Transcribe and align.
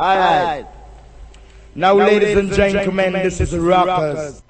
Alright. 0.00 0.66
Now, 1.74 1.94
ladies 1.94 2.36
and 2.36 2.50
gentlemen, 2.52 3.12
this 3.12 3.38
is 3.40 3.54
Rockers. 3.56 4.42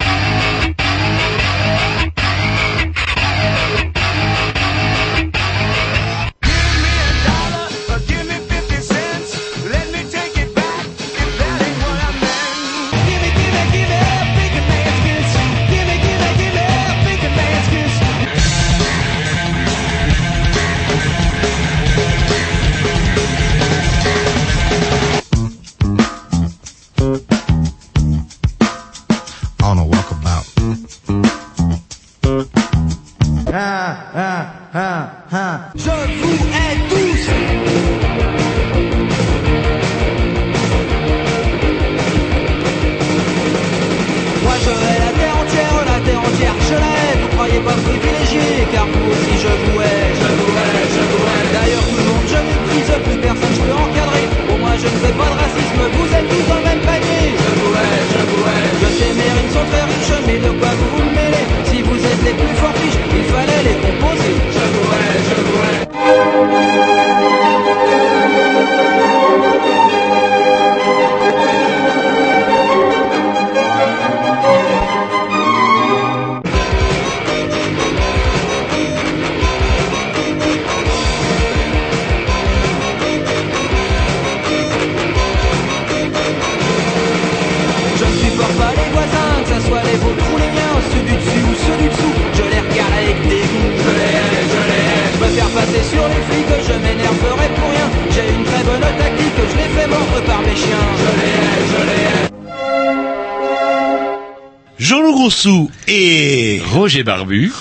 Barbu. 107.03 107.53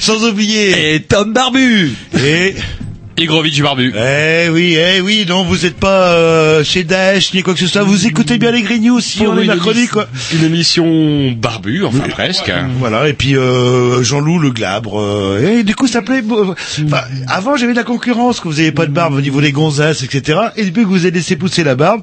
Sans 0.00 0.24
oublier 0.28 0.94
et 0.94 1.00
Tom 1.00 1.32
Barbu. 1.32 1.92
Et 2.24 2.54
Igrovitch 3.20 3.60
Barbu. 3.62 3.92
eh 3.96 4.48
oui 4.48 4.76
eh 4.78 5.00
oui 5.00 5.26
non 5.28 5.42
vous 5.42 5.66
êtes 5.66 5.74
pas 5.76 6.12
euh, 6.12 6.62
chez 6.62 6.84
Daesh 6.84 7.34
ni 7.34 7.42
quoi 7.42 7.54
que 7.54 7.58
ce 7.58 7.66
soit. 7.66 7.82
Vous 7.82 8.06
écoutez 8.06 8.38
bien 8.38 8.52
les 8.52 8.62
Grignoux 8.62 9.00
si 9.00 9.26
on 9.26 9.36
est 9.36 9.44
mercredi 9.44 9.88
quoi. 9.88 10.06
Une 10.32 10.44
émission 10.44 11.32
barbu, 11.32 11.84
enfin 11.84 12.08
presque. 12.08 12.52
voilà 12.78 13.08
et 13.08 13.14
puis 13.14 13.36
euh, 13.36 14.04
Jean-Loup 14.04 14.38
le 14.38 14.50
glabre 14.50 15.00
euh, 15.00 15.58
et 15.58 15.64
du 15.64 15.74
coup 15.74 15.88
ça 15.88 16.00
plaît 16.00 16.22
enfin, 16.30 17.02
avant 17.26 17.56
j'avais 17.56 17.72
de 17.72 17.78
la 17.78 17.84
concurrence 17.84 18.38
quand 18.38 18.50
vous 18.50 18.60
avez 18.60 18.70
pas 18.72 18.86
de 18.86 18.92
barbe 18.92 19.14
au 19.14 19.20
niveau 19.20 19.40
des 19.40 19.50
gonzasses 19.50 20.04
etc 20.04 20.38
et 20.56 20.64
depuis 20.64 20.84
que 20.84 20.88
vous 20.88 21.04
avez 21.04 21.10
laissé 21.10 21.34
pousser 21.34 21.64
la 21.64 21.74
barbe 21.74 22.02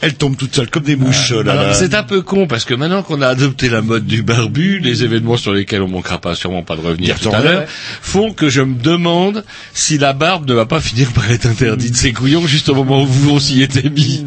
elle 0.00 0.14
tombe 0.14 0.36
toute 0.36 0.54
seule 0.54 0.70
comme 0.70 0.84
des 0.84 0.96
mouches 0.96 1.32
là 1.32 1.54
là. 1.54 1.74
C'est 1.74 1.94
un 1.94 2.02
peu 2.02 2.22
con 2.22 2.46
parce 2.46 2.64
que 2.64 2.74
maintenant 2.74 3.02
qu'on 3.02 3.20
a 3.20 3.28
adopté 3.28 3.68
la 3.68 3.82
mode 3.82 4.06
du 4.06 4.22
barbu, 4.22 4.78
les 4.78 5.04
événements 5.04 5.36
sur 5.36 5.52
lesquels 5.52 5.82
on 5.82 5.88
manquera 5.88 6.18
pas 6.18 6.34
sûrement 6.34 6.62
pas 6.62 6.76
de 6.76 6.82
revenir 6.82 7.18
tout 7.18 7.30
à 7.30 7.40
l'heure, 7.40 7.64
font 7.68 8.32
que 8.32 8.48
je 8.48 8.62
me 8.62 8.74
demande 8.80 9.44
si 9.74 9.98
la 9.98 10.12
barbe 10.12 10.48
ne 10.48 10.54
va 10.54 10.66
pas 10.66 10.80
finir 10.80 11.12
par 11.12 11.30
être 11.30 11.46
interdite. 11.46 11.96
C'est 11.96 12.12
couillon 12.12 12.46
juste 12.46 12.68
au 12.68 12.74
moment 12.74 13.02
où 13.02 13.06
vous 13.06 13.30
on 13.30 13.40
s'y 13.40 13.62
était 13.62 13.90
mis. 13.90 14.26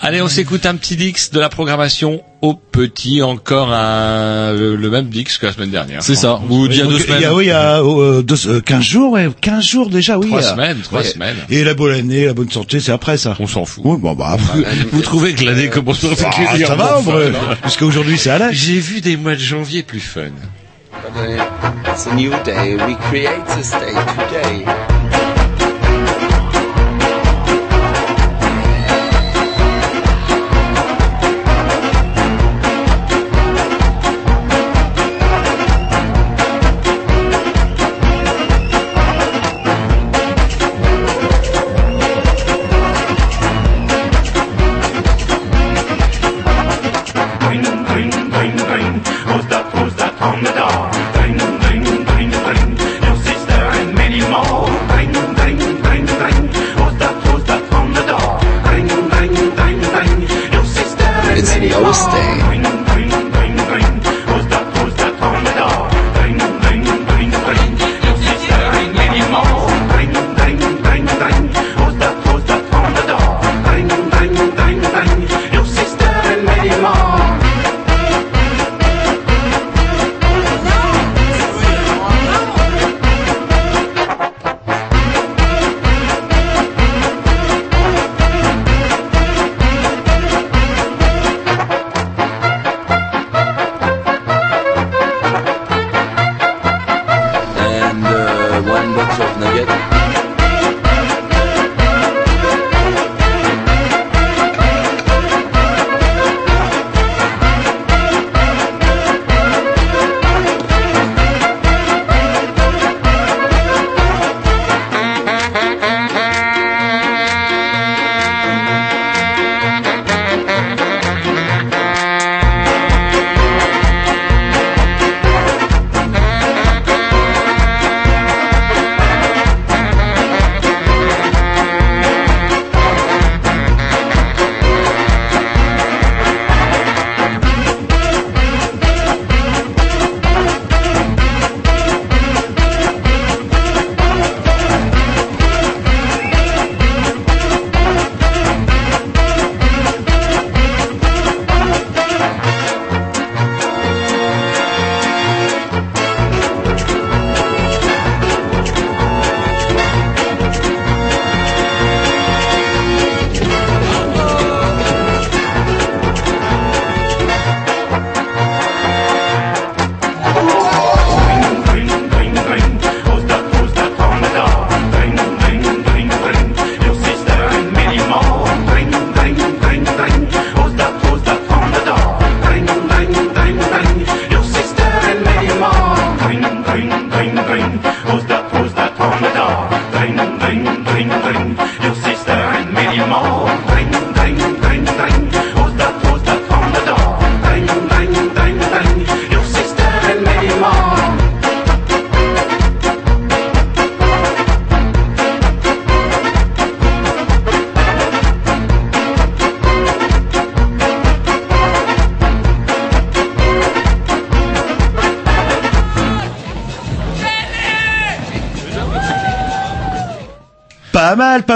Allez, 0.00 0.22
on 0.22 0.28
s'écoute 0.28 0.66
un 0.66 0.76
petit 0.76 0.96
Dix 0.96 1.30
de 1.30 1.38
la 1.38 1.48
programmation 1.48 2.22
au 2.40 2.54
petit, 2.54 3.20
encore 3.22 3.72
un, 3.72 4.52
le, 4.52 4.76
le 4.76 4.90
même 4.90 5.06
Dix 5.06 5.38
que 5.38 5.46
la 5.46 5.52
semaine 5.52 5.70
dernière. 5.70 6.02
C'est 6.02 6.14
ça. 6.14 6.40
Ou 6.48 6.68
d'il 6.68 6.78
y 6.78 6.82
a 6.82 6.86
deux 6.86 6.94
il 6.94 7.00
y 7.00 7.02
semaines. 7.02 7.24
a, 7.24 7.34
oui, 7.34 7.44
il 7.44 7.48
y 7.48 7.50
a 7.50 7.82
euh, 7.82 8.22
deux, 8.22 8.48
euh, 8.48 8.60
15 8.60 8.82
jours, 8.82 9.12
ouais, 9.12 9.28
15 9.40 9.64
jours 9.64 9.90
déjà, 9.90 10.18
oui. 10.18 10.28
Trois 10.28 10.44
euh, 10.44 10.50
semaines, 10.50 10.78
trois 10.82 11.00
ouais. 11.00 11.06
semaines. 11.06 11.36
Et 11.50 11.64
la 11.64 11.74
bonne 11.74 11.92
année, 11.92 12.26
la 12.26 12.34
bonne 12.34 12.50
santé, 12.50 12.78
c'est 12.80 12.92
après 12.92 13.16
ça. 13.16 13.36
On 13.40 13.46
s'en 13.46 13.64
fout. 13.64 13.82
Oui, 13.84 13.98
bon, 13.98 14.14
bah. 14.14 14.36
Vous 14.92 15.02
trouvez 15.02 15.34
que 15.34 15.44
l'année 15.44 15.68
commence 15.68 16.00
par 16.00 16.30
Ah, 16.48 16.58
ça 16.64 16.74
va, 16.76 17.00
vrai. 17.00 17.32
Puisque 17.62 17.82
aujourd'hui 17.82 18.18
c'est 18.18 18.30
à 18.30 18.38
l'âge. 18.38 18.54
J'ai 18.54 18.78
vu 18.78 19.00
des 19.00 19.16
mois 19.16 19.34
de 19.34 19.40
janvier 19.40 19.82
plus 19.82 20.00
fun. 20.00 20.30
It's 21.86 22.06
a 22.06 22.14
new 22.14 22.30
day. 22.44 22.76
We 22.86 22.96
create 23.08 23.44
this 23.56 23.70
day 23.70 23.94
today. 24.16 25.27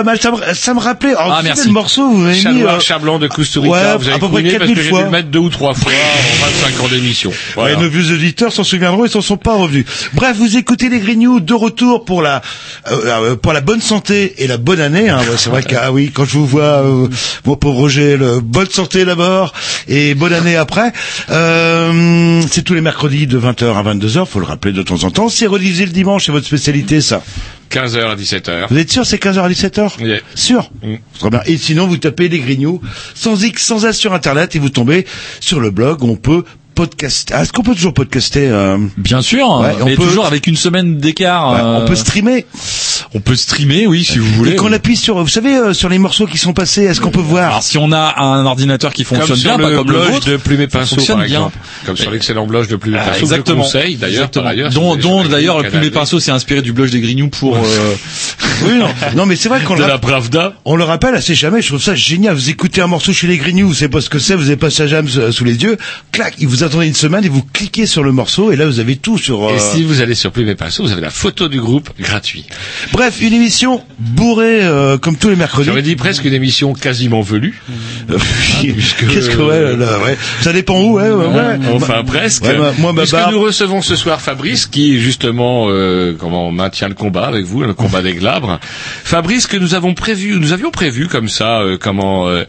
Pas 0.03 0.11
mal. 0.11 0.21
Ça 0.21 0.31
me, 0.31 0.55
ça 0.55 0.75
me 0.75 0.81
rappelait. 0.81 1.15
Alors, 1.15 1.33
Ah, 1.33 1.39
vous 1.41 1.47
merci. 1.47 1.67
le 1.69 1.73
morceau, 1.73 2.09
vous 2.11 2.17
m'avez 2.19 2.37
mis. 2.37 2.43
Chanoir 2.43 2.75
euh, 2.77 2.81
Chablanc 2.81 3.19
de 3.19 3.29
Kusturica, 3.29 3.73
ouais, 3.73 3.97
vous 3.99 4.07
avez 4.09 4.17
à 4.17 4.19
peu 4.19 4.29
près 4.29 4.43
couiné 4.43 4.59
parce 4.59 4.71
que 4.71 4.75
4000 4.75 4.77
j'ai 4.77 4.83
dû 4.83 4.89
fois. 4.91 5.03
le 5.05 5.11
mettre 5.11 5.29
deux 5.29 5.39
ou 5.39 5.49
trois 5.51 5.75
fois 5.75 5.93
en 5.93 6.45
25 6.71 6.85
ans 6.85 6.89
d'émission. 6.89 7.33
Voilà. 7.55 7.77
Ouais, 7.77 7.83
nos 7.83 7.89
vieux 7.89 8.13
auditeurs 8.15 8.53
s'en 8.53 8.65
souviendront, 8.65 9.05
ils 9.05 9.11
s'en 9.11 9.21
sont 9.21 9.37
pas 9.37 9.55
revenus. 9.55 9.85
Bref, 10.15 10.37
vous 10.37 10.57
écoutez 10.57 10.89
les 10.89 10.99
Grignoux 11.01 11.41
de 11.41 11.55
retour 11.55 12.05
pour 12.05 12.23
la 12.23 12.43
euh, 12.91 13.01
euh, 13.07 13.37
pour 13.37 13.53
la 13.53 13.61
bonne 13.61 13.81
santé 13.81 14.35
et 14.39 14.47
la 14.47 14.57
bonne 14.57 14.81
année. 14.81 15.09
Hein. 15.09 15.19
Ouais, 15.21 15.37
c'est 15.37 15.51
vrai 15.51 15.63
que 15.63 15.75
ah 15.77 15.93
oui, 15.93 16.11
quand 16.13 16.25
je 16.25 16.33
vous 16.33 16.47
vois, 16.47 16.83
euh, 16.83 17.09
mon 17.45 17.57
pauvre 17.57 17.79
Roger, 17.79 18.17
le, 18.17 18.41
bonne 18.41 18.71
santé 18.71 19.05
d'abord 19.05 19.53
et 19.89 20.15
bonne 20.15 20.33
année 20.33 20.57
après. 20.57 20.93
Euh, 21.31 22.43
c'est 22.51 22.63
tous 22.63 22.75
les 22.75 22.81
mercredis 22.81 23.27
de 23.27 23.39
20h 23.39 23.75
à 23.77 23.83
22h, 23.95 24.27
faut 24.27 24.41
le 24.41 24.47
rappeler 24.47 24.73
de 24.73 24.83
temps 24.83 25.05
en 25.05 25.11
temps. 25.11 25.29
C'est 25.29 25.47
rediffusé 25.47 25.87
le 25.87 25.93
dimanche, 25.93 26.27
c'est 26.27 26.33
votre 26.33 26.47
spécialité 26.47 27.01
ça. 27.01 27.23
15h 27.73 28.11
à 28.11 28.17
17h. 28.17 28.67
Vous 28.71 28.79
êtes 28.79 28.91
sûr 28.91 29.07
c'est 29.07 29.23
15h 29.23 29.41
à 29.43 29.49
17h 29.49 29.91
Yeah. 30.05 30.19
Sûr 30.35 30.71
Mm. 30.83 30.95
Très 31.19 31.31
bien. 31.31 31.41
Et 31.47 31.57
sinon, 31.59 31.87
vous 31.87 31.97
tapez 31.97 32.29
les 32.29 32.39
Grignoux 32.41 32.81
sans 33.15 33.43
X, 33.43 33.65
sans 33.65 33.85
S 33.85 33.97
sur 33.97 34.13
Internet 34.15 34.55
et 34.57 34.59
vous 34.59 34.69
tombez 34.71 35.07
sur 35.41 35.61
le 35.61 35.71
blog 35.71 36.03
où 36.03 36.09
on 36.11 36.17
peut 36.17 36.45
podcaster. 36.75 37.35
Ah, 37.37 37.43
Est-ce 37.43 37.53
qu'on 37.53 37.63
peut 37.63 37.75
toujours 37.75 37.93
podcaster 37.93 38.49
euh, 38.49 38.79
Bien 38.97 39.21
sûr, 39.21 39.47
Ouais, 39.61 39.75
on 39.83 39.85
mais 39.85 39.95
peut- 39.95 40.05
toujours 40.07 40.25
avec 40.25 40.47
une 40.47 40.57
semaine 40.57 40.97
d'écart. 40.97 41.53
ouais, 41.53 41.61
euh, 41.61 41.83
On 41.83 41.87
peut 41.87 41.95
streamer. 41.95 42.47
on 43.15 43.21
peut 43.21 43.37
streamer, 43.37 43.87
oui, 43.87 44.05
si 44.05 44.19
vous 44.19 44.33
voulez. 44.33 44.53
Et 44.53 44.57
qu'on 44.57 44.73
appuie 44.73 44.97
sur, 44.97 45.19
vous 45.19 45.29
savez, 45.29 45.55
euh, 45.55 45.75
sur 45.75 45.91
les 45.91 45.99
morceaux 45.99 46.27
qui 46.27 46.39
sont 46.39 46.55
passés, 46.55 46.85
est-ce 46.85 47.01
qu'on 47.03 47.11
peut 47.11 47.21
voir 47.21 47.51
Alors 47.51 47.63
si 47.63 47.77
on 47.77 47.93
a 47.93 48.15
un 48.23 48.47
ordinateur 48.47 48.95
qui 48.95 49.05
fonctionne 49.05 49.37
bien, 49.39 49.59
pas 49.59 49.71
comme 49.71 49.91
le 49.93 49.99
vôtre, 49.99 50.27
de 50.31 50.37
Plume 50.39 50.63
et 50.63 50.67
Pinceau, 50.67 50.97
fonctionne 50.97 51.19
par 51.19 51.27
bien. 51.27 51.53
Comme 51.87 51.97
sur 51.97 52.11
l'excellent 52.11 52.47
blog 52.47 52.69
de 52.69 52.77
Plume 52.77 52.95
et 52.95 52.99
Ah, 53.01 53.07
Pinceau, 53.11 53.21
exactement. 53.23 53.63
conseille, 53.63 53.97
d'ailleurs, 53.97 54.31
dont 54.73 54.97
dont 54.97 55.25
d'ailleurs 55.25 55.57
canal 55.57 55.71
Plume 55.71 55.83
et 55.83 55.87
D. 55.87 55.91
Pinceau 55.93 56.21
s'est 56.21 56.31
inspiré 56.31 56.63
du 56.63 56.73
blog 56.73 56.91
des 56.91 57.01
Grignoux 57.01 57.29
pour. 57.29 57.57
euh, 57.57 57.61
Oui, 58.65 58.79
non. 58.79 58.89
non, 59.17 59.27
mais 59.27 59.35
c'est 59.37 59.49
vrai 59.49 59.61
qu'on 59.63 59.75
De 59.75 59.81
le, 59.83 59.89
la 59.89 59.99
Pravda. 59.99 60.55
on 60.65 60.77
le 60.77 60.85
rappelle 60.85 61.15
assez 61.17 61.35
jamais. 61.35 61.61
Je 61.63 61.69
trouve 61.69 61.83
ça 61.83 61.95
génial. 61.97 62.35
Vous 62.35 62.49
écoutez 62.51 62.81
un 62.81 62.87
morceau 62.87 63.13
chez 63.13 63.27
les 63.27 63.37
Grignoux, 63.39 63.67
vous 63.69 63.75
savez 63.75 63.89
pas 63.89 64.01
ce 64.01 64.09
que 64.11 64.19
c'est, 64.21 64.35
vous 64.37 64.47
avez 64.47 64.57
pas 64.57 64.71
sa 64.71 64.87
jam 64.87 65.09
sous 65.09 65.33
sous 65.33 65.45
les 65.45 65.57
yeux. 65.63 65.77
Clac, 66.13 66.35
il 66.39 66.47
vous 66.47 66.63
attendez 66.63 66.87
une 66.87 66.95
semaine 66.95 67.25
et 67.25 67.29
vous 67.29 67.43
cliquez 67.53 67.87
sur 67.87 68.03
le 68.05 68.13
morceau 68.13 68.53
et 68.53 68.57
là 68.57 68.67
vous 68.67 68.79
avez 68.79 68.97
tout 68.97 69.19
sur. 69.19 69.45
euh, 69.49 69.57
Et 69.57 69.59
si 69.59 69.83
vous 69.83 70.01
allez 70.01 70.15
sur 70.15 70.31
Plume 70.31 70.49
et 70.49 70.55
Pinceau, 70.55 70.85
vous 70.85 70.93
avez 70.93 71.01
la 71.01 71.11
photo 71.11 71.49
du 71.49 71.61
groupe 71.61 71.91
gratuit. 71.99 72.45
Bref, 72.93 73.21
une 73.21 73.33
émission 73.33 73.83
bourrée 73.99 74.63
euh, 74.63 74.99
comme 74.99 75.17
tous 75.17 75.29
les 75.31 75.37
mercredis. 75.37 75.67
J'aurais 75.69 75.83
dit 75.83 75.97
presque 75.97 76.25
une 76.25 76.35
émission 76.35 76.73
quasiment 76.75 77.21
velue. 77.23 77.61
Euh, 78.11 78.19
Qu'est-ce 78.63 79.31
que 79.31 79.43
ouais, 79.43 79.77
là, 79.77 79.99
ouais. 80.05 80.17
Ça 80.41 80.53
dépend 80.53 80.81
où, 80.81 80.95
ouais, 80.95 81.11
ouais. 81.11 81.27
ouais. 81.27 81.59
Enfin 81.77 82.03
presque. 82.05 82.45
Ouais, 82.45 82.57
ma- 82.59 82.73
moi, 82.73 82.93
ma 82.93 83.03
Puisque 83.03 83.15
barbe- 83.15 83.33
nous 83.33 83.41
recevons 83.41 83.83
ce 83.83 83.97
soir 83.97 84.21
Fabrice 84.21 84.67
qui 84.67 84.99
justement 85.01 85.67
euh, 85.69 86.15
comment 86.19 86.51
maintient 86.51 86.89
le 86.89 86.95
combat 86.95 87.27
avec 87.27 87.45
vous, 87.45 87.63
le 87.63 87.75
combat 87.75 88.03
des 88.03 88.15
glabres. 88.15 88.59
Fabrice 89.05 89.47
que 89.47 89.57
nous 89.57 89.75
avons 89.75 89.95
prévu, 89.95 90.39
nous 90.39 90.53
avions 90.53 90.71
prévu 90.71 91.09
comme 91.09 91.29
ça, 91.29 91.61
euh, 91.61 91.79
comment 91.81 92.29
euh, 92.29 92.45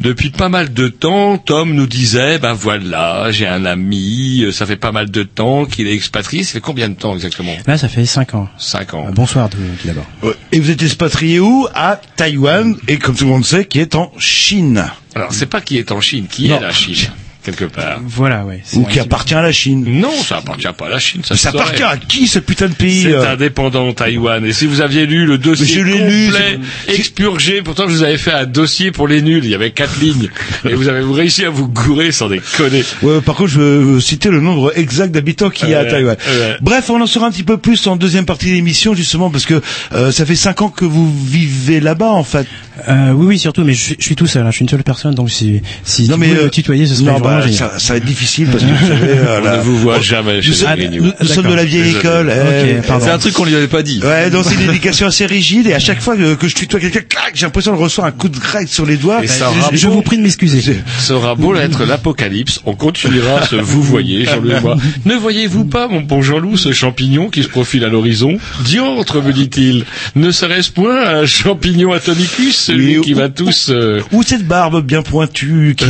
depuis 0.00 0.30
pas 0.30 0.48
mal 0.48 0.72
de 0.72 0.88
temps, 0.88 1.38
Tom 1.38 1.72
nous 1.74 1.86
disait 1.86 2.38
ben 2.38 2.52
voilà, 2.54 3.30
j'ai 3.30 3.46
un 3.46 3.64
ami, 3.64 4.42
euh, 4.42 4.52
ça 4.52 4.66
fait 4.66 4.76
pas 4.76 4.92
mal 4.92 5.10
de 5.10 5.22
temps 5.22 5.64
qu'il 5.64 5.86
est 5.86 5.94
expatrié. 5.94 6.44
Ça 6.44 6.52
fait 6.52 6.60
combien 6.60 6.88
de 6.88 6.94
temps 6.94 7.14
exactement? 7.14 7.52
Là, 7.66 7.78
ça 7.78 7.88
fait 7.88 8.06
5 8.06 8.34
ans. 8.34 8.48
Cinq 8.58 8.94
ans. 8.94 9.06
Euh, 9.08 9.12
Bonsoir 9.12 9.48
tout 9.50 9.58
d'abord. 9.84 10.06
Ouais. 10.22 10.32
Et 10.52 10.60
vous 10.60 10.70
êtes 10.70 10.82
expatrié 10.82 11.40
où? 11.40 11.66
À 11.74 12.00
Taïwan, 12.16 12.76
et 12.88 12.98
comme 12.98 13.14
tout 13.14 13.24
le 13.24 13.30
monde 13.30 13.44
sait, 13.44 13.64
qui 13.64 13.80
est 13.80 13.94
en 13.94 14.12
Chine. 14.18 14.84
Alors 15.14 15.32
c'est 15.32 15.46
pas 15.46 15.60
qui 15.60 15.78
est 15.78 15.90
en 15.92 16.00
Chine, 16.00 16.26
qui 16.30 16.48
Non. 16.48 16.58
est 16.58 16.60
la 16.60 16.72
Chine 16.72 17.08
quelque 17.50 17.64
part. 17.64 18.00
Voilà, 18.04 18.44
ouais. 18.44 18.62
Ou 18.74 18.84
qui 18.84 18.98
appartient 19.00 19.34
à 19.34 19.42
la 19.42 19.52
Chine. 19.52 19.84
Non, 19.88 20.12
ça 20.22 20.38
appartient 20.38 20.66
pas 20.76 20.86
à 20.86 20.90
la 20.90 20.98
Chine. 20.98 21.22
Ça, 21.24 21.48
appartient 21.50 21.82
à 21.82 21.96
qui 21.96 22.26
ce 22.26 22.38
putain 22.38 22.68
de 22.68 22.74
pays 22.74 23.02
C'est 23.02 23.12
euh 23.14 23.32
indépendant 23.32 23.92
Taïwan. 23.92 24.44
Et 24.44 24.52
si 24.52 24.66
vous 24.66 24.80
aviez 24.80 25.06
lu 25.06 25.24
le 25.26 25.38
dossier 25.38 25.82
complet, 25.82 26.58
expurgé, 26.88 27.62
pourtant 27.62 27.84
je 27.88 27.94
vous 27.94 28.02
avais 28.02 28.18
fait 28.18 28.32
un 28.32 28.46
dossier 28.46 28.90
pour 28.90 29.08
les 29.08 29.22
nuls, 29.22 29.44
il 29.44 29.50
y 29.50 29.54
avait 29.54 29.70
quatre 29.70 29.98
lignes, 30.00 30.28
et 30.68 30.74
vous 30.74 30.88
avez 30.88 31.02
réussi 31.02 31.44
à 31.44 31.50
vous 31.50 31.68
gourer 31.68 32.12
sans 32.12 32.28
déconner. 32.28 32.82
Ouais, 33.02 33.20
par 33.20 33.34
contre, 33.36 33.50
je 33.50 33.60
veux 33.60 34.00
citer 34.00 34.30
le 34.30 34.40
nombre 34.40 34.72
exact 34.76 35.12
d'habitants 35.12 35.50
qu'il 35.50 35.68
y 35.68 35.74
a 35.74 35.80
à 35.80 35.82
Ouais, 35.84 35.90
Taïwan. 35.90 36.16
ouais. 36.28 36.56
Bref, 36.60 36.90
on 36.90 37.00
en 37.00 37.06
saura 37.06 37.26
un 37.28 37.30
petit 37.30 37.42
peu 37.44 37.56
plus 37.58 37.86
en 37.86 37.96
deuxième 37.96 38.24
partie 38.26 38.46
de 38.46 38.52
l'émission, 38.54 38.94
justement, 38.94 39.30
parce 39.30 39.46
que 39.46 39.60
euh, 39.92 40.10
ça 40.12 40.26
fait 40.26 40.34
cinq 40.34 40.62
ans 40.62 40.68
que 40.70 40.84
vous 40.84 41.12
vivez 41.26 41.80
là-bas, 41.80 42.10
en 42.10 42.24
fait. 42.24 42.46
Euh, 42.88 43.12
oui, 43.12 43.26
oui, 43.26 43.38
surtout, 43.38 43.64
mais 43.64 43.74
je, 43.74 43.80
suis- 43.82 43.96
je 43.98 44.04
suis 44.04 44.16
tout 44.16 44.26
seul. 44.26 44.42
hein, 44.46 44.50
je 44.50 44.56
suis 44.56 44.62
une 44.64 44.68
seule 44.68 44.82
personne, 44.84 45.14
donc 45.14 45.30
si 45.30 45.60
si 45.84 46.08
tu 46.08 46.14
mais 46.16 46.28
pouvais 46.28 46.40
euh, 46.40 46.44
me 46.44 46.50
tutoyer, 46.50 46.86
ce 46.86 46.94
serait 46.94 47.06
non, 47.06 47.18
vraiment 47.18 47.37
bah, 47.37 47.37
ça, 47.52 47.78
ça 47.78 47.92
va 47.94 47.96
être 47.98 48.04
difficile 48.04 48.48
parce 48.50 48.64
que 48.64 48.68
vous 48.70 48.86
savez, 48.88 49.12
euh, 49.18 49.38
On 49.40 49.44
là- 49.44 49.56
ne 49.58 49.62
vous 49.62 49.76
voit 49.78 50.00
jamais 50.00 50.42
chez 50.42 50.48
nous, 50.50 50.54
sommes- 50.54 50.74
les 50.78 50.88
nous, 51.00 51.12
sommes 51.26 51.48
de 51.48 51.54
la 51.54 51.64
vieille 51.64 51.90
école. 51.96 52.30
eh. 52.32 52.76
C'est 53.00 53.10
un 53.10 53.18
truc 53.18 53.34
qu'on 53.34 53.44
lui 53.44 53.54
avait 53.54 53.68
pas 53.68 53.82
dit. 53.82 54.00
Ouais, 54.02 54.30
donc 54.30 54.44
c'est 54.48 54.54
une 54.54 54.68
éducation 54.70 55.06
assez 55.06 55.26
rigide 55.26 55.66
et 55.66 55.74
à 55.74 55.78
chaque 55.78 56.00
fois 56.00 56.16
que, 56.16 56.34
que 56.34 56.48
je 56.48 56.54
tutoie 56.54 56.80
quelqu'un, 56.80 57.00
clac, 57.08 57.32
j'ai 57.34 57.46
l'impression 57.46 57.72
de 57.72 57.78
recevoir 57.80 58.06
un 58.08 58.12
coup 58.12 58.28
de 58.28 58.38
règle 58.40 58.68
sur 58.68 58.86
les 58.86 58.96
doigts. 58.96 59.22
Et 59.22 59.26
ça 59.26 59.50
je, 59.54 59.58
aura 59.60 59.70
je 59.72 59.86
beau- 59.86 59.92
vous 59.94 60.02
prie 60.02 60.16
de 60.18 60.22
m'excuser. 60.22 60.76
Aura 61.10 61.34
beau 61.34 61.54
être 61.56 61.84
l'apocalypse, 61.84 62.60
on 62.66 62.74
continuera 62.74 63.40
à 63.40 63.46
se 63.46 63.56
vous 63.56 63.82
voyez, 63.82 64.24
Jean-Louis 64.24 64.52
et 64.52 64.60
moi. 64.60 64.76
Ne 65.04 65.14
voyez-vous 65.14 65.64
pas, 65.64 65.88
mon 65.88 66.00
bon 66.00 66.22
Jean-Loup, 66.22 66.56
ce 66.56 66.72
champignon 66.72 67.28
qui 67.30 67.42
se 67.42 67.48
profile 67.48 67.84
à 67.84 67.88
l'horizon? 67.88 68.38
Diantre, 68.64 69.22
me 69.22 69.32
dit-il, 69.32 69.84
ne 70.16 70.30
serait-ce 70.30 70.70
point 70.70 71.06
un 71.06 71.26
champignon 71.26 71.92
atomicus, 71.92 72.56
celui 72.56 72.98
Oui, 72.98 73.04
qui 73.04 73.14
ou- 73.14 73.18
va 73.18 73.28
tous... 73.28 73.68
euh, 73.70 74.00
Ou 74.12 74.22
cette 74.22 74.46
barbe 74.46 74.84
bien 74.84 75.02
pointue 75.02 75.74
qui... 75.76 75.86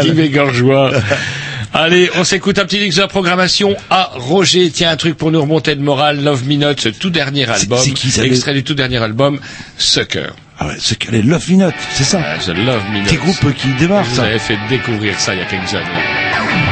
qui 0.00 0.10
Allez, 1.74 2.10
on 2.16 2.24
s'écoute 2.24 2.58
un 2.58 2.64
petit 2.66 2.78
mix 2.78 2.96
de 2.96 3.00
la 3.00 3.08
programmation. 3.08 3.74
Ah, 3.88 4.10
Roger, 4.14 4.70
tiens, 4.70 4.90
un 4.90 4.96
truc 4.96 5.16
pour 5.16 5.30
nous 5.30 5.40
remonter 5.40 5.74
de 5.74 5.80
morale. 5.80 6.22
Love 6.22 6.46
Me 6.46 6.56
Not, 6.56 6.74
ce 6.78 6.90
tout 6.90 7.08
dernier 7.08 7.48
album. 7.48 7.78
c'est 7.82 7.92
qui, 7.92 8.10
ça, 8.10 8.24
Extrait 8.26 8.52
du 8.52 8.62
tout 8.62 8.74
dernier 8.74 8.98
album, 9.02 9.40
Sucker. 9.78 10.26
Ah 10.58 10.66
ouais, 10.66 10.74
qu'elle 10.98 11.14
est 11.14 11.22
Love 11.22 11.50
Me 11.50 11.56
Not, 11.64 11.72
c'est 11.94 12.04
ça. 12.04 12.20
Ah, 12.22 12.36
The 12.38 12.48
Love 12.48 12.82
Me 12.92 12.98
Not. 12.98 13.04
Petit 13.06 13.16
groupe 13.16 13.54
qui 13.54 13.68
démarre, 13.78 14.04
Vous 14.04 14.16
ça. 14.16 14.24
avez 14.24 14.38
fait 14.38 14.58
découvrir 14.68 15.18
ça 15.18 15.34
il 15.34 15.38
y 15.38 15.42
a 15.42 15.46
quelques 15.46 15.74
années. 15.74 16.71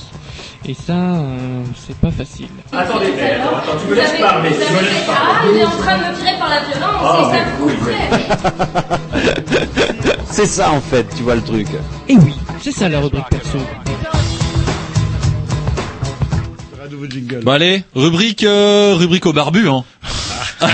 Et 0.71 0.73
ça, 0.73 0.93
euh, 0.93 1.63
c'est 1.85 1.97
pas 1.97 2.11
facile. 2.11 2.47
Attendez, 2.71 3.07
attends, 3.07 3.57
attends, 3.57 3.77
tu 3.83 3.87
me 3.89 3.95
laisses 3.95 4.17
parler, 4.21 4.51
tu 4.51 4.55
me 4.73 4.79
laisses 4.79 5.09
Ah, 5.09 5.41
il 5.51 5.57
est 5.59 5.65
en 5.65 5.69
train 5.71 5.97
de 5.97 6.03
me 6.03 6.15
tirer 6.17 6.37
par 6.39 6.47
la 6.49 6.61
violence, 6.61 7.01
Ah, 7.03 7.29
c'est 7.29 7.37
ça 7.37 7.43
oui, 7.59 7.73
oui. 7.85 7.93
C'est 10.31 10.45
ça 10.45 10.71
en 10.71 10.79
fait, 10.79 11.05
tu 11.13 11.23
vois 11.23 11.35
le 11.35 11.41
truc. 11.41 11.67
Et 12.07 12.15
oui, 12.15 12.33
c'est 12.61 12.71
ça 12.71 12.87
la 12.87 13.01
rubrique 13.01 13.27
perso. 13.29 13.57
Un 16.81 16.87
nouveau 16.89 17.05
jingle. 17.07 17.41
Bon 17.43 17.51
allez, 17.51 17.83
rubrique 17.93 18.45
euh, 18.45 18.93
rubrique 18.97 19.25
au 19.25 19.33
barbu 19.33 19.67
hein. 19.67 19.83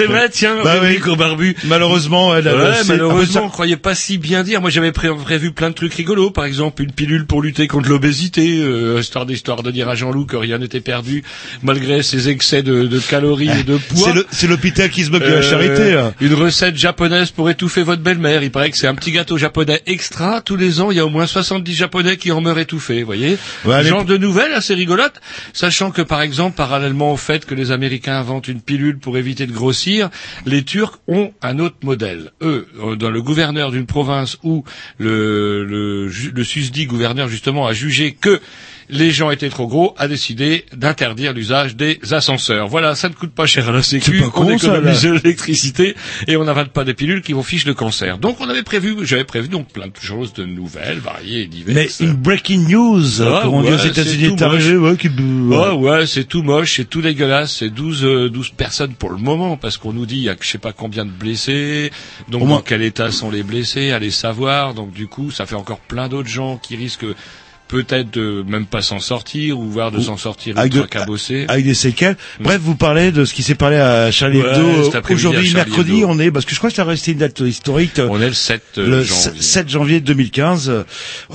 C'est 0.00 0.06
vrai, 0.06 0.28
tiens, 0.30 0.56
Bah 0.64 0.74
rubrique 0.80 1.04
oui. 1.06 1.12
au 1.12 1.16
barbu. 1.16 1.56
Malheureusement, 1.64 2.34
elle 2.36 2.48
a 2.48 2.56
Ouais, 2.56 2.76
malheureusement, 2.88 3.44
on 3.44 3.48
croyait 3.48 3.76
pas 3.76 3.94
si 3.94 4.18
bien 4.18 4.42
dire. 4.42 4.60
Moi, 4.60 4.70
j'avais 4.70 4.92
pré- 4.92 5.08
prévu 5.14 5.52
plein 5.52 5.70
de 5.70 5.74
trucs 5.74 5.94
rigolos. 5.94 6.30
Par 6.30 6.44
exemple, 6.44 6.82
une 6.82 6.92
pilule 6.92 7.26
pour 7.26 7.42
lutter 7.42 7.66
contre 7.66 7.88
l'obésité, 7.88 8.58
euh, 8.60 8.98
histoire 9.00 9.26
d'histoire 9.26 9.62
de 9.62 9.70
dire 9.70 9.88
à 9.88 9.94
Jean-Loup 9.94 10.26
que 10.26 10.36
rien 10.36 10.58
n'était 10.58 10.80
perdu, 10.80 11.22
malgré 11.62 12.02
ses 12.02 12.28
excès 12.28 12.62
de, 12.62 12.86
de 12.86 12.98
calories 12.98 13.50
et 13.50 13.62
de 13.62 13.78
ça. 13.78 13.94
poids. 14.12 14.14
C'est 14.30 14.46
l'hôpital 14.46 14.90
qui 14.90 15.04
se 15.04 15.10
moque 15.10 15.22
de 15.22 15.28
la 15.28 15.34
Euh, 15.36 15.42
charité. 15.42 15.92
là. 15.94 16.12
Une 16.20 16.34
recette 16.34 16.76
japonaise 16.76 17.30
pour 17.30 17.50
étouffer 17.50 17.82
votre 17.82 18.02
belle-mère. 18.02 18.42
Il 18.42 18.50
paraît 18.50 18.70
que 18.70 18.76
c'est 18.76 18.86
un 18.86 18.94
petit 18.94 19.12
gâteau 19.12 19.36
japonais 19.38 19.80
extra. 19.86 20.40
Tous 20.40 20.56
les 20.56 20.80
ans, 20.80 20.90
il 20.90 20.96
y 20.96 21.00
a 21.00 21.06
au 21.06 21.10
moins 21.10 21.26
70 21.26 21.74
japonais 21.74 22.16
qui 22.16 22.32
en 22.32 22.40
meurent 22.40 22.58
étouffés, 22.58 23.00
vous 23.00 23.06
voyez. 23.06 23.36
Ouais, 23.64 23.84
Genre 23.84 24.04
de 24.04 24.16
nouvelles 24.16 24.52
assez 24.52 24.74
rigolotes. 24.74 25.20
Sachant 25.52 25.90
que, 25.90 26.02
par 26.02 26.22
exemple, 26.22 26.56
parallèlement 26.56 27.12
au 27.12 27.16
fait 27.16 27.44
que 27.46 27.54
les 27.54 27.70
Américains 27.72 28.18
inventent 28.18 28.48
une 28.48 28.60
pilule 28.60 28.98
pour 28.98 29.16
éviter 29.18 29.46
de 29.46 29.52
grossir, 29.52 29.89
les 30.46 30.62
Turcs 30.64 31.00
ont 31.08 31.32
un 31.42 31.58
autre 31.58 31.76
modèle. 31.82 32.32
Eux, 32.42 32.66
euh, 32.80 32.96
dans 32.96 33.10
le 33.10 33.22
gouverneur 33.22 33.70
d'une 33.70 33.86
province 33.86 34.38
où 34.42 34.64
le, 34.98 35.64
le, 35.64 36.06
le 36.06 36.44
susdit 36.44 36.86
gouverneur, 36.86 37.28
justement, 37.28 37.66
a 37.66 37.72
jugé 37.72 38.12
que 38.12 38.40
les 38.90 39.10
gens 39.10 39.30
étaient 39.30 39.48
trop 39.48 39.66
gros, 39.66 39.94
a 39.98 40.08
décidé 40.08 40.64
d'interdire 40.76 41.32
l'usage 41.32 41.76
des 41.76 41.98
ascenseurs. 42.10 42.68
Voilà, 42.68 42.94
ça 42.94 43.08
ne 43.08 43.14
coûte 43.14 43.32
pas 43.32 43.46
cher 43.46 43.68
à 43.68 43.72
la 43.72 43.82
sécu, 43.82 44.20
con, 44.32 44.44
on 44.44 44.58
ça, 44.58 44.66
économise 44.68 45.02
de 45.02 45.10
l'électricité 45.12 45.94
et 46.26 46.36
on 46.36 46.44
n'avale 46.44 46.68
pas 46.68 46.84
des 46.84 46.94
pilules 46.94 47.22
qui 47.22 47.32
vont 47.32 47.42
fiche 47.42 47.64
le 47.66 47.74
cancer. 47.74 48.18
Donc 48.18 48.40
on 48.40 48.48
avait 48.48 48.62
prévu, 48.62 48.96
j'avais 49.02 49.24
prévu 49.24 49.48
donc 49.48 49.68
plein 49.68 49.86
de 49.86 49.92
choses, 50.00 50.32
de 50.34 50.44
nouvelles, 50.44 50.98
variées 50.98 51.42
et 51.42 51.48
Mais 51.48 51.72
diverses. 51.74 52.00
une 52.00 52.14
breaking 52.14 52.68
news, 52.68 53.22
Ah, 53.22 53.40
comme 53.44 53.54
on 53.54 53.62
dit 53.62 53.68
aux 53.68 53.76
ouais, 53.76 53.86
États-Unis, 53.86 54.24
c'est 54.24 54.36
tout 54.36 54.42
est 54.42 54.42
arrivé, 54.42 54.76
ouais, 54.76 54.96
qui, 54.96 55.08
Ouais, 55.08 55.70
ouais, 55.72 56.06
c'est 56.06 56.24
tout 56.24 56.42
moche, 56.42 56.76
c'est 56.76 56.84
tout 56.88 57.00
dégueulasse, 57.02 57.56
c'est 57.58 57.70
12, 57.70 58.04
euh, 58.04 58.28
12 58.28 58.50
personnes 58.50 58.94
pour 58.94 59.10
le 59.10 59.16
moment, 59.18 59.56
parce 59.56 59.76
qu'on 59.76 59.92
nous 59.92 60.06
dit 60.06 60.16
il 60.16 60.22
y 60.24 60.28
a 60.28 60.36
je 60.40 60.48
sais 60.48 60.58
pas 60.58 60.72
combien 60.72 61.04
de 61.04 61.10
blessés, 61.10 61.90
donc 62.28 62.42
Au 62.42 62.44
dans 62.44 62.50
moins- 62.50 62.62
quel 62.64 62.82
état 62.82 63.10
sont 63.10 63.30
les 63.30 63.42
blessés, 63.42 63.90
allez 63.92 64.10
savoir, 64.10 64.74
donc 64.74 64.92
du 64.92 65.06
coup, 65.06 65.30
ça 65.30 65.46
fait 65.46 65.54
encore 65.54 65.80
plein 65.80 66.08
d'autres 66.08 66.28
gens 66.28 66.56
qui 66.58 66.76
risquent 66.76 67.06
peut-être 67.70 68.10
de 68.12 68.44
même 68.48 68.66
pas 68.66 68.82
s'en 68.82 68.98
sortir, 68.98 69.58
ou 69.58 69.70
voire 69.70 69.92
de 69.92 70.00
s'en 70.00 70.16
sortir 70.16 70.58
avec 70.58 70.74
ultra 70.74 70.86
de- 70.86 70.90
cabossés. 70.90 71.44
avec 71.48 71.64
des 71.64 71.74
séquelles. 71.74 72.16
Bref, 72.40 72.60
vous 72.60 72.74
parlez 72.74 73.12
de 73.12 73.24
ce 73.24 73.32
qui 73.32 73.42
s'est 73.44 73.54
parlé 73.54 73.76
à 73.76 74.10
Charlie 74.10 74.42
Ouais, 74.42 74.48
Hebdo. 74.56 74.88
après-midi 74.96 75.14
Aujourd'hui, 75.26 75.54
mercredi, 75.54 76.02
on 76.04 76.18
est, 76.18 76.30
parce 76.30 76.44
que 76.44 76.52
je 76.52 76.58
crois 76.58 76.70
que 76.70 76.76
ça 76.76 76.84
resté 76.84 77.12
une 77.12 77.18
date 77.18 77.38
historique. 77.40 78.00
On 78.10 78.20
est 78.20 78.26
le 78.28 78.32
7 78.34 78.62
euh, 78.78 78.86
le 78.88 79.02
janvier. 79.04 79.40
7 79.40 79.68
janvier 79.68 80.00
2015. 80.00 80.68
euh, 80.68 80.82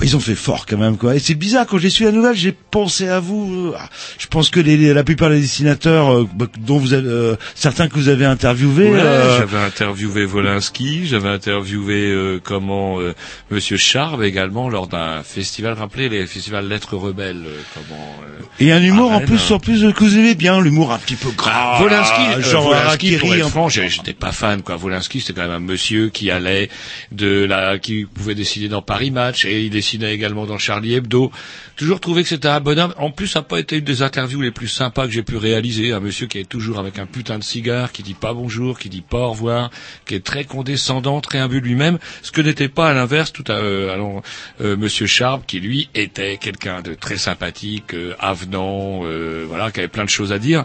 Ils 0.02 0.14
ont 0.14 0.20
fait 0.20 0.34
fort 0.34 0.66
quand 0.66 0.76
même, 0.76 0.96
quoi. 0.98 1.14
Et 1.16 1.18
c'est 1.18 1.34
bizarre, 1.34 1.66
quand 1.66 1.78
j'ai 1.78 1.90
su 1.90 2.04
la 2.04 2.12
nouvelle, 2.12 2.36
j'ai 2.36 2.52
pensé 2.52 3.08
à 3.08 3.18
vous. 3.20 3.72
euh, 3.74 3.78
Je 4.18 4.26
pense 4.26 4.50
que 4.50 4.60
les, 4.60 4.92
la 4.92 5.04
plupart 5.04 5.30
des 5.30 5.40
dessinateurs, 5.40 6.12
euh, 6.12 6.28
bah, 6.34 6.46
dont 6.60 6.78
vous 6.78 6.92
avez, 6.92 7.08
euh, 7.08 7.36
certains 7.54 7.88
que 7.88 7.94
vous 7.94 8.08
avez 8.08 8.26
interviewés, 8.26 8.90
Ouais, 8.90 9.00
euh, 9.00 9.38
j'avais 9.38 9.58
interviewé 9.64 10.24
Volinsky, 10.26 11.06
j'avais 11.06 11.28
interviewé 11.28 12.10
euh, 12.10 12.40
comment 12.42 13.00
euh, 13.00 13.14
Monsieur 13.50 13.76
Charb 13.76 14.22
également 14.22 14.68
lors 14.68 14.86
d'un 14.86 15.22
festival, 15.22 15.74
rappelez 15.74 16.08
les 16.08 16.25
festivals 16.26 16.68
Lettres 16.68 16.96
Rebelles, 16.96 17.44
euh, 17.46 17.60
comment 17.74 18.16
euh, 18.22 18.42
et 18.58 18.72
un 18.72 18.82
humour 18.82 19.12
en 19.12 19.20
plus, 19.20 19.50
en 19.50 19.58
plus 19.58 19.84
euh, 19.84 19.92
que 19.92 20.04
vous 20.04 20.16
aimez 20.16 20.34
bien, 20.34 20.60
l'humour 20.60 20.92
un 20.92 20.98
petit 20.98 21.16
peu 21.16 21.30
gras. 21.30 21.78
Volinsky, 21.78 22.22
euh, 22.36 22.42
genre 22.42 22.64
Volinsky, 22.64 23.16
pour 23.16 23.34
être 23.34 23.48
franc, 23.48 23.68
j'étais 23.68 24.14
pas 24.14 24.32
fan 24.32 24.62
quoi. 24.62 24.76
Volinsky, 24.76 25.20
c'était 25.20 25.34
quand 25.34 25.46
même 25.46 25.56
un 25.56 25.60
monsieur 25.60 26.08
qui 26.08 26.30
allait 26.30 26.70
de 27.12 27.44
la, 27.44 27.78
qui 27.78 28.06
pouvait 28.06 28.34
dessiner 28.34 28.68
dans 28.68 28.82
Paris 28.82 29.10
Match 29.10 29.44
et 29.44 29.64
il 29.64 29.70
dessinait 29.70 30.14
également 30.14 30.46
dans 30.46 30.58
Charlie 30.58 30.94
Hebdo. 30.94 31.30
Toujours 31.76 32.00
trouvé 32.00 32.22
que 32.22 32.30
c'était 32.30 32.48
un 32.48 32.60
bonhomme. 32.60 32.94
En 32.96 33.10
plus, 33.10 33.26
ça 33.26 33.40
n'a 33.40 33.42
pas 33.42 33.58
été 33.58 33.76
une 33.76 33.84
des 33.84 34.00
interviews 34.00 34.40
les 34.40 34.50
plus 34.50 34.68
sympas 34.68 35.06
que 35.06 35.12
j'ai 35.12 35.22
pu 35.22 35.36
réaliser. 35.36 35.92
Un 35.92 36.00
monsieur 36.00 36.26
qui 36.26 36.38
est 36.38 36.48
toujours 36.48 36.78
avec 36.78 36.98
un 36.98 37.04
putain 37.04 37.38
de 37.38 37.44
cigare, 37.44 37.92
qui 37.92 38.02
dit 38.02 38.14
pas 38.14 38.32
bonjour, 38.32 38.78
qui 38.78 38.88
dit 38.88 39.02
pas 39.02 39.18
au 39.18 39.30
revoir, 39.32 39.70
qui 40.06 40.14
est 40.14 40.24
très 40.24 40.44
condescendant, 40.44 41.20
très 41.20 41.38
imbu 41.38 41.60
lui-même. 41.60 41.98
Ce 42.22 42.32
que 42.32 42.40
n'était 42.40 42.70
pas 42.70 42.88
à 42.88 42.94
l'inverse 42.94 43.34
tout 43.34 43.44
à, 43.48 43.56
euh, 43.56 43.92
alors, 43.92 44.22
euh, 44.62 44.78
Monsieur 44.78 45.06
Charb, 45.06 45.42
qui 45.46 45.60
lui 45.60 45.90
était 46.16 46.36
quelqu'un 46.38 46.80
de 46.80 46.94
très 46.94 47.18
sympathique, 47.18 47.92
euh, 47.94 48.14
avenant, 48.18 49.00
euh, 49.04 49.44
voilà, 49.46 49.70
qui 49.70 49.80
avait 49.80 49.88
plein 49.88 50.04
de 50.04 50.10
choses 50.10 50.32
à 50.32 50.38
dire. 50.38 50.64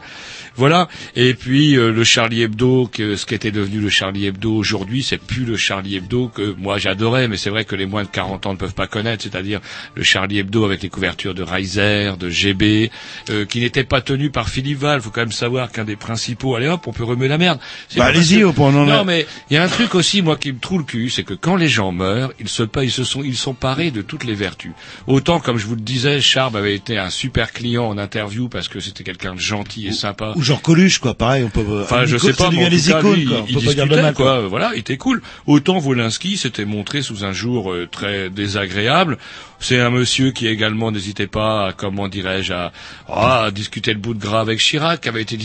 Voilà. 0.56 0.88
Et 1.16 1.34
puis 1.34 1.78
euh, 1.78 1.92
le 1.92 2.04
Charlie 2.04 2.42
Hebdo, 2.42 2.90
que 2.92 3.16
ce 3.16 3.26
qui 3.26 3.36
était 3.36 3.52
devenu 3.52 3.80
le 3.80 3.90
Charlie 3.90 4.26
Hebdo 4.26 4.54
aujourd'hui, 4.54 5.04
c'est 5.04 5.18
plus 5.18 5.46
le 5.46 5.58
Charlie 5.58 5.96
Hebdo 5.96 6.28
que 6.28 6.56
moi 6.58 6.78
j'adorais, 6.78 7.28
mais 7.28 7.38
c'est 7.38 7.50
vrai 7.50 7.66
que 7.66 7.76
les 7.76 7.86
moins 7.86 8.04
de 8.04 8.10
40 8.10 8.46
ans 8.46 8.54
ne 8.54 8.58
peuvent 8.58 8.74
pas 8.74 8.88
connaître, 8.88 9.24
c'est-à-dire 9.24 9.62
le 9.96 10.04
Charlie 10.04 10.40
Hebdo 10.40 10.66
avec 10.66 10.82
les 10.82 10.90
couvertures 10.90 11.34
de 11.34 11.44
Reiser, 11.44 12.14
de 12.20 12.30
GB, 12.30 12.92
euh, 13.30 13.46
qui 13.46 13.62
n'était 13.62 13.84
pas 13.84 14.02
tenu 14.02 14.30
par 14.30 14.50
Philippe 14.50 14.80
Val. 14.80 15.02
Faut 15.02 15.10
quand 15.10 15.22
même 15.22 15.32
savoir 15.32 15.72
qu'un 15.72 15.86
des 15.86 15.96
principaux, 15.96 16.56
allez 16.56 16.68
hop, 16.68 16.86
on 16.86 16.94
peut 16.94 17.04
remuer 17.04 17.28
la 17.28 17.38
merde. 17.38 17.60
Bah, 17.96 18.06
allez-y, 18.06 18.44
au 18.44 18.54
point, 18.54 18.72
Non, 18.72 19.06
mais 19.06 19.26
il 19.50 19.56
y 19.56 19.58
a 19.58 19.64
un 19.64 19.70
truc 19.70 19.96
aussi, 19.96 20.22
moi, 20.22 20.36
qui 20.36 20.52
me 20.52 20.60
trouve 20.60 20.80
le 20.80 20.86
cul, 20.86 21.10
c'est 21.10 21.24
que 21.24 21.34
quand 21.34 21.56
les 21.56 21.68
gens 21.68 21.92
meurent, 21.92 22.34
ils 22.40 22.50
se, 22.50 22.64
ils 22.82 22.92
se 22.92 23.04
sont, 23.04 23.24
ils 23.24 23.38
sont 23.38 23.54
parés 23.54 23.92
de 23.92 24.02
toutes 24.02 24.26
les 24.26 24.36
vertus. 24.36 24.72
Autant, 25.08 25.40
comme 25.44 25.58
je 25.58 25.66
vous 25.66 25.76
le 25.76 25.82
disais, 25.82 26.22
Charb 26.22 26.56
avait 26.56 26.76
été 26.76 26.98
un 26.98 27.10
super 27.10 27.52
client 27.52 27.86
en 27.86 27.98
interview 27.98 28.50
parce 28.50 28.68
que 28.68 28.80
c'était 28.80 29.04
quelqu'un 29.04 29.36
de 29.36 29.40
gentil 29.40 29.88
et 29.88 29.92
sympa. 29.92 30.34
Ou 30.36 30.42
genre 30.42 30.62
Coluche, 30.62 31.00
quoi, 31.00 31.14
pareil, 31.14 31.44
on 31.44 31.50
peut, 31.50 31.66
Enfin, 31.82 32.06
je 32.06 32.18
sais 32.18 32.34
pas, 32.34 32.50
mais 32.52 32.66
en 32.66 32.70
les 32.70 32.82
tout 32.82 32.92
cas, 32.92 33.00
icônes, 33.00 33.16
lui, 33.16 33.26
quoi. 33.26 33.38
On 33.42 33.46
il 33.48 33.56
peut 33.56 33.66
pas 33.66 33.74
dire 33.74 33.84
de 33.84 33.90
discutait, 33.90 34.02
mal, 34.02 34.14
quoi. 34.14 34.48
Voilà, 34.48 34.72
il 34.74 34.80
était 34.80 34.98
cool. 34.98 35.22
Autant 35.48 35.80
Volinsky 35.80 36.38
s'était 36.38 36.66
montré 36.66 37.02
sous 37.02 37.24
un 37.24 37.34
jour 37.34 37.72
euh, 37.72 37.88
très 37.92 38.30
désagréable. 38.30 39.18
C'est 39.60 39.80
un 39.80 39.92
monsieur 39.92 40.32
qui 40.32 40.48
également 40.48 40.92
n'hésitait 40.92 41.28
pas, 41.28 41.68
à, 41.68 41.74
comment 41.74 42.08
dirais-je, 42.08 42.52
à, 42.52 42.72
à 43.08 43.52
discuter 43.52 43.94
le 43.94 44.00
bout 44.00 44.16
de 44.16 44.20
gras 44.20 44.42
avec 44.42 44.58
Chirac, 44.58 45.02
qui 45.02 45.10
avait 45.10 45.22
été 45.22 45.38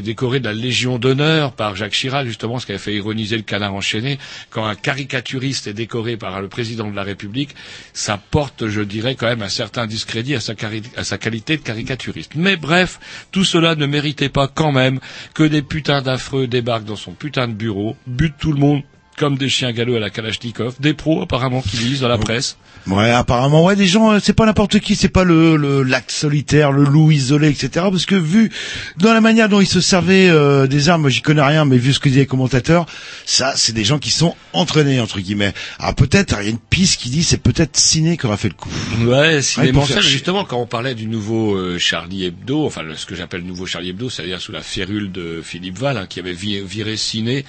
décoré 0.00 0.40
de 0.40 0.46
la 0.46 0.54
Légion 0.54 0.98
d'honneur 0.98 1.52
par 1.52 1.76
Jacques 1.76 1.92
Chirac, 1.92 2.26
justement, 2.26 2.58
ce 2.58 2.64
qui 2.64 2.72
avait 2.72 2.78
fait 2.78 2.94
ironiser 2.94 3.36
le 3.36 3.42
canard 3.42 3.74
enchaîné. 3.74 4.18
Quand 4.48 4.64
un 4.64 4.74
caricaturiste 4.74 5.66
est 5.66 5.74
décoré 5.74 6.16
par 6.16 6.40
le 6.40 6.48
président 6.48 6.90
de 6.90 6.96
la 6.96 7.02
République, 7.02 7.54
ça 7.92 8.18
porte, 8.30 8.68
je 8.68 8.80
dirais, 8.80 9.16
quand 9.16 9.26
même 9.26 9.37
un 9.42 9.48
certain 9.48 9.86
discrédit 9.86 10.34
à 10.34 10.40
sa, 10.40 10.54
qualité 10.54 11.56
de 11.56 11.62
caricaturiste. 11.62 12.32
Mais 12.34 12.56
bref, 12.56 13.00
tout 13.30 13.44
cela 13.44 13.74
ne 13.74 13.86
méritait 13.86 14.28
pas 14.28 14.48
quand 14.48 14.72
même 14.72 15.00
que 15.34 15.42
des 15.42 15.62
putains 15.62 16.02
d'affreux 16.02 16.46
débarquent 16.46 16.84
dans 16.84 16.96
son 16.96 17.12
putain 17.12 17.48
de 17.48 17.54
bureau, 17.54 17.96
butent 18.06 18.38
tout 18.38 18.52
le 18.52 18.60
monde 18.60 18.82
comme 19.18 19.36
des 19.36 19.48
chiens 19.48 19.72
galops 19.72 19.96
à 19.96 20.00
la 20.00 20.10
Kalachnikov, 20.10 20.74
des 20.80 20.94
pros 20.94 21.22
apparemment 21.22 21.60
qui 21.62 21.76
lisent 21.78 22.00
dans 22.00 22.08
la 22.08 22.18
presse. 22.18 22.56
Ouais, 22.86 23.10
apparemment, 23.10 23.64
ouais, 23.64 23.76
des 23.76 23.86
gens, 23.86 24.12
euh, 24.12 24.18
c'est 24.22 24.32
pas 24.32 24.46
n'importe 24.46 24.78
qui, 24.78 24.94
c'est 24.96 25.08
pas 25.10 25.24
le, 25.24 25.56
le 25.56 25.82
l'acte 25.82 26.10
solitaire, 26.10 26.72
le 26.72 26.84
loup 26.84 27.10
isolé, 27.10 27.48
etc. 27.48 27.86
Parce 27.90 28.06
que 28.06 28.14
vu 28.14 28.50
dans 28.96 29.12
la 29.12 29.20
manière 29.20 29.48
dont 29.50 29.60
ils 29.60 29.66
se 29.66 29.80
servaient 29.80 30.28
euh, 30.30 30.66
des 30.66 30.88
armes, 30.88 31.08
j'y 31.10 31.20
connais 31.20 31.42
rien, 31.42 31.64
mais 31.66 31.76
vu 31.76 31.92
ce 31.92 31.98
que 31.98 32.08
disaient 32.08 32.20
les 32.22 32.26
commentateurs, 32.26 32.86
ça, 33.26 33.52
c'est 33.56 33.72
des 33.74 33.84
gens 33.84 33.98
qui 33.98 34.10
sont 34.10 34.34
entraînés 34.54 35.00
entre 35.00 35.20
guillemets. 35.20 35.52
Alors 35.78 35.94
peut-être, 35.96 36.36
il 36.40 36.44
y 36.44 36.46
a 36.46 36.50
une 36.50 36.58
piste 36.58 37.00
qui 37.00 37.10
dit, 37.10 37.24
c'est 37.24 37.42
peut-être 37.42 37.76
Ciné 37.76 38.16
qui 38.16 38.24
aura 38.26 38.36
fait 38.38 38.48
le 38.48 38.54
coup. 38.54 38.70
Ouais, 39.04 39.42
Ciné 39.42 39.70
Ouais, 39.72 40.02
justement, 40.02 40.44
quand 40.44 40.58
on 40.58 40.66
parlait 40.66 40.94
du 40.94 41.06
nouveau 41.08 41.56
euh, 41.56 41.78
Charlie 41.78 42.24
Hebdo, 42.24 42.64
enfin 42.64 42.82
ce 42.96 43.04
que 43.06 43.14
j'appelle 43.14 43.40
le 43.42 43.46
nouveau 43.48 43.66
Charlie 43.66 43.90
Hebdo, 43.90 44.08
c'est-à-dire 44.08 44.40
sous 44.40 44.52
la 44.52 44.62
férule 44.62 45.10
de 45.12 45.40
Philippe 45.44 45.78
Val, 45.78 45.96
hein, 45.96 46.06
qui 46.08 46.20
avait 46.20 46.32
vi- 46.32 46.62
viré 46.64 46.96
Ciné, 46.96 47.44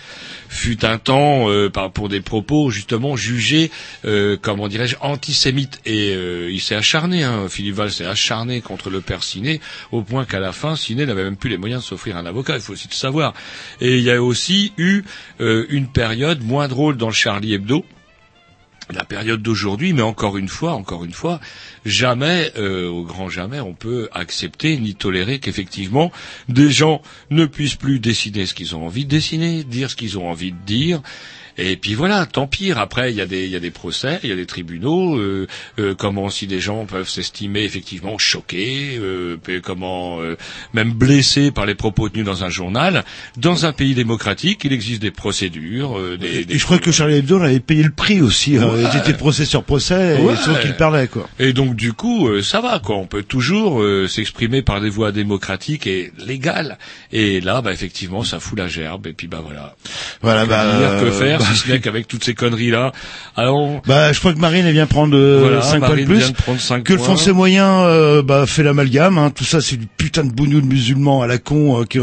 fut 0.49 0.83
un 0.85 0.97
temps 0.97 1.49
euh, 1.49 1.58
par, 1.67 1.91
pour 1.91 2.07
des 2.07 2.21
propos 2.21 2.69
justement 2.69 3.17
jugés, 3.17 3.71
euh, 4.05 4.37
comment 4.41 4.69
dirais-je, 4.69 4.95
antisémites. 5.01 5.81
Et 5.85 6.13
euh, 6.13 6.49
il 6.49 6.61
s'est 6.61 6.75
acharné, 6.75 7.23
hein, 7.23 7.47
Philippe 7.49 7.75
Val 7.75 7.91
s'est 7.91 8.05
acharné 8.05 8.61
contre 8.61 8.89
le 8.89 9.01
père 9.01 9.23
Ciné, 9.23 9.59
au 9.91 10.01
point 10.01 10.23
qu'à 10.23 10.39
la 10.39 10.53
fin, 10.53 10.75
Ciné 10.75 11.05
n'avait 11.05 11.23
même 11.23 11.35
plus 11.35 11.49
les 11.49 11.57
moyens 11.57 11.81
de 11.81 11.87
s'offrir 11.87 12.15
un 12.15 12.25
avocat, 12.25 12.55
il 12.55 12.61
faut 12.61 12.73
aussi 12.73 12.87
le 12.87 12.95
savoir. 12.95 13.33
Et 13.81 13.97
il 13.97 14.03
y 14.03 14.11
a 14.11 14.21
aussi 14.23 14.71
eu 14.77 15.03
euh, 15.41 15.65
une 15.69 15.87
période 15.87 16.43
moins 16.43 16.67
drôle 16.67 16.95
dans 16.95 17.07
le 17.07 17.13
Charlie 17.13 17.53
Hebdo, 17.53 17.83
la 18.91 19.05
période 19.05 19.41
d'aujourd'hui, 19.41 19.93
mais 19.93 20.01
encore 20.01 20.37
une 20.37 20.47
fois, 20.47 20.73
encore 20.73 21.05
une 21.05 21.13
fois, 21.13 21.39
jamais, 21.85 22.51
euh, 22.57 22.89
au 22.89 23.03
grand 23.03 23.29
jamais, 23.29 23.59
on 23.59 23.73
peut 23.73 24.09
accepter 24.11 24.77
ni 24.77 24.95
tolérer 24.95 25.39
qu'effectivement 25.39 26.11
des 26.47 26.71
gens 26.71 27.01
ne 27.29 27.45
puissent 27.45 27.75
plus 27.75 27.99
dessiner 27.99 28.45
ce 28.45 28.53
qu'ils 28.53 28.75
ont 28.75 28.85
envie 28.85 29.05
de 29.05 29.09
dessiner, 29.09 29.63
dire 29.63 29.91
ce 29.91 29.95
qu'ils 29.95 30.17
ont 30.17 30.29
envie 30.29 30.51
de 30.51 30.65
dire. 30.65 31.01
Et 31.57 31.75
puis 31.75 31.93
voilà, 31.93 32.25
tant 32.25 32.47
pire. 32.47 32.77
Après, 32.77 33.11
il 33.11 33.17
y 33.17 33.21
a 33.21 33.25
des, 33.25 33.45
il 33.45 33.51
y 33.51 33.55
a 33.55 33.59
des 33.59 33.71
procès, 33.71 34.19
il 34.23 34.29
y 34.29 34.33
a 34.33 34.35
des 34.35 34.45
tribunaux. 34.45 35.17
Euh, 35.17 35.47
euh, 35.79 35.95
comment 35.95 36.25
aussi 36.25 36.47
des 36.47 36.59
gens 36.59 36.85
peuvent 36.85 37.09
s'estimer 37.09 37.63
effectivement 37.63 38.17
choqués, 38.17 38.97
euh, 39.01 39.37
comment 39.63 40.21
euh, 40.21 40.35
même 40.73 40.91
blessés 40.91 41.51
par 41.51 41.65
les 41.65 41.75
propos 41.75 42.09
tenus 42.09 42.25
dans 42.25 42.43
un 42.43 42.49
journal. 42.49 43.03
Dans 43.37 43.65
un 43.65 43.71
pays 43.73 43.93
démocratique, 43.93 44.61
il 44.63 44.73
existe 44.73 45.01
des 45.01 45.11
procédures, 45.11 45.97
euh, 45.97 46.17
des, 46.17 46.45
des 46.45 46.55
Et 46.55 46.57
je 46.57 46.65
crois 46.65 46.79
que 46.79 46.91
Charlie 46.91 47.15
Hebdo 47.15 47.41
avait 47.41 47.59
payé 47.59 47.83
le 47.83 47.91
prix 47.91 48.21
aussi. 48.21 48.57
hein. 48.57 48.67
Ouais. 48.67 48.83
Ils 48.93 48.97
étaient 48.97 49.13
procès 49.17 49.45
sur 49.45 49.63
procès, 49.63 50.19
Ouais. 50.21 50.33
et 50.33 50.37
sauf 50.37 50.59
qu'ils 50.61 50.75
perdaient, 50.75 51.07
quoi. 51.07 51.29
Et 51.39 51.53
donc 51.53 51.75
du 51.75 51.93
coup, 51.93 52.27
euh, 52.27 52.41
ça 52.41 52.61
va 52.61 52.79
quoi. 52.79 52.95
On 52.97 53.05
peut 53.07 53.23
toujours 53.23 53.81
euh, 53.81 54.07
s'exprimer 54.07 54.61
par 54.61 54.81
des 54.81 54.89
voies 54.89 55.11
démocratiques 55.11 55.87
et 55.87 56.11
légales. 56.25 56.77
Et 57.11 57.41
là, 57.41 57.61
bah 57.61 57.71
effectivement, 57.73 58.23
ça 58.23 58.39
fout 58.39 58.57
la 58.57 58.67
gerbe. 58.67 59.07
Et 59.07 59.13
puis 59.13 59.27
bah 59.27 59.41
voilà. 59.43 59.75
Voilà, 60.21 60.45
bah, 60.45 60.77
dire, 60.77 60.99
que 61.01 61.11
faire, 61.11 61.39
bah, 61.39 61.45
n'est 61.67 61.79
qu'avec 61.79 62.07
toutes 62.07 62.23
ces 62.23 62.33
conneries 62.33 62.71
là. 62.71 62.91
Alors, 63.35 63.81
Bah, 63.85 64.11
je 64.13 64.19
crois 64.19 64.33
que 64.33 64.39
Marine 64.39 64.65
elle 64.65 64.73
vient 64.73 64.85
prendre 64.85 65.15
euh, 65.17 65.39
Voilà, 65.41 65.61
5 65.61 65.79
points 65.79 65.95
de 65.97 66.05
plus. 66.05 66.17
vient 66.17 66.29
de 66.77 66.83
que 66.83 66.93
le 66.93 66.99
français 66.99 67.31
moyen 67.33 67.81
euh, 67.81 68.21
bah, 68.21 68.45
fait 68.45 68.63
l'amalgame. 68.63 69.17
Hein. 69.17 69.31
Tout 69.31 69.43
ça, 69.45 69.61
c'est 69.61 69.77
du 69.77 69.87
putain 69.87 70.23
de 70.23 70.31
bougnou 70.31 70.61
de 70.61 70.65
musulmans 70.65 71.21
à 71.21 71.27
la 71.27 71.37
con. 71.37 71.81
euh, 71.81 71.85
que, 71.85 71.99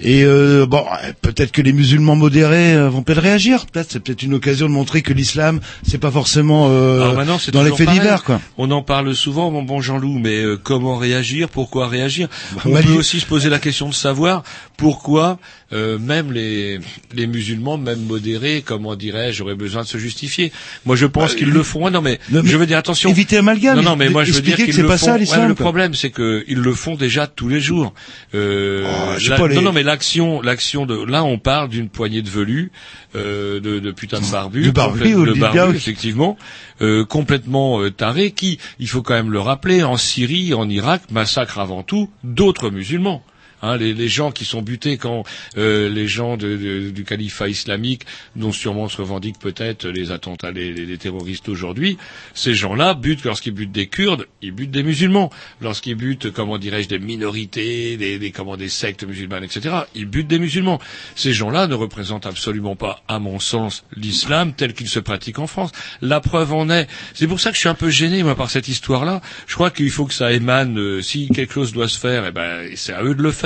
et 0.00 0.24
euh, 0.24 0.66
bon, 0.66 0.84
euh, 1.04 1.12
peut-être 1.22 1.52
que 1.52 1.62
les 1.62 1.72
musulmans 1.72 2.16
modérés 2.16 2.74
euh, 2.74 2.88
vont 2.88 3.02
peut-être 3.02 3.22
réagir. 3.22 3.66
Peut-être, 3.66 3.90
c'est 3.92 4.00
peut-être 4.00 4.22
une 4.22 4.34
occasion 4.34 4.66
de 4.66 4.72
montrer 4.72 5.02
que 5.02 5.12
l'islam, 5.12 5.60
c'est 5.86 5.98
pas 5.98 6.10
forcément 6.10 6.68
euh, 6.70 7.14
c'est 7.40 7.52
dans 7.52 7.62
les 7.62 7.72
faits 7.74 7.88
divers, 7.90 8.22
quoi. 8.24 8.40
On 8.58 8.70
en 8.70 8.82
parle 8.82 9.14
souvent, 9.14 9.50
mon 9.50 9.62
bon 9.62 9.80
Jean-Loup, 9.80 10.18
mais 10.20 10.42
euh, 10.42 10.56
comment 10.62 10.96
réagir? 10.96 11.48
Pourquoi 11.48 11.88
réagir? 11.88 12.28
On 12.64 12.70
Mali- 12.70 12.86
peut 12.86 12.92
aussi 12.94 13.20
se 13.20 13.26
poser 13.26 13.48
la 13.48 13.58
question 13.58 13.88
de 13.88 13.94
savoir 13.94 14.42
pourquoi 14.76 15.38
euh, 15.72 15.98
même 15.98 16.32
les, 16.32 16.78
les 17.14 17.26
musulmans, 17.26 17.76
même 17.78 18.00
modérés, 18.06 18.62
comment 18.64 18.94
dirais-je, 18.94 19.42
auraient 19.42 19.54
besoin 19.56 19.82
de 19.82 19.86
se 19.88 19.98
justifier. 19.98 20.52
Moi, 20.84 20.94
je 20.96 21.06
pense 21.06 21.32
Bah, 21.32 21.38
qu'ils 21.38 21.50
le 21.50 21.62
font. 21.62 21.84
Ouais, 21.84 21.90
Non, 21.90 22.00
mais, 22.02 22.20
non, 22.30 22.42
mais 22.44 22.48
je 22.50 22.56
veux 22.56 22.66
dire 22.66 22.78
attention. 22.78 23.10
éviter 23.10 23.36
l'amalgame, 23.36 23.76
Non, 23.76 23.82
non, 23.82 23.96
mais 23.96 24.08
moi, 24.08 24.22
je 24.24 24.32
veux 24.32 24.40
dire 24.40 24.56
qu'ils 24.56 24.76
le 24.76 24.86
pas 24.86 24.96
font. 24.98 25.06
ça, 25.06 25.18
l'islam, 25.18 25.42
Ouais, 25.42 25.48
le 25.48 25.54
problème, 25.54 25.94
c'est 25.94 26.10
que 26.10 26.44
ils 26.48 26.58
le 26.58 26.72
font 26.72 26.94
déjà 26.94 27.26
tous 27.26 27.48
les 27.48 27.60
jours. 27.60 27.92
Euh, 28.34 28.84
Oh, 28.86 29.16
la- 29.28 29.36
pas, 29.36 29.48
les- 29.48 29.56
Non, 29.56 29.62
non, 29.62 29.72
mais 29.72 29.82
l'action, 29.82 30.40
l'action 30.40 30.86
de. 30.86 31.04
Là, 31.04 31.24
on 31.24 31.38
parle 31.38 31.68
d'une 31.68 31.88
poignée 31.88 32.22
de 32.22 32.30
velus, 32.30 32.70
euh, 33.16 33.60
de, 33.60 33.78
de 33.80 33.90
putain 33.90 34.20
de 34.20 34.30
barbus, 34.30 34.62
De 34.66 34.70
barbus, 34.70 35.14
de 35.14 35.74
effectivement, 35.74 36.36
euh, 36.80 37.04
complètement 37.04 37.80
tarés, 37.90 38.30
qui, 38.30 38.58
il 38.78 38.88
faut 38.88 39.02
quand 39.02 39.14
même 39.14 39.30
le 39.32 39.40
rappeler, 39.40 39.82
en 39.82 39.96
Syrie, 39.96 40.54
en 40.54 40.68
Irak, 40.68 41.02
massacrent 41.10 41.58
avant 41.58 41.82
tout 41.82 42.10
d'autres 42.24 42.70
musulmans. 42.70 43.22
Hein, 43.62 43.76
les, 43.78 43.94
les 43.94 44.08
gens 44.08 44.30
qui 44.32 44.44
sont 44.44 44.60
butés 44.62 44.98
quand 44.98 45.24
euh, 45.56 45.88
les 45.88 46.06
gens 46.08 46.36
de- 46.36 46.56
de- 46.56 46.90
du 46.90 47.04
califat 47.04 47.48
islamique, 47.48 48.02
dont 48.36 48.52
sûrement 48.52 48.88
se 48.88 48.98
revendiquent 48.98 49.38
peut-être 49.38 49.88
les 49.88 50.10
attentats, 50.10 50.50
les, 50.50 50.72
les- 50.72 50.98
terroristes 50.98 51.48
aujourd'hui, 51.48 51.96
ces 52.34 52.54
gens-là 52.54 52.94
butent 52.94 53.24
lorsqu'ils 53.24 53.52
butent 53.52 53.72
des 53.72 53.86
Kurdes, 53.86 54.26
ils 54.42 54.52
butent 54.52 54.70
des 54.70 54.82
musulmans. 54.82 55.30
Lorsqu'ils 55.60 55.94
butent, 55.94 56.30
comment 56.32 56.58
dirais-je, 56.58 56.88
des 56.88 56.98
minorités, 56.98 57.96
des, 57.96 58.18
des 58.18 58.30
comment 58.30 58.56
des 58.56 58.68
sectes 58.68 59.04
musulmanes, 59.04 59.44
etc., 59.44 59.74
ils 59.94 60.06
butent 60.06 60.28
des 60.28 60.38
musulmans. 60.38 60.80
Ces 61.14 61.32
gens-là 61.32 61.66
ne 61.66 61.74
représentent 61.74 62.26
absolument 62.26 62.76
pas, 62.76 63.02
à 63.08 63.18
mon 63.18 63.38
sens, 63.40 63.84
l'islam 63.96 64.52
tel 64.54 64.74
qu'il 64.74 64.88
se 64.88 65.00
pratique 65.00 65.38
en 65.38 65.46
France. 65.46 65.72
La 66.02 66.20
preuve 66.20 66.52
en 66.52 66.68
est. 66.70 66.88
C'est 67.14 67.26
pour 67.26 67.40
ça 67.40 67.50
que 67.50 67.54
je 67.56 67.60
suis 67.60 67.68
un 67.68 67.74
peu 67.74 67.90
gêné 67.90 68.22
moi 68.22 68.34
par 68.36 68.50
cette 68.50 68.68
histoire-là. 68.68 69.20
Je 69.46 69.54
crois 69.54 69.70
qu'il 69.70 69.90
faut 69.90 70.04
que 70.06 70.14
ça 70.14 70.32
émane. 70.32 70.78
euh, 70.78 71.02
si 71.02 71.28
quelque 71.28 71.52
chose 71.54 71.72
doit 71.72 71.88
se 71.88 71.98
faire, 71.98 72.26
eh 72.26 72.32
ben 72.32 72.68
c'est 72.74 72.92
à 72.92 73.02
eux 73.02 73.14
de 73.14 73.22
le 73.22 73.30
faire. 73.32 73.45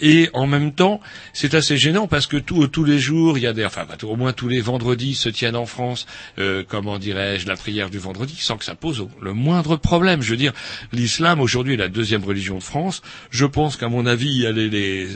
Et 0.00 0.28
en 0.32 0.46
même 0.46 0.72
temps, 0.72 1.00
c'est 1.32 1.54
assez 1.54 1.76
gênant 1.76 2.06
parce 2.06 2.26
que 2.26 2.36
tous 2.36 2.84
les 2.84 2.98
jours, 2.98 3.38
il 3.38 3.42
y 3.42 3.46
a 3.46 3.52
des, 3.52 3.64
enfin, 3.64 3.86
au 4.02 4.16
moins 4.16 4.32
tous 4.32 4.48
les 4.48 4.60
vendredis 4.60 5.14
se 5.14 5.28
tiennent 5.28 5.56
en 5.56 5.66
France, 5.66 6.06
euh, 6.38 6.64
comment 6.66 6.98
dirais-je, 6.98 7.46
la 7.46 7.56
prière 7.56 7.90
du 7.90 7.98
vendredi, 7.98 8.36
sans 8.38 8.56
que 8.56 8.64
ça 8.64 8.74
pose 8.74 9.06
le 9.20 9.32
moindre 9.32 9.76
problème. 9.76 10.22
Je 10.22 10.30
veux 10.30 10.36
dire, 10.36 10.52
l'islam 10.92 11.40
aujourd'hui 11.40 11.74
est 11.74 11.78
la 11.78 11.88
deuxième 11.88 12.24
religion 12.24 12.58
de 12.58 12.62
France. 12.62 13.02
Je 13.30 13.46
pense 13.46 13.76
qu'à 13.76 13.88
mon 13.88 14.06
avis, 14.06 14.46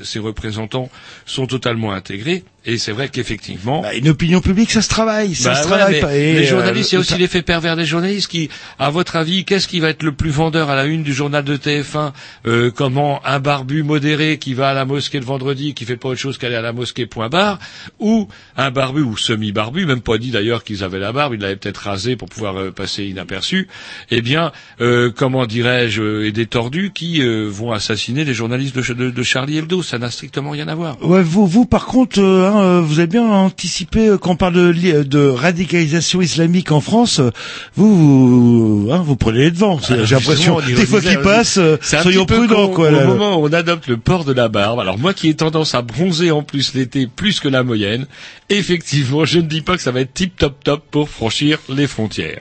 ses 0.05 0.19
représentants 0.19 0.91
sont 1.27 1.47
totalement 1.47 1.93
intégrés. 1.93 2.45
Et 2.71 2.77
c'est 2.77 2.93
vrai 2.93 3.09
qu'effectivement, 3.09 3.81
Bah, 3.81 3.95
une 3.95 4.09
opinion 4.11 4.43
publique, 4.43 4.71
ça 4.71 4.83
se 4.83 4.89
travaille, 4.91 5.35
ça 5.35 5.51
bah 5.51 5.57
se 5.57 5.63
travaille 5.67 6.01
pas. 6.01 6.15
Et, 6.15 6.35
les 6.35 6.45
euh, 6.47 6.51
journalistes, 6.51 6.93
il 6.93 6.97
y 6.97 6.99
a 6.99 7.01
aussi 7.01 7.13
ça- 7.13 7.17
l'effet 7.19 7.41
pervers 7.41 7.77
des 7.77 7.87
journalistes 7.87 8.29
qui, 8.31 8.51
à 8.79 8.91
votre 8.91 9.17
avis, 9.17 9.47
qu'est-ce 9.47 9.67
qui 9.67 9.81
va 9.81 9.89
être 9.89 10.03
le 10.03 10.13
plus 10.13 10.29
vendeur 10.29 10.69
à 10.69 10.77
la 10.77 10.85
une 10.85 11.03
du 11.03 11.15
journal 11.15 11.43
de 11.45 11.57
TF1 11.57 12.13
euh, 12.47 12.71
Comment 12.71 13.25
un 13.25 13.41
barbu 13.41 13.83
modéré 13.85 14.37
qui 14.39 14.53
va 14.53 14.69
à 14.69 14.75
la 14.75 14.85
mosquée 14.85 15.19
le 15.19 15.25
vendredi, 15.25 15.73
qui 15.73 15.87
fait 15.87 15.97
pas 15.97 16.11
autre 16.11 16.21
chose 16.21 16.37
qu'aller 16.37 16.57
à 16.57 16.61
la 16.61 16.75
mosquée 16.75 17.07
point 17.07 17.31
barre, 17.31 17.59
ou 18.01 18.29
un 18.59 18.71
barbu 18.71 19.01
ou 19.01 19.17
semi-barbu, 19.17 19.87
même 19.87 20.03
pas 20.03 20.19
dit 20.19 20.31
d'ailleurs 20.31 20.63
qu'ils 20.63 20.85
avaient 20.85 20.99
la 20.99 21.13
barbe, 21.13 21.33
ils 21.35 21.41
l'avaient 21.41 21.57
peut-être 21.57 21.79
rasé 21.79 22.17
pour 22.17 22.29
pouvoir 22.29 22.59
euh, 22.61 22.71
passer 22.71 23.05
inaperçu. 23.07 23.67
Eh 24.11 24.21
bien, 24.21 24.53
euh, 24.83 25.11
comment 25.11 25.47
dirais-je, 25.47 26.03
euh, 26.03 26.27
et 26.27 26.33
des 26.33 26.45
tordus 26.47 26.91
qui 26.95 27.23
euh, 27.23 27.49
vont 27.51 27.73
assassiner 27.73 28.25
les 28.25 28.35
journalistes 28.35 28.77
de, 28.77 28.93
de- 28.93 29.11
de 29.11 29.23
Charlie 29.23 29.57
Hebdo. 29.57 29.83
Ça 29.83 29.99
n'a 29.99 30.11
strictement 30.11 30.51
rien 30.51 30.69
à 30.69 30.75
voir. 30.75 31.03
Ouais, 31.03 31.23
vous, 31.23 31.47
vous 31.47 31.65
par 31.65 31.87
contre, 31.87 32.21
euh, 32.21 32.51
hein, 32.51 32.58
euh, 32.63 32.81
vous 32.81 32.99
avez 32.99 33.07
bien 33.09 33.25
anticipé 33.25 34.09
euh, 34.09 34.19
quand 34.19 34.33
on 34.33 34.37
parle 34.37 34.55
de, 34.55 35.03
de 35.03 35.29
radicalisation 35.29 36.21
islamique 36.21 36.71
en 36.73 36.81
France. 36.81 37.19
euh, 37.21 37.31
Vous, 37.77 38.85
vous, 38.87 38.93
hein, 38.93 39.03
vous 39.05 39.17
prenez 39.17 39.39
les 39.41 39.51
devants. 39.51 39.79
Alors, 39.89 40.07
J'ai 40.07 40.15
l'impression, 40.15 40.59
Ah, 40.63 40.67
des 40.67 40.87
fois 40.87 41.01
qu'ils 41.01 41.21
passent, 41.21 41.59
soyons 41.83 42.27
prudents, 42.27 42.69
quoi. 42.69 42.89
Au 42.89 42.93
là. 42.93 43.05
moment 43.07 43.37
où 43.41 43.47
on 43.49 43.53
adopte 43.53 43.87
le 43.89 43.97
port 43.97 44.25
de 44.25 44.33
la 44.33 44.49
barbe, 44.49 44.81
alors 44.81 44.99
moi 44.99 45.15
qui 45.15 45.29
ai 45.29 45.35
tendance 45.35 45.75
à 45.75 45.83
bronzer 45.83 46.31
en 46.31 46.43
plus 46.43 46.75
l'été 46.75 47.07
plus 47.07 47.41
que 47.41 47.49
la 47.49 47.63
moyenne, 47.63 48.07
effectivement, 48.51 49.25
je 49.25 49.39
ne 49.39 49.47
dis 49.47 49.61
pas 49.61 49.77
que 49.77 49.83
ça 49.83 49.91
va 49.91 50.01
être 50.01 50.15
tip 50.15 50.37
top 50.37 50.63
top 50.65 50.83
pour 50.91 51.09
franchir 51.09 51.59
les 51.69 51.87
frontières. 51.87 52.41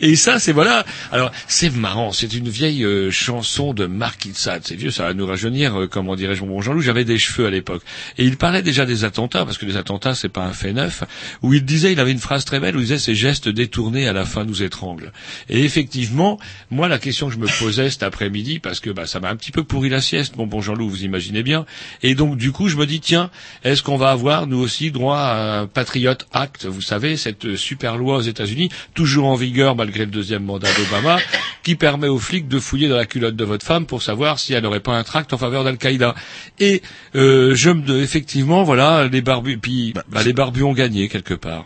Et 0.00 0.16
ça, 0.16 0.38
c'est 0.38 0.52
voilà. 0.52 0.84
Alors, 1.12 1.30
c'est 1.48 1.74
marrant. 1.74 2.12
C'est 2.12 2.32
une 2.34 2.48
vieille 2.48 2.84
euh, 2.84 3.10
chanson 3.10 3.74
de 3.74 3.86
Mark 3.86 4.24
Itzad. 4.24 4.62
C'est 4.64 4.74
vieux, 4.76 4.90
ça 4.90 5.04
va 5.04 5.14
nous 5.14 5.26
rajeunir. 5.26 5.78
euh, 5.80 5.86
comment 5.86 6.16
dirais-je, 6.16 6.42
mon 6.42 6.48
bon 6.48 6.60
Jean-Loup. 6.62 6.80
J'avais 6.80 7.04
des 7.04 7.18
cheveux 7.18 7.46
à 7.46 7.50
l'époque. 7.50 7.82
Et 8.18 8.24
il 8.24 8.36
parlait 8.36 8.62
déjà 8.62 8.86
des 8.86 9.04
attentats, 9.04 9.44
parce 9.52 9.60
que 9.60 9.66
les 9.66 9.76
attentats, 9.76 10.14
c'est 10.14 10.30
pas 10.30 10.44
un 10.44 10.54
fait 10.54 10.72
neuf, 10.72 11.04
où 11.42 11.52
il 11.52 11.62
disait, 11.62 11.92
il 11.92 12.00
avait 12.00 12.10
une 12.10 12.18
phrase 12.18 12.46
très 12.46 12.58
belle 12.58 12.74
où 12.74 12.78
il 12.78 12.84
disait, 12.84 12.98
ces 12.98 13.14
gestes 13.14 13.50
détournés 13.50 14.08
à 14.08 14.14
la 14.14 14.24
fin 14.24 14.46
nous 14.46 14.62
étranglent. 14.62 15.12
Et 15.50 15.62
effectivement, 15.62 16.38
moi, 16.70 16.88
la 16.88 16.98
question 16.98 17.26
que 17.28 17.34
je 17.34 17.38
me 17.38 17.46
posais 17.58 17.90
cet 17.90 18.02
après-midi, 18.02 18.60
parce 18.60 18.80
que 18.80 18.88
bah, 18.88 19.06
ça 19.06 19.20
m'a 19.20 19.28
un 19.28 19.36
petit 19.36 19.50
peu 19.50 19.62
pourri 19.62 19.90
la 19.90 20.00
sieste, 20.00 20.36
mon 20.36 20.46
bon 20.46 20.62
Jean-Loup, 20.62 20.88
vous 20.88 21.04
imaginez 21.04 21.42
bien. 21.42 21.66
Et 22.02 22.14
donc, 22.14 22.38
du 22.38 22.50
coup, 22.50 22.68
je 22.68 22.78
me 22.78 22.86
dis, 22.86 23.00
tiens, 23.00 23.30
est-ce 23.62 23.82
qu'on 23.82 23.98
va 23.98 24.10
avoir, 24.10 24.46
nous 24.46 24.56
aussi, 24.56 24.90
droit 24.90 25.18
à 25.18 25.58
un 25.58 25.66
Patriot 25.66 26.14
Act, 26.32 26.64
vous 26.64 26.80
savez, 26.80 27.18
cette 27.18 27.54
super 27.56 27.98
loi 27.98 28.16
aux 28.16 28.22
États-Unis, 28.22 28.70
toujours 28.94 29.26
en 29.26 29.34
vigueur 29.34 29.76
malgré 29.76 30.06
le 30.06 30.10
deuxième 30.10 30.44
mandat 30.44 30.68
d'Obama, 30.78 31.18
qui 31.62 31.74
permet 31.74 32.08
aux 32.08 32.18
flics 32.18 32.48
de 32.48 32.58
fouiller 32.58 32.88
dans 32.88 32.96
la 32.96 33.04
culotte 33.04 33.36
de 33.36 33.44
votre 33.44 33.66
femme 33.66 33.84
pour 33.84 34.00
savoir 34.00 34.38
si 34.38 34.54
elle 34.54 34.62
n'aurait 34.62 34.80
pas 34.80 34.96
un 34.96 35.04
tract 35.04 35.34
en 35.34 35.38
faveur 35.38 35.62
d'Al-Qaïda. 35.62 36.14
Et 36.58 36.80
euh, 37.16 37.54
je 37.54 37.68
me, 37.68 38.00
effectivement, 38.00 38.62
voilà, 38.62 39.08
les 39.08 39.20
barbus, 39.32 39.58
puis 39.58 39.94
bah, 40.12 40.22
les 40.24 40.32
barbus 40.32 40.62
ont 40.62 40.72
gagné 40.74 41.08
quelque 41.08 41.34
part. 41.34 41.64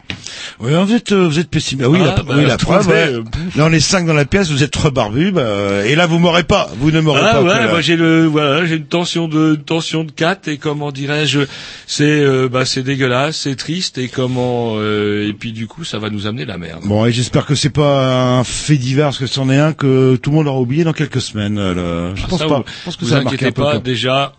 Oui, 0.60 0.70
vous 0.84 0.94
êtes, 0.94 1.12
euh, 1.12 1.26
vous 1.26 1.38
êtes 1.38 1.48
pessimiste. 1.50 1.86
Ah 1.86 1.90
oui, 1.90 1.98
Ah, 2.02 2.14
la, 2.16 2.22
bah, 2.22 2.34
oui, 2.36 2.44
la 2.46 2.56
preuve. 2.58 2.86
ouais. 2.88 3.08
euh, 3.12 3.22
Là, 3.56 3.66
on 3.66 3.72
est 3.72 3.80
cinq 3.80 4.06
dans 4.06 4.14
la 4.14 4.24
pièce, 4.24 4.50
vous 4.50 4.62
êtes 4.62 4.70
trois 4.70 4.90
barbus, 4.90 5.32
bah, 5.32 5.40
euh, 5.40 5.84
et 5.84 5.94
là, 5.96 6.06
vous 6.06 6.18
m'aurez 6.18 6.44
pas. 6.44 6.70
Vous 6.78 6.90
ne 6.90 7.00
m'aurez 7.00 7.22
Ah 7.24 7.32
pas. 7.34 7.42
ouais, 7.42 7.68
moi 7.68 7.80
j'ai 7.80 7.96
le 7.96 8.24
voilà, 8.26 8.64
j'ai 8.66 8.76
une 8.76 8.86
tension 8.86 9.26
de 9.28 9.54
une 9.56 9.64
tension 9.64 10.04
de 10.04 10.10
4 10.12 10.48
et 10.48 10.58
comment 10.58 10.92
dirais-je, 10.92 11.40
c'est 11.86 12.04
euh, 12.20 12.48
bah 12.48 12.64
c'est 12.64 12.82
dégueulasse, 12.82 13.36
c'est 13.38 13.56
triste 13.56 13.98
et 13.98 14.08
comment 14.08 14.74
euh, 14.76 15.28
et 15.28 15.32
puis 15.32 15.52
du 15.52 15.66
coup 15.66 15.84
ça 15.84 15.98
va 15.98 16.08
nous 16.10 16.26
amener 16.26 16.44
la 16.44 16.58
merde. 16.58 16.82
Bon, 16.84 17.04
et 17.06 17.12
j'espère 17.12 17.46
que 17.46 17.54
c'est 17.54 17.70
pas 17.70 18.38
un 18.38 18.44
fait 18.44 18.76
divers, 18.76 19.06
parce 19.06 19.18
que 19.18 19.26
c'en 19.26 19.50
est 19.50 19.58
un 19.58 19.72
que 19.72 20.16
tout 20.16 20.30
le 20.30 20.36
monde 20.36 20.46
aura 20.46 20.60
oublié 20.60 20.84
dans 20.84 20.92
quelques 20.92 21.20
semaines. 21.20 21.56
là. 21.56 22.12
Je 22.14 22.22
Ah, 22.24 22.26
pense 22.28 22.38
ça, 22.40 22.46
pas. 22.46 22.58
vous, 22.58 22.64
Je 22.66 22.84
pense 22.84 22.96
que 22.96 23.04
vous 23.04 23.10
ça 23.10 23.18
a 23.18 23.22
marqué 23.22 23.46
un 23.46 23.52
peu. 23.52 23.62
pas, 23.62 23.78
déjà 23.78 24.32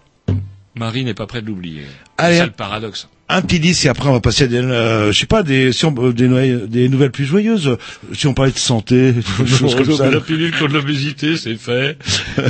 Marie 0.76 1.04
n'est 1.04 1.13
pas 1.16 1.26
prête 1.28 1.44
de 1.44 1.50
l'oublier. 1.50 1.84
C'est 2.20 2.38
ça 2.38 2.46
le 2.46 2.52
paradoxe. 2.52 3.08
Un 3.30 3.42
petit 3.42 3.60
disque 3.60 3.86
et 3.86 3.90
après 3.90 4.08
on 4.08 4.13
va 4.13 4.22
passer 4.22 4.46
à 4.46 4.48
des, 4.48 4.56
euh, 4.58 5.12
je 5.12 5.20
sais 5.20 5.26
pas, 5.26 5.44
des, 5.44 5.74
si 5.74 5.84
on- 5.86 5.94
euh, 6.00 6.13
des, 6.13 6.28
nouvelles- 6.30 6.68
des 6.70 6.88
nouvelles 6.88 7.12
plus 7.12 7.26
joyeuses. 7.26 7.78
Si 8.13 8.26
on 8.26 8.34
parlait 8.34 8.54
de 8.54 8.58
santé, 8.58 9.12
des 9.40 9.48
choses 9.48 9.76
comme 9.76 9.92
ça. 9.98 10.10
La 10.10 10.22
pilule 10.22 10.52
contre 10.58 10.72
l'obésité, 10.74 11.36
c'est 11.36 11.56
fait. 11.58 11.98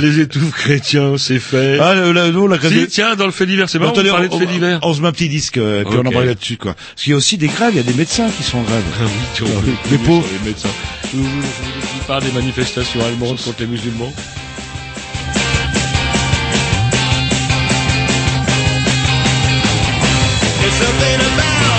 Les 0.00 0.20
étouffes 0.20 0.52
chrétiens, 0.52 1.18
c'est 1.18 1.40
fait. 1.40 1.78
Ah, 1.80 1.94
la, 1.94 2.30
non, 2.30 2.46
la 2.46 2.60
si, 2.60 2.86
tiens, 2.86 3.16
dans 3.16 3.26
le 3.26 3.32
fait 3.32 3.46
divers, 3.46 3.68
c'est 3.68 3.80
marrant, 3.80 3.92
on 3.96 4.04
parlait 4.04 4.28
de 4.28 4.34
fait 4.34 4.46
divers. 4.46 4.78
on 4.82 4.94
se 4.94 5.00
met 5.00 5.08
un 5.08 5.12
petit 5.12 5.28
disque, 5.28 5.58
euh, 5.58 5.80
et 5.82 5.84
puis 5.84 5.96
on 5.96 6.06
en 6.06 6.12
parle 6.12 6.26
là-dessus, 6.26 6.56
quoi. 6.58 6.74
Parce 6.74 7.02
qu'il 7.02 7.10
y 7.10 7.14
a 7.14 7.16
aussi 7.16 7.38
des 7.38 7.48
grèves, 7.48 7.70
il 7.72 7.78
y 7.78 7.80
a 7.80 7.82
des 7.82 7.94
médecins 7.94 8.28
qui 8.36 8.44
sont 8.44 8.58
en 8.58 8.62
grève. 8.62 8.82
Ah 9.00 9.04
oui, 9.04 9.10
tu 9.34 9.42
vois, 9.44 9.62
les 9.90 9.98
pauvres. 9.98 10.26
les 10.42 10.48
médecins. 10.48 10.68
Vous, 11.12 11.24
vous, 11.24 11.28
vous, 11.28 11.40
vous 11.40 12.04
parlez 12.06 12.26
des 12.28 12.32
manifestations 12.38 13.04
allemandes 13.04 13.38
contre 13.42 13.56
les 13.60 13.66
musulmans 13.66 14.12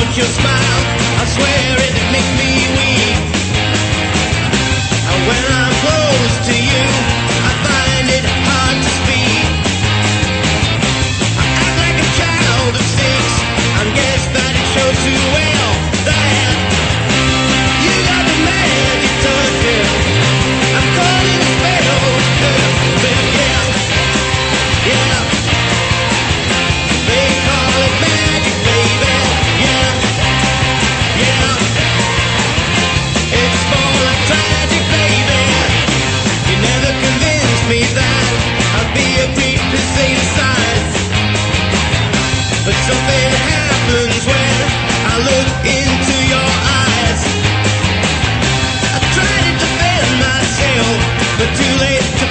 About 0.09 0.17
your 0.17 0.25
smile. 0.25 0.81
I 1.21 1.25
swear 1.25 1.77
it 1.77 2.11
makes 2.11 2.31
me 2.39 2.79
weak. 2.79 2.88
but 51.39 51.55
too 51.55 51.73
late 51.79 52.03
to 52.19 52.28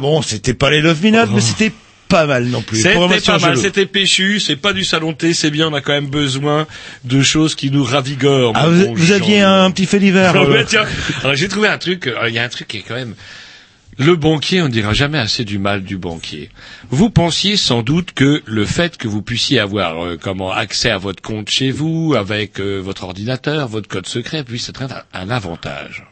bon, 0.00 0.22
c'était 0.22 0.54
pas 0.54 0.70
les 0.70 0.80
Love 0.80 1.04
Me 1.04 1.10
Not, 1.10 1.26
mais 1.32 1.40
c'était 1.40 1.72
pas 2.08 2.26
mal 2.26 2.46
non 2.46 2.60
plus. 2.60 2.78
C'était 2.82 2.94
pas 3.20 3.38
mal, 3.38 3.56
c'était 3.56 3.86
péchu, 3.86 4.40
c'est 4.40 4.56
pas 4.56 4.72
du 4.72 4.84
salon 4.84 5.12
thé, 5.12 5.32
c'est 5.32 5.50
bien, 5.50 5.68
on 5.68 5.74
a 5.74 5.80
quand 5.80 5.92
même 5.92 6.08
besoin 6.08 6.66
de 7.04 7.22
choses 7.22 7.54
qui 7.54 7.70
nous 7.70 7.84
ravigorent. 7.84 8.52
Ah, 8.56 8.68
vous, 8.68 8.86
bon 8.86 8.94
vous 8.94 9.12
aviez 9.12 9.40
un 9.40 9.70
petit 9.70 9.86
fait 9.86 10.00
d'hiver. 10.00 10.34
Euh, 10.40 10.50
ouais. 10.50 10.64
Alors 11.22 11.36
j'ai 11.36 11.48
trouvé 11.48 11.68
un 11.68 11.78
truc, 11.78 12.06
euh, 12.06 12.28
il 12.28 12.34
y 12.34 12.38
a 12.38 12.42
un 12.42 12.48
truc 12.48 12.66
qui 12.68 12.78
est 12.78 12.84
quand 12.86 12.94
même... 12.94 13.14
Le 13.98 14.16
banquier, 14.16 14.62
on 14.62 14.66
ne 14.66 14.70
dira 14.70 14.94
jamais 14.94 15.18
assez 15.18 15.44
du 15.44 15.58
mal 15.58 15.82
du 15.82 15.98
banquier. 15.98 16.48
Vous 16.88 17.10
pensiez 17.10 17.56
sans 17.58 17.82
doute 17.82 18.12
que 18.12 18.42
le 18.46 18.64
fait 18.64 18.96
que 18.96 19.06
vous 19.08 19.20
puissiez 19.20 19.58
avoir 19.58 20.02
euh, 20.02 20.16
comment 20.20 20.50
accès 20.50 20.90
à 20.90 20.96
votre 20.96 21.22
compte 21.22 21.50
chez 21.50 21.70
vous, 21.70 22.14
avec 22.16 22.60
euh, 22.60 22.78
votre 22.78 23.04
ordinateur, 23.04 23.68
votre 23.68 23.88
code 23.88 24.06
secret, 24.06 24.42
puisse 24.42 24.68
être 24.70 24.82
un, 24.82 24.88
un 25.12 25.28
avantage. 25.30 26.04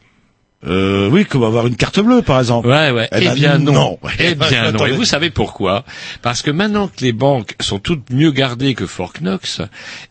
Euh, 0.66 1.08
oui, 1.08 1.24
comme 1.24 1.44
avoir 1.44 1.68
une 1.68 1.76
carte 1.76 2.00
bleue, 2.00 2.20
par 2.22 2.40
exemple. 2.40 2.66
Ouais, 2.66 2.90
ouais. 2.90 3.08
Eh 3.12 3.18
Eh, 3.20 3.24
ben, 3.26 3.34
bien 3.34 3.58
non. 3.58 3.72
non. 3.72 3.98
Eh 4.18 4.34
bien 4.50 4.72
non. 4.72 4.86
Et 4.86 4.92
vous 4.92 5.04
savez 5.04 5.30
pourquoi? 5.30 5.84
Parce 6.20 6.42
que 6.42 6.50
maintenant 6.50 6.88
que 6.88 7.04
les 7.04 7.12
banques 7.12 7.54
sont 7.60 7.78
toutes 7.78 8.10
mieux 8.10 8.32
gardées 8.32 8.74
que 8.74 8.86
Fort 8.86 9.12
Knox, 9.20 9.60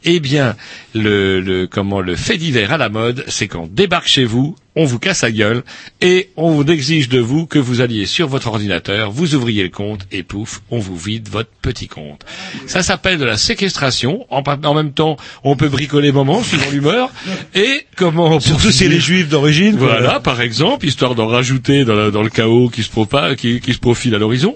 eh 0.06 0.20
bien 0.22 0.56
le, 0.96 1.42
le 1.42 1.68
comment 1.68 2.00
le 2.00 2.16
fait 2.16 2.38
divers 2.38 2.72
à 2.72 2.78
la 2.78 2.88
mode, 2.88 3.26
c'est 3.28 3.50
qu'on 3.50 3.68
débarque 3.68 4.08
chez 4.08 4.24
vous, 4.24 4.56
on 4.80 4.86
vous 4.86 5.00
casse 5.00 5.24
la 5.24 5.32
gueule 5.32 5.64
et 6.02 6.30
on 6.38 6.52
vous 6.52 6.64
exige 6.66 7.10
de 7.10 7.20
vous 7.20 7.48
que 7.48 7.58
vous 7.60 7.82
alliez 7.82 8.06
sur 8.06 8.28
votre 8.28 8.48
ordinateur, 8.48 9.12
vous 9.12 9.34
ouvriez 9.36 9.64
le 9.64 9.70
compte 9.70 10.02
et 10.12 10.22
pouf, 10.24 10.62
on 10.70 10.78
vous 10.80 10.96
vide 10.96 11.28
votre 11.30 11.50
petit 11.62 11.88
compte. 11.88 12.22
Ça 12.68 12.84
s'appelle 12.84 13.18
de 13.18 13.26
la 13.26 13.38
séquestration. 13.38 14.26
En, 14.30 14.74
même 14.76 14.92
temps, 14.94 15.18
on 15.44 15.56
peut 15.56 15.68
bricoler 15.68 16.12
moment 16.12 16.44
suivant 16.44 16.70
l'humeur 16.72 17.10
et 17.56 17.86
comment 17.96 18.40
Surtout 18.40 18.72
si 18.72 18.78
c'est 18.78 18.88
les 18.88 19.00
juifs 19.00 19.28
d'origine. 19.30 19.76
voilà, 19.78 20.20
par 20.20 20.42
exemple, 20.42 20.86
histoire 20.86 21.16
d'en 21.16 21.28
rajouter 21.28 21.84
dans, 21.84 21.96
la- 21.96 22.12
dans 22.12 22.22
le 22.24 22.30
chaos 22.30 22.70
qui 22.70 22.84
se, 22.84 22.90
propa- 22.92 23.36
qui, 23.36 23.60
qui 23.60 23.74
se 23.74 23.80
profile 23.80 24.14
à 24.14 24.20
l'horizon. 24.20 24.56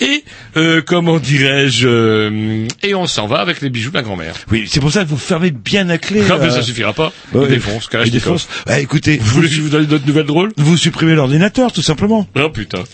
Et 0.00 0.24
euh, 0.56 0.82
comment 0.84 1.18
dirais-je 1.20 1.86
euh, 1.88 2.66
Et 2.82 2.94
on 2.96 3.06
s'en 3.06 3.26
va 3.28 3.38
avec 3.38 3.60
les 3.60 3.70
bijoux 3.70 3.90
de 3.90 3.96
la 3.96 4.02
grand-mère. 4.02 4.34
Oui, 4.50 4.66
c'est 4.68 4.80
pour 4.80 4.90
ça 4.90 5.04
que 5.04 5.08
vous 5.08 5.16
fermez 5.16 5.52
bien 5.52 5.84
la 5.84 5.98
clé. 5.98 6.22
Ah, 6.28 6.36
mais 6.40 6.46
euh, 6.46 6.50
ça 6.50 6.62
suffira 6.62 6.92
pas. 6.92 7.12
il 7.34 7.46
défonce, 7.46 7.86
Kalachnikov. 7.86 8.20
défonce. 8.20 8.48
Bah, 8.66 8.80
écoutez, 8.80 9.18
Vous 9.22 9.40
vous 9.62 9.68
donne 9.70 9.86
d'autres 9.86 10.06
nouvelles 10.06 10.26
drôles? 10.26 10.52
Vous 10.56 10.76
supprimez 10.76 11.14
l'ordinateur, 11.14 11.72
tout 11.72 11.82
simplement. 11.82 12.26
Oh 12.36 12.48
putain. 12.50 12.84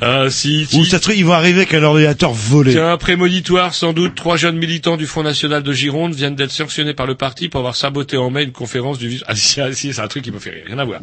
Ah 0.00 0.26
si, 0.28 0.66
Ou 0.74 0.84
si. 0.84 0.90
ça 0.90 0.98
se 0.98 1.02
trouve, 1.04 1.16
ils 1.16 1.24
vont 1.24 1.32
arriver 1.32 1.60
avec 1.60 1.72
un 1.72 1.82
ordinateur 1.82 2.32
volé. 2.32 2.72
Tiens, 2.72 2.96
prémonitoire, 2.98 3.74
sans 3.74 3.94
doute, 3.94 4.14
trois 4.14 4.36
jeunes 4.36 4.58
militants 4.58 4.98
du 4.98 5.06
Front 5.06 5.22
National 5.22 5.62
de 5.62 5.72
Gironde 5.72 6.14
viennent 6.14 6.34
d'être 6.34 6.50
sanctionnés 6.50 6.92
par 6.92 7.06
le 7.06 7.14
parti 7.14 7.48
pour 7.48 7.60
avoir 7.60 7.76
saboté 7.76 8.18
en 8.18 8.28
mai 8.30 8.44
une 8.44 8.52
conférence 8.52 8.98
du 8.98 9.08
vice... 9.08 9.24
Ah 9.26 9.34
si, 9.34 9.60
ah, 9.60 9.72
si, 9.72 9.94
c'est 9.94 10.02
un 10.02 10.08
truc 10.08 10.24
qui 10.24 10.32
me 10.32 10.38
fait 10.38 10.50
rire, 10.50 10.64
rien 10.66 10.78
à 10.78 10.84
voir. 10.84 11.00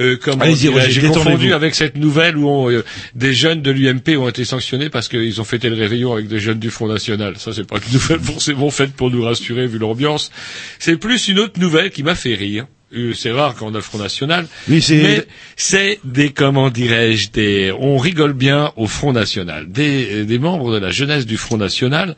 Euh, 0.00 0.16
Roger, 0.26 0.90
J'ai 0.90 1.00
confondu 1.08 1.52
avec 1.52 1.74
cette 1.74 1.96
nouvelle 1.96 2.36
où 2.36 2.48
on, 2.48 2.70
euh, 2.70 2.84
des 3.14 3.34
jeunes 3.34 3.62
de 3.62 3.70
l'UMP 3.70 4.16
ont 4.16 4.28
été 4.28 4.44
sanctionnés 4.44 4.90
parce 4.90 5.08
qu'ils 5.08 5.40
ont 5.40 5.44
fêté 5.44 5.68
le 5.68 5.74
réveillon 5.74 6.12
avec 6.12 6.28
des 6.28 6.38
jeunes 6.38 6.60
du 6.60 6.70
Front 6.70 6.86
National. 6.86 7.34
Ça, 7.36 7.52
c'est 7.52 7.66
pas 7.66 7.78
une 7.78 7.92
nouvelle 7.94 8.20
forcément 8.20 8.70
faite 8.70 8.92
pour 8.92 9.10
nous 9.10 9.22
rassurer 9.22 9.66
vu 9.66 9.78
l'ambiance. 9.78 10.30
C'est 10.78 10.96
plus 10.96 11.28
une 11.28 11.40
autre 11.40 11.58
nouvelle 11.58 11.90
qui 11.90 12.04
m'a 12.04 12.14
fait 12.14 12.34
rire. 12.36 12.66
C'est 13.14 13.32
rare 13.32 13.54
quand 13.54 13.66
on 13.66 13.70
a 13.74 13.78
le 13.78 13.80
Front 13.82 13.98
National. 13.98 14.46
Oui, 14.68 14.80
c'est- 14.80 15.02
Mais 15.02 15.26
c'est 15.56 16.00
des, 16.04 16.30
comment 16.30 16.70
dirais-je, 16.70 17.30
des, 17.30 17.72
on 17.78 17.98
rigole 17.98 18.32
bien 18.32 18.72
au 18.76 18.86
Front 18.86 19.12
National. 19.12 19.70
Des, 19.70 20.24
des 20.24 20.38
membres 20.38 20.72
de 20.72 20.78
la 20.78 20.90
jeunesse 20.90 21.26
du 21.26 21.36
Front 21.36 21.58
National 21.58 22.16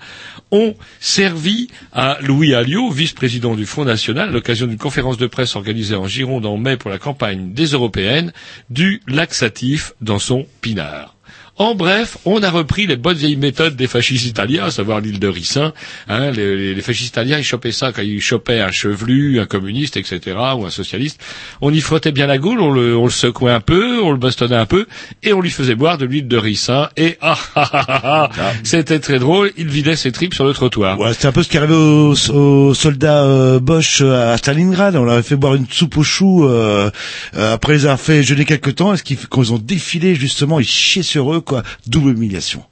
ont 0.52 0.74
servi 1.00 1.68
à 1.92 2.18
Louis 2.22 2.54
Alliot, 2.54 2.90
vice-président 2.90 3.56
du 3.56 3.66
Front 3.66 3.84
National, 3.84 4.28
à 4.28 4.32
l'occasion 4.32 4.66
d'une 4.66 4.78
conférence 4.78 5.16
de 5.18 5.26
presse 5.26 5.56
organisée 5.56 5.96
en 5.96 6.06
Gironde 6.06 6.46
en 6.46 6.56
mai 6.56 6.76
pour 6.76 6.90
la 6.90 6.98
campagne 6.98 7.52
des 7.52 7.66
européennes, 7.66 8.32
du 8.68 9.02
laxatif 9.08 9.92
dans 10.00 10.18
son 10.20 10.46
pinard. 10.60 11.16
En 11.60 11.74
bref, 11.74 12.16
on 12.24 12.42
a 12.42 12.48
repris 12.48 12.86
les 12.86 12.96
bonnes 12.96 13.18
vieilles 13.18 13.36
méthodes 13.36 13.76
des 13.76 13.86
fascistes 13.86 14.24
italiens, 14.24 14.64
à 14.64 14.70
savoir 14.70 14.98
l'île 15.00 15.18
de 15.20 15.28
Ricin. 15.28 15.74
Hein, 16.08 16.30
les, 16.30 16.56
les- 16.56 16.74
les 16.74 16.80
fascistes 16.80 17.08
italiens, 17.10 17.36
ils 17.36 17.44
chopaient 17.44 17.70
ça 17.70 17.92
quand 17.92 18.00
ils 18.00 18.22
chopaient 18.22 18.60
un 18.60 18.70
chevelu, 18.70 19.38
un 19.40 19.44
communiste, 19.44 19.98
etc., 19.98 20.38
ou 20.56 20.64
un 20.64 20.70
socialiste. 20.70 21.20
On 21.60 21.70
y 21.70 21.80
frottait 21.80 22.12
bien 22.12 22.26
la 22.26 22.38
goule, 22.38 22.62
on 22.62 22.70
le, 22.72 22.96
on 22.96 23.04
le 23.04 23.10
secouait 23.10 23.52
un 23.52 23.60
peu, 23.60 24.00
on 24.00 24.10
le 24.10 24.16
bastonnait 24.16 24.56
un 24.56 24.64
peu, 24.64 24.86
et 25.22 25.34
on 25.34 25.42
lui 25.42 25.50
faisait 25.50 25.74
boire 25.74 25.98
de 25.98 26.06
l'huile 26.06 26.28
de 26.28 26.38
Ricin. 26.38 26.88
Et 26.96 27.18
ah, 27.20 27.36
ah, 27.54 27.68
ah, 27.74 27.84
ah, 28.04 28.30
ah, 28.38 28.52
c'était 28.62 28.98
très 28.98 29.18
drôle. 29.18 29.52
Il 29.58 29.68
vidait 29.68 29.96
ses 29.96 30.12
tripes 30.12 30.32
sur 30.32 30.46
le 30.46 30.54
trottoir. 30.54 30.98
Ouais, 30.98 31.12
c'est 31.12 31.28
un 31.28 31.32
peu 31.32 31.42
ce 31.42 31.50
qui 31.50 31.58
arrivait 31.58 31.74
aux, 31.74 32.14
aux 32.30 32.72
soldats 32.72 33.24
euh, 33.24 33.60
Bosch 33.60 33.98
euh, 34.00 34.32
à 34.32 34.38
Stalingrad. 34.38 34.96
On 34.96 35.04
leur 35.04 35.12
avait 35.12 35.22
fait 35.22 35.36
boire 35.36 35.56
une 35.56 35.66
soupe 35.70 35.98
aux 35.98 36.04
choux 36.04 36.46
euh, 36.46 36.90
euh, 37.36 37.52
après 37.52 37.74
les 37.74 37.84
avoir 37.84 38.00
fait 38.00 38.22
jeûner 38.22 38.46
quelque 38.46 38.70
temps. 38.70 38.94
Et 38.94 38.96
ce 38.96 39.02
qui 39.02 39.14
fait 39.16 39.26
quand 39.28 39.42
ils 39.42 39.52
ont 39.52 39.58
défilé 39.58 40.14
justement, 40.14 40.58
ils 40.58 40.64
chiaient 40.66 41.02
sur 41.02 41.34
eux 41.34 41.42
Double 41.86 42.10
humiliation. 42.10 42.64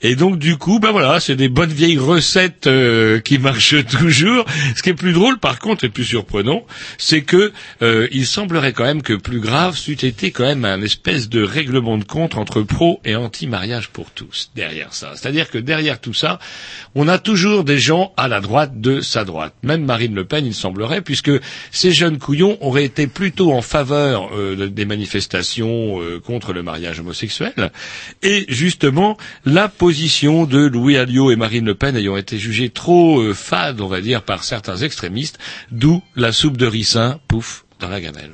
Et 0.00 0.16
donc 0.16 0.38
du 0.38 0.56
coup, 0.56 0.78
ben 0.78 0.90
voilà, 0.92 1.20
c'est 1.20 1.36
des 1.36 1.48
bonnes 1.48 1.72
vieilles 1.72 1.98
recettes 1.98 2.66
euh, 2.66 3.20
qui 3.20 3.38
marchent 3.38 3.84
toujours. 3.98 4.44
Ce 4.76 4.82
qui 4.82 4.90
est 4.90 4.94
plus 4.94 5.12
drôle, 5.12 5.38
par 5.38 5.58
contre, 5.58 5.84
et 5.84 5.88
plus 5.88 6.04
surprenant, 6.04 6.62
c'est 6.98 7.22
que 7.22 7.52
euh, 7.82 8.08
il 8.12 8.26
semblerait 8.26 8.72
quand 8.72 8.84
même 8.84 9.02
que 9.02 9.14
plus 9.14 9.40
grave 9.40 9.76
c'eût 9.76 9.92
été 9.92 10.30
quand 10.30 10.44
même 10.44 10.64
un 10.64 10.82
espèce 10.82 11.28
de 11.28 11.42
règlement 11.42 11.98
de 11.98 12.04
compte 12.04 12.36
entre 12.36 12.62
pro 12.62 13.00
et 13.04 13.16
anti-mariage 13.16 13.88
pour 13.88 14.10
tous 14.10 14.50
derrière 14.54 14.92
ça. 14.92 15.12
C'est-à-dire 15.14 15.50
que 15.50 15.58
derrière 15.58 16.00
tout 16.00 16.14
ça, 16.14 16.38
on 16.94 17.08
a 17.08 17.18
toujours 17.18 17.64
des 17.64 17.78
gens 17.78 18.12
à 18.16 18.28
la 18.28 18.40
droite 18.40 18.80
de 18.80 19.00
sa 19.00 19.24
droite. 19.24 19.54
Même 19.62 19.84
Marine 19.84 20.14
Le 20.14 20.24
Pen, 20.24 20.46
il 20.46 20.54
semblerait, 20.54 21.00
puisque 21.00 21.30
ces 21.70 21.92
jeunes 21.92 22.18
couillons 22.18 22.58
auraient 22.60 22.84
été 22.84 23.06
plutôt 23.06 23.52
en 23.52 23.62
faveur 23.62 24.30
euh, 24.34 24.68
des 24.68 24.84
manifestations 24.84 26.00
euh, 26.00 26.20
contre 26.20 26.52
le 26.52 26.62
mariage 26.62 27.00
homosexuel. 27.00 27.72
Et 28.22 28.44
justement, 28.48 29.16
la 29.44 29.68
position 29.68 30.44
de 30.44 30.66
Louis 30.66 30.96
Alliot 30.96 31.30
et 31.30 31.36
Marine 31.36 31.64
Le 31.64 31.74
Pen 31.74 31.96
ayant 31.96 32.16
été 32.16 32.38
jugée 32.38 32.70
trop 32.70 33.20
euh, 33.20 33.34
fade, 33.34 33.80
on 33.80 33.88
va 33.88 34.00
dire, 34.00 34.22
par 34.22 34.44
certains 34.44 34.76
extrémistes, 34.76 35.38
d'où 35.70 36.02
la 36.16 36.32
soupe 36.32 36.56
de 36.56 36.66
ricin, 36.66 37.20
pouf, 37.28 37.64
dans 37.80 37.88
la 37.88 38.00
gamelle. 38.00 38.32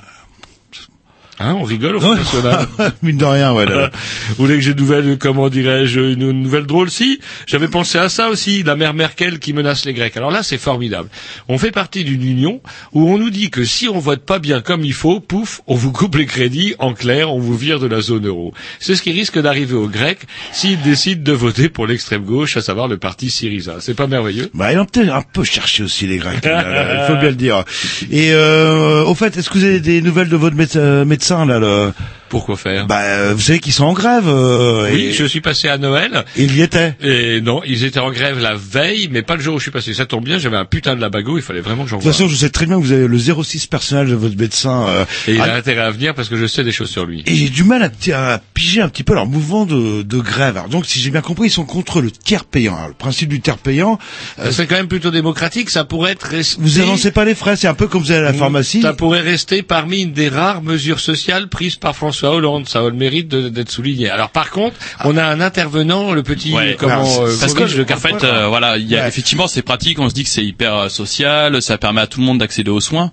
Hein, 1.41 1.55
on 1.59 1.63
rigole 1.63 1.97
au 1.97 2.01
Front 2.01 2.17
National? 2.17 2.67
Mine 3.03 3.17
de 3.17 3.25
rien, 3.25 3.53
ouais. 3.53 3.65
là. 3.65 3.91
Vous 4.31 4.45
voulez 4.45 4.57
que 4.57 4.61
j'ai 4.61 4.73
une 4.73 4.79
nouvelle, 4.79 5.19
comment 5.19 5.49
dirais-je, 5.49 6.01
une, 6.01 6.23
une 6.23 6.43
nouvelle 6.43 6.67
drôle? 6.67 6.91
Si, 6.91 7.21
j'avais 7.47 7.69
pensé 7.69 7.99
à 7.99 8.09
ça 8.09 8.29
aussi, 8.29 8.63
la 8.65 8.75
mère 8.75 8.93
Merkel 8.93 9.39
qui 9.39 9.53
menace 9.53 9.85
les 9.85 9.95
Grecs. 9.95 10.17
Alors 10.17 10.31
là, 10.33 10.43
c'est 10.43 10.59
formidable. 10.59 11.09
On 11.49 11.57
fait 11.59 11.71
partie 11.71 12.03
d'une 12.03 12.25
union 12.25 12.61
où 12.93 13.09
on 13.09 13.19
nous 13.19 13.31
dit 13.31 13.51
que 13.51 13.65
si 13.65 13.89
on 13.89 13.99
vote 14.01 14.25
pas 14.25 14.39
bien 14.41 14.61
comme 14.61 14.85
il 14.85 14.93
faut, 14.93 15.21
pouf, 15.21 15.61
on 15.67 15.75
vous 15.77 15.93
coupe 15.93 16.17
les 16.17 16.27
crédits, 16.27 16.75
en 16.81 16.93
clair, 16.93 17.33
on 17.33 17.39
vous 17.39 17.57
vire 17.57 17.79
de 17.79 17.87
la 17.87 18.01
zone 18.01 18.27
euro. 18.27 18.53
C'est 18.81 18.97
ce 18.97 19.03
qui 19.03 19.13
risque 19.13 19.41
d'arriver 19.41 19.75
aux 19.75 19.89
Grecs 19.89 20.23
s'ils 20.53 20.81
décident 20.83 21.23
de 21.23 21.33
voter 21.33 21.69
pour 21.69 21.87
l'extrême 21.87 22.25
gauche, 22.25 22.57
à 22.57 22.63
savoir 22.63 22.89
le 22.89 22.97
parti 22.97 23.31
Syriza. 23.31 23.77
C'est 23.81 23.95
pas 23.95 24.07
merveilleux? 24.09 24.51
Bah, 24.55 24.73
ils 24.73 24.79
ont 24.79 24.87
peut-être 24.87 25.13
un 25.15 25.23
peu 25.23 25.45
cherché 25.45 25.85
aussi 25.85 26.07
les 26.09 26.19
Grecs. 26.19 26.41
il 26.45 27.05
faut 27.07 27.17
bien 27.21 27.31
le 27.31 27.37
dire. 27.37 27.65
Et 28.11 28.33
euh, 28.33 29.05
au 29.05 29.15
fait, 29.15 29.37
est-ce 29.37 29.51
que 29.51 29.59
vous 29.59 29.65
avez 29.65 29.81
des 29.81 30.03
nouvelles 30.03 30.29
de 30.29 30.37
votre 30.37 30.57
euh, 30.77 31.05
médecin 31.29 31.45
là 31.45 31.59
le... 31.59 31.93
Pourquoi 32.29 32.57
faire? 32.57 32.87
Bah, 32.87 33.01
euh, 33.03 33.33
vous 33.35 33.41
savez 33.41 33.59
qu'ils 33.59 33.73
sont 33.73 33.85
en 33.85 33.93
grève. 33.93 34.25
euh, 34.29 34.89
Oui, 34.93 35.07
et- 35.07 35.13
je 35.13 35.25
suis 35.25 35.41
passé 35.41 35.69
à 35.69 35.79
Noël. 35.79 36.25
Il 36.37 36.57
y 36.57 36.63
était. 36.63 36.95
Et 37.03 37.41
non, 37.41 37.63
ils 37.67 37.85
étaient 37.85 37.99
en 38.01 38.11
grève 38.11 38.39
la 38.41 38.55
veille, 38.55 39.09
mais 39.11 39.23
pas 39.23 39.37
le 39.37 39.43
jour 39.43 39.55
où 39.55 39.59
je 39.59 39.63
suis 39.65 39.71
passé. 39.71 39.95
Ça 39.95 40.07
tombe 40.07 40.25
bien, 40.25 40.39
j'avais 40.39 40.57
un 40.57 40.65
putain 40.65 40.95
de 40.97 41.01
labago, 41.01 41.37
il 41.39 41.43
fallait 41.43 41.61
vraiment 41.61 41.85
que 41.85 41.91
j'en 41.91 41.99
De 41.99 42.03
toute 42.03 42.13
façon, 42.13 42.29
je 42.29 42.37
sais 42.37 42.51
très 42.51 42.67
bien 42.67 42.77
que 42.79 42.83
vous 42.83 42.93
avez 42.93 43.07
le 43.07 43.19
06 43.19 43.67
personnel 43.67 44.09
de 44.09 44.15
votre 44.15 44.37
médecin. 44.37 44.87
euh, 44.89 45.05
Et 45.27 45.35
il 45.35 45.41
a 45.41 45.55
intérêt 45.55 45.83
à 45.83 45.91
venir 45.91 46.15
parce 46.15 46.29
que 46.29 46.37
je 46.37 46.47
sais 46.47 46.65
des 46.65 46.73
choses 46.73 46.91
sur 46.91 47.07
lui. 47.07 47.23
Et 47.27 47.35
j'ai 47.35 47.49
du 47.49 47.65
mal 47.65 47.83
à, 47.83 48.39
piger 48.55 48.81
un 48.83 48.89
petit 48.89 49.05
peu 49.05 49.15
leur 49.15 49.27
mouvement 49.27 49.65
de, 49.67 50.03
de 50.03 50.19
grève. 50.19 50.57
Alors 50.57 50.69
donc, 50.69 50.87
si 50.87 51.01
j'ai 51.01 51.11
bien 51.11 51.21
compris, 51.21 51.49
ils 51.49 51.51
sont 51.53 51.65
contre 51.65 52.01
le 52.01 52.11
tiers 52.11 52.45
payant. 52.45 52.77
Alors, 52.77 52.89
le 52.89 52.95
principe 52.95 53.29
du 53.29 53.41
tiers 53.41 53.59
payant, 53.59 53.99
euh, 54.39 54.51
C'est 54.53 54.67
quand 54.67 54.77
même 54.77 54.89
plutôt 54.89 55.11
démocratique, 55.11 55.71
ça 55.71 55.85
pourrait 55.85 56.13
être 56.13 56.25
resté... 56.25 56.57
vous 56.61 56.81
avancez 56.81 57.11
pas 57.11 57.25
les 57.25 57.35
frais, 57.35 57.57
c'est 57.57 57.69
un 57.69 57.75
peu 57.75 57.87
comme 57.89 58.03
vous 58.03 58.11
allez 58.13 58.21
à 58.21 58.33
la 58.33 58.33
pharmacie. 58.33 58.83
Ça 58.83 58.93
pourrait 58.93 59.21
rester 59.21 59.63
parmi 59.63 60.03
une 60.03 60.13
des 60.13 60.29
rares 60.29 60.63
mesures 60.63 61.01
sociales 61.01 61.49
prises 61.49 61.77
par 61.77 61.95
François 61.97 62.18
Hollande. 62.27 62.69
Ça 62.69 62.81
a 62.81 62.83
le 62.83 62.91
mérite 62.93 63.29
d'être 63.29 63.71
souligné. 63.71 64.11
Alors 64.11 64.31
par 64.31 64.51
contre, 64.51 64.77
on 65.05 65.17
a 65.17 65.25
un 65.25 65.41
intervenant, 65.41 66.13
le 66.13 66.23
petit, 66.23 66.53
Ouais, 66.53 66.77
comment, 66.79 67.05
euh, 67.23 67.33
Parce 67.41 67.55
que, 67.55 67.63
en 67.93 67.97
fait, 67.97 68.25
euh, 68.25 68.47
voilà, 68.49 68.77
il 68.79 68.89
y 68.89 68.97
a, 68.97 69.03
Ouais. 69.03 69.09
effectivement, 69.09 69.47
c'est 69.47 69.63
pratique. 69.63 69.99
On 70.01 70.09
se 70.09 70.15
dit 70.15 70.25
que 70.25 70.31
c'est 70.31 70.45
hyper 70.45 70.75
euh, 70.75 70.89
social, 70.89 71.63
ça 71.63 71.79
permet 71.79 72.01
à 72.01 72.07
tout 72.07 72.21
le 72.21 72.27
monde 72.27 72.39
d'accéder 72.39 72.71
aux 72.71 72.81
soins. 72.81 73.13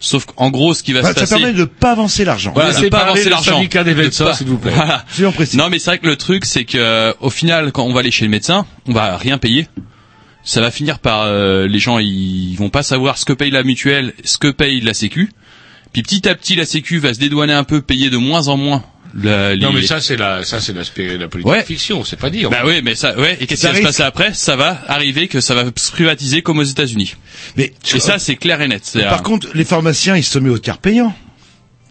Sauf 0.00 0.26
qu'en 0.26 0.50
gros, 0.50 0.74
ce 0.74 0.84
qui 0.84 0.92
va 0.92 1.02
Bah, 1.02 1.08
se 1.08 1.14
ça 1.14 1.20
passer, 1.22 1.34
permet 1.34 1.52
de 1.52 1.64
pas 1.64 1.90
avancer 1.90 2.24
l'argent. 2.24 2.52
voilà, 2.54 2.72
de 2.72 2.88
pas 2.88 2.98
avancer 3.00 3.24
le 3.24 3.30
l'argent. 3.30 3.56
syndicat 3.56 3.82
des 3.82 3.94
De 3.94 4.00
médecins, 4.02 4.32
s'il 4.32 4.46
vous 4.46 4.56
plaît. 4.58 4.70
Voilà. 4.72 5.04
Non, 5.54 5.68
mais 5.70 5.80
c'est 5.80 5.90
vrai 5.90 5.98
que 5.98 6.06
le 6.06 6.14
truc, 6.16 6.44
c'est 6.44 6.64
que 6.64 6.78
euh, 6.78 7.12
au 7.20 7.30
final, 7.30 7.72
quand 7.72 7.82
on 7.82 7.92
va 7.92 8.00
aller 8.00 8.12
chez 8.12 8.24
le 8.24 8.30
médecin, 8.30 8.64
on 8.86 8.92
va 8.92 9.16
rien 9.16 9.38
payer. 9.38 9.66
Ça 10.44 10.60
va 10.60 10.70
finir 10.70 11.00
par 11.00 11.22
euh, 11.24 11.66
les 11.66 11.80
gens, 11.80 11.98
ils 11.98 12.54
vont 12.56 12.70
pas 12.70 12.84
savoir 12.84 13.18
ce 13.18 13.24
que 13.24 13.32
paye 13.32 13.50
la 13.50 13.64
mutuelle, 13.64 14.14
ce 14.24 14.38
que 14.38 14.48
paye 14.52 14.80
la 14.80 14.94
Sécu. 14.94 15.30
Puis 15.92 16.02
petit 16.02 16.28
à 16.28 16.34
petit, 16.34 16.54
la 16.54 16.64
Sécu 16.66 16.98
va 16.98 17.14
se 17.14 17.18
dédouaner 17.18 17.52
un 17.54 17.64
peu, 17.64 17.80
payer 17.82 18.10
de 18.10 18.16
moins 18.16 18.48
en 18.48 18.56
moins. 18.56 18.84
la- 19.20 19.56
Non, 19.56 19.70
les- 19.70 19.80
mais 19.80 19.86
ça, 19.86 20.00
c'est 20.02 20.16
la, 20.16 20.44
ça, 20.44 20.60
c'est 20.60 20.74
l'aspect 20.74 21.08
de 21.16 21.16
la 21.22 21.28
politique 21.28 21.50
Ouais. 21.50 21.64
fiction, 21.64 22.04
c'est 22.04 22.18
pas 22.18 22.28
dire. 22.28 22.50
Bah 22.50 22.62
oui, 22.66 22.82
mais 22.84 22.94
ça, 22.94 23.16
ouais. 23.18 23.38
Et 23.40 23.46
qu'est-ce 23.46 23.62
qui 23.62 23.66
Ça 23.66 23.72
va 23.72 23.78
se 23.78 23.82
passer 23.82 24.02
après? 24.02 24.34
Ça 24.34 24.54
va 24.54 24.82
arriver 24.86 25.28
que 25.28 25.40
ça 25.40 25.54
va 25.54 25.64
se 25.74 25.90
privatiser 25.90 26.42
comme 26.42 26.58
aux 26.58 26.62
États-Unis. 26.62 27.14
Mais 27.56 27.72
Et 27.94 28.00
ça, 28.00 28.18
c'est 28.18 28.36
clair 28.36 28.60
et 28.60 28.68
net. 28.68 28.82
Par 29.08 29.20
euh, 29.20 29.22
contre, 29.22 29.48
les 29.54 29.64
pharmaciens, 29.64 30.14
ils 30.16 30.22
se 30.22 30.38
mettent 30.38 30.52
au 30.52 30.58
tiers 30.58 30.76
payant. 30.78 31.14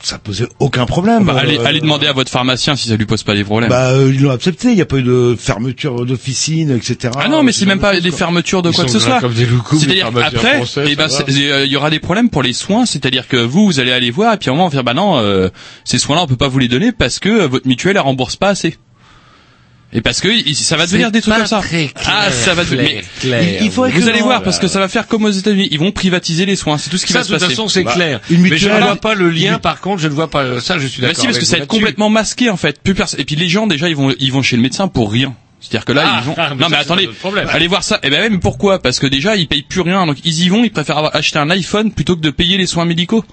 Ça 0.02 0.20
posait 0.20 0.48
aucun 0.60 0.86
problème. 0.86 1.26
bah, 1.26 1.36
allez, 1.38 1.58
Euh, 1.58 1.66
allez 1.66 1.80
demander 1.80 2.08
à 2.08 2.14
votre 2.14 2.30
pharmacien 2.32 2.76
si 2.76 2.88
ça 2.90 2.96
lui 2.96 3.06
pose 3.06 3.24
pas 3.24 3.34
des 3.36 3.44
problèmes. 3.44 3.70
Bah, 3.70 3.90
euh, 3.92 4.12
ils 4.14 4.22
l'ont 4.22 4.32
accepté. 4.32 4.70
Il 4.70 4.76
n'y 4.76 4.82
a 4.82 4.86
pas 4.86 4.98
eu 4.98 5.04
de 5.04 5.36
fermeture 5.38 6.06
d'officine, 6.06 6.72
etc. 6.72 7.14
Ah 7.20 7.28
non, 7.30 7.44
mais 7.44 7.52
c'est 7.52 7.62
Ce 7.62 7.66
même 7.66 7.80
pas 7.80 7.96
de 7.96 8.00
des 8.00 8.12
fermetures 8.12 8.62
de 8.62 8.70
Ils 8.70 8.76
quoi 8.76 8.86
que 8.86 8.92
ce 8.92 9.00
soit. 9.00 9.20
C'est-à-dire 9.80 10.08
après, 10.24 10.62
eh 10.86 10.96
ben, 10.96 11.08
euh, 11.10 11.66
il 11.66 11.72
y 11.72 11.76
aura 11.76 11.90
des 11.90 12.00
problèmes 12.00 12.30
pour 12.30 12.44
les 12.44 12.54
soins. 12.54 12.86
C'est-à-dire 12.86 13.28
que 13.28 13.38
vous, 13.38 13.66
vous 13.66 13.80
allez 13.80 13.92
aller 13.92 14.12
voir 14.12 14.34
et 14.34 14.38
puis 14.38 14.50
à 14.50 14.54
un 14.54 14.56
moment 14.56 14.66
on 14.66 14.70
va 14.70 14.76
dire 14.76 14.84
bah 14.84 14.94
non, 14.94 15.18
euh, 15.18 15.50
ces 15.84 15.98
soins-là 15.98 16.24
on 16.24 16.28
peut 16.28 16.36
pas 16.36 16.48
vous 16.48 16.60
les 16.60 16.68
donner 16.68 16.92
parce 16.92 17.20
que 17.20 17.46
votre 17.46 17.68
mutuelle 17.68 17.96
elle 17.98 18.02
rembourse 18.04 18.36
pas 18.36 18.50
assez. 18.50 18.78
Et 19.94 20.02
parce 20.02 20.20
que 20.20 20.28
il- 20.28 20.54
ça 20.54 20.76
va 20.76 20.86
devenir 20.86 21.12
des 21.12 21.22
trucs 21.22 21.34
pas 21.34 21.40
comme 21.40 21.48
ça. 21.48 21.60
très 21.60 21.88
clair, 21.88 22.06
ah, 22.08 22.30
ça 22.30 22.54
va 22.54 22.66
devenir. 22.66 23.02
clair, 23.22 23.42
il- 23.62 23.66
il 23.68 23.72
faudrait 23.72 23.92
Vous 23.92 24.02
vous 24.02 24.10
allez 24.10 24.20
voir 24.22 24.40
bah. 24.40 24.44
parce 24.44 24.60
que 24.60 24.68
ça 24.68 24.80
va 24.80 24.90
faire 24.90 25.08
comme 25.08 25.24
aux 25.24 25.30
États-Unis. 25.32 25.70
Ils 25.72 25.80
vont 25.80 25.92
privatiser 25.94 26.46
les 26.46 26.58
soins. 26.58 26.78
C'est 26.78 26.90
tout 26.90 26.98
ce 26.98 27.06
qui 27.06 27.14
ça, 27.14 27.20
va 27.20 27.24
de 27.24 27.28
se 27.30 27.34
toute 27.34 27.40
passer. 27.42 27.54
façon, 27.56 27.68
c'est 27.70 27.84
Bah, 27.84 27.94
clair. 27.94 28.20
une 28.30 28.42
mais 28.42 28.58
je 28.58 28.68
ne 28.68 28.80
vois 28.82 28.98
pas 28.98 29.14
le 29.16 29.30
lien, 29.30 29.54
une- 29.54 29.60
par 29.60 29.80
contre, 29.80 30.02
je 30.02 30.10
ne 30.10 30.14
vois 30.14 30.30
pas 30.30 30.60
ça, 30.60 30.78
je 30.78 30.88
suis 30.88 31.02
Bah 31.02 31.08
d'accord. 31.08 31.22
si, 31.22 31.28
parce 31.28 31.40
que 31.40 31.46
ça 31.46 31.56
va 31.58 31.64
être 31.64 31.70
complètement 31.70 32.10
masqué 32.10 32.50
en 32.50 32.58
fait. 32.58 32.82
Plus 32.84 32.96
personne. 32.96 33.22
Et 33.22 33.24
puis 33.26 33.38
les 33.38 33.48
gens 33.48 33.66
déjà 33.66 33.88
ils 33.88 33.96
vont 33.96 34.14
ils 34.20 34.32
vont 34.32 34.42
chez 34.42 34.58
le 34.58 34.62
médecin 34.62 34.90
pour 34.90 35.10
rien. 35.12 35.34
C'est-à-dire 35.62 35.86
que 35.86 35.94
là 35.94 36.04
Ah, 36.06 36.20
ils 36.22 36.28
vont. 36.28 36.36
ah, 36.38 36.50
mais 36.54 36.64
non 36.64 36.70
mais 36.70 36.78
attendez, 36.78 37.10
allez 37.50 37.68
voir 37.68 37.84
ça. 37.84 38.00
Eh 38.04 38.10
ben 38.10 38.30
mais 38.32 38.40
pourquoi? 38.40 38.80
Parce 38.80 39.00
que 39.00 39.08
déjà 39.08 39.38
ils 39.38 39.48
payent 39.48 39.64
plus 39.64 39.82
rien. 39.82 40.06
Donc 40.06 40.18
ils 40.26 40.44
y 40.44 40.50
vont, 40.50 40.66
ils 40.66 40.70
préfèrent 40.72 40.98
avoir- 40.98 41.16
acheter 41.16 41.40
un 41.40 41.50
iPhone 41.50 41.92
plutôt 41.94 42.16
que 42.18 42.22
de 42.22 42.30
payer 42.30 42.58
les 42.58 42.68
soins 42.68 42.84
médicaux. 42.86 43.24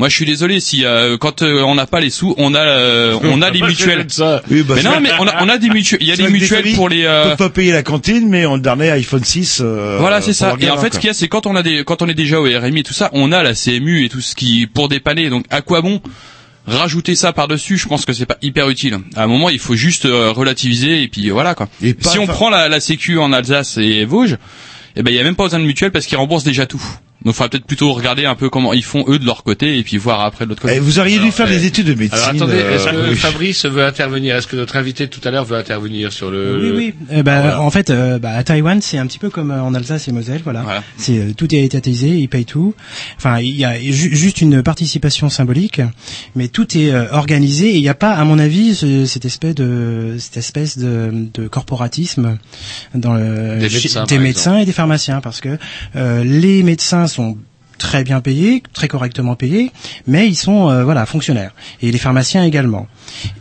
Moi 0.00 0.08
je 0.08 0.14
suis 0.16 0.24
désolé 0.24 0.60
si 0.60 0.84
euh, 0.84 1.16
quand 1.18 1.42
euh, 1.42 1.60
on 1.62 1.74
n'a 1.74 1.86
pas 1.86 2.00
les 2.00 2.08
sous, 2.10 2.34
on 2.38 2.54
a 2.54 2.58
euh, 2.60 3.18
on 3.22 3.40
a 3.42 3.52
je 3.54 3.62
mutuelles. 3.64 4.06
Oui, 4.50 4.62
bah, 4.62 4.74
Mais 4.76 4.82
non 4.82 4.98
mais 5.00 5.10
on 5.20 5.26
a 5.28 5.44
on 5.44 5.48
a 5.48 5.58
des 5.58 5.68
mutuelles. 5.68 5.98
Il 6.02 6.08
y 6.08 6.12
a 6.12 6.16
des 6.16 6.28
mutuelles 6.28 6.72
pour 6.74 6.88
les. 6.88 7.04
euh, 7.04 7.24
peuvent 7.28 7.36
pas 7.36 7.48
payer 7.50 7.70
la 7.72 7.82
cantine, 7.82 8.26
mais 8.28 8.46
on 8.46 8.54
le 8.56 8.62
dernier 8.62 8.90
iPhone 8.90 9.22
6. 9.22 9.60
euh, 9.62 9.98
Voilà, 10.00 10.20
c'est 10.22 10.32
ça. 10.32 10.56
Et 10.58 10.70
en 10.70 10.78
fait, 10.78 10.88
quoi. 10.88 10.94
ce 10.94 10.98
qu'il 11.00 11.08
y 11.08 11.10
a, 11.10 11.14
c'est 11.14 11.28
quand 11.28 11.46
on 11.46 11.54
a 11.54 11.62
des, 11.62 11.84
quand 11.84 12.00
on 12.02 12.08
est 12.08 12.14
déjà 12.14 12.40
au 12.40 12.44
RMI 12.44 12.80
et 12.80 12.82
tout 12.82 12.94
ça, 12.94 13.10
on 13.12 13.30
a 13.30 13.42
la 13.42 13.52
CMU 13.54 14.04
et 14.04 14.08
tout 14.08 14.22
ce 14.22 14.34
qui 14.34 14.66
pour 14.66 14.88
dépanner. 14.88 15.28
Donc, 15.28 15.44
à 15.50 15.60
quoi 15.60 15.82
bon 15.82 16.00
rajouter 16.66 17.14
ça 17.14 17.32
par 17.34 17.46
dessus 17.48 17.76
Je 17.78 17.86
pense 17.86 18.04
que 18.06 18.12
c'est 18.14 18.26
pas 18.26 18.36
hyper 18.42 18.68
utile. 18.70 18.98
À 19.16 19.24
un 19.24 19.26
moment, 19.26 19.50
il 19.50 19.58
faut 19.58 19.76
juste 19.76 20.06
euh, 20.06 20.30
relativiser 20.32 21.02
et 21.02 21.08
puis 21.08 21.28
voilà 21.30 21.54
quoi. 21.54 21.68
Et 21.82 21.94
pas- 21.94 22.08
si 22.10 22.18
on 22.18 22.26
prend 22.26 22.48
la, 22.48 22.68
la 22.68 22.80
Sécu 22.80 23.18
en 23.18 23.32
Alsace 23.32 23.76
et 23.76 24.04
Vosges, 24.06 24.36
eh 24.96 25.02
ben 25.02 25.10
il 25.10 25.16
y 25.16 25.20
a 25.20 25.24
même 25.24 25.36
pas 25.36 25.44
besoin 25.44 25.58
de 25.58 25.64
mutuelle 25.64 25.90
parce 25.92 26.06
qu'ils 26.06 26.16
remboursent 26.18 26.44
déjà 26.44 26.66
tout. 26.66 26.82
Donc, 27.24 27.34
il 27.34 27.36
faudra 27.36 27.48
peut-être 27.50 27.66
plutôt 27.66 27.92
regarder 27.92 28.24
un 28.24 28.34
peu 28.34 28.48
comment 28.48 28.72
ils 28.72 28.82
font 28.84 29.04
eux 29.08 29.18
de 29.18 29.26
leur 29.26 29.42
côté 29.42 29.78
et 29.78 29.82
puis 29.82 29.98
voir 29.98 30.20
après 30.20 30.46
de 30.46 30.50
l'autre 30.50 30.62
côté. 30.62 30.74
Eh, 30.76 30.80
vous 30.80 30.98
auriez 30.98 31.16
dû 31.16 31.24
Alors, 31.24 31.34
faire 31.34 31.48
eh, 31.50 31.56
des 31.58 31.66
études 31.66 31.86
de 31.86 31.94
médecine. 31.94 32.18
Alors 32.18 32.34
attendez, 32.34 32.54
euh, 32.62 32.74
est-ce 32.76 32.86
que 32.86 33.10
oui. 33.10 33.16
Fabrice 33.16 33.66
veut 33.66 33.84
intervenir? 33.84 34.36
Est-ce 34.36 34.46
que 34.46 34.56
notre 34.56 34.76
invité 34.76 35.06
tout 35.08 35.20
à 35.24 35.30
l'heure 35.30 35.44
veut 35.44 35.56
intervenir 35.58 36.12
sur 36.12 36.30
le 36.30 36.58
Oui, 36.60 36.72
oui. 36.76 36.94
Eh 37.10 37.22
ben, 37.22 37.40
voilà. 37.42 37.60
En 37.60 37.70
fait, 37.70 37.90
euh, 37.90 38.18
bah, 38.18 38.32
à 38.32 38.42
Taïwan, 38.42 38.80
c'est 38.80 38.96
un 38.98 39.06
petit 39.06 39.18
peu 39.18 39.28
comme 39.28 39.50
euh, 39.50 39.62
en 39.62 39.74
Alsace 39.74 40.08
et 40.08 40.12
Moselle, 40.12 40.40
voilà. 40.44 40.62
Voilà. 40.62 40.82
C'est 40.96 41.18
euh, 41.18 41.32
tout 41.36 41.54
est 41.54 41.62
étatisé, 41.64 42.08
ils 42.08 42.28
payent 42.28 42.44
tout. 42.46 42.74
Enfin, 43.18 43.38
il 43.40 43.54
y 43.56 43.64
a 43.66 43.78
ju- 43.78 44.14
juste 44.16 44.40
une 44.40 44.62
participation 44.62 45.28
symbolique, 45.28 45.82
mais 46.34 46.48
tout 46.48 46.76
est 46.78 46.90
euh, 46.90 47.04
organisé 47.12 47.68
et 47.70 47.76
il 47.76 47.82
n'y 47.82 47.88
a 47.90 47.94
pas, 47.94 48.12
à 48.14 48.24
mon 48.24 48.38
avis, 48.38 48.74
ce- 48.74 49.04
cette 49.04 49.26
espèce 49.26 49.54
de 49.54 50.16
cette 50.18 50.38
espèce 50.38 50.78
de, 50.78 51.10
de 51.34 51.48
corporatisme 51.48 52.38
dans 52.94 53.12
le, 53.14 53.58
Des 53.58 53.68
médecins, 53.68 54.04
des 54.04 54.18
médecins 54.18 54.58
et 54.58 54.64
des 54.64 54.72
pharmaciens, 54.72 55.20
parce 55.20 55.40
que 55.40 55.58
euh, 55.96 56.24
les 56.24 56.62
médecins 56.62 57.06
sont 57.10 57.36
très 57.78 58.04
bien 58.04 58.20
payés, 58.20 58.62
très 58.72 58.88
correctement 58.88 59.34
payés, 59.34 59.72
mais 60.06 60.28
ils 60.28 60.36
sont 60.36 60.68
euh, 60.68 60.84
voilà 60.84 61.06
fonctionnaires 61.06 61.54
et 61.82 61.90
les 61.90 61.98
pharmaciens 61.98 62.44
également. 62.44 62.86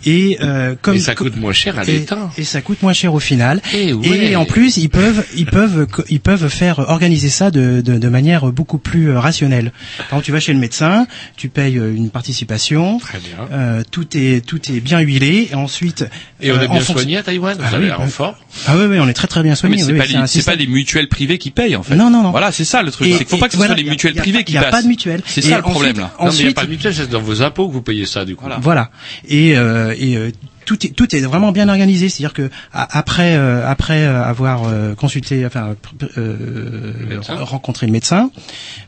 Et 0.06 0.38
euh, 0.42 0.76
comme 0.82 0.96
Et 0.96 1.00
ça 1.00 1.16
coûte 1.16 1.36
moins 1.38 1.54
cher 1.54 1.78
à 1.80 1.84
et, 1.84 1.88
l'État. 2.00 2.30
et 2.38 2.44
ça 2.44 2.62
coûte 2.62 2.82
moins 2.82 2.94
cher 2.94 3.14
au 3.14 3.20
final. 3.20 3.62
Eh 3.74 3.94
ouais. 3.94 4.08
Et 4.32 4.36
en 4.36 4.46
plus, 4.46 4.78
ils 4.78 4.90
peuvent, 4.90 5.26
ils 5.36 5.46
peuvent, 5.46 5.88
ils 6.10 6.20
peuvent 6.20 6.48
faire 6.50 6.80
organiser 6.80 7.30
ça 7.30 7.52
de, 7.52 7.82
de, 7.82 7.98
de 7.98 8.10
manière 8.10 8.52
beaucoup 8.52 8.78
plus 8.78 9.10
euh, 9.12 9.20
rationnelle. 9.20 9.72
Par 9.98 10.06
exemple, 10.08 10.26
tu 10.26 10.32
vas 10.32 10.40
chez 10.40 10.54
le 10.54 10.60
médecin, 10.60 11.08
tu 11.36 11.50
payes 11.50 11.78
euh, 11.78 11.94
une 11.96 12.10
participation, 12.10 13.00
Très 13.00 13.20
bien. 13.20 13.48
euh, 13.52 13.84
tout 13.90 14.08
est 14.16 14.46
tout 14.46 14.72
est 14.72 14.80
bien 14.80 15.00
huilé. 15.00 15.50
Et 15.52 15.56
ensuite, 15.56 16.06
Et 16.42 16.52
on 16.52 16.56
euh, 16.56 16.62
est 16.62 16.68
en 16.68 16.74
bien 16.74 16.82
soigné 16.84 17.18
à 17.18 17.24
Taïwan 17.24 17.58
Ah 17.62 17.70
oui, 17.80 17.88
bah- 17.90 18.00
en 18.00 18.08
forme 18.08 18.36
Ah 18.68 18.76
oui, 18.78 18.86
oui, 18.90 19.00
on 19.00 19.08
est 19.08 19.14
très 19.14 19.28
très 19.28 19.42
bien 19.44 19.52
mais 19.52 19.56
soigné. 19.56 19.78
c'est 19.80 19.92
oui, 19.92 19.98
pas, 19.98 20.28
c'est 20.28 20.40
les- 20.56 20.66
pas 20.66 20.72
mutuelles 20.72 21.08
privées 21.10 21.38
qui 21.38 21.52
payent 21.52 21.76
en 21.76 21.84
fait. 21.84 21.96
Non, 21.96 22.10
non, 22.10 22.24
non. 22.24 22.32
Voilà, 22.32 22.52
c'est 22.52 22.66
ça 22.66 22.82
le 22.82 22.92
truc. 22.92 23.08
Et- 23.08 23.18
qu'il 23.18 23.26
faut 23.26 23.36
et 23.36 23.40
pas 23.40 23.48
que 23.48 23.54
ce 23.54 23.58
voilà, 23.58 23.74
soit 23.74 23.82
les 23.84 23.88
a- 23.88 23.92
mutuelles 23.92 24.18
a 24.18 24.22
privées 24.22 24.44
qui 24.44 24.54
y 24.54 24.58
a 24.58 24.62
passent. 24.64 24.72
pas 24.72 24.82
de 24.82 24.88
mutuelle. 24.88 25.22
C'est 25.26 25.44
Et 25.46 25.50
ça 25.50 25.58
le 25.58 25.62
problème 25.64 25.92
ensuite- 25.92 25.98
là. 25.98 26.12
Mais 26.20 26.20
il 26.20 26.24
n'y 26.24 26.26
a 26.26 26.30
Ensuite- 26.30 26.56
pas 26.56 26.66
de 26.66 26.70
mutuelle, 26.70 26.94
c'est 26.96 27.10
dans 27.10 27.22
vos 27.22 27.42
impôts 27.42 27.68
que 27.68 27.74
vous 27.74 27.82
payez 27.82 28.06
ça 28.06 28.26
du 28.26 28.36
coup. 28.36 28.46
Voilà. 28.62 28.90
Et, 29.28 29.56
euh, 29.60 29.96
et 29.98 30.18
euh, 30.18 30.32
tout 30.66 30.86
est 30.86 30.90
tout 30.90 31.16
est 31.16 31.22
vraiment 31.22 31.52
bien 31.52 31.68
organisé, 31.68 32.10
c'est-à-dire 32.10 32.34
que 32.34 32.50
après 32.72 33.36
euh, 33.36 33.68
après 33.68 34.06
avoir 34.06 34.66
euh, 34.66 34.94
consulté, 34.94 35.46
enfin 35.46 35.76
euh, 36.18 37.20
rencontré 37.22 37.88
le 37.88 37.92
médecin, 37.92 38.30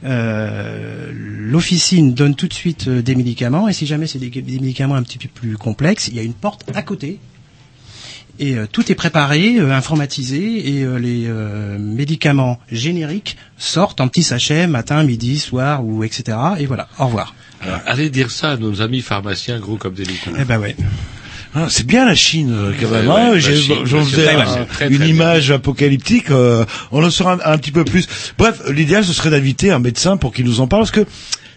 l'officine 0.03 2.13
donne 2.13 2.36
tout 2.36 2.47
de 2.47 2.53
suite 2.53 2.88
des 2.88 3.15
médicaments 3.15 3.67
et 3.67 3.73
si 3.73 3.88
jamais 3.88 4.05
c'est 4.05 4.19
des, 4.19 4.29
des 4.29 4.60
médicaments 4.60 4.95
un 4.95 5.03
petit 5.03 5.17
peu 5.17 5.27
plus 5.27 5.57
complexes, 5.57 6.07
il 6.07 6.15
y 6.15 6.19
a 6.19 6.23
une 6.23 6.34
porte 6.34 6.63
à 6.75 6.84
côté. 6.84 7.19
Et 8.39 8.55
tout 8.71 8.91
est 8.91 8.95
préparé, 8.95 9.60
informatisé, 9.60 10.67
et 10.67 10.99
les 10.99 11.27
médicaments 11.77 12.57
génériques 12.71 13.38
sortent 13.57 14.01
en 14.01 14.07
petits 14.07 14.23
sachets 14.23 14.65
matin, 14.65 15.03
midi, 15.03 15.38
soir, 15.38 15.86
ou 15.86 16.03
etc. 16.03 16.38
Et 16.57 16.65
voilà. 16.65 16.88
Au 16.97 17.05
revoir. 17.05 17.36
Alors, 17.62 17.80
allez 17.86 18.10
dire 18.10 18.32
ça 18.32 18.52
à 18.52 18.58
nos 18.58 18.82
amis 18.82 19.02
pharmaciens 19.02 19.60
gros 19.60 19.76
comme 19.78 19.93
des 19.93 20.06
loucous. 20.06 20.32
Eh 20.39 20.45
ben 20.45 20.60
ouais. 20.60 20.76
Ah, 21.54 21.67
c'est 21.69 21.86
bien 21.86 22.06
la 22.06 22.15
Chine 22.15 22.52
euh, 22.54 22.71
quand 22.80 22.88
même. 22.89 23.08
Ouais, 23.10 23.13
hein. 23.21 23.32
ouais, 23.32 23.41
J'en 23.86 24.06
faisais 24.06 24.30
un- 24.36 24.63
très, 24.65 24.88
une 24.88 24.97
très 25.00 25.10
image 25.10 25.52
apocalyptique. 25.52 26.32
euh, 26.32 26.63
on 26.93 27.04
en 27.04 27.10
saura 27.10 27.34
un, 27.45 27.54
un 27.54 27.58
petit 27.58 27.71
peu 27.71 27.84
plus. 27.84 28.08
Bref, 28.38 28.62
l'idéal 28.69 29.04
ce 29.04 29.12
serait 29.13 29.32
d'inviter 29.32 29.69
un 29.71 29.80
médecin 29.80 30.15
pour 30.15 30.34
qu'il 30.34 30.45
nous 30.45 30.62
en 30.62 30.67
parle 30.67 30.84
parce 30.84 30.91
que 30.91 31.06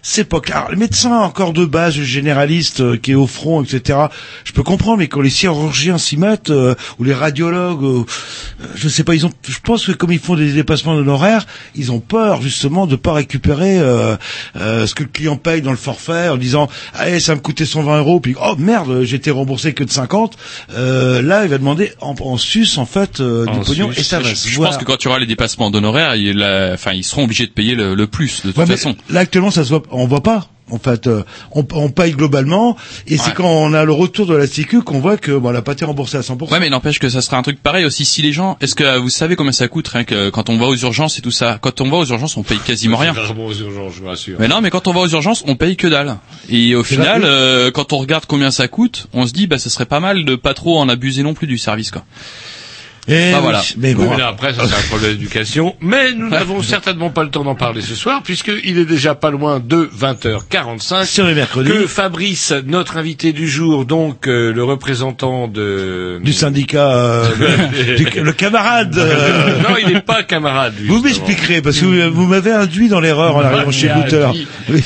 c'est 0.07 0.25
pas 0.25 0.39
clair. 0.39 0.67
Le 0.69 0.77
médecin 0.77 1.17
encore 1.17 1.51
de 1.51 1.65
base, 1.65 1.97
le 1.97 2.03
généraliste 2.03 2.81
euh, 2.81 2.95
qui 2.95 3.11
est 3.13 3.15
au 3.15 3.25
front, 3.25 3.63
etc. 3.63 3.97
Je 4.43 4.51
peux 4.51 4.61
comprendre, 4.61 4.99
mais 4.99 5.07
quand 5.07 5.19
les 5.21 5.31
chirurgiens 5.31 5.97
s'y 5.97 6.15
mettent 6.15 6.51
euh, 6.51 6.75
ou 6.99 7.03
les 7.03 7.13
radiologues, 7.13 7.83
euh, 7.83 8.03
je 8.75 8.87
sais 8.87 9.03
pas, 9.03 9.15
ils 9.15 9.25
ont. 9.25 9.31
Je 9.47 9.57
pense 9.63 9.87
que 9.87 9.93
comme 9.93 10.11
ils 10.11 10.19
font 10.19 10.35
des 10.35 10.53
dépassements 10.53 10.95
d'honoraires, 10.95 11.47
ils 11.73 11.91
ont 11.91 11.99
peur 11.99 12.39
justement 12.43 12.85
de 12.85 12.95
pas 12.95 13.13
récupérer 13.13 13.79
euh, 13.79 14.15
euh, 14.57 14.85
ce 14.85 14.93
que 14.93 15.01
le 15.01 15.09
client 15.09 15.37
paye 15.37 15.63
dans 15.63 15.71
le 15.71 15.77
forfait 15.77 16.29
en 16.29 16.37
disant, 16.37 16.69
allez, 16.93 17.19
ça 17.19 17.33
me 17.33 17.39
coûtait 17.39 17.65
120 17.65 17.97
euros, 17.97 18.19
puis 18.19 18.35
oh 18.39 18.53
merde, 18.59 19.01
j'ai 19.05 19.15
été 19.15 19.31
remboursé 19.31 19.73
que 19.73 19.83
de 19.83 19.89
50. 19.89 20.37
Euh, 20.75 21.23
là, 21.23 21.45
il 21.45 21.49
va 21.49 21.57
demander 21.57 21.91
en, 22.01 22.13
en 22.19 22.37
sus 22.37 22.77
en 22.77 22.85
fait 22.85 23.21
euh, 23.21 23.45
du 23.47 23.51
En 23.57 23.61
pognon 23.61 23.91
et 23.91 24.03
ça 24.03 24.19
va 24.19 24.29
je, 24.31 24.57
pense 24.59 24.77
que 24.77 24.85
quand 24.85 24.97
tu 24.97 25.07
auras 25.07 25.17
les 25.17 25.25
dépassements 25.25 25.71
d'honoraires, 25.71 26.15
il 26.15 26.37
la- 26.37 26.73
enfin, 26.75 26.91
ils 26.91 27.03
seront 27.03 27.23
obligés 27.23 27.47
de 27.47 27.51
payer 27.51 27.73
le, 27.73 27.95
le 27.95 28.05
plus 28.05 28.43
de 28.43 28.51
toute 28.51 28.57
Ouais, 28.57 28.67
façon. 28.67 28.95
Là 29.09 29.21
actuellement, 29.21 29.49
ça 29.49 29.63
se 29.63 29.69
voit, 29.69 29.81
on 29.97 30.07
voit 30.07 30.23
pas. 30.23 30.47
En 30.71 30.79
fait, 30.79 31.05
euh, 31.05 31.21
on, 31.51 31.63
on 31.73 31.89
paye 31.89 32.13
globalement, 32.13 32.75
et 33.05 33.17
c'est 33.17 33.35
quand 33.35 33.47
on 33.47 33.71
a 33.75 33.85
le 33.85 33.91
retour 33.91 34.25
de 34.25 34.33
la 34.35 34.47
Sécu 34.47 34.81
qu'on 34.81 34.99
voit 34.99 35.15
que 35.15 35.31
bon, 35.37 35.49
on 35.49 35.51
n'a 35.51 35.61
pas 35.61 35.73
été 35.73 35.85
remboursé 35.85 36.17
à 36.17 36.21
100%. 36.21 36.49
Ouais, 36.51 36.59
mais 36.59 36.71
n'empêche 36.71 36.97
que 36.97 37.07
ça 37.07 37.21
sera 37.21 37.37
un 37.37 37.43
truc 37.43 37.61
pareil 37.61 37.85
aussi. 37.85 38.03
Si 38.03 38.23
les 38.23 38.31
gens, 38.33 38.57
est-ce 38.61 38.73
que 38.73 38.97
vous 38.97 39.09
savez 39.09 39.35
combien 39.35 39.51
ça 39.51 39.67
coûte 39.67 39.87
rien 39.89 40.03
que 40.05 40.31
quand 40.31 40.49
on 40.49 40.57
va 40.57 40.65
aux 40.65 40.75
urgences 40.75 41.19
et 41.19 41.21
tout 41.21 41.29
ça? 41.29 41.59
Quand 41.61 41.81
on 41.81 41.89
va 41.91 41.97
aux 41.97 42.05
urgences, 42.07 42.35
on 42.35 42.41
paye 42.41 42.57
quasiment 42.57 42.97
rien. 42.97 43.13
Rarement 43.15 43.45
aux 43.45 43.53
urgences, 43.53 43.93
je 43.95 44.01
vous 44.01 44.07
rassure. 44.07 44.37
Mais 44.39 44.47
non, 44.47 44.59
mais 44.61 44.71
quand 44.71 44.87
on 44.87 44.93
va 44.93 45.01
aux 45.01 45.07
urgences, 45.09 45.43
on 45.45 45.55
paye 45.55 45.77
que 45.77 45.85
dalle. 45.85 46.17
Et 46.49 46.73
au 46.73 46.83
final, 46.83 47.21
euh, 47.25 47.69
quand 47.69 47.93
on 47.93 47.97
regarde 47.99 48.25
combien 48.25 48.49
ça 48.49 48.67
coûte, 48.67 49.05
on 49.13 49.27
se 49.27 49.33
dit, 49.33 49.45
bah, 49.45 49.59
ce 49.59 49.69
serait 49.69 49.85
pas 49.85 49.99
mal 49.99 50.25
de 50.25 50.33
pas 50.33 50.55
trop 50.55 50.79
en 50.79 50.89
abuser 50.89 51.21
non 51.21 51.35
plus 51.35 51.45
du 51.45 51.59
service, 51.59 51.91
quoi. 51.91 52.03
Et 53.07 53.31
Bah, 53.31 53.37
oui, 53.37 53.41
voilà. 53.43 53.61
Mais 53.77 53.89
Oui, 53.89 53.93
bon, 54.05 54.09
mais 54.11 54.17
là, 54.17 54.27
après, 54.29 54.51
ça 54.53 54.63
c'est 54.67 54.73
un 54.75 54.81
problème 54.89 55.11
d'éducation. 55.11 55.75
Mais 55.79 56.11
nous 56.13 56.27
n'avons 56.29 56.63
certainement 56.63 57.11
pas 57.11 57.23
le 57.23 57.29
temps 57.29 57.43
d'en 57.43 57.53
parler 57.53 57.81
ce 57.81 57.93
soir, 57.93 58.21
puisqu'il 58.23 58.79
est 58.79 58.85
déjà 58.85 59.13
pas 59.13 59.29
loin 59.29 59.59
de 59.59 59.89
20h45. 59.95 61.05
sur 61.05 61.25
les 61.27 61.35
mercredis, 61.35 61.69
Que 61.69 61.85
Fabrice, 61.87 62.51
notre 62.65 62.97
invité 62.97 63.31
du 63.31 63.47
jour, 63.47 63.85
donc 63.85 64.27
euh, 64.27 64.51
le 64.51 64.63
représentant 64.63 65.47
de... 65.47 66.19
du 66.23 66.33
syndicat, 66.33 66.95
euh, 66.95 67.25
du- 67.97 68.21
le 68.21 68.33
camarade. 68.33 68.97
euh, 68.97 69.59
non, 69.59 69.75
il 69.85 69.93
n'est 69.93 70.01
pas 70.01 70.23
camarade. 70.23 70.73
vous 70.87 71.01
m'expliquerez 71.01 71.61
parce 71.61 71.77
que 71.79 71.85
vous, 71.85 72.15
vous 72.15 72.25
m'avez 72.25 72.51
induit 72.51 72.89
dans 72.89 72.99
l'erreur 72.99 73.35
en 73.35 73.41
arrivant 73.41 73.71
chez. 73.71 73.91
Oui. 74.69 74.83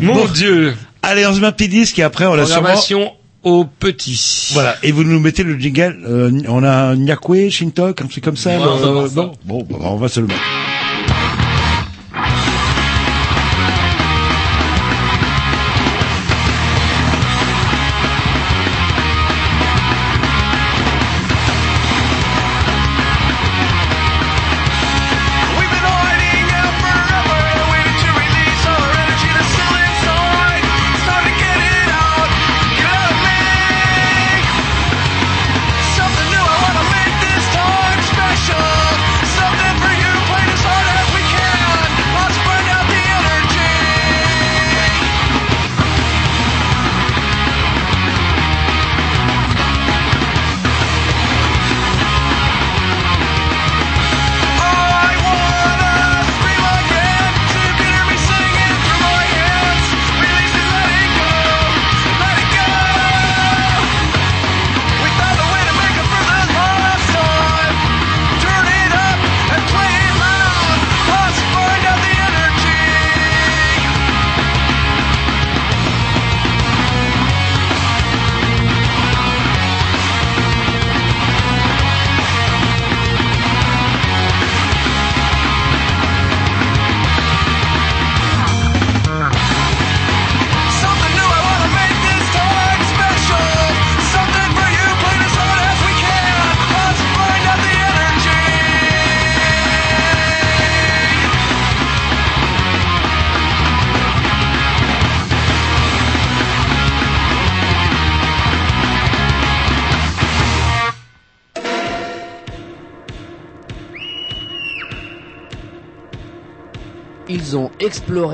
Mon 0.00 0.14
Bon. 0.14 0.24
Dieu 0.26 0.74
Allez, 1.02 1.26
on 1.26 1.34
se 1.34 1.40
met 1.40 1.48
un 1.48 1.52
petit 1.52 1.68
disque 1.68 1.98
et 1.98 2.02
après 2.04 2.26
on 2.26 2.34
l'a 2.34 2.46
sûrement. 2.46 2.68
Au 3.44 3.64
petit. 3.64 4.50
Voilà, 4.52 4.76
et 4.84 4.92
vous 4.92 5.02
nous 5.02 5.18
mettez 5.18 5.42
le 5.42 5.58
jingle. 5.58 6.00
euh, 6.06 6.30
on 6.48 6.62
a 6.62 6.70
un 6.70 6.96
Nyakwe, 6.96 7.48
Shintok, 7.50 8.00
un 8.00 8.06
truc 8.06 8.22
comme 8.22 8.36
ça. 8.36 8.50
Ouais, 8.50 8.56
on 8.56 8.76
va 8.76 8.86
euh, 9.02 9.08
non 9.16 9.32
bon, 9.44 9.66
bah, 9.68 9.76
on 9.80 9.96
va 9.96 10.08
se 10.08 10.20
le 10.20 10.26
mettre. 10.28 10.40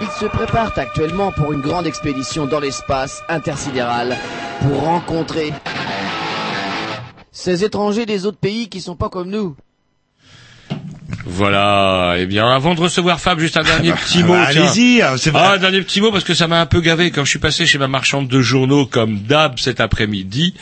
ils 0.00 0.08
se 0.20 0.26
préparent 0.26 0.76
actuellement 0.78 1.32
pour 1.32 1.52
une 1.52 1.60
grande 1.60 1.86
expédition 1.86 2.46
dans 2.46 2.60
l'espace 2.60 3.22
intersidéral 3.28 4.16
pour 4.62 4.80
rencontrer 4.82 5.52
ces 7.32 7.64
étrangers 7.64 8.06
des 8.06 8.26
autres 8.26 8.38
pays 8.38 8.68
qui 8.68 8.80
sont 8.80 8.96
pas 8.96 9.08
comme 9.08 9.30
nous. 9.30 9.56
Voilà. 11.30 12.16
Eh 12.18 12.24
bien, 12.24 12.48
avant 12.48 12.74
de 12.74 12.80
recevoir 12.80 13.20
Fab, 13.20 13.38
juste 13.38 13.58
un 13.58 13.62
dernier 13.64 13.92
petit 13.92 14.20
ah 14.22 14.26
mot. 14.26 14.32
bah, 14.32 14.44
allez-y, 14.44 15.02
ah, 15.02 15.16
c'est 15.18 15.30
vrai. 15.30 15.42
Ah, 15.44 15.52
un 15.52 15.58
dernier 15.58 15.82
petit 15.82 16.00
mot 16.00 16.10
parce 16.10 16.24
que 16.24 16.32
ça 16.32 16.48
m'a 16.48 16.60
un 16.60 16.66
peu 16.66 16.80
gavé 16.80 17.10
quand 17.10 17.24
je 17.24 17.30
suis 17.30 17.38
passé 17.38 17.66
chez 17.66 17.76
ma 17.76 17.86
marchande 17.86 18.28
de 18.28 18.40
journaux 18.40 18.86
comme 18.86 19.18
d'hab 19.18 19.58
cet 19.58 19.80
après-midi. 19.80 20.54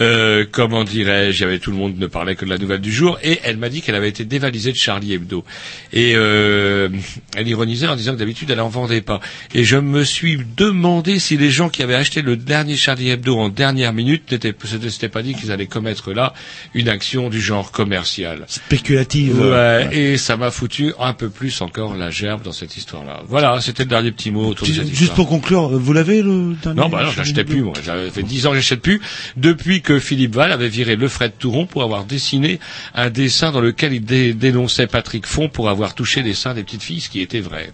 Euh, 0.00 0.44
comment 0.50 0.82
dirais-je, 0.82 1.44
avait 1.44 1.60
tout 1.60 1.70
le 1.70 1.76
monde 1.76 1.98
ne 1.98 2.06
parlait 2.08 2.34
que 2.34 2.44
de 2.44 2.50
la 2.50 2.58
nouvelle 2.58 2.80
du 2.80 2.92
jour 2.92 3.18
et 3.22 3.38
elle 3.44 3.58
m'a 3.58 3.68
dit 3.68 3.80
qu'elle 3.80 3.94
avait 3.94 4.08
été 4.08 4.24
dévalisée 4.24 4.72
de 4.72 4.76
Charlie 4.76 5.14
Hebdo. 5.14 5.44
Et 5.92 6.14
euh, 6.16 6.88
elle 7.36 7.46
ironisait 7.46 7.86
en 7.86 7.94
disant 7.94 8.14
que 8.14 8.18
d'habitude 8.18 8.50
elle 8.50 8.60
en 8.60 8.68
vendait 8.68 9.00
pas. 9.00 9.20
Et 9.54 9.64
je 9.64 9.76
me 9.76 10.02
suis 10.02 10.40
demandé 10.56 11.20
si 11.20 11.36
les 11.36 11.50
gens 11.50 11.68
qui 11.68 11.82
avaient 11.84 11.94
acheté 11.94 12.22
le 12.22 12.36
dernier 12.36 12.76
Charlie 12.76 13.10
Hebdo 13.10 13.38
en 13.38 13.48
dernière 13.48 13.92
minute 13.92 14.32
n'étaient 14.32 14.54
ne 14.82 14.88
s'étaient 14.88 15.08
pas 15.08 15.22
dit 15.22 15.34
qu'ils 15.34 15.52
allaient 15.52 15.66
commettre 15.66 16.12
là 16.12 16.34
une 16.74 16.88
action 16.88 17.28
du 17.28 17.40
genre 17.40 17.70
commercial. 17.70 18.44
Spéculative. 18.48 19.40
Ouais, 19.40 19.88
et 19.92 20.07
ça 20.16 20.36
m'a 20.36 20.50
foutu 20.50 20.92
un 20.98 21.12
peu 21.12 21.28
plus 21.28 21.60
encore 21.60 21.94
la 21.94 22.10
gerbe 22.10 22.42
dans 22.42 22.52
cette 22.52 22.76
histoire-là. 22.76 23.22
Voilà, 23.28 23.60
c'était 23.60 23.82
le 23.82 23.88
dernier 23.90 24.10
petit 24.12 24.30
mot 24.30 24.46
autour 24.48 24.66
de 24.66 24.72
cette 24.72 24.86
Juste 24.86 25.00
histoire. 25.00 25.16
pour 25.16 25.28
conclure, 25.28 25.68
vous 25.68 25.92
l'avez 25.92 26.22
le 26.22 26.54
dernier 26.62 26.80
Non, 26.80 26.88
bah 26.88 27.04
non, 27.04 27.10
je 27.10 27.18
l'achetais 27.18 27.44
plus, 27.44 27.62
moi. 27.62 27.74
J'avais 27.84 28.10
fait 28.10 28.22
dix 28.22 28.46
ans 28.46 28.50
que 28.50 28.56
j'achète 28.56 28.80
plus. 28.80 29.00
Depuis 29.36 29.82
que 29.82 29.98
Philippe 29.98 30.34
Val 30.34 30.52
avait 30.52 30.68
viré 30.68 30.96
Le 30.96 31.08
Fred 31.08 31.32
Touron 31.38 31.66
pour 31.66 31.82
avoir 31.82 32.04
dessiné 32.04 32.58
un 32.94 33.10
dessin 33.10 33.52
dans 33.52 33.60
lequel 33.60 33.92
il 33.92 34.04
dé- 34.04 34.32
dénonçait 34.34 34.86
Patrick 34.86 35.26
Font 35.26 35.48
pour 35.48 35.68
avoir 35.68 35.94
touché 35.94 36.22
les 36.22 36.34
seins 36.34 36.54
des 36.54 36.62
petites 36.62 36.82
filles, 36.82 37.00
ce 37.00 37.08
qui 37.10 37.20
était 37.20 37.40
vrai. 37.40 37.70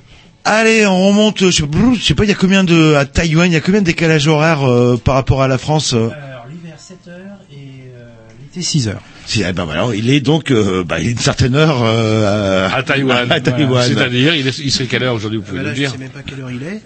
Allez, 0.47 0.87
on 0.87 1.09
remonte. 1.09 1.39
Je 1.47 1.51
sais 1.51 1.63
pas, 1.67 1.79
je 1.97 2.03
sais 2.03 2.15
pas, 2.15 2.25
il 2.25 2.29
y 2.29 2.33
a 2.33 2.37
combien 2.37 2.65
de 2.65 2.95
à 2.95 3.07
Taïwan, 3.07 3.51
il 3.51 3.55
y 3.55 3.57
a 3.57 3.61
combien 3.61 3.81
de 3.81 3.87
décalage 3.87 4.27
horaire 4.29 4.63
euh, 4.69 4.97
par 5.03 5.15
rapport 5.15 5.41
à 5.43 5.49
la 5.49 5.57
France 5.59 5.95
euh 5.95 6.09
Alors 6.11 6.47
l'hiver 6.51 6.75
7 6.77 6.99
heures 7.09 7.39
et 7.51 7.55
euh, 7.97 8.09
l'été 8.43 8.61
6 8.61 8.89
heures. 8.89 9.01
Si, 9.27 9.43
eh 9.49 9.53
ben 9.53 9.65
voilà, 9.65 9.87
il 9.95 10.11
est 10.11 10.21
donc 10.21 10.51
euh, 10.51 10.85
bah, 10.85 10.97
il 11.01 11.09
est 11.09 11.13
une 11.13 11.19
certaine 11.19 11.55
heure 11.55 11.79
euh, 11.83 12.69
À 12.73 12.83
Taïwan. 12.83 13.27
À 13.31 13.41
Taïwan. 13.41 13.85
C'est-à-dire, 13.89 14.35
il, 14.35 14.47
est- 14.47 14.59
il 14.59 14.71
serait 14.71 14.85
quelle 14.87 15.03
heure 15.03 15.15
aujourd'hui, 15.15 15.39
vous 15.39 15.45
pouvez 15.45 15.59
Bah 15.59 15.65
là, 15.65 15.71
nous 15.71 15.77
je 15.77 15.81
dire 15.81 15.91
sais 15.93 15.99
même 15.99 16.11
pas 16.11 16.21
quelle 16.27 16.41
heure 16.41 16.51
il 16.51 16.63
est. 16.63 16.81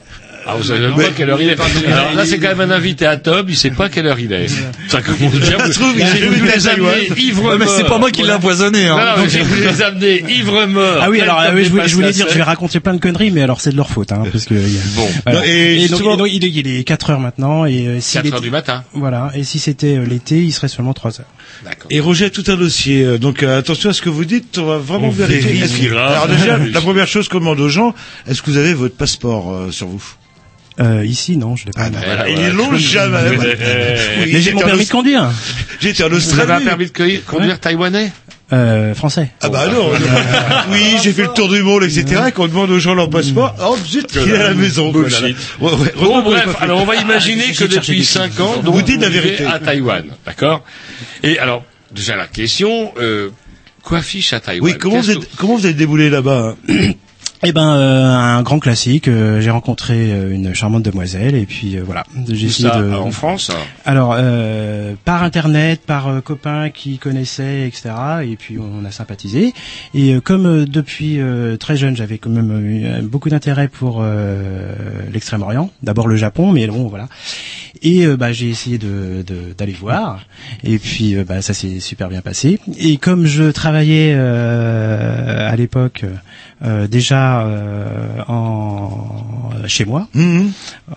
Ah, 0.51 0.55
vous 0.57 0.63
savez 0.65 0.81
même 0.81 0.95
pas 0.95 1.11
quelle 1.15 1.29
heure 1.29 1.43
il 1.43 1.49
est. 1.51 1.57
Alors 1.93 2.15
là, 2.15 2.25
c'est 2.25 2.39
quand 2.39 2.49
même 2.57 2.71
un 2.71 2.75
invité 2.75 3.05
à 3.05 3.17
Tob, 3.19 3.51
il 3.51 3.57
sait 3.57 3.71
pas 3.71 3.89
quelle 3.91 4.07
heure 4.07 4.19
il 4.21 4.33
est. 4.33 4.47
Ça 4.89 5.03
commence 5.03 5.35
bien. 5.35 5.59
Ça 5.59 5.67
se 5.73 5.79
trouve, 5.79 5.93
il 5.99 6.07
J'ai 6.07 6.25
est 6.25 6.27
voulu 6.27 6.41
les 6.55 6.69
amener 6.69 7.11
ivre 7.19 7.57
mais 7.59 7.67
c'est 7.67 7.85
pas 7.85 7.99
moi 7.99 8.11
qui 8.11 8.23
l'ai 8.23 8.33
empoisonné, 8.33 8.87
hein. 8.87 8.97
Non, 9.19 9.25
j'ai 9.29 9.43
voulu 9.43 9.67
les 9.67 9.83
amener 9.83 10.25
ivre 10.31 10.65
mort. 10.67 11.01
Ah 11.03 11.11
oui, 11.11 11.21
alors 11.21 11.43
je, 11.55 11.69
voulais, 11.69 11.89
je 11.89 12.01
dire, 12.13 12.27
je 12.31 12.35
vais 12.35 12.43
raconter 12.45 12.79
plein 12.81 12.95
de 12.95 13.01
conneries, 13.01 13.31
mais 13.33 13.43
alors 13.43 13.61
c'est 13.61 13.73
de 13.73 13.77
leur 13.77 13.91
faute, 13.91 14.13
hein, 14.13 14.23
parce 14.33 14.45
que 14.47 14.55
Bon. 14.95 15.09
et 15.45 15.89
donc, 15.89 16.01
il 16.31 16.45
est, 16.45 16.51
il 16.51 16.67
est 16.79 16.85
4 16.85 17.11
heures 17.11 17.21
maintenant, 17.21 17.67
et 17.67 17.87
euh, 17.87 18.01
si 18.01 18.15
4 18.15 18.25
l'été- 18.25 18.35
heures 18.37 18.41
du 18.41 18.51
matin. 18.51 18.85
voilà, 18.95 19.31
et 19.35 19.43
si 19.45 19.59
c'était 19.59 19.97
euh, 19.97 20.05
l'été, 20.07 20.39
il 20.43 20.53
serait 20.53 20.69
seulement 20.69 20.95
3 20.95 21.21
heures. 21.21 21.27
Et 21.91 22.01
Roger 22.01 22.27
a 22.27 22.31
tout 22.31 22.45
un 22.49 22.57
dossier, 22.57 23.05
euh, 23.05 23.19
donc 23.19 23.43
euh, 23.43 23.59
attention 23.59 23.91
à 23.91 23.93
ce 23.93 24.03
que 24.03 24.09
vous 24.11 24.25
dites, 24.25 24.59
on 24.59 24.65
va 24.67 24.79
vraiment 24.79 25.09
On 25.09 25.11
vérifier. 25.11 25.91
Alors 25.91 26.29
déjà, 26.29 26.59
la 26.73 26.81
première 26.81 27.07
chose 27.09 27.29
qu'on 27.29 27.39
demande 27.39 27.61
aux 27.61 27.69
gens, 27.69 27.95
est-ce 28.27 28.43
que 28.43 28.51
vous 28.51 28.57
avez 28.57 28.75
votre 28.75 28.97
passeport 28.97 29.53
euh, 29.53 29.71
sur 29.71 29.87
vous? 29.89 30.03
Euh, 30.81 31.05
ici, 31.05 31.37
non, 31.37 31.57
je 31.57 31.67
l'ai 31.67 31.73
pas. 31.73 31.83
Ah, 31.87 31.91
non. 31.91 31.99
voilà, 32.05 32.29
Ils 32.29 32.51
l'ont 32.53 32.77
jamais. 32.77 33.37
Mais 34.31 34.41
j'ai 34.41 34.53
mon 34.53 34.61
permis 34.61 34.85
de 34.85 34.91
conduire, 34.91 35.29
J'étais 35.81 36.05
en 36.05 36.09
Vous 36.09 36.15
avez 36.15 36.53
un 36.53 36.57
Australie. 36.59 36.65
permis 36.65 36.87
de 36.87 37.21
conduire 37.27 37.59
taïwanais? 37.59 38.13
Euh, 38.53 38.95
français. 38.95 39.31
Ah 39.43 39.49
bah 39.49 39.67
non, 39.69 39.91
oui, 40.73 40.97
j'ai 41.03 41.13
fait 41.13 41.23
le 41.23 41.29
tour 41.35 41.49
du 41.49 41.63
monde, 41.63 41.83
etc. 41.85 42.23
Et 42.29 42.33
qu'on 42.33 42.49
demande 42.49 42.71
aux 42.71 42.79
gens 42.79 42.95
leur 42.95 43.11
passeport, 43.11 43.55
oh 43.61 43.77
zut, 43.87 44.07
il 44.15 44.33
est 44.33 44.37
à 44.37 44.43
la 44.49 44.55
maison. 44.55 44.91
Ouais, 44.93 45.03
ouais, 45.61 45.93
Bon, 45.97 46.23
bref, 46.23 46.49
alors 46.61 46.81
on 46.81 46.87
va 46.87 46.97
imaginer 46.97 47.53
que 47.53 47.65
depuis 47.65 47.99
des 47.99 48.05
5 48.05 48.41
ans, 48.41 48.55
Vous 48.63 48.73
donc, 48.73 48.85
dites 48.85 49.01
la 49.01 49.09
vérité. 49.11 49.45
à 49.45 49.59
Taïwan, 49.59 50.05
d'accord? 50.25 50.63
Et 51.23 51.39
alors, 51.39 51.63
déjà 51.93 52.17
la 52.17 52.27
question, 52.27 52.93
euh, 52.99 53.31
quoi 53.83 54.01
fiche 54.03 54.33
à 54.33 54.41
Taïwan? 54.41 54.73
Oui, 54.73 54.79
comment 54.79 55.01
vous 55.01 55.11
êtes, 55.11 55.37
comment 55.37 55.57
vous 55.57 55.67
êtes 55.67 55.77
déboulé 55.77 56.09
là-bas 56.11 56.55
hein? 56.69 56.91
Eh 57.45 57.53
ben, 57.53 57.77
euh, 57.77 58.05
un 58.05 58.43
grand 58.43 58.59
classique. 58.59 59.07
euh, 59.07 59.41
j'ai 59.41 59.51
rencontré 59.51 60.11
euh, 60.13 60.33
une 60.35 60.55
charmante 60.55 60.83
demoiselle, 60.83 61.37
et 61.37 61.47
puis 61.47 61.77
euh, 61.77 61.83
voilà, 61.85 62.03
j'ai 62.29 62.47
essayé 62.47 62.69
ça 62.69 62.81
de. 62.83 62.91
En 62.93 63.13
France 63.13 63.53
Alors, 63.85 64.17
euh, 64.19 64.95
par 65.05 65.23
internet, 65.23 65.81
par 65.87 66.09
euh, 66.09 66.21
copains 66.21 66.71
qui 66.71 66.99
connaissaient, 66.99 67.69
etc. 67.69 67.91
Et 68.25 68.35
puis 68.35 68.59
on 68.59 68.85
a 68.85 68.91
sympathisé. 68.91 69.55
Et 69.95 70.15
euh, 70.15 70.21
comme 70.21 70.47
euh, 70.47 70.65
depuis 70.67 71.21
euh, 71.21 71.57
très 71.57 71.77
jeune, 71.77 71.95
j'avais 71.97 72.19
quand 72.19 72.31
même 72.31 72.61
eu 72.67 73.03
beaucoup 73.03 73.29
d'intérêt 73.29 73.69
pour 73.69 74.01
euh, 74.03 74.75
l'Extrême-Orient. 75.13 75.71
D'abord 75.85 76.09
le 76.09 76.17
Japon, 76.17 76.51
mais 76.51 76.67
bon, 76.67 76.89
voilà. 76.89 77.09
Et 77.83 78.05
euh, 78.05 78.17
bah, 78.17 78.33
j'ai 78.33 78.49
essayé 78.49 78.79
de 78.79 79.23
de- 79.25 79.53
d'aller 79.57 79.73
voir. 79.75 80.23
Et 80.65 80.81
puis 80.81 81.15
euh, 81.15 81.23
bah, 81.23 81.41
ça 81.41 81.55
s'est 81.55 81.79
super 81.79 82.09
bien 82.09 82.21
passé. 82.21 82.59
Et 82.79 82.97
comme 82.97 83.27
je 83.27 83.45
travaillais 83.53 84.13
euh, 84.17 85.49
à 85.49 85.55
l'époque 85.55 86.05
déjà 86.61 87.43
euh, 87.47 88.23
en 88.29 89.51
chez 89.67 89.85
moi, 89.85 90.09
Mhm. 90.15 90.51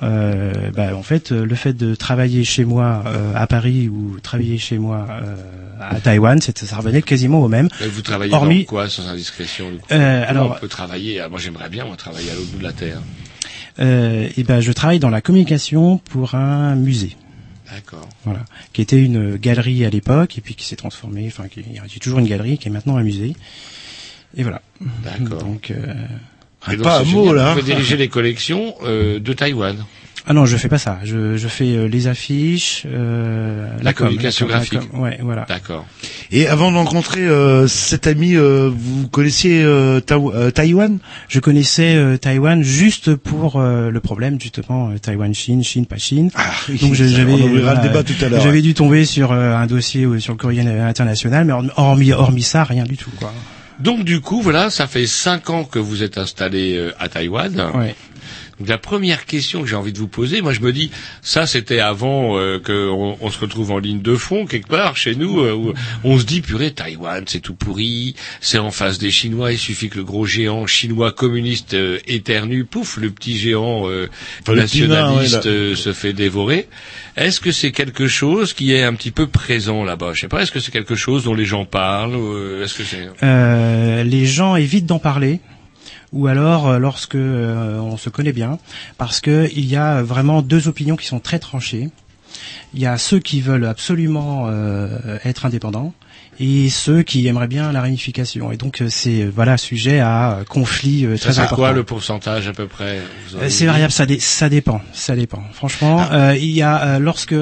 euh, 0.04 0.72
bah, 0.76 0.96
en 0.96 1.04
fait, 1.04 1.32
euh, 1.32 1.46
le 1.46 1.56
fait 1.56 1.74
de 1.74 1.94
travailler 1.96 2.44
chez 2.44 2.64
moi 2.64 3.04
euh, 3.08 3.34
à 3.36 3.48
Paris 3.48 3.90
ou 3.90 4.18
travailler 4.22 4.58
chez 4.58 4.78
moi 4.78 5.08
euh, 5.10 5.36
à 5.80 6.00
Taïwan, 6.00 6.40
ça 6.42 6.76
revenait 6.78 7.02
quasiment 7.02 7.42
au 7.42 7.48
même. 7.48 7.68
Mais 7.82 7.88
Vous 7.88 8.02
travaillez 8.02 8.34
Hormis- 8.34 8.60
dans 8.64 8.70
quoi, 8.70 8.90
sans 8.90 9.08
indiscrétion 9.08 9.70
du 9.72 9.78
coup? 9.78 9.88
Euh, 9.92 10.24
alors- 10.28 10.56
on 10.58 10.60
peut 10.60 10.68
travailler? 10.68 11.20
Ah, 11.20 11.28
Moi, 11.30 11.40
j'aimerais 11.40 11.70
bien 11.70 11.86
moi 11.86 11.96
travailler 11.98 12.30
à 12.32 12.36
l'autre 12.36 12.52
bout 12.52 12.60
de 12.60 12.64
la 12.64 12.72
terre. 12.74 13.00
Euh, 13.80 14.28
et 14.38 14.44
ben, 14.44 14.62
je 14.62 14.72
travaille 14.72 15.00
dans 15.00 15.10
la 15.10 15.22
communication 15.22 15.98
pour 15.98 16.36
un 16.36 16.76
musée. 16.76 17.16
D'accord. 17.74 18.08
Voilà, 18.26 18.42
qui 18.74 18.82
était 18.82 19.02
une 19.02 19.38
galerie 19.38 19.86
à 19.86 19.90
l'époque 19.90 20.38
et 20.38 20.42
puis 20.42 20.56
qui 20.56 20.66
s'est 20.66 20.76
transformée, 20.76 21.26
enfin 21.28 21.48
qui 21.48 21.62
il 21.66 21.76
y 21.76 21.80
a 21.80 21.84
toujours 22.02 22.20
une 22.20 22.28
galerie 22.28 22.58
qui 22.58 22.68
est 22.68 22.72
maintenant 22.72 22.98
un 22.98 23.04
musée. 23.04 23.34
Et 24.38 24.44
voilà. 24.44 24.62
D'accord. 25.04 25.44
Donc 25.44 25.72
euh, 25.72 25.94
Et 26.72 26.76
donc, 26.76 26.84
pas 26.84 27.00
un 27.00 27.04
mot, 27.04 27.26
génial. 27.28 27.36
là. 27.36 27.54
Vous 27.54 27.60
pouvez 27.60 27.74
diriger 27.74 27.98
les 27.98 28.08
collections 28.08 28.76
euh, 28.84 29.20
de 29.20 29.34
Taïwan. 29.34 29.76
ah 30.28 30.34
non, 30.34 30.46
je 30.46 30.56
fais 30.58 30.70
pas 30.70 30.78
ça. 30.78 31.00
Je, 31.04 31.36
je 31.36 31.48
fais 31.48 31.76
euh, 31.76 31.88
les 31.88 32.08
affiches, 32.08 32.84
euh, 32.86 33.68
La 33.82 33.94
com, 33.94 34.06
communication 34.08 34.46
com, 34.46 34.52
la 34.54 34.58
graphique. 34.60 34.90
com. 34.92 35.00
Ouais, 35.02 35.18
voilà. 35.22 35.46
D'accord. 35.50 35.86
Et 36.32 36.48
avant 36.48 36.72
de 36.72 36.78
rencontrer 36.78 37.22
euh, 37.28 37.68
cet 37.68 38.08
ami, 38.08 38.36
euh, 38.36 38.70
vous 38.74 39.08
connaissiez 39.10 39.64
euh, 39.64 40.00
euh, 40.12 40.52
Taïwan? 40.52 41.00
Je 41.28 41.40
connaissais 41.42 41.96
euh, 41.96 42.16
Taïwan 42.18 42.64
juste 42.64 43.16
pour 43.16 43.60
euh, 43.60 43.90
le 43.90 44.00
problème 44.00 44.40
justement 44.40 44.92
euh, 44.92 44.98
Taïwan-Chine, 44.98 45.64
Chine 45.64 45.86
pas 45.88 45.98
Chine. 45.98 46.30
Ah, 46.36 46.52
oui, 46.70 46.78
Donc 46.80 46.94
j'avais 46.94 47.34
on 47.34 47.36
ouvrira 47.42 47.74
voilà, 47.74 47.82
le 47.82 47.88
débat 47.90 48.04
tout 48.04 48.14
à 48.24 48.30
l'heure. 48.30 48.42
J'avais 48.42 48.62
dû 48.62 48.74
tomber 48.76 49.04
sur 49.06 49.32
euh, 49.34 49.56
un 49.56 49.66
dossier 49.68 50.06
euh, 50.06 50.20
sur 50.20 50.34
le 50.34 50.38
courrier 50.38 50.62
international, 50.62 51.44
mais 51.46 51.54
hormis 51.76 52.14
hormis 52.14 52.44
ça, 52.44 52.64
rien 52.64 52.84
du 52.86 52.96
tout 52.96 53.12
quoi. 53.20 53.34
Donc 53.82 54.04
du 54.04 54.22
coup, 54.22 54.42
voilà, 54.42 54.70
ça 54.70 54.86
fait 54.86 55.08
cinq 55.08 55.50
ans 55.50 55.64
que 55.64 55.80
vous 55.80 56.04
êtes 56.04 56.18
installé 56.18 56.78
euh, 56.78 56.94
à 57.00 57.10
Taïwan. 57.10 57.72
Donc 58.62 58.70
la 58.70 58.78
première 58.78 59.26
question 59.26 59.64
que 59.64 59.68
j'ai 59.68 59.76
envie 59.76 59.92
de 59.92 59.98
vous 59.98 60.08
poser, 60.08 60.44
moi 60.44 60.54
je 60.54 60.60
me 60.60 60.72
dis, 60.72 60.92
ça 61.24 61.48
c'était 61.48 61.80
avant 61.80 62.38
euh, 62.38 62.60
qu'on 62.60 63.18
on 63.20 63.30
se 63.32 63.40
retrouve 63.40 63.72
en 63.72 63.80
ligne 63.80 64.04
de 64.04 64.16
fond 64.16 64.46
quelque 64.46 64.68
part 64.68 64.98
chez 64.98 65.16
nous, 65.16 65.40
euh, 65.40 65.52
où 65.52 65.74
on 66.04 66.20
se 66.20 66.26
dit 66.26 66.42
purée 66.42 66.70
Taïwan 66.70 67.24
c'est 67.26 67.40
tout 67.40 67.56
pourri, 67.56 68.14
c'est 68.40 68.60
en 68.60 68.70
face 68.70 69.00
des 69.00 69.10
Chinois, 69.10 69.52
il 69.52 69.58
suffit 69.58 69.90
que 69.90 69.98
le 69.98 70.04
gros 70.04 70.28
géant 70.28 70.68
chinois 70.68 71.12
communiste 71.12 71.74
euh, 71.74 71.98
éternue, 72.06 72.64
pouf, 72.64 72.98
le 72.98 73.10
petit 73.10 73.36
géant 73.36 73.90
euh, 73.90 74.10
nain, 74.48 74.54
nationaliste 74.54 75.46
ouais, 75.46 75.52
euh, 75.52 75.76
se 75.76 75.92
fait 75.92 76.14
dévorer. 76.14 76.68
Est-ce 77.18 77.40
que 77.40 77.52
c'est 77.52 77.72
quelque 77.72 78.06
chose 78.06 78.54
qui 78.54 78.76
est 78.76 78.84
un 78.84 78.94
petit 78.94 79.10
peu 79.10 79.26
présent 79.26 79.84
là-bas? 79.84 80.12
Je 80.14 80.22
sais 80.22 80.28
pas, 80.28 80.44
est-ce 80.44 80.52
que 80.52 80.60
c'est 80.60 80.72
quelque 80.72 80.94
chose 80.94 81.24
dont 81.24 81.34
les 81.34 81.46
gens 81.46 81.66
parlent 81.66 82.14
euh, 82.14 82.64
Est-ce 82.64 82.76
que 82.76 82.84
c'est 82.84 83.10
Euh, 83.24 84.04
les 84.04 84.28
gens 84.28 84.56
évitent 84.56 84.86
d'en 84.86 85.00
parler. 85.00 85.40
Ou 86.14 86.28
alors 86.28 86.68
euh, 86.68 86.80
lorsque 86.80 87.16
euh, 87.16 87.80
on 87.80 87.98
se 87.98 88.10
connaît 88.10 88.34
bien, 88.34 88.60
parce 88.98 89.22
que 89.22 89.50
il 89.54 89.66
y 89.66 89.76
a 89.76 90.04
vraiment 90.04 90.42
deux 90.42 90.68
opinions 90.68 90.96
qui 90.96 91.06
sont 91.06 91.20
très 91.20 91.40
tranchées. 91.40 91.90
Il 92.74 92.80
y 92.80 92.86
a 92.86 92.98
ceux 92.98 93.20
qui 93.20 93.42
veulent 93.42 93.66
absolument 93.66 94.48
euh, 94.48 95.18
être 95.24 95.46
indépendants 95.46 95.94
et 96.40 96.70
ceux 96.70 97.04
qui 97.04 97.28
aimeraient 97.28 97.48
bien 97.48 97.72
la 97.72 97.82
réunification. 97.82 98.52
Et 98.52 98.58
donc 98.58 98.82
euh, 98.82 98.88
c'est 98.90 99.24
euh, 99.24 99.32
voilà 99.34 99.58
sujet 99.58 100.00
à 100.00 100.38
euh, 100.40 100.44
conflit 100.44 101.02
Ça, 101.02 101.18
très 101.18 101.34
c'est 101.34 101.40
important. 101.42 101.56
quoi 101.58 101.72
le 101.74 101.84
pourcentage 101.84 102.48
à 102.48 102.54
peu 102.54 102.68
près 102.68 103.00
C'est 103.50 103.66
variable, 103.66 103.92
ça, 103.92 104.06
dé- 104.06 104.20
ça 104.20 104.50
dépend, 104.50 104.82
ça 104.94 105.16
dépend. 105.16 105.44
Franchement, 105.54 105.98
Ah. 106.10 106.36
il 106.36 106.50
y 106.52 106.62
a 106.62 106.98
lorsque 107.00 107.36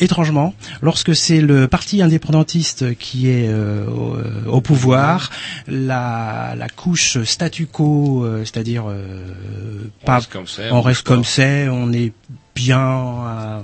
étrangement, 0.00 0.54
lorsque 0.82 1.14
c'est 1.14 1.40
le 1.40 1.68
parti 1.68 2.02
indépendantiste 2.02 2.96
qui 2.98 3.28
est 3.28 3.48
au, 3.52 4.16
au 4.50 4.60
pouvoir, 4.60 5.30
la, 5.68 6.54
la 6.56 6.68
couche 6.68 7.22
statu 7.24 7.66
quo, 7.66 8.26
c'est-à-dire 8.44 8.84
On 8.86 10.04
pas, 10.06 10.16
reste 10.16 10.32
comme 10.32 10.46
c'est, 10.46 10.70
on 10.70 10.80
reste 10.80 11.02
comme 11.02 11.24
c'est, 11.24 11.68
on 11.68 11.92
est 11.92 12.12
bien, 12.54 12.80
euh, 13.26 13.60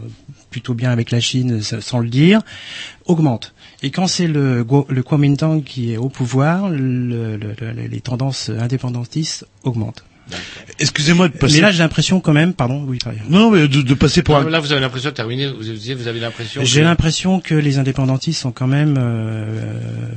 plutôt 0.52 0.74
bien 0.74 0.90
avec 0.92 1.10
la 1.10 1.18
Chine, 1.18 1.60
sans 1.62 1.98
le 1.98 2.08
dire, 2.08 2.40
augmente. 3.06 3.54
Et 3.82 3.90
quand 3.90 4.06
c'est 4.06 4.28
le, 4.28 4.64
le 4.88 5.02
Kuomintang 5.02 5.62
qui 5.64 5.92
est 5.92 5.96
au 5.96 6.08
pouvoir, 6.08 6.68
le- 6.70 7.36
le- 7.36 7.54
le- 7.60 7.86
les 7.90 8.00
tendances 8.00 8.48
indépendantistes 8.50 9.44
augmentent. 9.64 10.04
Excusez-moi 10.78 11.28
de 11.28 11.32
passer. 11.36 11.56
Mais 11.56 11.60
là, 11.62 11.72
j'ai 11.72 11.80
l'impression 11.80 12.20
quand 12.20 12.32
même, 12.32 12.54
pardon, 12.54 12.84
oui, 12.86 12.98
pardon. 13.02 13.18
Non, 13.28 13.50
mais 13.50 13.66
de, 13.66 13.82
de 13.82 13.94
passer 13.94 14.22
pour 14.22 14.36
Non, 14.40 14.46
un. 14.46 14.50
Là, 14.50 14.60
vous 14.60 14.70
avez 14.70 14.80
l'impression 14.80 15.10
de 15.10 15.14
terminer. 15.16 15.48
Vous 15.50 15.62
disiez, 15.64 15.94
vous 15.94 16.06
avez 16.06 16.20
l'impression. 16.20 16.62
J'ai 16.64 16.80
que- 16.80 16.84
l'impression 16.84 17.40
que 17.40 17.54
les 17.56 17.78
indépendantistes 17.78 18.40
sont 18.40 18.52
quand 18.52 18.68
même 18.68 18.94
euh, 18.98 19.72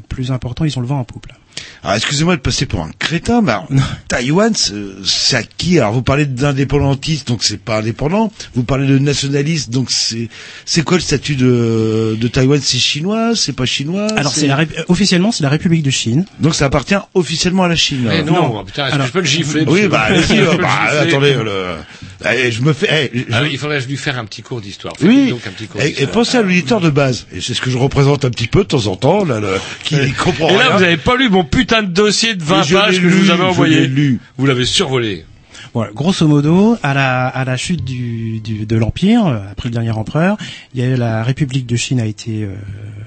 plus 0.08 0.32
importants, 0.32 0.64
ils 0.64 0.78
ont 0.78 0.82
le 0.82 0.88
vent 0.88 1.00
en 1.00 1.04
poupe. 1.06 1.26
Là. 1.28 1.36
Alors, 1.84 1.96
excusez-moi 1.98 2.36
de 2.36 2.42
passer 2.42 2.66
pour 2.66 2.82
un 2.82 2.90
crétin, 2.98 3.42
mais 3.42 3.52
alors, 3.52 3.68
Taïwan, 4.08 4.54
c'est 4.56 4.74
c'est 5.04 5.38
à 5.38 5.44
qui? 5.44 5.80
Alors, 5.80 5.94
vous 5.94 6.02
parlez 6.02 6.26
d'indépendantiste, 6.26 7.28
donc 7.28 7.44
c'est 7.44 7.60
pas 7.60 7.78
indépendant. 7.80 8.32
Vous 8.56 8.64
parlez 8.64 8.88
de 8.88 8.98
nationaliste, 8.98 9.70
donc 9.70 9.92
c'est 9.92 10.30
c'est 10.66 10.84
quoi 10.84 10.98
le 10.98 11.04
statut 11.04 11.36
de 11.36 12.18
de 12.20 12.28
Taïwan? 12.28 12.60
C'est 12.62 12.78
chinois? 12.80 13.34
C'est 13.36 13.54
pas 13.54 13.66
chinois? 13.66 14.08
Alors, 14.18 14.34
c'est 14.34 14.48
la 14.48 14.60
euh, 14.60 14.66
officiellement, 14.88 15.32
c'est 15.32 15.44
la 15.44 15.50
République 15.50 15.84
de 15.84 15.92
Chine. 15.92 16.26
Donc, 16.40 16.56
ça 16.56 16.66
appartient 16.66 16.96
officiellement 17.14 17.64
à 17.64 17.68
la 17.68 17.76
Chine. 17.76 18.06
Mais 18.08 18.24
non, 18.24 18.34
non. 18.54 18.66
putain, 18.66 18.86
est-ce 18.88 18.92
que 18.92 18.96
Alors- 18.96 19.08
je 19.08 19.12
peux 19.12 19.20
le 19.20 19.26
gifler? 19.26 19.64
Oui, 19.68 19.88
bah, 19.88 20.02
allez-y, 20.02 20.40
euh, 20.40 20.58
bah, 20.58 20.68
gifler. 20.88 21.00
attendez, 21.10 21.34
le... 21.36 21.76
Allez, 22.24 22.52
je 22.52 22.62
me 22.62 22.74
fais, 22.74 23.12
eh, 23.14 23.26
je- 23.30 23.34
Alors, 23.36 23.48
il 23.48 23.58
faudrait 23.58 23.82
lui 23.82 23.98
faire 23.98 24.18
un 24.18 24.26
petit 24.26 24.42
cours 24.42 24.60
d'histoire. 24.62 24.94
Oui, 25.04 25.30
donc 25.30 25.46
un 25.46 25.52
petit 25.52 25.68
cours 25.68 25.82
et, 25.82 25.86
et 25.86 25.90
d'histoire. 25.92 26.12
pensez 26.12 26.38
à 26.38 26.42
l'auditeur 26.42 26.82
de 26.82 26.90
base. 26.90 27.28
Et 27.34 27.42
c'est 27.42 27.54
ce 27.54 27.62
que 27.62 27.70
je 27.70 27.78
représente 27.78 28.26
un 28.26 28.30
petit 28.32 28.48
peu 28.48 28.60
de 28.64 28.68
temps 28.70 28.88
en 28.88 28.96
temps, 28.96 29.24
là, 29.26 29.40
le, 29.40 29.50
qui 29.84 29.96
comprend 30.18 30.50
Et 30.50 30.54
là, 30.54 30.68
rien. 30.70 30.78
vous 30.78 30.84
avez 30.84 30.98
pas 30.98 31.16
lu 31.16 31.30
mon 31.30 31.44
putain 31.46 31.84
de 31.84 31.88
dossier 31.92 32.36
de 32.36 32.44
20 32.44 32.58
Mais 32.58 32.64
je 32.64 32.76
pages 32.76 33.02
que 33.02 33.10
je 33.10 33.16
vous 33.16 33.30
avais 33.32 33.44
je 33.44 33.48
envoyé. 33.48 33.80
l'ai 33.82 33.88
lu. 33.88 34.20
Vous 34.38 34.46
l'avez 34.46 34.66
survolé. 34.66 35.26
Voilà, 35.74 35.92
grosso 35.94 36.26
modo, 36.28 36.78
à 36.84 36.94
la, 36.94 37.28
à 37.28 37.44
la 37.44 37.58
chute 37.58 37.84
du, 37.84 38.40
du, 38.40 38.66
de 38.66 38.76
l'Empire, 38.78 39.26
euh, 39.28 39.40
après 39.52 39.68
le 39.70 39.74
dernier 39.74 39.92
empereur, 39.92 40.38
il 40.74 40.80
y 40.80 40.84
a 40.84 40.88
eu 40.88 40.96
la 40.96 41.22
République 41.24 41.66
de 41.66 41.76
Chine 41.76 42.00
a 42.00 42.06
été 42.06 42.44
euh, 42.44 42.56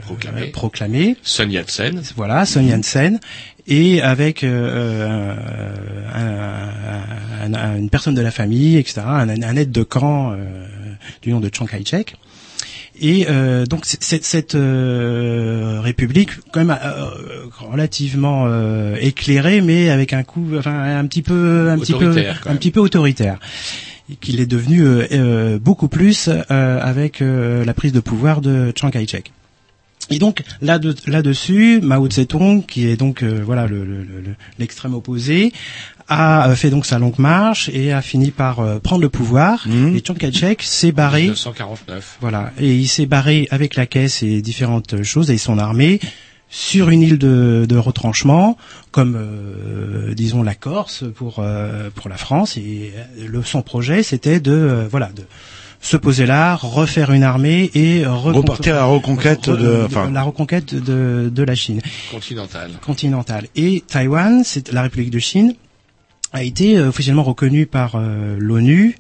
Proclamé. 0.03 0.43
euh, 0.43 0.51
proclamée. 0.53 1.17
Sun 1.23 1.51
Yat-sen. 1.51 2.03
Voilà, 2.17 2.45
Sun 2.45 2.67
Yat-sen, 2.67 3.21
et 3.69 4.03
avec 4.03 4.45
euh, 4.45 5.35
un- 6.15 7.47
un- 7.47 7.55
un- 7.55 7.77
une 7.79 7.91
personne 7.91 8.15
de 8.15 8.21
la 8.23 8.31
famille, 8.31 8.77
etc., 8.77 9.01
un, 9.07 9.29
un 9.31 9.57
aide 9.57 9.73
de 9.73 9.83
camp 9.83 10.33
euh, 10.33 10.37
du 11.23 11.31
nom 11.33 11.41
de 11.41 11.51
Chiang 11.53 11.67
Kai-shek. 11.67 12.17
Et 13.01 13.27
euh, 13.29 13.65
donc 13.65 13.85
cette, 13.85 14.25
cette 14.25 14.55
euh, 14.55 15.81
république, 15.81 16.31
quand 16.53 16.65
même 16.65 16.77
euh, 16.83 17.07
relativement 17.59 18.45
euh, 18.47 18.97
éclairée, 19.01 19.61
mais 19.61 19.91
avec 19.91 20.13
un 20.13 20.25
coup, 20.25 20.57
enfin 20.57 20.99
un 20.99 21.07
petit 21.07 21.23
peu, 21.23 21.71
un 21.71 21.79
petit 21.79 21.93
peu, 21.93 22.13
un 22.47 22.57
petit 22.57 22.71
peu 22.71 22.81
autoritaire, 22.81 23.39
qu'il 24.21 24.41
est 24.41 24.47
devenu 24.47 24.83
euh, 24.83 25.07
euh, 25.13 25.59
beaucoup 25.59 25.89
plus 25.89 26.29
euh, 26.29 26.81
avec 26.81 27.23
euh, 27.23 27.65
la 27.65 27.75
prise 27.75 27.93
de 27.93 28.01
pouvoir 28.01 28.41
de 28.41 28.73
Chiang 28.75 28.91
Kai-shek. 28.91 29.33
Et 30.11 30.19
donc 30.19 30.43
là 30.63 30.79
de, 30.79 30.95
là-dessus, 31.07 31.81
Mao 31.83 32.09
Tse-tung, 32.09 32.63
qui 32.67 32.87
est 32.87 32.97
donc 32.97 33.23
euh, 33.23 33.43
voilà 33.45 33.67
le, 33.67 33.85
le- 33.85 34.03
le- 34.03 34.35
l'extrême 34.59 34.95
opposé, 34.95 35.53
a 36.09 36.49
euh, 36.49 36.55
fait 36.57 36.71
donc 36.71 36.87
sa 36.87 36.99
longue 36.99 37.19
marche 37.19 37.69
et 37.75 37.93
a 37.93 38.01
fini 38.01 38.31
par 38.31 38.61
euh, 38.61 38.79
prendre 38.79 39.03
le 39.03 39.11
pouvoir. 39.11 39.67
Mhm. 39.69 39.95
Et 39.97 40.03
Chiang 40.05 40.15
Kai-shek 40.15 40.63
s'est 40.63 40.93
barré. 40.93 41.23
1949. 41.25 42.19
Voilà, 42.23 42.53
et 42.59 42.75
il 42.75 42.89
s'est 42.89 43.05
barré 43.07 43.47
avec 43.51 43.75
la 43.77 43.85
caisse 43.87 44.23
et 44.23 44.41
différentes 44.41 45.03
choses 45.03 45.31
et 45.31 45.37
son 45.39 45.59
armée 45.59 46.01
sur 46.51 46.89
une 46.89 47.03
île 47.03 47.19
de, 47.19 47.67
de 47.69 47.77
retranchement, 47.77 48.57
comme 48.91 49.15
euh, 49.19 50.15
disons 50.15 50.43
la 50.43 50.55
Corse 50.55 51.05
pour 51.15 51.41
euh, 51.41 51.91
pour 51.95 52.09
la 52.09 52.17
France. 52.17 52.57
Et 52.57 52.93
euh, 52.97 53.27
le, 53.29 53.43
son 53.43 53.61
projet, 53.61 54.03
c'était 54.03 54.41
de 54.41 54.53
euh, 54.53 54.89
voilà 54.91 55.11
de 55.15 55.25
se 55.81 55.97
poser 55.97 56.27
là, 56.27 56.57
refaire 56.57 57.13
une 57.13 57.23
armée 57.23 57.71
et 57.75 58.05
Repartir 58.05 58.75
à 58.75 58.79
la 58.79 58.85
reconquête 58.85 59.47
re- 59.49 59.57
de, 59.57 59.83
enfin, 59.87 60.11
la 60.11 60.23
reconquête 60.23 60.75
de, 60.75 61.31
de 61.33 61.43
la 61.43 61.55
Chine 61.55 61.81
Continental. 62.11 62.71
continentale. 62.85 63.47
Et 63.57 63.83
Taïwan, 63.87 64.43
c'est 64.45 64.73
la 64.73 64.83
République 64.83 65.11
de 65.11 65.19
Chine, 65.21 65.55
a 66.33 66.43
été 66.43 66.77
euh, 66.77 66.89
officiellement 66.89 67.23
reconnue 67.23 67.67
par 67.67 67.95
euh, 67.95 68.37
l'ONU 68.39 68.97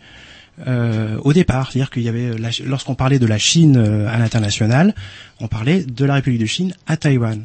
euh, 0.66 1.18
au 1.24 1.32
départ. 1.32 1.70
C'est-à-dire 1.70 1.90
qu'il 1.90 2.02
y 2.02 2.08
avait, 2.08 2.36
la- 2.38 2.50
lorsqu'on 2.64 2.94
parlait 2.94 3.18
de 3.18 3.26
la 3.26 3.38
Chine 3.38 3.76
euh, 3.76 4.08
à 4.08 4.18
l'international, 4.18 4.94
on 5.40 5.48
parlait 5.48 5.82
de 5.84 6.04
la 6.04 6.14
République 6.14 6.40
de 6.40 6.46
Chine 6.46 6.72
à 6.86 6.96
Taïwan. 6.96 7.42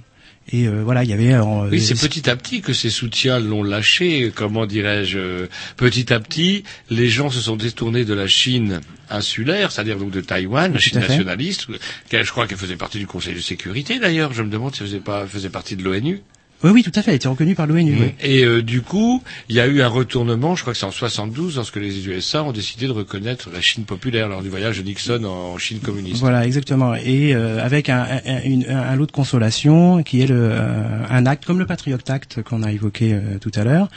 Et 0.51 0.67
euh, 0.67 0.81
voilà, 0.83 1.03
il 1.03 1.09
y 1.09 1.13
avait. 1.13 1.33
euh, 1.33 1.69
Oui, 1.71 1.81
c'est 1.81 1.95
petit 1.95 2.29
à 2.29 2.35
petit 2.35 2.61
que 2.61 2.73
ces 2.73 2.89
soutiens 2.89 3.39
l'ont 3.39 3.63
lâché. 3.63 4.31
Comment 4.35 4.65
dirais-je 4.65 5.17
euh, 5.17 5.47
Petit 5.77 6.11
à 6.11 6.19
petit, 6.19 6.63
les 6.89 7.07
gens 7.07 7.29
se 7.29 7.39
sont 7.39 7.55
détournés 7.55 8.03
de 8.03 8.13
la 8.13 8.27
Chine 8.27 8.81
insulaire, 9.09 9.71
c'est-à-dire 9.71 9.97
donc 9.97 10.11
de 10.11 10.21
Taïwan, 10.21 10.73
la 10.73 10.79
Chine 10.79 10.99
nationaliste. 10.99 11.67
Je 12.11 12.29
crois 12.31 12.47
qu'elle 12.47 12.57
faisait 12.57 12.75
partie 12.75 12.99
du 12.99 13.07
Conseil 13.07 13.35
de 13.35 13.39
sécurité 13.39 13.99
d'ailleurs. 13.99 14.33
Je 14.33 14.43
me 14.43 14.49
demande 14.49 14.75
si 14.75 14.81
elle 14.81 14.87
faisait 14.87 14.99
pas 14.99 15.25
faisait 15.27 15.49
partie 15.49 15.75
de 15.75 15.83
l'ONU. 15.83 16.21
Oui, 16.63 16.71
oui, 16.71 16.83
tout 16.83 16.91
à 16.95 17.01
fait. 17.01 17.11
Elle 17.11 17.13
a 17.13 17.15
été 17.17 17.27
reconnue 17.27 17.55
par 17.55 17.67
l'ONU. 17.67 17.95
oui. 17.99 18.13
Et 18.21 18.43
euh, 18.45 18.61
du 18.61 18.81
coup, 18.81 19.21
il 19.49 19.55
y 19.55 19.59
a 19.59 19.67
eu 19.67 19.81
un 19.81 19.87
retournement, 19.87 20.55
je 20.55 20.61
crois 20.61 20.73
que 20.73 20.79
c'est 20.79 20.85
en 20.85 20.91
72, 20.91 21.55
lorsque 21.57 21.75
les 21.75 22.07
USA 22.07 22.43
ont 22.43 22.51
décidé 22.51 22.87
de 22.87 22.91
reconnaître 22.91 23.49
la 23.53 23.61
Chine 23.61 23.83
populaire 23.83 24.29
lors 24.29 24.41
du 24.41 24.49
voyage 24.49 24.77
de 24.79 24.83
Nixon 24.83 25.23
en 25.25 25.57
Chine 25.57 25.79
communiste. 25.79 26.19
Voilà, 26.21 26.45
exactement. 26.45 26.95
Et 26.95 27.33
euh, 27.35 27.63
avec 27.63 27.89
un, 27.89 28.05
un, 28.25 28.41
une- 28.43 28.69
un 28.69 28.95
lot 28.95 29.05
de 29.05 29.11
consolation 29.11 30.03
qui 30.03 30.21
est 30.21 30.27
le, 30.27 30.35
euh, 30.51 31.05
un 31.09 31.25
acte 31.25 31.45
comme 31.45 31.59
le 31.59 31.65
Patriot 31.65 31.97
Act 32.07 32.41
qu'on 32.43 32.63
a 32.63 32.71
évoqué 32.71 33.13
euh, 33.13 33.37
tout 33.39 33.51
à 33.55 33.63
l'heure, 33.63 33.89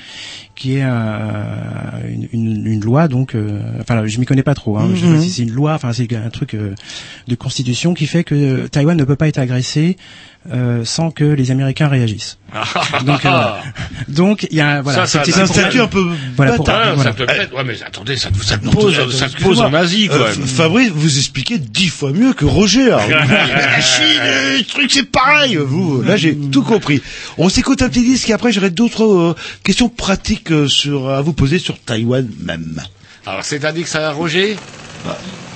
qui 0.55 0.77
est 0.77 0.83
un- 0.83 2.01
une, 2.09 2.29
une, 2.33 2.67
une 2.67 2.81
loi 2.85 3.09
donc, 3.09 3.35
euh, 3.35 3.61
enfin 3.81 4.07
je 4.07 4.19
m'y 4.19 4.27
connais 4.27 4.43
pas 4.43 4.55
trop. 4.55 4.77
Hein, 4.79 4.91
Je 4.95 5.01
sais 5.01 5.07
Mhm. 5.07 5.15
pas 5.17 5.21
si 5.21 5.31
c'est 5.31 5.43
une 5.43 5.53
loi, 5.53 5.75
enfin 5.75 5.93
c'est 5.93 6.13
un 6.15 6.31
truc 6.31 6.55
euh, 6.55 6.75
de 7.29 7.35
constitution 7.35 7.95
qui 7.95 8.07
fait 8.07 8.25
que 8.25 8.67
Taïwan 8.67 8.97
ne 8.97 9.05
peut 9.05 9.17
pas 9.17 9.29
être 9.29 9.39
agressé 9.39 9.97
euh, 10.53 10.85
sans 10.85 11.11
que 11.11 11.25
les 11.25 11.51
Américains 11.51 11.89
réagissent. 11.89 12.39
Donc, 13.05 13.25
euh, 13.25 13.29
voilà. 13.31 13.63
Donc 14.09 14.47
il 14.51 14.57
y 14.57 14.61
a 14.61 14.69
un- 14.69 14.83
voilà. 14.83 15.01
Ça, 15.01 15.07
ça, 15.07 15.19
c'était 15.25 15.33
c'est 15.33 15.43
un 15.43 15.47
statut 15.47 15.81
un 15.81 15.87
peu 15.89 16.05
Voilà, 16.37 16.53
pour-. 16.55 16.69
Ah, 16.71 16.93
voilà. 16.95 17.11
ça 17.13 17.17
te 17.17 17.23
plaît 17.25 17.49
Ouais, 17.55 17.65
mais 17.65 17.75
attendez, 17.85 18.17
ça, 18.17 18.29
ça 18.43 18.57
te 18.59 18.69
pose, 18.69 19.15
ça 19.15 19.29
te 19.29 19.43
pose 19.43 19.61
en 19.61 19.73
Asie, 19.75 20.09
Euh, 20.11 20.17
quoi. 20.17 20.31
F- 20.31 20.47
Fabrice, 20.47 20.91
vous 20.95 21.19
expliquez 21.19 21.59
dix 21.59 21.89
fois 21.89 22.13
mieux 22.13 22.33
que 22.33 22.45
Roger. 22.45 22.87
alors. 22.93 23.09
la 23.09 23.81
Chine, 23.81 24.05
euh, 24.21 24.59
le 24.59 24.65
truc 24.65 24.91
c'est 24.93 25.11
pareil. 25.11 25.57
Vous, 25.57 26.03
là 26.03 26.17
j'ai 26.17 26.37
tout 26.37 26.63
compris. 26.63 27.03
On 27.39 27.49
s'écoute 27.49 27.83
un 27.83 27.89
petit 27.89 28.03
disque 28.05 28.31
et 28.31 28.33
après 28.33 28.53
j'aurai 28.53 28.71
d'autres 28.71 29.05
euh, 29.05 29.35
questions 29.65 29.89
pratiques 29.89 30.53
euh, 30.53 30.69
sur 30.69 31.11
à 31.11 31.21
vous 31.23 31.33
poser 31.33 31.59
sur 31.59 31.79
Taïwan 31.81 32.27
même. 32.45 32.81
Alors, 33.27 33.43
c'est-à-dire 33.45 33.83
que 33.83 33.89
ça 33.91 34.09
a 34.09 34.13
Roger? 34.13 34.57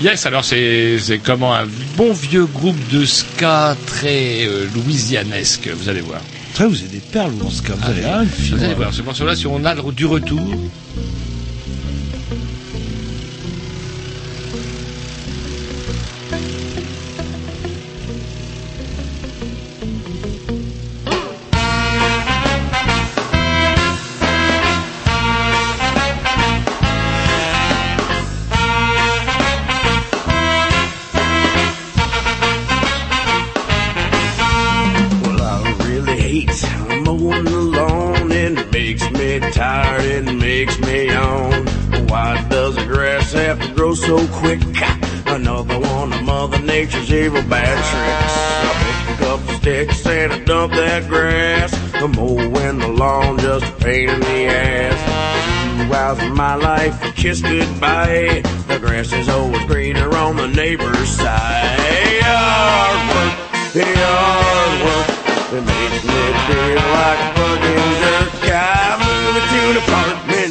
Yes, 0.00 0.24
alors 0.24 0.44
c'est 0.44 1.20
comment 1.22 1.54
un 1.54 1.66
bon 1.96 2.12
vieux 2.12 2.46
groupe 2.46 2.76
de 2.90 3.04
ska 3.04 3.76
très 3.86 4.46
euh, 4.46 4.66
louisianesque, 4.74 5.68
vous 5.68 5.90
allez 5.90 6.00
voir. 6.00 6.20
Très, 6.54 6.66
vous 6.66 6.78
avez 6.78 6.88
des 6.88 7.00
perles 7.00 7.32
en 7.44 7.50
ce 7.50 7.60
cas. 7.62 7.74
Vous 7.74 8.22
une 8.22 8.28
fille, 8.28 8.54
Vous 8.54 8.64
allez 8.64 8.74
voir, 8.74 8.94
ce 8.94 9.02
morceau-là, 9.02 9.36
si 9.36 9.46
on 9.46 9.62
a 9.64 9.74
du 9.92 10.06
retour, 10.06 10.40
Nature's 47.40 47.50
bad 47.50 47.76
tricks. 47.90 48.34
I 48.66 49.16
pick 49.16 49.20
up 49.28 49.40
sticks 49.60 50.06
and 50.06 50.32
I 50.32 50.38
dump 50.44 50.72
that 50.74 51.08
grass. 51.08 51.70
The 51.92 52.08
mowing 52.08 52.78
the 52.78 52.88
lawn 52.88 53.38
just 53.38 53.64
a 53.64 53.72
pain 53.82 54.08
in 54.10 54.20
the 54.20 54.46
ass. 54.46 55.86
Two 55.86 55.94
hours 55.94 56.22
of 56.22 56.36
my 56.36 56.54
life 56.54 57.00
to 57.02 57.12
kiss 57.12 57.40
goodbye. 57.40 58.42
The 58.68 58.78
grass 58.78 59.12
is 59.12 59.28
always 59.28 59.64
greener 59.66 60.14
on 60.16 60.36
the 60.36 60.48
neighbor's 60.48 61.08
side. 61.08 61.78
Hard 62.22 63.00
work, 63.10 63.34
hard 63.96 64.82
work. 64.84 65.08
It 65.52 65.64
makes 65.64 66.04
me 66.04 66.20
feel 66.46 66.76
like 66.76 67.20
a 67.20 67.30
fucking 67.34 67.90
jerk. 68.00 68.30
I'm 68.52 69.00
moving 69.00 69.46
to 69.48 69.60
an 69.70 69.76
apartment, 69.78 70.49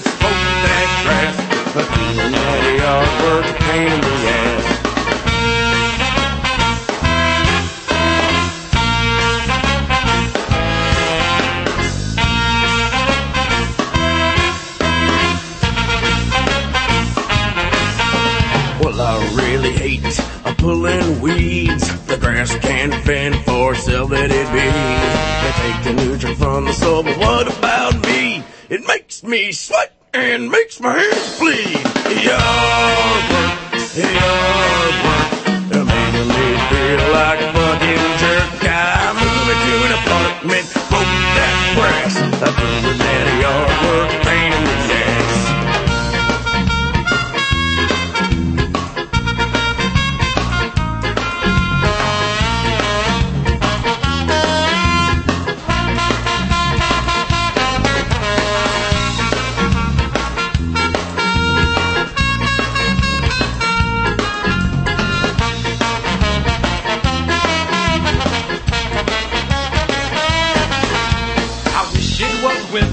weeds. 21.22 22.06
The 22.06 22.18
grass 22.18 22.56
can't 22.58 22.94
fend 23.06 23.36
for 23.46 23.74
itself, 23.74 24.12
let 24.12 24.32
it 24.32 24.48
be. 24.52 24.70
They 25.44 25.52
take 25.62 25.84
the 25.84 25.94
nutrient 26.04 26.40
from 26.40 26.66
the 26.66 26.74
soil, 26.74 27.04
but 27.04 27.18
what 27.18 27.58
about 27.58 28.06
me? 28.06 28.44
It 28.70 28.86
makes 28.88 29.24
me 29.24 29.52
sweat 29.52 29.94
and 30.14 30.50
makes 30.50 30.80
my 30.80 30.98
hands 30.98 31.40
bleed. 31.40 32.24
Yard 32.26 33.32
work, 33.32 34.69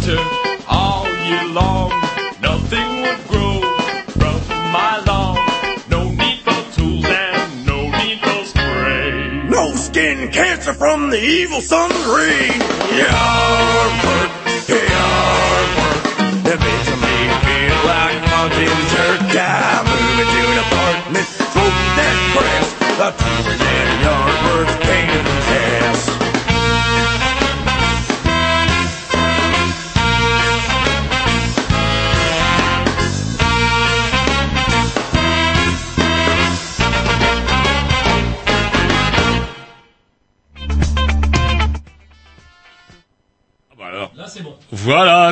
winter 0.06 0.22
all 0.68 1.06
year 1.26 1.44
long. 1.48 1.90
Nothing 2.40 3.02
would 3.02 3.28
grow 3.28 3.60
from 4.18 4.40
my 4.72 5.02
lawn. 5.06 5.38
No 5.88 6.10
need 6.10 6.40
for 6.40 6.62
tools 6.76 7.04
and 7.04 7.66
no 7.66 7.90
need 7.90 8.20
for 8.20 8.44
spray. 8.44 9.48
No 9.48 9.74
skin 9.74 10.30
cancer 10.30 10.74
from 10.74 11.10
the 11.10 11.20
evil 11.20 11.60
sun's 11.60 11.94
rays. 12.06 12.62
Yard 13.00 13.92
work, 14.04 14.30
yard 14.68 15.68
work. 15.78 16.04
It 16.52 16.60
makes 16.66 16.90
me 17.04 17.16
feel 17.46 17.78
like 17.94 18.18
a 18.22 18.28
fucking 18.28 18.78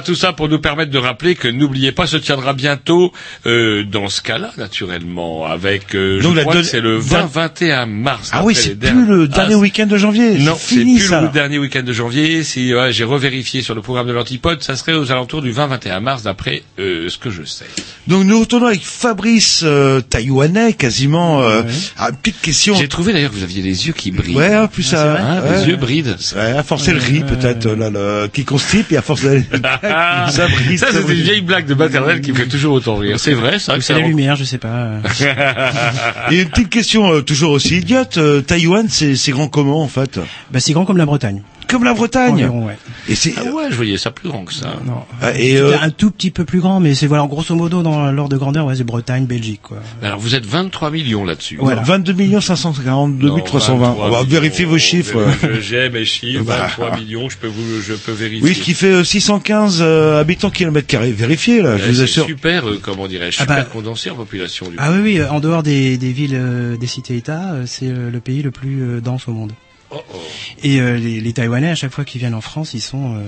tout 0.04 0.14
ça 0.14 0.32
pour 0.32 0.48
nous 0.48 0.58
permettre 0.60 0.90
de 0.90 0.98
rappeler 0.98 1.34
que 1.34 1.48
n'oubliez 1.48 1.90
pas, 1.92 2.06
se 2.06 2.16
tiendra 2.16 2.52
bientôt 2.52 3.12
euh, 3.46 3.82
dans 3.84 4.08
ce 4.08 4.20
cas-là, 4.22 4.52
naturellement, 4.56 5.46
avec, 5.46 5.94
euh, 5.94 6.18
je 6.20 6.22
Donc, 6.24 6.36
la 6.36 6.42
crois 6.42 6.54
que 6.56 6.62
c'est 6.62 6.80
le 6.80 6.96
vingt- 6.98 7.26
20-21 7.26 7.86
mars. 7.86 8.30
Ah 8.32 8.42
oui, 8.44 8.54
c'est 8.54 8.74
plus 8.78 9.06
le 9.06 9.26
dernier 9.28 9.54
Ah, 9.54 9.58
week-end 9.58 9.86
de 9.86 9.96
janvier. 9.96 10.38
Non, 10.38 10.56
c'est 10.58 10.76
plus 10.82 11.00
ça. 11.00 11.22
le 11.22 11.28
dernier 11.28 11.58
week-end 11.58 11.82
de 11.82 11.92
janvier. 11.92 12.44
Si 12.44 12.72
ouais, 12.74 12.92
j'ai 12.92 13.04
revérifié 13.04 13.62
sur 13.62 13.74
le 13.74 13.80
programme 13.80 14.06
de 14.06 14.12
l'Antipode, 14.12 14.62
ça 14.62 14.76
serait 14.76 14.94
aux 14.94 15.10
alentours 15.10 15.42
du 15.42 15.52
20-21 15.52 16.00
mars, 16.00 16.22
d'après 16.22 16.62
euh, 16.78 17.08
ce 17.08 17.18
que 17.18 17.30
je 17.30 17.42
sais. 17.44 17.64
Donc 18.06 18.24
nous 18.24 18.38
retournons 18.40 18.66
avec 18.66 18.82
Fabrice 18.84 19.62
euh, 19.64 20.00
taïwanais 20.00 20.74
quasiment. 20.74 21.42
Euh, 21.42 21.62
ah, 21.96 22.10
une 22.10 22.16
petite 22.16 22.40
question. 22.40 22.74
J'ai 22.76 22.88
trouvé 22.88 23.12
d'ailleurs 23.12 23.30
que 23.30 23.36
vous 23.36 23.42
aviez 23.42 23.62
les 23.62 23.86
yeux 23.86 23.92
qui 23.94 24.10
brillent. 24.10 24.36
Ouais, 24.36 24.56
en 24.56 24.68
plus 24.68 24.82
ça. 24.82 25.16
Hein, 25.18 25.42
ouais. 25.42 25.60
Les 25.62 25.68
yeux 25.70 25.76
brident. 25.76 26.16
Ouais, 26.36 26.52
à 26.58 26.62
forcer 26.62 26.92
le 26.92 27.00
riz 27.00 27.20
peut-être 27.24 27.66
là, 27.70 27.90
le, 27.90 28.28
qui 28.32 28.44
constipe 28.44 28.92
et 28.92 28.96
à 28.96 29.02
force 29.02 29.22
ça 30.30 30.48
brille. 30.48 30.78
Ça, 30.78 30.88
c'est 30.92 31.00
une 31.00 31.20
vieille 31.20 31.40
blague 31.40 31.66
de 31.66 31.74
maternelle 31.74 32.20
qui 32.20 32.32
me 32.32 32.36
fait 32.36 32.46
toujours 32.46 32.74
autant 32.74 32.96
rire. 32.96 33.18
C'est 33.18 33.34
vrai, 33.34 33.58
ça. 33.58 33.76
C'est 33.80 33.92
la 33.92 34.00
lumière, 34.00 34.36
je 34.36 34.44
sais 34.44 34.58
pas. 34.58 34.88
Et 36.30 36.42
une 36.42 36.48
petite 36.48 36.70
question 36.70 37.12
euh, 37.12 37.22
toujours 37.22 37.52
aussi 37.52 37.78
idiote. 37.78 38.18
euh, 38.18 38.40
Taïwan, 38.40 38.86
c'est 38.88 39.16
c'est 39.16 39.32
grand 39.32 39.48
comment 39.48 39.82
en 39.82 39.88
fait? 39.88 40.18
Bah, 40.50 40.60
c'est 40.60 40.72
grand 40.72 40.84
comme 40.84 40.96
la 40.96 41.06
Bretagne. 41.06 41.42
Comme 41.74 41.84
la 41.84 41.94
Bretagne. 41.94 42.34
Environ, 42.34 42.66
ouais. 42.66 42.76
Et 43.08 43.14
c'est 43.16 43.34
Ah 43.36 43.44
ouais, 43.52 43.64
je 43.70 43.74
voyais 43.76 43.98
ça 43.98 44.10
plus 44.12 44.28
grand 44.28 44.44
que 44.44 44.54
ça. 44.54 44.74
Non. 44.86 45.02
Ah, 45.20 45.36
et 45.36 45.56
euh, 45.56 45.76
un 45.82 45.90
tout 45.90 46.10
petit 46.12 46.30
peu 46.30 46.44
plus 46.44 46.60
grand, 46.60 46.78
mais 46.80 46.94
c'est 46.94 47.06
voilà, 47.08 47.26
grosso 47.26 47.54
modo 47.54 47.82
dans 47.82 48.10
l'ordre 48.12 48.30
de 48.32 48.36
grandeur, 48.38 48.66
ouais, 48.66 48.76
c'est 48.76 48.84
Bretagne, 48.84 49.26
Belgique, 49.26 49.60
quoi. 49.62 49.78
Alors 50.02 50.18
vous 50.20 50.34
êtes 50.36 50.46
23 50.46 50.90
millions 50.90 51.24
là-dessus. 51.24 51.56
Voilà. 51.60 51.82
22 51.82 52.12
millions 52.12 52.40
542 52.40 53.26
Non, 53.28 53.40
320. 53.40 53.86
23 53.88 54.06
On 54.06 54.10
va 54.10 54.18
millions. 54.18 54.30
vérifier 54.30 54.64
vos 54.64 54.78
chiffres. 54.78 55.18
Je- 55.42 55.60
J'ai 55.60 55.90
mes 55.90 56.04
chiffres, 56.04 56.44
Bah. 56.44 56.68
23 56.78 56.96
millions, 56.96 57.28
je 57.28 57.36
peux 57.38 57.48
vous, 57.48 57.80
je 57.84 57.94
peux 57.94 58.12
vérifier. 58.12 58.42
Oui, 58.48 58.54
ce 58.54 58.60
qui 58.62 58.74
fait 58.74 58.92
euh, 58.92 59.04
615 59.04 59.78
euh, 59.80 60.20
habitants 60.20 60.50
kilomètres 60.50 60.86
carrés. 60.86 61.10
Vérifiez 61.12 61.60
là, 61.62 61.76
je 61.76 61.84
Eh, 61.84 61.88
vous 61.88 61.94
c'est 61.96 62.02
assure. 62.04 62.26
super, 62.26 62.68
euh, 62.68 62.78
comment 62.80 63.08
dirais-je, 63.08 63.38
Ah 63.40 63.42
super 63.42 63.56
bah. 63.56 63.68
condensé 63.72 64.10
en 64.10 64.14
population. 64.14 64.68
Du 64.68 64.76
Ah 64.78 64.90
oui, 64.92 64.98
oui, 65.02 65.18
euh, 65.18 65.28
en 65.30 65.40
dehors 65.40 65.62
des, 65.62 65.98
des 65.98 66.12
villes, 66.12 66.34
euh, 66.36 66.76
des 66.76 66.86
cités-États, 66.86 67.52
euh, 67.54 67.62
c'est 67.66 67.88
euh, 67.88 68.10
le 68.10 68.20
pays 68.20 68.42
le 68.42 68.50
plus 68.52 68.82
euh, 68.82 69.00
dense 69.00 69.26
au 69.28 69.32
monde. 69.32 69.52
Oh, 69.94 70.02
oh. 70.14 70.18
Et 70.62 70.80
euh, 70.80 70.96
les, 70.96 71.20
les 71.20 71.32
Taïwanais, 71.32 71.70
à 71.70 71.74
chaque 71.74 71.92
fois 71.92 72.04
qu'ils 72.04 72.20
viennent 72.20 72.34
en 72.34 72.40
France, 72.40 72.74
ils 72.74 72.80
sont 72.80 73.16
euh, 73.16 73.20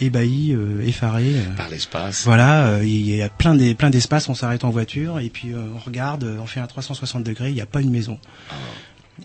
ébahis, 0.00 0.52
euh, 0.52 0.86
effarés. 0.86 1.34
Par 1.56 1.68
l'espace. 1.68 2.24
Voilà, 2.24 2.66
euh, 2.66 2.84
il 2.84 3.08
y 3.08 3.22
a 3.22 3.28
plein 3.28 3.54
des 3.54 3.74
plein 3.74 3.90
d'espaces, 3.90 4.28
on 4.28 4.34
s'arrête 4.34 4.64
en 4.64 4.70
voiture 4.70 5.18
et 5.18 5.28
puis 5.28 5.52
euh, 5.52 5.58
on 5.74 5.78
regarde, 5.78 6.24
on 6.40 6.46
fait 6.46 6.60
un 6.60 6.66
360 6.66 7.22
degrés, 7.24 7.50
il 7.50 7.54
n'y 7.54 7.60
a 7.60 7.66
pas 7.66 7.80
une 7.80 7.90
maison. 7.90 8.18
Ah. 8.50 8.54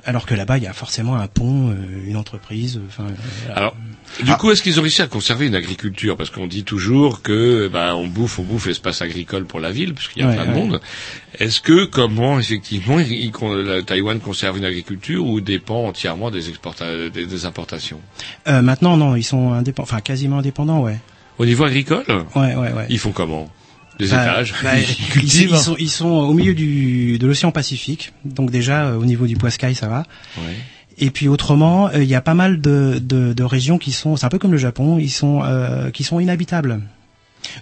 Alors 0.05 0.25
que 0.25 0.35
là-bas, 0.35 0.57
il 0.57 0.63
y 0.63 0.67
a 0.67 0.73
forcément 0.73 1.15
un 1.15 1.27
pont, 1.27 1.71
euh, 1.71 1.75
une 2.07 2.15
entreprise. 2.15 2.79
Enfin, 2.87 3.05
euh, 3.07 3.53
Alors, 3.55 3.75
du 4.23 4.31
coup, 4.33 4.51
est-ce 4.51 4.61
qu'ils 4.63 4.79
ont 4.79 4.83
réussi 4.83 5.01
à 5.01 5.07
conserver 5.07 5.47
une 5.47 5.55
agriculture? 5.55 6.15
Parce 6.15 6.29
qu'on 6.29 6.47
dit 6.47 6.63
toujours 6.63 7.21
que, 7.21 7.67
ben, 7.67 7.93
on 7.95 8.07
bouffe, 8.07 8.39
on 8.39 8.43
bouffe 8.43 8.67
l'espace 8.67 9.01
agricole 9.01 9.45
pour 9.45 9.59
la 9.59 9.71
ville, 9.71 9.93
puisqu'il 9.93 10.21
y 10.21 10.25
a 10.25 10.29
Ouais, 10.29 10.35
plein 10.35 10.45
de 10.45 10.51
ouais. 10.51 10.55
monde. 10.55 10.81
Est-ce 11.39 11.59
que, 11.59 11.85
comment, 11.85 12.39
effectivement, 12.39 12.99
il- 12.99 13.11
il- 13.11 13.83
Taïwan 13.85 14.19
conserve 14.19 14.57
une 14.59 14.65
agriculture 14.65 15.25
ou 15.25 15.41
dépend 15.41 15.85
entièrement 15.87 16.31
des, 16.31 16.49
exporta- 16.51 17.09
des, 17.09 17.25
des 17.25 17.45
importations? 17.45 17.99
Euh, 18.47 18.61
maintenant, 18.61 18.95
non, 18.95 19.15
ils 19.15 19.23
sont 19.23 19.53
indépendants, 19.53 19.87
enfin 19.91 20.01
quasiment 20.01 20.37
indépendants, 20.39 20.81
ouais. 20.81 20.97
Au 21.39 21.45
niveau 21.45 21.63
agricole? 21.63 22.05
Ouais, 22.35 22.55
ouais, 22.55 22.71
ouais. 22.73 22.85
Ils 22.89 22.99
font 22.99 23.11
comment? 23.11 23.49
Des 23.99 24.07
Bah, 24.07 24.23
étages 24.23 24.53
bah, 24.63 24.69
Ils 24.79 24.89
ils, 24.89 25.09
cultivent 25.09 25.49
ils 25.51 25.57
sont, 25.57 25.75
ils 25.77 25.89
sont 25.89 26.07
au 26.07 26.33
milieu 26.33 26.53
du, 26.53 27.17
de 27.19 27.27
l'océan 27.27 27.51
Pacifique, 27.51 28.13
donc 28.25 28.49
déjà 28.49 28.85
euh, 28.85 28.97
au 28.97 29.05
niveau 29.05 29.27
du 29.27 29.35
Poiscaille, 29.35 29.75
ça 29.75 29.87
va. 29.87 30.05
Ouais. 30.37 30.55
Et 30.97 31.11
puis 31.11 31.27
autrement, 31.27 31.87
euh, 31.89 32.03
il 32.03 32.09
y 32.09 32.15
a 32.15 32.21
pas 32.21 32.33
mal 32.33 32.61
de, 32.61 32.99
de, 33.01 33.33
de 33.33 33.43
régions 33.43 33.77
qui 33.77 33.91
sont, 33.91 34.15
c'est 34.15 34.25
un 34.25 34.29
peu 34.29 34.39
comme 34.39 34.51
le 34.51 34.57
Japon, 34.57 34.97
ils 34.99 35.09
sont 35.09 35.41
euh, 35.43 35.91
qui 35.91 36.03
sont 36.03 36.19
inhabitables. 36.19 36.79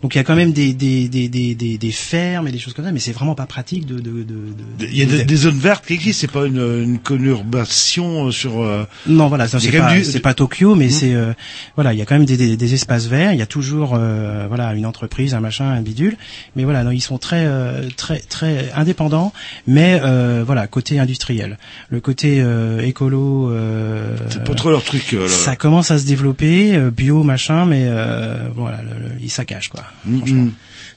Donc 0.01 0.15
il 0.15 0.17
y 0.17 0.21
a 0.21 0.23
quand 0.23 0.35
même 0.35 0.51
des 0.53 0.73
des, 0.73 1.07
des, 1.07 1.29
des, 1.29 1.55
des, 1.55 1.77
des 1.77 1.91
fermes 1.91 2.47
et 2.47 2.51
des 2.51 2.59
choses 2.59 2.73
comme 2.73 2.85
ça, 2.85 2.91
mais 2.91 2.99
c'est 2.99 3.11
vraiment 3.11 3.35
pas 3.35 3.45
pratique 3.45 3.85
de 3.85 3.95
de, 3.95 4.01
de, 4.11 4.23
de- 4.23 4.85
Il 4.91 4.97
y 4.97 5.01
a 5.01 5.05
des, 5.05 5.23
des 5.23 5.35
zones 5.35 5.57
vertes 5.59 5.85
qui 5.85 5.93
existent, 5.93 6.21
c'est 6.21 6.31
pas 6.31 6.45
une, 6.45 6.57
une 6.83 6.99
conurbation 6.99 8.27
euh, 8.27 8.31
sur. 8.31 8.61
euh, 8.61 8.85
Non, 9.07 9.27
voilà, 9.27 9.47
c'est 9.47 9.57
pas, 9.77 9.93
du- 9.93 10.19
pas 10.21 10.33
Tokyo, 10.33 10.75
mais 10.75 10.85
Mhm. 10.85 10.91
c'est 10.91 11.13
euh, 11.13 11.33
voilà, 11.75 11.93
il 11.93 11.99
y 11.99 12.01
a 12.01 12.05
quand 12.05 12.15
même 12.15 12.25
des, 12.25 12.73
espaces 12.73 13.05
verts. 13.07 13.33
Il 13.33 13.39
y 13.39 13.41
a 13.41 13.45
toujours 13.45 13.93
euh, 13.95 14.45
voilà 14.47 14.73
une 14.73 14.85
entreprise, 14.85 15.33
un 15.33 15.39
machin, 15.39 15.65
un 15.69 15.81
bidule. 15.81 16.17
Mais 16.55 16.63
voilà, 16.63 16.83
non, 16.83 16.91
ils 16.91 17.01
sont 17.01 17.17
très 17.17 17.45
euh, 17.45 17.87
très 17.95 18.19
très 18.19 18.71
indépendants, 18.75 19.31
mais 19.67 19.99
euh, 20.03 20.43
voilà 20.45 20.67
côté 20.67 20.99
industriel, 20.99 21.57
le 21.89 21.99
côté 22.01 22.39
euh, 22.41 22.81
écolo. 22.81 23.51
Euh, 23.51 24.15
C'est 24.29 24.43
pas 24.43 24.53
trop 24.55 24.69
leur 24.69 24.83
truc. 24.83 25.11
là. 25.13 25.27
ça 25.27 25.55
commence 25.55 25.91
à 25.91 25.97
se 25.99 26.05
développer, 26.05 26.75
euh, 26.75 26.91
bio 26.91 27.23
machin, 27.23 27.65
mais 27.65 27.85
euh, 27.87 28.47
voilà, 28.55 28.81
le, 28.81 28.89
le- 29.07 29.11
il 29.21 29.29
saccage 29.29 29.69
quoi. 29.69 29.76
Mm, 30.05 30.49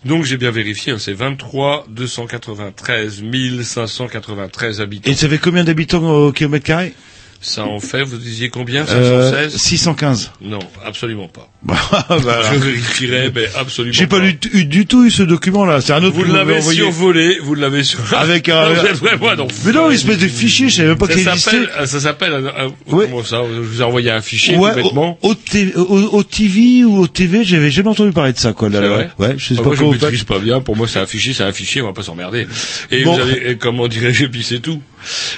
Donc 0.05 0.25
j'ai 0.25 0.37
bien 0.37 0.51
vérifié, 0.51 0.93
hein, 0.93 0.99
c'est 0.99 1.13
23 1.13 1.87
293 1.89 3.23
593 3.63 4.81
habitants. 4.81 5.11
Et 5.11 5.15
ça 5.15 5.29
fait 5.29 5.39
combien 5.39 5.65
d'habitants 5.65 6.09
au 6.11 6.33
kilomètre 6.33 6.67
carré? 6.67 6.95
Ça 7.43 7.65
en 7.65 7.81
fait, 7.81 8.03
vous 8.03 8.19
disiez 8.19 8.51
combien? 8.51 8.85
Euh, 8.87 9.31
516 9.31 9.57
615. 9.57 10.33
Non, 10.43 10.59
absolument 10.85 11.29
pas. 11.29 11.49
Bah, 11.63 11.77
voilà. 12.09 12.55
Je 12.55 12.59
vérifierai, 12.59 13.31
mais 13.35 13.45
absolument 13.55 13.93
J'ai 13.95 14.07
pas 14.07 14.19
pas. 14.21 14.27
du, 14.31 14.39
eu 14.55 14.65
du 14.65 14.87
tout 14.87 15.05
eu 15.05 15.11
ce 15.11 15.23
document-là. 15.23 15.81
C'est 15.83 15.93
un 15.93 16.03
autre 16.03 16.17
Vous 16.17 16.25
l'avez 16.25 16.61
survolé, 16.63 17.39
vous 17.43 17.55
l'avez 17.55 17.83
sur... 17.85 17.99
Avec 18.17 18.49
un- 18.49 18.71
Non, 18.71 18.83
vraiment 18.95 19.31
un 19.31 19.37
Mais 19.67 19.73
non, 19.73 19.89
une 19.91 19.95
espèce 19.97 20.19
de 20.19 20.27
fichier, 20.29 20.69
je 20.71 20.77
savais 20.77 20.89
même 20.89 20.99
pas 20.99 21.07
qu'il 21.07 21.19
existait. 21.19 21.39
s'appelle, 21.51 21.71
euh, 21.79 21.87
ça 21.87 22.01
s'appelle, 22.01 22.33
un- 22.33 22.67
un- 22.67 22.73
comment 22.89 23.23
ça, 23.25 23.43
je 23.55 23.61
vous 23.61 23.81
ai 23.81 23.85
envoyé 23.85 24.11
un 24.11 24.23
fichier, 24.23 24.57
Ouais, 24.57 24.71
tout 24.73 24.77
bêtement. 24.83 25.19
au, 25.23 25.31
au, 25.31 26.23
TV 26.25 26.85
ou 26.85 26.99
au 26.99 27.07
TV, 27.09 27.45
j'avais 27.45 27.71
jamais 27.71 27.89
entendu 27.91 28.13
parler 28.13 28.33
de 28.33 28.39
ça, 28.39 28.53
quoi. 28.55 28.69
Là, 28.71 28.77
C'est 28.77 28.89
là. 28.89 28.89
vrai 28.95 29.11
Ouais, 29.19 29.35
je 29.37 29.47
sais 29.49 29.55
Ah, 29.59 29.63
pas 29.63 29.69
moi, 29.69 29.77
je 29.77 29.85
maîtrise 29.85 30.25
pas 30.25 30.39
bien. 30.39 30.61
Pour 30.63 30.77
moi, 30.77 30.89
c'est 30.89 30.99
un 30.99 31.07
fichier, 31.07 31.35
c'est 31.35 31.43
un 31.45 31.53
fichier, 31.53 31.83
on 31.83 31.87
va 31.87 31.93
pas 31.93 32.03
s'emmerder. 32.03 32.47
Et 32.91 33.05
Bon. 33.05 33.15
vous 33.17 33.21
avez, 33.21 33.57
comment 33.59 33.87
dirais-je, 33.87 34.27
puis 34.27 34.43
c'est 34.43 34.61
tout. 34.61 34.81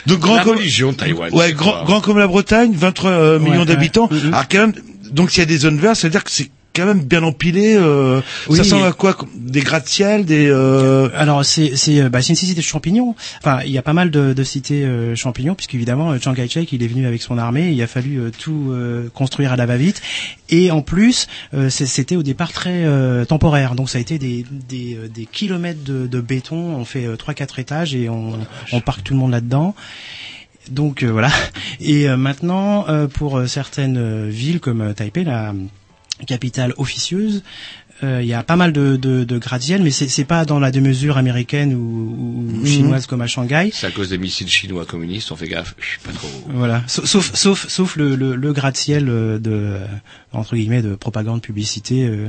Donc 0.06 0.18
grand 0.18 0.36
La 0.36 0.42
religion 0.42 0.92
Taïwan. 0.92 1.32
ouais, 1.32 1.52
grand, 1.52 1.84
grand 1.92 2.00
comme 2.00 2.18
la 2.18 2.26
Bretagne, 2.26 2.72
23 2.74 3.10
euh, 3.10 3.38
millions 3.38 3.60
ouais. 3.60 3.64
d'habitants. 3.66 4.08
Mhm. 4.10 4.28
Alors 4.32 4.48
quand 4.48 4.58
même, 4.58 4.74
donc 5.10 5.30
s'il 5.30 5.40
y 5.40 5.42
a 5.42 5.46
des 5.46 5.58
zones 5.58 5.78
vertes, 5.78 5.96
ça 5.96 6.06
veut 6.08 6.12
dire 6.12 6.24
que 6.24 6.30
c'est 6.30 6.50
quand 6.74 6.86
même 6.86 7.00
bien 7.00 7.22
empilé. 7.22 7.74
Euh, 7.76 8.22
Oui. 8.48 8.56
Ça 8.56 8.62
ressemble 8.62 8.86
à 8.86 8.92
quoi 8.92 9.14
Des 9.36 9.60
gratte-ciel, 9.60 10.24
des. 10.24 10.48
Euh... 10.48 11.10
Alors 11.14 11.44
c'est 11.44 11.72
c'est 11.76 12.00
euh, 12.00 12.08
bah, 12.08 12.22
c'est 12.22 12.30
une 12.30 12.36
cité 12.36 12.54
de 12.54 12.62
champignons. 12.64 13.14
Enfin, 13.40 13.60
il 13.66 13.72
y 13.72 13.76
a 13.78 13.82
pas 13.82 13.92
mal 13.92 14.10
de, 14.10 14.32
de 14.32 14.44
cités 14.44 14.84
euh, 14.84 15.14
champignons 15.14 15.54
puisqu'évidemment 15.54 16.12
euh, 16.12 16.18
Chiang 16.18 16.32
Kai-shek 16.34 16.72
il 16.72 16.82
est 16.82 16.86
venu 16.86 17.06
avec 17.06 17.20
son 17.20 17.36
armée, 17.36 17.70
il 17.72 17.82
a 17.82 17.86
fallu 17.86 18.30
tout 18.38 18.68
euh, 18.70 19.08
construire 19.12 19.52
à 19.52 19.56
la 19.56 19.66
va-vite 19.66 20.00
et 20.48 20.70
en 20.70 20.80
plus 20.80 21.26
euh, 21.52 21.68
c'était 21.68 22.16
au 22.16 22.22
départ 22.22 22.52
très 22.52 22.84
euh, 22.84 23.26
temporaire. 23.26 23.74
Donc 23.74 23.90
ça 23.90 23.98
a 23.98 24.00
été 24.00 24.18
des 24.18 24.46
des, 24.50 24.96
des 25.14 25.26
kilomètres 25.26 25.84
de, 25.84 26.06
de 26.06 26.20
béton, 26.22 26.56
on 26.56 26.86
fait 26.86 27.06
trois 27.18 27.34
quatre 27.34 27.58
étages 27.58 27.94
et 27.94 28.08
on 28.08 28.38
on 28.72 28.80
parque 28.80 29.04
tout 29.04 29.12
le 29.12 29.20
monde 29.20 29.32
là-dedans. 29.32 29.74
Donc 30.70 31.02
euh, 31.02 31.08
voilà. 31.08 31.30
Et 31.80 32.08
euh, 32.08 32.16
maintenant, 32.16 32.88
euh, 32.88 33.06
pour 33.08 33.48
certaines 33.48 34.28
villes 34.28 34.60
comme 34.60 34.94
Taipei, 34.94 35.24
la 35.24 35.54
capitale 36.26 36.72
officieuse, 36.76 37.42
euh, 38.02 38.20
il 38.22 38.28
y 38.28 38.34
a 38.34 38.42
pas 38.42 38.56
mal 38.56 38.72
de, 38.72 38.96
de, 38.96 39.24
de 39.24 39.38
gratte-ciel, 39.38 39.82
mais 39.82 39.90
c'est 39.90 40.08
c'est 40.08 40.24
pas 40.24 40.44
dans 40.44 40.58
la 40.58 40.70
démesure 40.70 41.16
américaine 41.18 41.74
ou, 41.74 41.78
ou 41.78 42.42
Mhm. 42.62 42.66
chinoise 42.66 43.06
comme 43.06 43.20
à 43.22 43.26
Shanghai. 43.26 43.70
C'est 43.72 43.86
à 43.86 43.90
cause 43.90 44.08
des 44.10 44.18
missiles 44.18 44.48
chinois 44.48 44.84
communistes, 44.84 45.30
on 45.32 45.36
fait 45.36 45.48
gaffe. 45.48 45.74
Je 45.80 45.86
suis 45.86 45.98
pas 46.00 46.12
trop. 46.12 46.28
Voilà, 46.48 46.82
Sa- 46.86 47.06
sauf 47.06 47.34
sauf 47.34 47.68
sauf 47.68 47.96
le, 47.96 48.14
le, 48.16 48.34
le 48.36 48.52
gratte-ciel 48.52 49.08
euh, 49.08 49.38
de 49.38 49.76
entre 50.32 50.56
guillemets 50.56 50.82
de 50.82 50.94
propagande 50.94 51.42
publicité 51.42 52.04
euh, 52.06 52.28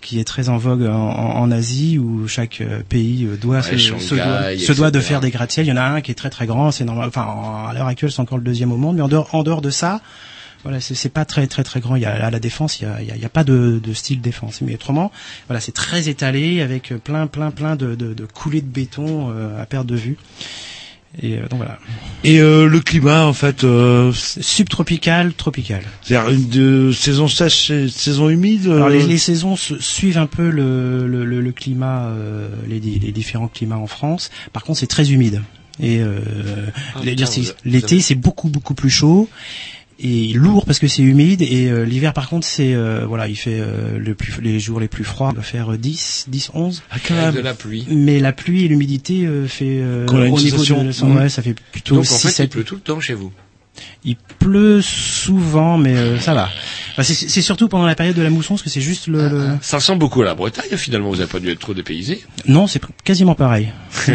qui 0.00 0.18
est 0.20 0.24
très 0.24 0.48
en 0.48 0.56
vogue 0.58 0.82
en, 0.82 0.92
en- 0.94 1.38
en 1.40 1.50
Asie 1.50 1.98
où 1.98 2.26
chaque 2.28 2.60
euh, 2.60 2.80
pays 2.88 3.28
doit 3.40 3.56
Ouais, 3.56 3.62
se, 3.62 3.78
se 3.78 4.14
doit, 4.14 4.24
Shanghai, 4.24 4.58
se 4.58 4.72
doit 4.72 4.90
de 4.90 5.00
faire 5.00 5.20
des 5.20 5.30
gratte-ciel. 5.30 5.66
Il 5.66 5.70
y 5.70 5.72
en 5.72 5.76
a 5.76 5.82
un 5.84 6.00
qui 6.00 6.10
est 6.10 6.14
très 6.14 6.30
très 6.30 6.46
grand, 6.46 6.70
c'est 6.70 6.84
normal. 6.84 7.08
Enfin, 7.08 7.24
en- 7.26 7.66
à 7.68 7.74
l'heure 7.74 7.86
actuelle, 7.86 8.10
c'est 8.12 8.20
encore 8.20 8.38
le 8.38 8.44
deuxième 8.44 8.72
au 8.72 8.76
monde, 8.76 8.96
mais 8.96 9.02
en 9.02 9.08
dehors 9.08 9.34
en 9.34 9.42
dehors 9.42 9.62
de 9.62 9.70
ça. 9.70 10.00
Voilà, 10.66 10.80
c'est 10.80 10.94
c'est 10.96 11.08
pas 11.08 11.24
très 11.24 11.46
très 11.46 11.62
très 11.62 11.78
grand. 11.80 11.94
Il 11.96 12.02
y 12.02 12.06
a 12.06 12.12
à 12.26 12.30
la 12.30 12.40
défense, 12.40 12.80
il 12.80 12.84
y 12.84 12.86
a, 12.86 13.00
il 13.00 13.06
y 13.08 13.10
a, 13.12 13.16
il 13.16 13.22
y 13.22 13.24
a 13.24 13.28
pas 13.28 13.44
de, 13.44 13.80
de 13.82 13.92
style 13.94 14.20
défense. 14.20 14.60
Mais 14.62 14.74
autrement, 14.74 15.12
voilà, 15.46 15.60
c'est 15.60 15.70
très 15.72 16.08
étalé 16.08 16.60
avec 16.60 16.92
plein 17.04 17.26
plein 17.28 17.50
plein 17.52 17.76
de, 17.76 17.94
de, 17.94 18.14
de 18.14 18.24
coulées 18.26 18.60
de 18.62 18.66
béton 18.66 19.30
euh, 19.30 19.62
à 19.62 19.66
perte 19.66 19.86
de 19.86 19.96
vue. 19.96 20.16
Et 21.22 21.36
euh, 21.38 21.42
donc 21.48 21.58
voilà. 21.60 21.78
Et 22.24 22.40
euh, 22.40 22.66
le 22.68 22.80
climat, 22.80 23.24
en 23.24 23.32
fait, 23.32 23.64
euh, 23.64 24.12
Subtropical, 24.12 25.32
tropical. 25.34 25.82
c'est-à-dire 26.02 26.30
une 26.30 26.48
de, 26.48 26.92
saison 26.92 27.26
sèche, 27.28 27.72
saison 27.88 28.28
humide. 28.28 28.66
Alors 28.66 28.88
les, 28.90 29.02
euh, 29.02 29.06
les 29.06 29.18
saisons 29.18 29.56
se- 29.56 29.78
suivent 29.80 30.18
un 30.18 30.26
peu 30.26 30.50
le, 30.50 31.06
le, 31.06 31.24
le, 31.24 31.40
le 31.40 31.52
climat, 31.52 32.06
euh, 32.08 32.48
les, 32.68 32.80
les 32.80 33.12
différents 33.12 33.48
climats 33.48 33.78
en 33.78 33.86
France. 33.86 34.30
Par 34.52 34.62
contre, 34.64 34.78
c'est 34.80 34.86
très 34.86 35.10
humide. 35.12 35.42
Et 35.80 36.00
euh, 36.00 36.20
Ah, 36.94 37.00
l'été, 37.64 38.00
c'est 38.00 38.14
beaucoup 38.14 38.48
beaucoup 38.48 38.74
plus 38.74 38.88
chaud 38.90 39.28
et 39.98 40.32
lourd 40.34 40.64
parce 40.66 40.78
que 40.78 40.88
c'est 40.88 41.02
humide. 41.02 41.42
Et 41.42 41.68
euh, 41.70 41.84
l'hiver, 41.84 42.12
par 42.12 42.28
contre, 42.28 42.46
c'est 42.46 42.74
euh, 42.74 43.04
voilà, 43.06 43.28
il 43.28 43.36
fait 43.36 43.58
euh, 43.60 43.98
le 43.98 44.14
plus, 44.14 44.40
les 44.40 44.60
jours 44.60 44.80
les 44.80 44.88
plus 44.88 45.04
froids, 45.04 45.30
il 45.32 45.36
va 45.36 45.42
faire 45.42 45.72
euh, 45.72 45.78
10, 45.78 46.26
10, 46.28 46.50
11. 46.54 46.82
Ah, 46.90 46.96
quand 47.06 47.14
Avec 47.14 47.26
même. 47.26 47.34
de 47.34 47.40
la 47.40 47.54
pluie. 47.54 47.86
Mais 47.90 48.20
la 48.20 48.32
pluie 48.32 48.64
et 48.64 48.68
l'humidité 48.68 49.26
euh, 49.26 49.46
fait 49.46 49.78
euh, 49.80 50.06
une 50.08 50.32
au 50.32 50.38
niveau 50.40 50.64
de, 50.64 51.14
ouais, 51.18 51.28
ça 51.28 51.42
fait 51.42 51.54
plutôt 51.72 51.96
Donc 51.96 52.04
en 52.04 52.08
6, 52.08 52.22
fait, 52.22 52.28
il 52.28 52.32
7 52.32 52.50
pleut 52.50 52.64
tout 52.64 52.74
le 52.76 52.80
temps 52.80 53.00
chez 53.00 53.14
vous. 53.14 53.32
Il 54.04 54.16
pleut 54.38 54.80
souvent, 54.82 55.78
mais 55.78 55.94
euh, 55.96 56.18
ça 56.18 56.34
va. 56.34 56.48
Enfin, 56.92 57.02
c'est 57.02 57.42
surtout 57.42 57.68
pendant 57.68 57.86
la 57.86 57.94
période 57.94 58.16
de 58.16 58.22
la 58.22 58.30
mousson, 58.30 58.54
parce 58.54 58.62
que 58.62 58.70
c'est 58.70 58.80
juste 58.80 59.06
le, 59.06 59.28
le- 59.28 59.48
Ça 59.60 59.76
ressemble 59.76 59.98
beaucoup 59.98 60.22
à 60.22 60.24
la 60.24 60.34
Bretagne, 60.34 60.76
finalement, 60.76 61.10
vous 61.10 61.16
n'avez 61.16 61.30
pas 61.30 61.40
dû 61.40 61.50
être 61.50 61.58
trop 61.58 61.74
dépaysé. 61.74 62.24
Non, 62.46 62.66
c'est 62.66 62.80
quasiment 63.04 63.34
pareil. 63.34 63.68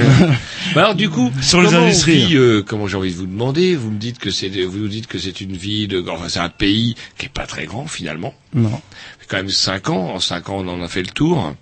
Bah 0.76 0.82
alors 0.84 0.96
du 0.96 1.10
coup, 1.10 1.32
Sur 1.42 1.62
les 1.62 1.74
industries. 1.74 2.28
vit, 2.28 2.38
euh, 2.38 2.64
comment 2.64 2.88
j'ai 2.88 2.96
envie 2.98 3.12
de 3.12 3.18
vous 3.18 3.26
demander, 3.28 3.76
vous 3.76 3.92
me 3.92 3.98
dites 4.00 4.20
que 4.20 4.32
c'est, 4.32 4.48
vous 4.50 4.78
nous 4.78 4.88
dites 4.88 5.08
que 5.08 5.18
c'est 5.20 5.42
une 5.42 5.56
ville, 5.58 6.02
enfin 6.10 6.30
c'est 6.30 6.40
un 6.40 6.50
pays 6.50 6.96
qui 7.18 7.26
est 7.26 7.30
pas 7.30 7.46
très 7.46 7.66
grand 7.66 7.88
finalement. 7.88 8.34
Non. 8.54 8.82
C'est 9.20 9.28
quand 9.28 9.38
même 9.38 9.50
cinq 9.50 9.90
ans. 9.90 10.14
En 10.16 10.20
cinq 10.20 10.50
ans, 10.50 10.58
on 10.60 10.68
en 10.70 10.82
a 10.82 10.88
fait 10.88 11.02
le 11.02 11.10
tour. 11.10 11.54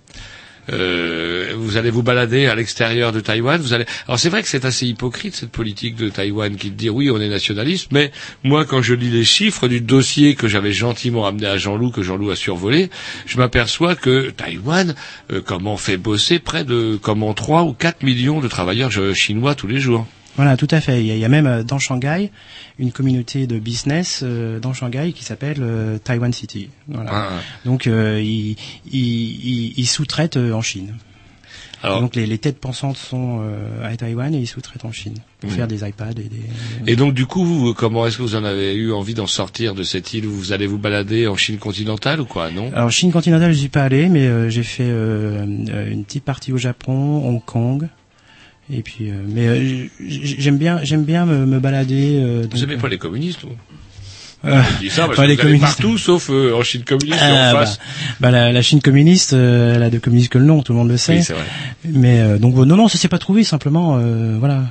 Euh, 0.72 1.52
vous 1.56 1.76
allez 1.76 1.90
vous 1.90 2.02
balader 2.02 2.46
à 2.46 2.54
l'extérieur 2.54 3.12
de 3.12 3.20
Taïwan. 3.20 3.60
Vous 3.60 3.72
allez. 3.72 3.86
Alors 4.06 4.18
c'est 4.18 4.28
vrai 4.28 4.42
que 4.42 4.48
c'est 4.48 4.64
assez 4.64 4.86
hypocrite 4.86 5.34
cette 5.34 5.50
politique 5.50 5.96
de 5.96 6.08
Taïwan 6.08 6.56
qui 6.56 6.70
dit 6.70 6.90
oui, 6.90 7.10
on 7.10 7.20
est 7.20 7.28
nationaliste, 7.28 7.88
mais 7.92 8.12
moi 8.44 8.64
quand 8.64 8.82
je 8.82 8.94
lis 8.94 9.10
les 9.10 9.24
chiffres 9.24 9.68
du 9.68 9.80
dossier 9.80 10.34
que 10.34 10.48
j'avais 10.48 10.72
gentiment 10.72 11.26
amené 11.26 11.46
à 11.46 11.58
Jean-Loup, 11.58 11.90
que 11.90 12.02
Jean-Loup 12.02 12.30
a 12.30 12.36
survolé, 12.36 12.90
je 13.26 13.38
m'aperçois 13.38 13.94
que 13.96 14.30
Taïwan, 14.30 14.94
euh, 15.32 15.40
comment 15.44 15.76
fait 15.76 15.96
bosser 15.96 16.38
près 16.38 16.64
de 16.64 16.98
comment 17.00 17.34
3 17.34 17.64
ou 17.64 17.72
4 17.72 18.02
millions 18.02 18.40
de 18.40 18.48
travailleurs 18.48 18.90
chinois 19.14 19.54
tous 19.54 19.66
les 19.66 19.80
jours. 19.80 20.06
Voilà, 20.36 20.56
tout 20.56 20.68
à 20.70 20.80
fait. 20.80 21.00
Il 21.00 21.06
y 21.06 21.10
a, 21.10 21.14
il 21.14 21.20
y 21.20 21.24
a 21.24 21.28
même 21.28 21.46
euh, 21.46 21.62
dans 21.62 21.78
Shanghai 21.78 22.30
une 22.78 22.92
communauté 22.92 23.46
de 23.46 23.58
business 23.58 24.20
euh, 24.22 24.58
dans 24.60 24.72
Shanghai 24.72 25.12
qui 25.12 25.24
s'appelle 25.24 25.58
euh, 25.60 25.98
Taiwan 25.98 26.32
City. 26.32 26.70
Voilà. 26.88 27.10
Ah, 27.12 27.28
Donc 27.64 27.86
euh, 27.86 28.20
ils, 28.22 28.56
ils, 28.90 29.72
ils- 29.78 29.86
sous-traitent 29.86 30.36
euh, 30.36 30.52
en 30.52 30.62
Chine. 30.62 30.94
Alors- 31.82 32.00
Donc 32.00 32.14
les, 32.14 32.26
les 32.26 32.38
têtes 32.38 32.58
pensantes 32.60 32.96
sont 32.96 33.40
euh, 33.42 33.84
à 33.90 33.96
Taïwan 33.96 34.34
et 34.34 34.38
ils 34.38 34.46
sous-traitent 34.46 34.84
en 34.84 34.92
Chine 34.92 35.14
pour 35.40 35.50
faire 35.50 35.66
des 35.66 35.86
iPads 35.88 36.10
et 36.10 36.14
des. 36.28 36.40
Et 36.86 36.94
donc 36.94 37.14
du 37.14 37.26
coup, 37.26 37.44
vous, 37.44 37.74
comment 37.74 38.06
est-ce 38.06 38.18
que 38.18 38.22
vous 38.22 38.34
en 38.36 38.44
avez 38.44 38.74
eu 38.74 38.92
envie 38.92 39.14
d'en 39.14 39.26
sortir 39.26 39.74
de 39.74 39.82
cette 39.82 40.12
île 40.12 40.26
Vous 40.26 40.52
allez 40.52 40.66
vous 40.66 40.78
balader 40.78 41.26
en 41.26 41.36
Chine 41.36 41.56
continentale 41.58 42.20
ou 42.20 42.24
quoi 42.26 42.50
Non? 42.50 42.70
Alors 42.74 42.90
Chine 42.90 43.10
continentale, 43.12 43.52
je 43.52 43.58
suis 43.58 43.68
pas 43.70 43.82
allé, 43.82 44.08
mais 44.10 44.26
euh, 44.26 44.48
j'ai 44.50 44.62
fait 44.62 44.88
une 44.88 46.04
petite 46.04 46.24
partie 46.24 46.52
au 46.52 46.58
Japon, 46.58 47.26
Hong 47.26 47.42
Kong. 47.44 47.88
Et 48.72 48.82
puis, 48.82 49.10
euh, 49.10 49.14
mais 49.26 49.48
euh, 49.48 49.86
j'aime 50.00 50.56
bien, 50.58 50.80
j'aime 50.84 51.04
bien 51.04 51.26
me, 51.26 51.44
me 51.46 51.58
balader. 51.58 52.20
euh, 52.22 52.46
Vous 52.50 52.58
n'aimez 52.58 52.76
pas 52.76 52.88
les 52.88 52.98
communistes 52.98 53.42
vous? 53.42 53.56
Euh, 54.44 54.62
Je 54.76 54.84
dis 54.86 54.90
ça 54.90 55.04
parce 55.04 55.16
pas 55.16 55.22
que 55.24 55.28
les 55.28 55.34
vous 55.34 55.40
allez 55.42 55.58
communistes. 55.58 55.82
partout 55.82 55.98
sauf 55.98 56.30
euh, 56.30 56.54
en 56.54 56.62
Chine 56.62 56.82
communiste 56.82 57.18
et 57.20 57.24
Ah, 57.26 57.50
en 57.50 57.52
bah, 57.52 57.58
face. 57.60 57.78
bah, 58.20 58.30
la, 58.30 58.52
la 58.52 58.62
Chine 58.62 58.80
communiste, 58.80 59.34
euh, 59.34 59.76
elle 59.76 59.82
a 59.82 59.90
de 59.90 59.98
communiste 59.98 60.30
que 60.30 60.38
le 60.38 60.44
nom, 60.46 60.62
tout 60.62 60.72
le 60.72 60.78
monde 60.78 60.88
le 60.88 60.96
sait. 60.96 61.16
Oui, 61.18 61.22
c'est 61.22 61.34
vrai. 61.34 61.42
Mais 61.84 62.20
euh, 62.20 62.38
donc 62.38 62.54
non, 62.54 62.76
non, 62.76 62.88
ça 62.88 62.96
s'est 62.98 63.08
pas 63.08 63.18
trouvé 63.18 63.44
simplement, 63.44 63.98
euh, 64.00 64.36
voilà. 64.38 64.62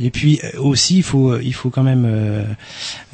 Et 0.00 0.10
puis 0.10 0.38
aussi, 0.58 0.98
il 0.98 1.02
faut, 1.02 1.40
il 1.40 1.52
faut 1.52 1.70
quand 1.70 1.82
même 1.82 2.04
euh, 2.08 2.44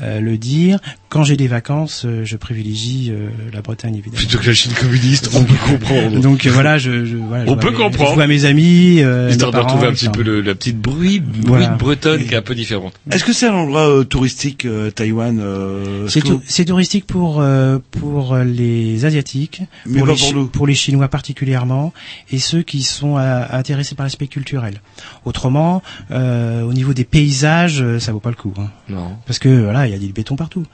euh, 0.03 0.20
le 0.20 0.36
dire. 0.36 0.80
Quand 1.09 1.24
j'ai 1.24 1.36
des 1.38 1.48
vacances, 1.48 2.05
euh, 2.05 2.24
je 2.26 2.36
privilégie 2.36 3.11
euh, 3.11 3.28
la 3.55 3.62
Bretagne 3.62 3.94
évidemment. 3.96 4.18
Plutôt 4.18 4.36
que 4.38 4.46
la 4.48 4.53
Chine 4.53 4.72
communiste, 4.78 5.30
on 5.34 5.44
peut 5.44 5.55
comprendre. 5.66 6.20
Donc 6.20 6.44
euh, 6.44 6.50
voilà, 6.50 6.76
je, 6.76 7.07
je 7.07 7.16
voilà, 7.16 7.46
je 7.46 7.50
On 7.50 7.55
vois 7.55 7.62
peut 7.62 7.70
mes- 7.70 7.76
comprendre. 7.76 8.11
Je 8.11 8.14
vois 8.16 8.26
mes 8.26 8.44
amis, 8.44 8.98
euh, 9.00 9.30
Histoire 9.30 9.50
mes 9.50 9.59
de 9.59 9.62
retrouver 9.62 9.86
un 9.86 9.92
petit 9.92 10.11
peu 10.11 10.22
le, 10.22 10.42
la 10.42 10.55
petite 10.55 10.78
bruit, 10.78 11.20
bruit 11.20 11.42
Voilà. 11.46 11.68
bretonne 11.68 12.22
qui 12.22 12.34
est 12.34 12.36
un 12.36 12.42
peu 12.42 12.55
différente. 12.55 12.92
Est-ce 13.11 13.24
que 13.24 13.32
c'est 13.32 13.46
un 13.46 13.55
endroit 13.55 13.88
euh, 13.88 14.05
touristique, 14.05 14.66
euh, 14.66 14.90
Taïwan 14.90 15.40
euh, 15.42 15.91
C'est 16.09 16.26
vous- 16.26 16.43
c'est 16.47 16.64
touristique 16.64 17.07
pour 17.07 17.40
euh, 17.40 17.78
pour 17.90 18.36
les 18.36 19.05
asiatiques, 19.05 19.62
Mais 19.86 19.99
pour 19.99 20.07
les, 20.07 20.12
pour 20.14 20.18
Chi- 20.20 20.34
nous. 20.34 20.47
pour 20.49 20.66
les 20.66 20.74
chinois 20.74 21.09
particulièrement, 21.09 21.93
et 22.30 22.38
ceux 22.38 22.62
qui 22.62 22.82
sont 22.82 23.18
euh, 23.18 23.45
intéressés 23.51 23.95
par 23.95 24.05
l'aspect 24.05 24.26
culturel. 24.26 24.80
Autrement, 25.24 25.82
euh, 26.11 26.62
au 26.62 26.72
niveau 26.72 26.95
des 26.95 27.05
paysages, 27.05 27.82
euh, 27.82 27.99
ça 27.99 28.12
vaut 28.12 28.20
pas 28.20 28.30
le 28.30 28.36
coup, 28.36 28.53
hein. 28.59 28.68
Non. 28.88 29.16
parce 29.26 29.38
que 29.38 29.49
voilà, 29.49 29.86
il 29.86 29.93
y 29.93 29.95
a 29.95 29.99
du 29.99 30.12
béton 30.12 30.36
partout. 30.36 30.64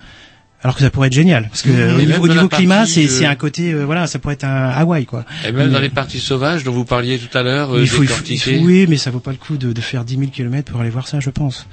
Alors 0.60 0.74
que 0.74 0.80
ça 0.82 0.90
pourrait 0.90 1.06
être 1.06 1.12
génial, 1.14 1.44
parce 1.50 1.62
que 1.62 1.70
euh, 1.70 1.94
au 1.94 2.00
niveau, 2.00 2.44
au 2.44 2.48
climat, 2.48 2.84
c'est 2.84 3.06
c'est 3.06 3.26
un 3.26 3.36
côté, 3.36 3.70
euh, 3.72 3.84
voilà, 3.84 4.08
ça 4.08 4.18
pourrait 4.18 4.34
être 4.34 4.42
un 4.42 4.70
Hawaï, 4.70 5.06
quoi. 5.06 5.24
Et 5.46 5.52
même 5.52 5.70
dans 5.70 5.78
les 5.78 5.88
parties 5.88 6.18
sauvages 6.18 6.64
dont 6.64 6.72
vous 6.72 6.84
parliez 6.84 7.16
tout 7.16 7.38
à 7.38 7.44
l'heure, 7.44 7.76
euh, 7.76 7.80
il 7.80 7.86
faut, 7.86 8.02
il 8.02 8.08
faut- 8.08 8.14
décortiquer. 8.14 8.54
il 8.54 8.58
faut- 8.58 8.66
oui, 8.66 8.86
mais 8.88 8.96
ça 8.96 9.12
vaut 9.12 9.20
pas 9.20 9.30
le 9.30 9.36
coup 9.36 9.56
de, 9.56 9.72
de 9.72 9.80
faire 9.80 10.04
10 10.04 10.16
000 10.18 10.30
kilomètres 10.32 10.72
pour 10.72 10.80
aller 10.80 10.90
voir 10.90 11.06
ça, 11.06 11.20
je 11.20 11.30
pense. 11.30 11.68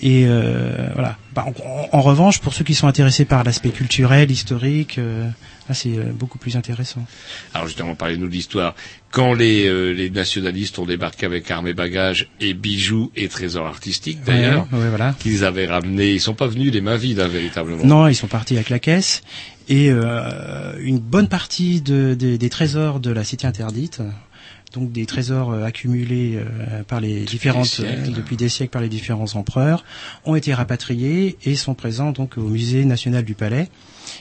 Et 0.00 0.24
euh, 0.26 0.88
voilà. 0.94 1.18
Bah, 1.34 1.46
en, 1.64 1.88
en- 1.98 2.00
revanche, 2.00 2.40
pour 2.40 2.54
ceux 2.54 2.64
qui 2.64 2.74
sont 2.74 2.88
intéressés 2.88 3.24
par 3.24 3.44
l'aspect 3.44 3.70
culturel, 3.70 4.30
historique, 4.30 4.98
euh, 4.98 5.28
là 5.68 5.74
c'est 5.74 5.96
euh, 5.96 6.12
beaucoup 6.12 6.38
plus 6.38 6.56
intéressant. 6.56 7.04
Alors 7.54 7.68
justement, 7.68 7.94
parlez-nous 7.94 8.26
de 8.26 8.32
l'histoire. 8.32 8.74
Quand 9.12 9.32
les, 9.34 9.66
euh, 9.68 9.90
les 9.92 10.10
nationalistes 10.10 10.78
ont 10.78 10.86
débarqué 10.86 11.26
avec 11.26 11.48
armes 11.50 11.68
et 11.68 11.72
bagages 11.74 12.28
et 12.40 12.52
bijoux 12.54 13.12
et 13.14 13.28
trésors 13.28 13.66
artistiques 13.66 14.24
d'ailleurs, 14.24 14.66
Ouais, 14.72 14.78
ouais, 14.80 14.88
voilà. 14.88 15.14
qu'ils 15.20 15.44
avaient 15.44 15.66
ramenés, 15.66 16.12
ils 16.12 16.20
sont 16.20 16.34
pas 16.34 16.46
venus 16.48 16.72
les 16.72 16.80
mains 16.80 16.96
vides 16.96 17.20
hein, 17.20 17.28
véritablement. 17.28 17.84
Non, 17.84 18.08
ils 18.08 18.14
sont 18.16 18.26
partis 18.28 18.54
avec 18.56 18.68
la 18.70 18.78
caisse 18.80 19.22
et 19.68 19.88
euh, 19.90 20.74
une 20.80 20.98
bonne 20.98 21.28
partie 21.28 21.80
de- 21.80 22.14
des- 22.18 22.38
des 22.38 22.50
trésors 22.50 22.98
de 22.98 23.10
la 23.12 23.22
cité 23.24 23.46
interdite 23.46 24.00
donc 24.72 24.92
des 24.92 25.06
trésors 25.06 25.50
euh, 25.52 25.64
accumulés 25.64 26.36
euh, 26.36 26.82
par 26.84 27.00
les 27.00 27.24
différentes 27.24 27.66
siècles. 27.66 28.10
euh, 28.10 28.14
depuis 28.14 28.36
des 28.36 28.48
siècles 28.48 28.70
par 28.70 28.82
les 28.82 28.88
différents 28.88 29.34
empereurs, 29.34 29.84
ont 30.24 30.34
été 30.36 30.54
rapatriés 30.54 31.36
et 31.44 31.56
sont 31.56 31.74
présents 31.74 32.12
donc 32.12 32.38
au 32.38 32.42
musée 32.48 32.84
national 32.84 33.24
du 33.24 33.34
Palais, 33.34 33.68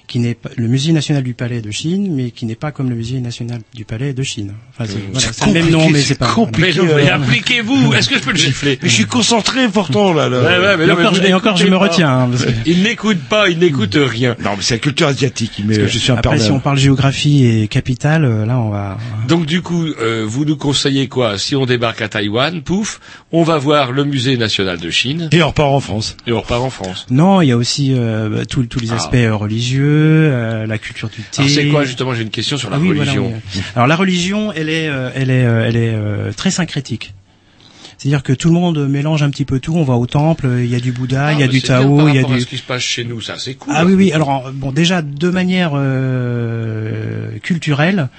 qui 0.09 0.19
n'est 0.19 0.33
pas 0.33 0.49
le 0.57 0.67
musée 0.67 0.91
national 0.91 1.23
du 1.23 1.33
Palais 1.33 1.61
de 1.61 1.71
Chine, 1.71 2.13
mais 2.15 2.31
qui 2.31 2.45
n'est 2.45 2.55
pas 2.55 2.71
comme 2.71 2.89
le 2.89 2.95
musée 2.95 3.19
national 3.21 3.61
du 3.73 3.85
Palais 3.85 4.11
de 4.13 4.23
Chine. 4.23 4.53
Enfin, 4.71 4.85
c'est, 4.91 4.97
voilà, 5.13 5.19
c'est 5.19 5.33
c'est 5.33 5.45
le 5.45 5.53
même 5.53 5.69
nom, 5.69 5.89
mais 5.89 6.01
c'est 6.01 6.15
pas. 6.17 6.27
compliqué. 6.33 6.79
Mais 6.83 7.09
euh, 7.09 7.15
appliquez-vous. 7.15 7.93
Est-ce 7.97 8.09
que 8.09 8.15
je 8.17 8.21
peux 8.23 8.31
le 8.31 8.37
gifler 8.37 8.77
Mais 8.81 8.89
je 8.89 8.93
suis 8.93 9.05
concentré 9.05 9.67
pourtant 9.69 10.11
là. 10.13 10.27
là. 10.27 10.41
Ouais, 10.41 10.57
ouais, 10.67 10.77
mais 10.77 10.83
Et 10.83 10.87
non, 10.87 10.93
encore, 10.93 11.13
mais 11.21 11.29
et 11.29 11.33
encore, 11.33 11.55
je 11.57 11.65
me 11.65 11.69
pas. 11.71 11.77
retiens. 11.77 12.09
hein, 12.09 12.27
parce 12.31 12.43
que- 12.45 12.51
Il 12.65 12.81
n'écoute 12.83 13.19
pas, 13.29 13.49
il 13.49 13.59
n'écoute 13.59 13.95
rien. 13.95 14.35
Non, 14.43 14.51
mais 14.57 14.61
c'est 14.63 14.75
la 14.75 14.79
culture 14.79 15.07
asiatique. 15.07 15.61
Mais 15.63 15.75
je 15.75 15.85
suis 15.87 16.11
Après, 16.11 16.19
imperdable. 16.29 16.41
si 16.43 16.51
on 16.51 16.59
parle 16.59 16.77
géographie 16.79 17.45
et 17.45 17.67
capitale, 17.67 18.25
euh, 18.25 18.45
là, 18.45 18.57
on 18.59 18.69
va. 18.69 18.97
Donc 19.27 19.45
du 19.45 19.61
coup, 19.61 19.85
euh, 19.85 20.25
vous 20.27 20.43
nous 20.43 20.57
conseillez 20.57 21.07
quoi? 21.07 21.37
Si 21.37 21.55
on 21.55 21.65
débarque 21.67 22.01
à 22.01 22.09
Taïwan, 22.09 22.61
pouf, 22.63 22.99
on 23.31 23.43
va 23.43 23.57
voir 23.59 23.91
le 23.91 24.05
musée 24.05 24.37
national 24.37 24.79
de 24.79 24.89
Chine 24.89 25.29
Et 25.31 25.43
on 25.43 25.47
repart 25.49 25.69
en 25.69 25.79
France. 25.79 26.17
et 26.25 26.31
on 26.31 26.41
repart 26.41 26.63
en 26.63 26.69
France. 26.71 27.05
Non, 27.11 27.41
il 27.41 27.49
y 27.49 27.51
a 27.51 27.57
aussi 27.57 27.93
euh, 27.93 28.43
tous 28.49 28.65
tous 28.65 28.79
les 28.79 28.91
Ah. 28.91 28.95
aspects 28.95 29.15
euh, 29.15 29.35
religieux, 29.35 29.98
euh, 29.99 30.65
la 30.65 30.77
culture 30.77 31.09
du 31.09 31.21
thé. 31.21 31.41
Alors 31.41 31.49
c'est 31.51 31.67
quoi 31.67 31.85
justement 31.85 32.13
J'ai 32.13 32.23
une 32.23 32.29
question 32.29 32.57
sur 32.57 32.69
la 32.69 32.77
Ah 32.77 32.79
oui, 32.79 32.87
voilà, 32.93 33.11
religion. 33.11 33.33
oui. 33.55 33.61
Alors 33.75 33.87
la 33.87 33.95
religion, 33.95 34.51
elle 34.53 34.69
est, 34.69 34.87
euh, 34.87 35.09
elle 35.15 35.29
est, 35.29 35.45
euh, 35.45 35.65
elle 35.67 35.75
est 35.75 35.93
euh, 35.93 36.31
très 36.33 36.51
syncrétique. 36.51 37.13
C'est-à-dire 37.99 38.23
que 38.23 38.33
tout 38.33 38.47
le 38.47 38.55
monde 38.55 38.87
mélange 38.87 39.21
un 39.23 39.29
petit 39.29 39.45
peu 39.45 39.59
tout. 39.59 39.75
On 39.75 39.83
va 39.83 39.95
au 39.95 40.07
temple, 40.07 40.49
il 40.59 40.65
y 40.69 40.75
a 40.75 40.79
du 40.79 40.91
Bouddha, 40.93 41.33
il 41.33 41.39
y 41.39 41.43
a 41.43 41.45
Ah, 41.45 41.47
du 41.49 41.61
Tao, 41.61 42.07
il 42.07 42.15
y 42.15 42.17
a 42.17 42.21
rapport 42.21 42.31
à 42.31 42.35
du. 42.37 42.41
ce 42.41 42.47
qui 42.47 42.57
se 42.57 42.63
passe 42.63 42.81
chez 42.81 43.03
nous, 43.03 43.19
ça 43.21 43.35
c'est 43.37 43.55
cool. 43.55 43.73
Ah 43.75 43.85
oui, 43.85 43.93
oui. 43.93 44.11
Alors 44.13 44.49
bon, 44.53 44.71
déjà 44.71 45.01
de 45.01 45.29
manière 45.29 45.71
euh, 45.75 47.37
culturelle, 47.43 48.09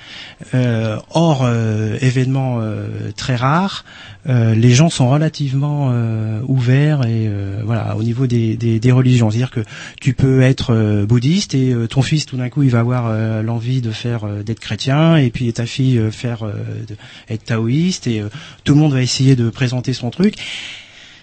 euh, 0.55 0.97
hors 1.11 1.43
euh, 1.45 1.97
événements 2.01 2.59
euh, 2.61 2.87
très 3.17 3.37
rares, 3.37 3.85
euh, 4.29 4.55
les 4.55 4.73
gens 4.73 4.91
sont 4.91 5.09
relativement 5.09 5.89
euh, 5.93 6.41
ouverts 6.47 7.05
et 7.07 7.27
euh, 7.27 7.63
voilà 7.65 7.97
au 7.97 8.03
niveau 8.03 8.27
des, 8.27 8.57
des, 8.57 8.79
des 8.79 8.93
religions. 8.93 9.31
C'est-à-dire 9.31 9.51
que 9.51 9.61
tu 9.99 10.13
peux 10.13 10.43
être 10.43 10.75
euh, 10.75 11.07
bouddhiste 11.07 11.55
et 11.55 11.73
euh, 11.73 11.87
ton 11.87 12.03
fils 12.03 12.27
tout 12.27 12.37
d'un 12.37 12.51
coup 12.51 12.63
il 12.63 12.69
va 12.71 12.81
avoir 12.81 13.07
euh, 13.09 13.41
l'envie 13.43 13.81
de 13.81 13.91
faire 13.91 14.25
euh, 14.25 14.43
d'être 14.43 14.61
chrétien 14.61 15.17
et 15.17 15.31
puis 15.31 15.51
ta 15.55 15.65
fille 15.65 15.97
euh, 15.99 16.11
faire 16.11 16.43
euh, 16.45 16.53
de- 16.87 16.97
être 17.31 17.45
taoïste 17.45 18.07
et 18.07 18.21
euh, 18.21 18.29
tout 18.65 18.75
le 18.75 18.81
monde 18.81 18.93
va 18.93 19.01
essayer 19.01 19.37
de 19.37 19.49
présenter 19.49 19.70
son 19.93 20.11
truc. 20.11 20.35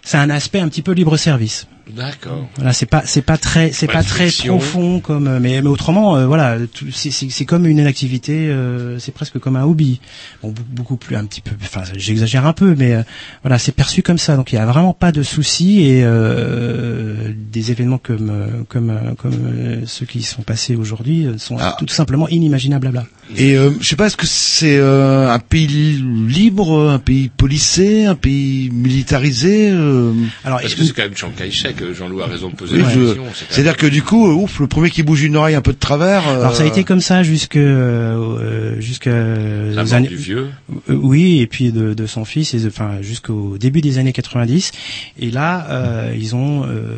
C'est 0.03 0.17
un 0.17 0.29
aspect 0.29 0.59
un 0.59 0.69
petit 0.69 0.81
peu 0.81 0.93
libre 0.93 1.17
service. 1.17 1.67
D'accord. 1.95 2.47
Voilà, 2.55 2.73
c'est 2.73 2.85
pas 2.85 3.03
c'est 3.05 3.21
pas 3.21 3.37
très 3.37 3.71
c'est 3.71 3.87
Pas 3.87 4.03
très 4.03 4.29
profond 4.47 4.99
comme 4.99 5.27
euh, 5.27 5.39
mais, 5.39 5.61
mais 5.61 5.67
autrement 5.69 6.17
euh, 6.17 6.25
voilà 6.27 6.57
tout- 6.73 6.87
c'est 6.91 7.11
c'est 7.11 7.29
c'est 7.29 7.45
comme 7.45 7.65
une 7.65 7.79
activité 7.85 8.33
euh, 8.49 8.99
c'est 8.99 9.13
presque 9.13 9.39
comme 9.39 9.55
un 9.55 9.63
hobby 9.63 9.99
bon 10.43 10.53
beaucoup 10.71 10.97
plus 10.97 11.15
un 11.15 11.25
petit 11.25 11.41
peu 11.41 11.51
enfin 11.61 11.83
j'exagère 11.95 12.45
un 12.45 12.53
peu 12.53 12.75
mais 12.77 12.93
euh, 12.93 13.03
voilà 13.43 13.57
c'est 13.57 13.71
perçu 13.71 14.03
comme 14.03 14.17
ça 14.17 14.35
donc 14.35 14.51
il 14.51 14.55
y 14.55 14.59
a 14.59 14.65
vraiment 14.65 14.93
pas 14.93 15.11
de 15.11 15.23
soucis 15.23 15.81
et 15.83 16.03
euh, 16.03 17.31
des 17.51 17.71
événements 17.71 17.97
comme 17.99 18.29
euh, 18.29 18.47
comme 18.67 18.91
comme 19.17 19.85
ceux 19.85 20.05
qui 20.05 20.21
sont 20.23 20.41
passés 20.41 20.75
aujourd'hui 20.75 21.27
sont 21.37 21.57
Ah. 21.59 21.75
tout 21.79 21.87
simplement 21.87 22.27
inimaginables 22.27 22.91
là. 22.91 23.05
Et 23.35 23.57
euh, 23.57 23.71
je 23.81 23.87
sais 23.89 23.97
pas, 23.97 24.07
est-ce 24.07 24.15
que 24.15 24.25
c'est 24.25 24.77
euh, 24.77 25.29
un 25.29 25.39
pays 25.39 25.67
li- 25.67 26.01
libre, 26.29 26.89
un 26.89 26.97
pays 26.99 27.27
policé, 27.27 28.05
un 28.05 28.15
pays 28.15 28.69
militarisé 28.71 29.69
euh... 29.69 30.13
Alors 30.45 30.61
Parce 30.61 30.75
que 30.75 30.83
c'est 30.85 30.93
quand 30.93 31.03
même 31.03 31.15
Chiang 31.15 31.31
Kai-shek, 31.35 31.76
euh, 31.81 31.93
Jean-Loup 31.93 32.21
a 32.21 32.27
raison 32.27 32.49
de 32.49 32.55
poser 32.55 32.75
Oui, 32.77 32.81
la 32.83 32.89
je- 32.89 32.99
question. 32.99 33.23
c'est 33.33 33.45
quand 33.45 33.53
C'est-à-dire 33.53 33.77
que 33.77 33.87
du 33.87 34.01
coup, 34.03 34.27
euh, 34.27 34.33
ouf, 34.33 34.59
le 34.59 34.67
premier 34.67 34.89
qui 34.89 35.03
bouge 35.03 35.23
une 35.23 35.35
oreille 35.35 35.55
un 35.55 35.61
peu 35.61 35.73
de 35.73 35.77
travers. 35.77 36.27
euh, 36.27 36.39
Alors 36.41 36.55
ça 36.55 36.63
a 36.63 36.65
été 36.65 36.83
comme 36.83 37.01
ça 37.01 37.23
jusque 37.23 37.55
euh, 37.55 38.79
jusqu'à 38.81 39.11
La 39.11 39.81
aux 39.83 39.85
mort 39.85 39.93
années- 39.93 40.07
du 40.07 40.15
vieux. 40.15 40.47
Euh, 40.89 40.93
oui, 40.93 41.39
et 41.41 41.47
puis 41.47 41.71
de, 41.71 41.93
de 41.93 42.05
son 42.05 42.25
fils, 42.25 42.53
et 42.53 42.59
de- 42.59 42.67
enfin 42.67 43.01
jusqu'au 43.01 43.57
début 43.57 43.81
des 43.81 43.97
années 43.97 44.13
90. 44.13 44.71
Et 45.19 45.31
là, 45.31 45.67
euh, 45.69 46.13
ils 46.17 46.35
ont 46.35 46.63
euh, 46.65 46.95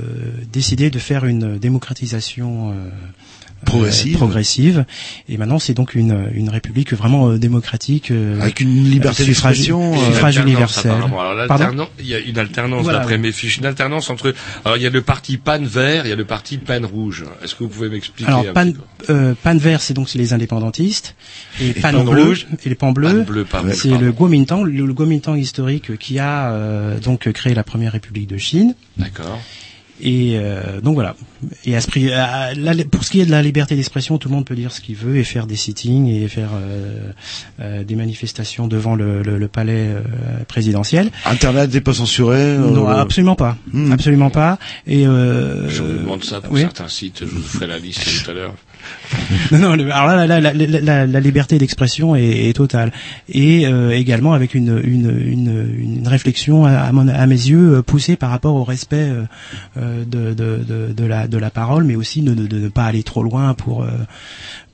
décidé 0.52 0.90
de 0.90 1.00
faire 1.00 1.26
une 1.26 1.58
démocratisation. 1.58 2.74
Euh, 3.62 3.66
Progressive. 3.66 4.16
progressive. 4.18 4.86
Et 5.28 5.38
maintenant, 5.38 5.60
c'est 5.60 5.74
donc 5.74 5.94
une, 5.96 6.30
une 6.34 6.50
république 6.50 6.94
vraiment 6.94 7.30
euh, 7.30 7.38
démocratique. 7.38 8.10
euh, 8.12 8.40
Avec 8.42 8.60
une 8.62 8.86
liberté 8.90 9.24
suffrage- 9.24 9.58
Suffrage 9.62 10.38
universel. 10.38 10.92
Pardon 11.00 11.34
l'alternance- 11.36 11.88
il 12.00 12.08
y 12.08 12.16
a 12.16 12.20
une 12.20 12.38
alternance 12.38 12.84
Voilà. 12.84 13.00
d'après 13.00 13.18
mes 13.18 13.32
fiches, 13.32 13.58
une 13.58 13.66
alternance 13.66 14.10
entre. 14.10 14.34
Alors 14.66 14.78
il 14.78 14.84
y 14.84 14.88
a 14.88 14.90
le 14.90 15.02
parti 15.02 15.38
pan 15.38 15.60
vert, 15.62 16.06
il 16.06 16.10
y 16.10 16.14
a 16.14 16.16
le 16.16 16.26
parti 16.26 16.58
pan 16.58 16.80
rouge. 16.92 17.26
Est-ce 17.44 17.56
que 17.56 17.64
vous 17.64 17.70
pouvez 17.70 17.90
m'expliquer 17.90 18.30
Alors 18.32 18.46
un 18.48 18.54
pan, 18.54 18.72
euh, 19.10 19.34
pan 19.42 19.58
vert, 19.58 19.82
c'est 19.82 19.94
donc 19.94 20.10
c'est 20.10 20.18
les 20.20 20.34
indépendantistes, 20.34 21.16
et, 21.62 21.74
pan, 21.74 21.92
pan 21.92 22.04
bleu 22.06 22.24
rouge? 22.24 22.48
et 22.66 22.70
les 22.70 22.76
Pan 22.76 22.92
bleu, 22.92 23.26
c'est 23.74 23.98
le 23.98 24.12
Kuomintang, 24.12 24.64
le, 24.64 24.86
le 24.86 24.94
Kuomintang 24.94 25.36
historique 25.38 25.98
qui 25.98 26.18
a 26.20 26.52
euh, 26.52 26.98
donc 27.00 27.30
créé 27.34 27.54
la 27.54 27.64
première 27.64 27.92
république 27.92 28.28
de 28.28 28.38
Chine. 28.38 28.74
D'accord. 28.98 29.40
Et 30.02 30.34
euh, 30.36 30.80
donc 30.82 30.94
voilà. 30.96 31.16
Et 31.66 31.76
à 31.76 31.82
ce 31.82 31.88
prix- 31.88 32.12
à- 32.12 32.54
la- 32.54 32.74
pour 32.86 33.04
ce 33.04 33.10
qui 33.12 33.20
est 33.22 33.26
de 33.26 33.32
la 33.32 33.42
liberté 33.42 33.76
d'expression, 33.76 34.18
tout 34.18 34.30
le 34.30 34.36
monde 34.36 34.46
peut 34.46 34.56
dire 34.56 34.72
ce 34.72 34.82
qu'il 34.82 34.96
veut 34.96 35.18
et 35.18 35.24
faire 35.24 35.46
des 35.48 35.56
sittings 35.56 36.08
et 36.08 36.28
faire 36.28 36.50
euh, 36.54 37.12
euh, 37.62 37.84
des 37.84 37.96
manifestations 37.96 38.68
devant 38.68 38.96
le, 38.96 39.22
le- 39.24 39.38
le 39.38 39.48
palais 39.48 39.88
euh, 39.90 40.02
présidentiel. 40.48 41.12
Internet 41.26 41.74
n'est 41.74 41.82
pas 41.82 41.94
censuré. 41.94 42.38
euh, 42.40 42.70
Non, 42.72 42.88
absolument 42.88 43.36
pas, 43.36 43.58
Hmm. 43.74 43.92
absolument 43.92 44.30
pas. 44.30 44.58
Et 44.88 45.06
euh, 45.08 45.70
Je 45.70 45.84
vous 45.84 46.00
demande 46.00 46.24
ça 46.24 46.42
pour 46.42 46.54
oui. 46.54 46.62
certains 46.62 46.88
sites, 46.88 47.20
je 47.22 47.26
vous 47.26 47.42
ferai 47.42 47.68
la 47.68 47.80
liste 47.80 48.02
tout 48.24 48.32
à 48.32 48.34
l'heure. 48.34 48.54
non, 49.52 49.76
non, 49.76 49.90
alors 49.92 50.26
là, 50.26 50.40
la, 50.40 51.20
liberté 51.20 51.58
d'expression 51.58 52.16
est, 52.16 52.56
totale. 52.56 52.92
Et 53.28 53.68
euh, 53.68 53.92
également 53.92 54.34
avec 54.34 54.54
une, 54.54 54.80
une, 54.84 55.10
une, 55.10 55.76
une 55.80 56.08
réflexion, 56.08 56.66
à, 56.66 56.92
mes 56.92 57.36
yeux, 57.36 57.78
euh, 57.78 57.82
poussée 57.82 58.16
par 58.16 58.30
rapport 58.30 58.56
au 58.56 58.64
respect 58.64 59.10
euh, 59.10 59.24
euh, 59.78 60.04
de, 60.06 60.34
de, 60.34 60.94
de, 60.94 61.06
la, 61.06 61.28
de 61.28 61.38
la 61.38 61.50
parole, 61.50 61.84
mais 61.84 61.96
aussi 61.96 62.22
de, 62.22 62.34
de, 62.34 62.48
de 62.48 62.60
ne 62.60 62.70
pas 62.70 62.86
aller 62.86 63.04
trop 63.04 63.24
loin 63.24 63.54
pour... 63.54 63.86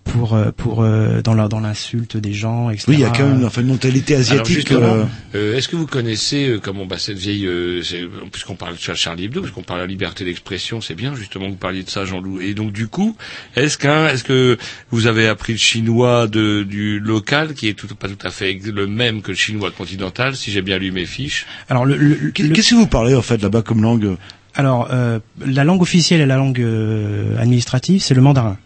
pour 0.06 0.34
euh, 0.36 0.52
pour 0.56 0.82
euh, 0.84 1.22
dans 1.22 1.34
la, 1.34 1.48
dans 1.48 1.60
l'insulte 1.60 2.16
des 2.16 2.32
gens 2.32 2.70
etc 2.70 2.86
Oui, 2.90 2.94
il 2.96 3.00
y 3.02 3.04
a 3.04 3.10
quand 3.10 3.28
même 3.28 3.44
enfin, 3.44 3.62
une 3.62 3.68
mentalité 3.68 4.16
asiatique. 4.16 4.72
euh, 4.72 5.04
euh, 5.34 5.58
est-ce 5.58 5.68
que 5.68 5.76
vous 5.76 5.88
connaissez 5.88 6.48
euh, 6.48 6.60
comment 6.60 6.86
bah, 6.86 6.98
cette 7.00 7.18
vieille, 7.18 7.46
euh, 7.48 7.82
c'est- 7.84 8.06
puisqu'on 8.32 8.56
parle 8.56 8.76
de 8.76 8.96
Charlie 8.96 9.26
Hebdo, 9.26 9.42
puisqu'on 9.42 9.64
parle 9.64 9.80
de 9.82 9.86
la 9.86 9.90
liberté 9.90 10.24
d'expression, 10.24 10.80
c'est 10.80 10.94
bien 10.96 11.16
justement 11.16 11.46
que 11.48 11.52
vous 11.52 11.56
parliez 11.58 11.84
de 11.84 11.90
ça, 11.90 12.06
Jean-Loup. 12.06 12.40
Et 12.40 12.54
donc 12.54 12.72
du 12.72 12.88
coup, 12.88 13.18
est-ce 13.56 13.78
qu'un, 13.78 14.08
est-ce 14.08 14.24
que 14.24 14.58
vous 14.92 15.08
avez 15.08 15.28
appris 15.28 15.54
le 15.54 15.60
chinois 15.60 16.28
de, 16.28 16.64
du 16.64 17.00
local, 17.00 17.54
qui 17.56 17.68
est 17.68 17.74
tout, 17.74 17.88
pas 17.96 18.08
tout 18.08 18.26
à 18.26 18.30
fait 18.30 18.58
le 18.64 18.88
même 18.88 19.22
que 19.22 19.32
le 19.32 19.38
chinois 19.38 19.72
continental, 19.72 20.36
si 20.36 20.52
j'ai 20.52 20.62
bien 20.62 20.78
lu 20.78 20.92
mes 20.92 21.06
fiches? 21.06 21.46
Alors 21.68 21.86
le, 21.86 21.98
le- 21.98 22.32
Qu'est- 22.32 22.48
Qu'est-ce 22.50 22.70
que 22.72 22.76
vous 22.76 22.88
parlez 22.88 23.16
en 23.16 23.22
fait 23.24 23.42
là-bas 23.42 23.64
comme 23.64 23.82
langue? 23.82 24.16
Alors 24.54 24.88
euh, 24.92 25.20
la 25.46 25.64
langue 25.66 25.82
officielle 25.82 26.22
et 26.22 26.26
la 26.26 26.38
langue 26.38 26.62
euh, 26.62 27.38
administrative 27.40 28.02
c'est 28.02 28.14
le 28.14 28.22
mandarin 28.22 28.58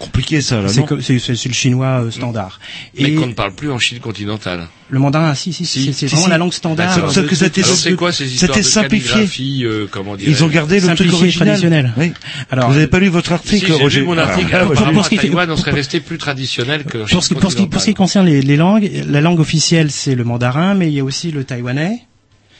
Compliqué 0.00 0.40
ça 0.40 0.60
là, 0.62 0.68
c'est 0.68 0.80
non 0.80 0.86
comme- 0.86 1.02
c'est 1.02 1.18
c'est- 1.18 1.36
c'est 1.36 1.48
le 1.50 1.54
chinois 1.54 2.02
euh, 2.04 2.10
standard 2.10 2.58
Mais 2.98 3.10
et 3.10 3.14
qu'on 3.14 3.26
ne 3.26 3.34
parle 3.34 3.52
plus 3.54 3.70
en 3.70 3.78
Chine 3.78 3.98
continentale. 4.00 4.66
le 4.88 4.98
mandarin 4.98 5.34
si 5.34 5.52
si, 5.52 5.66
Si, 5.66 5.84
c'est 5.84 5.92
c'est 5.92 5.98
si, 5.98 6.06
vraiment 6.06 6.24
si. 6.24 6.30
la 6.30 6.38
langue 6.38 6.52
standard 6.54 6.94
D'accord. 6.96 7.12
Sauf 7.12 7.26
que 7.26 7.34
Alors 7.34 7.46
été 7.46 7.60
de 7.60 8.62
simplifié. 8.62 9.64
euh, 9.64 9.86
comment 9.90 10.16
dire 10.16 10.28
Ils 10.28 10.42
ont 10.42 10.48
gardé 10.48 10.80
le 10.80 10.94
truc 10.94 11.12
original. 11.12 11.48
traditionnel. 11.48 11.92
Oui. 11.98 12.12
alors 12.50 12.68
vous 12.68 12.74
n'avez 12.74 12.86
pas 12.86 12.98
lu 12.98 13.08
votre 13.08 13.28
Si, 13.28 13.32
article, 13.34 13.66
j'ai 13.66 13.72
Roger 13.74 14.00
lu 14.00 14.06
mon 14.06 14.16
article. 14.18 14.48
Ah, 14.52 14.56
Alors, 14.56 14.68
par 14.68 14.76
j'ai- 14.78 14.84
rapport 14.84 14.94
pour 14.94 15.04
ce 15.04 15.10
qui 15.10 15.16
Taïwan, 15.18 15.50
on 15.50 15.56
serait 15.56 15.70
resté 15.72 16.00
plus 16.00 16.16
traditionnel 16.18 16.84
que 16.84 16.98
pour 16.98 17.22
ce, 17.22 17.28
qui, 17.28 17.34
pour, 17.34 17.50
ce 17.52 17.56
qui, 17.56 17.66
pour 17.66 17.80
ce 17.80 17.86
qui 17.86 17.94
continentale. 17.94 17.94
concerne 17.94 18.26
les, 18.26 18.40
les 18.42 18.56
langues, 18.56 18.90
la 19.06 19.20
langue 19.20 19.38
officielle 19.40 19.90
c'est 19.90 20.14
le 20.14 20.24
mandarin, 20.24 20.74
mais 20.74 20.88
il 20.88 20.94
y 20.94 21.00
a 21.00 21.04
aussi 21.04 21.30
le 21.30 21.44
taïwanais, 21.44 22.00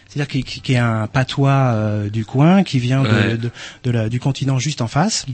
c'est-à-dire 0.08 0.28
qui, 0.28 0.44
qui- 0.44 0.60
qui 0.60 0.74
est 0.74 0.76
un 0.76 1.06
patois 1.06 1.50
euh, 1.52 2.10
du 2.10 2.24
coin 2.26 2.64
qui 2.64 2.78
vient 2.80 3.02
de, 3.02 3.08
Ouais. 3.08 3.36
de, 3.38 3.50
de 3.84 3.90
la, 3.90 4.08
du 4.10 4.20
continent 4.20 4.58
juste 4.58 4.82
en 4.82 4.88
face. 4.88 5.24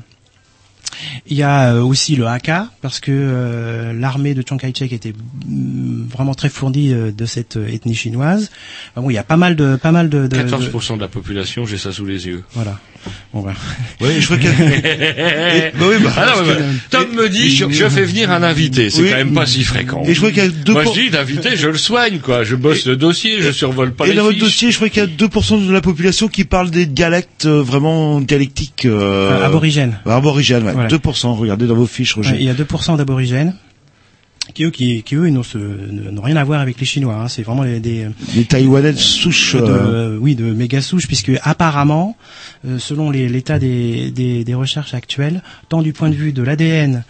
Il 1.26 1.36
y 1.36 1.42
a 1.42 1.74
euh, 1.74 1.82
aussi 1.82 2.16
le 2.16 2.26
Hakka 2.26 2.68
parce 2.80 3.00
que 3.00 3.10
euh, 3.12 3.92
l'armée 3.92 4.34
de 4.34 4.42
Chiang 4.46 4.56
Kai-shek 4.56 4.92
était 4.92 5.12
mm, 5.46 6.06
vraiment 6.08 6.34
très 6.34 6.48
fournie 6.48 6.92
euh, 6.92 7.12
de 7.12 7.26
cette 7.26 7.56
euh, 7.56 7.66
ethnie 7.68 7.94
chinoise. 7.94 8.50
Enfin 8.92 9.02
bon, 9.02 9.10
il 9.10 9.14
y 9.14 9.18
a 9.18 9.22
pas 9.24 9.36
mal 9.36 9.56
de 9.56 9.76
pas 9.76 9.92
mal 9.92 10.08
de, 10.08 10.26
de- 10.26 10.28
de- 10.28 10.36
14% 10.42 10.96
de 10.96 11.00
la 11.00 11.08
population, 11.08 11.66
j'ai 11.66 11.78
ça 11.78 11.92
sous 11.92 12.06
les 12.06 12.26
yeux. 12.26 12.44
voilà. 12.54 12.78
Bon, 13.32 13.42
ben. 13.42 13.52
Oui, 14.00 14.08
je 14.20 14.24
crois 14.26 14.36
que. 14.38 14.46
Eh, 14.46 15.70
bah 15.78 15.86
oui, 15.88 15.96
bah, 16.02 16.12
ah 16.16 16.26
non, 16.36 16.46
bah, 16.46 16.54
Tom 16.90 17.06
me 17.14 17.28
dit, 17.28 17.54
je, 17.54 17.68
je 17.70 17.88
fais 17.88 18.04
venir 18.04 18.30
un 18.30 18.42
invité. 18.42 18.90
C'est 18.90 19.02
Oui. 19.02 19.10
quand 19.10 19.16
même 19.16 19.34
pas 19.34 19.46
si 19.46 19.62
fréquent. 19.64 20.02
Et 20.06 20.12
je 20.14 20.18
crois 20.18 20.30
qu'il 20.30 20.42
y 20.42 20.46
a 20.46 20.48
deux 20.48 20.72
Moi, 20.72 20.82
je 20.82 20.86
pour- 20.86 20.94
dis, 20.94 21.10
l'invité, 21.10 21.56
je 21.56 21.68
le 21.68 21.76
soigne, 21.78 22.18
quoi. 22.18 22.44
Je 22.44 22.56
bosse 22.56 22.86
le 22.86 22.96
dossier, 22.96 23.40
je 23.40 23.50
survole 23.50 23.92
pas 23.92 24.06
Et 24.06 24.10
les 24.10 24.16
dans 24.16 24.24
votre 24.24 24.38
dossier, 24.38 24.70
je 24.70 24.76
crois 24.76 24.88
qu'il 24.88 25.02
y 25.02 25.06
a 25.06 25.08
2% 25.08 25.66
de 25.66 25.72
la 25.72 25.80
population 25.80 26.28
qui 26.28 26.44
parle 26.44 26.70
des 26.70 26.86
dialectes 26.86 27.46
euh, 27.46 27.62
vraiment 27.62 28.20
dialectiques. 28.20 28.84
Euh, 28.86 29.30
Euh, 29.32 29.44
aborigènes. 29.46 29.98
Aborigènes, 30.06 30.64
ouais. 30.64 30.72
Voilà. 30.72 30.88
2%, 30.88 31.34
regardez 31.36 31.66
dans 31.66 31.74
vos 31.74 31.86
fiches, 31.86 32.14
Roger. 32.14 32.32
Ouais, 32.32 32.36
il 32.40 32.46
y 32.46 32.50
a 32.50 32.54
2% 32.54 32.96
d'aborigènes 32.96 33.54
qui 34.56 34.64
eux, 34.64 34.70
qui, 34.70 35.02
qui 35.02 35.14
eux 35.16 35.28
n'ont 35.28 35.42
ce- 35.42 35.58
n'ont 35.58 36.22
rien 36.22 36.36
à 36.36 36.44
voir 36.44 36.62
avec 36.62 36.80
les 36.80 36.86
Chinois. 36.86 37.14
hein. 37.14 37.28
C'est 37.28 37.42
vraiment 37.42 37.62
les- 37.62 37.78
des 37.78 38.06
Les 38.34 38.44
Taïwanais 38.46 38.92
de 38.94 38.98
souche. 38.98 39.54
de, 39.54 39.60
euh, 39.60 40.18
oui, 40.18 40.34
de 40.34 40.44
méga 40.52 40.80
souches, 40.80 41.06
puisque 41.06 41.30
apparemment, 41.42 42.16
euh, 42.66 42.78
selon 42.78 43.10
les- 43.10 43.28
l'état 43.28 43.58
des, 43.58 44.10
des, 44.10 44.44
des 44.44 44.54
recherches 44.54 44.94
actuelles, 44.94 45.42
tant 45.68 45.82
du 45.82 45.92
point 45.92 46.08
de 46.08 46.14
vue 46.14 46.32
de 46.32 46.42
l'ADN 46.42 47.04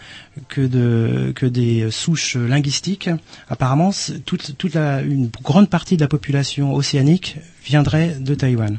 que 0.49 0.59
de 0.59 1.31
que 1.33 1.45
des 1.45 1.89
souches 1.89 2.35
linguistiques, 2.35 3.09
apparemment, 3.49 3.91
toute, 4.25 4.57
toute 4.57 4.73
la, 4.73 5.01
une 5.01 5.29
grande 5.41 5.69
partie 5.69 5.95
de 5.95 6.01
la 6.01 6.09
population 6.09 6.73
océanique 6.75 7.37
viendrait 7.65 8.17
de 8.19 8.35
Taïwan. 8.35 8.77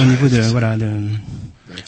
Au 0.00 0.04
niveau 0.04 0.28
de 0.28 0.40
voilà 0.40 0.76
de 0.76 0.86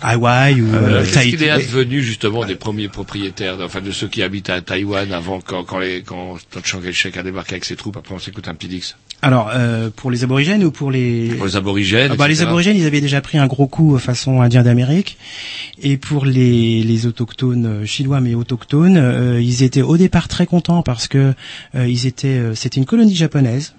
Hawaï 0.01 0.61
ou 0.63 0.67
Euh, 0.75 0.79
euh, 0.79 1.01
Qu'est-ce 1.03 1.15
Tahiti. 1.15 1.37
qu'il 1.37 1.47
est 1.47 1.51
advenu 1.51 2.03
justement 2.03 2.45
des 2.45 2.57
premiers 2.57 2.89
propriétaires, 2.89 3.57
enfin 3.63 3.81
de 3.81 3.91
ceux 3.91 4.09
qui 4.09 4.23
habitent 4.23 4.51
à 4.51 4.61
Taïwan 4.61 5.13
avant 5.13 5.41
quand, 5.41 5.65
quand, 5.65 5.79
les, 5.79 6.03
quand 6.03 6.37
Chiang 6.65 6.81
Kai-shek 6.81 7.17
a 7.17 7.23
débarqué 7.23 7.53
avec 7.55 7.65
ses 7.65 7.77
troupes? 7.77 7.97
Après 7.97 8.15
on 8.15 8.19
s'écoute 8.19 8.49
un 8.49 8.55
petit 8.55 8.69
dix. 8.69 8.97
Alors, 9.23 9.51
euh, 9.55 9.89
pour 9.95 10.11
les 10.11 10.25
aborigènes 10.25 10.63
ou 10.63 10.71
pour 10.71 10.91
les... 10.91 11.31
Pour 11.39 11.47
les 11.47 11.57
aborigènes, 11.57 12.11
Ah 12.13 12.17
bah, 12.17 12.29
Les 12.29 12.43
aborigènes, 12.43 12.77
ils 12.77 12.85
avaient 12.87 13.01
déjà 13.01 13.23
pris 13.23 13.39
un 13.39 13.47
gros 13.47 13.67
coup 13.67 13.95
euh, 13.97 13.99
façon 13.99 14.43
indien 14.43 14.63
d'Amérique. 14.63 15.17
Et 15.83 15.97
pour 15.97 16.27
les, 16.27 16.83
les 16.83 17.07
autochtones 17.07 17.67
euh, 17.67 17.87
chinois, 17.87 18.21
mais 18.21 18.35
autochtones, 18.35 18.99
euh, 18.99 19.41
ils 19.41 19.63
étaient 19.63 19.81
au 19.81 19.97
départ 19.97 20.29
très 20.29 20.45
contents 20.45 20.83
parce 20.83 21.09
que 21.09 21.33
euh, 21.75 21.89
ils 21.89 22.07
étaient, 22.07 22.29
euh, 22.29 22.55
c'était 22.55 22.79
une 22.79 22.85
colonie 22.87 23.17
japonaise. 23.17 23.75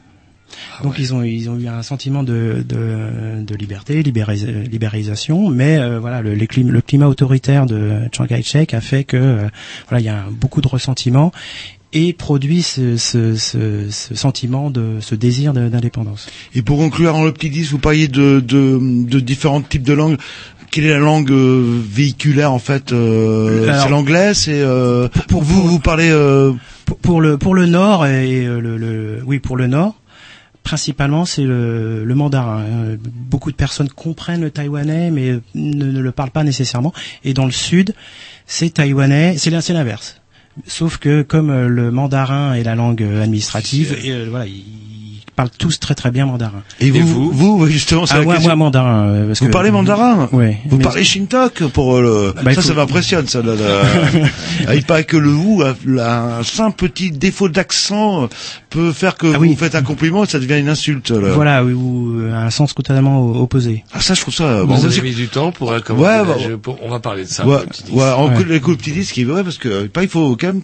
Ah 0.80 0.84
Donc 0.84 0.96
ils 1.00 1.14
ont 1.14 1.24
ils 1.24 1.50
ont 1.50 1.58
eu 1.58 1.68
un 1.68 1.84
sentiment 1.84 2.24
de 2.24 2.64
de, 2.68 3.42
de 3.44 3.56
liberté, 3.56 4.02
libéris- 4.04 4.46
libéralisation, 4.70 5.50
mais 5.50 5.78
euh, 5.78 6.00
voilà 6.00 6.22
le, 6.22 6.34
les 6.34 6.46
clim- 6.48 6.70
le 6.72 6.82
climat 6.82 7.08
autoritaire 7.08 7.66
de 7.66 8.00
Chiang 8.12 8.26
Kai-shek 8.28 8.74
a 8.74 8.82
fait 8.82 9.04
que 9.04 9.18
euh, 9.18 9.48
voilà 9.90 10.02
il 10.02 10.06
y 10.06 10.10
a 10.10 10.24
un- 10.26 10.32
beaucoup 10.32 10.62
de 10.62 10.68
ressentiment 10.68 11.32
et 11.94 12.12
produit 12.14 12.62
ce, 12.64 12.98
ce, 12.98 13.36
ce, 13.36 13.90
ce 13.90 14.14
sentiment 14.16 14.70
de 14.70 14.98
ce 15.00 15.16
désir 15.16 15.54
d'indépendance. 15.54 16.28
Et 16.54 16.62
pour 16.62 16.78
conclure 16.78 17.16
en 17.16 17.24
le 17.24 17.32
petit 17.32 17.50
10, 17.50 17.72
vous 17.72 17.80
parliez 17.80 18.10
de, 18.10 18.42
de, 18.42 18.78
de 18.82 19.20
différents 19.22 19.62
types 19.62 19.84
de 19.84 19.94
langues. 19.94 20.18
Quelle 20.70 20.84
est 20.84 20.90
la 20.90 20.98
langue 21.00 21.32
euh, 21.32 21.82
véhiculaire 21.90 22.52
en 22.52 22.60
fait 22.60 22.92
euh, 22.92 23.70
Alors- 23.70 23.84
C'est 23.84 23.90
l'anglais, 23.90 24.34
c'est 24.34 24.62
euh, 24.62 25.08
pour 25.30 25.44
vous 25.44 25.64
vous 25.66 25.80
parlez 25.80 26.10
euh, 26.12 26.52
Pour, 26.86 26.98
pour 26.98 27.22
le 27.22 27.38
pour 27.38 27.56
le 27.56 27.66
nord 27.66 28.06
et 28.06 28.46
euh, 28.46 28.60
le, 28.60 28.78
le 28.78 29.22
oui 29.26 29.40
pour 29.40 29.56
le 29.56 29.68
nord 29.68 29.96
principalement 30.72 31.24
c'est 31.26 31.44
le, 31.44 32.04
le 32.04 32.16
mandarin. 32.16 32.60
hein. 32.60 32.98
Beaucoup 33.32 33.52
de 33.52 33.56
personnes 33.56 33.88
comprennent 33.90 34.42
le 34.42 34.52
taïwanais 34.52 35.12
mais 35.12 35.40
ne, 35.56 35.86
ne 35.98 36.02
le 36.02 36.12
parlent 36.12 36.32
pas 36.32 36.44
nécessairement. 36.44 36.94
Et 37.24 37.34
dans 37.34 37.46
le 37.46 37.52
sud 37.52 37.94
c'est 38.46 38.74
taïwanais, 38.74 39.38
c'est 39.38 39.50
l'in- 39.50 39.62
c'est 39.62 39.74
l'inverse. 39.74 40.20
Sauf 40.66 40.98
que 40.98 41.22
comme 41.22 41.50
euh, 41.52 41.68
le 41.70 41.92
mandarin 41.92 42.54
est 42.56 42.64
la 42.64 42.76
langue 42.76 43.02
euh, 43.04 43.24
administrative, 43.24 43.96
et, 44.04 44.12
euh, 44.12 44.28
voilà, 44.30 44.46
parlent 45.38 45.50
tous 45.58 45.80
très 45.80 45.96
très 45.96 46.12
bien 46.12 46.26
mandarin. 46.26 46.64
Et 46.82 46.92
vous, 46.92 47.32
vous, 47.32 47.68
justement, 47.68 48.06
c'est 48.06 48.16
ah, 48.16 48.20
la 48.20 48.24
moi, 48.26 48.34
question. 48.34 48.50
moi 48.50 48.56
mandarin. 48.66 49.08
euh, 49.08 49.28
parce 49.28 49.40
Vous 49.40 49.46
que- 49.48 49.52
parlez 49.52 49.72
mandarin 49.72 50.28
Ouais. 50.34 50.58
Vous 50.68 50.78
mais- 50.78 50.84
parlez 50.84 51.04
Shintok 51.06 51.64
pour 51.68 51.96
euh, 51.96 52.34
le. 52.36 52.44
Bah, 52.44 52.52
il 52.52 52.56
ça, 52.56 52.62
faut- 52.64 52.68
ça 52.70 52.74
m'impressionne, 52.74 53.28
ça. 53.28 53.42
là, 53.42 53.54
là. 53.56 53.82
Ah, 54.68 54.76
il 54.76 54.84
paraît 54.84 55.04
que 55.06 55.16
le 55.16 55.30
vous, 55.30 55.64
un 55.64 56.44
simple 56.44 56.76
petit 56.90 57.12
défaut 57.12 57.48
d'accent 57.50 58.24
euh, 58.24 58.28
peut 58.72 58.92
faire 58.92 59.16
que 59.16 59.28
vous 59.28 59.56
faites 59.56 59.76
un 59.76 59.84
compliment 59.84 60.24
et 60.24 60.28
ça 60.28 60.40
devient 60.40 60.60
une 60.60 60.70
insulte. 60.70 61.12
là. 61.12 61.28
Ah 61.32 61.36
Voilà, 61.36 61.64
oui, 61.64 61.74
ou 61.74 62.20
euh, 62.20 62.34
un 62.34 62.50
sens 62.50 62.74
totalement 62.74 63.22
opposé. 63.40 63.84
Ah, 63.94 64.02
ça, 64.02 64.16
je 64.16 64.22
trouve 64.22 64.34
ça. 64.34 64.62
Vous 64.62 64.68
bon, 64.68 64.74
avez 64.76 64.90
c'est- 64.92 65.02
mis 65.02 65.14
du 65.14 65.28
temps 65.28 65.52
pour, 65.52 65.72
euh, 65.72 65.80
Ouais, 65.90 66.24
bah, 66.26 66.36
pour- 66.62 66.80
on 66.84 66.90
va 66.90 67.00
parler 67.00 67.24
de 67.24 67.30
ça. 67.30 67.46
Ouais, 67.46 67.58
ouais, 67.92 68.04
on 68.18 68.30
Ouais. 68.30 68.56
écoute 68.56 68.78
le 68.78 68.78
petit 68.78 68.92
disque, 68.92 69.18
vrai 69.24 69.44
parce 69.44 69.60
que 69.60 69.70
euh, 69.70 69.88
il 70.02 70.10
faut 70.10 70.36
quand 70.36 70.48
même 70.48 70.62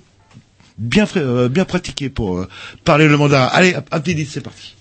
euh, 1.17 1.49
bien 1.49 1.65
pratiquer 1.65 2.09
pour 2.09 2.37
euh, 2.37 2.47
parler 2.83 3.07
le 3.07 3.17
mandarin. 3.17 3.49
Allez, 3.51 3.75
disque, 4.15 4.31
c'est 4.33 4.41
parti. 4.41 4.75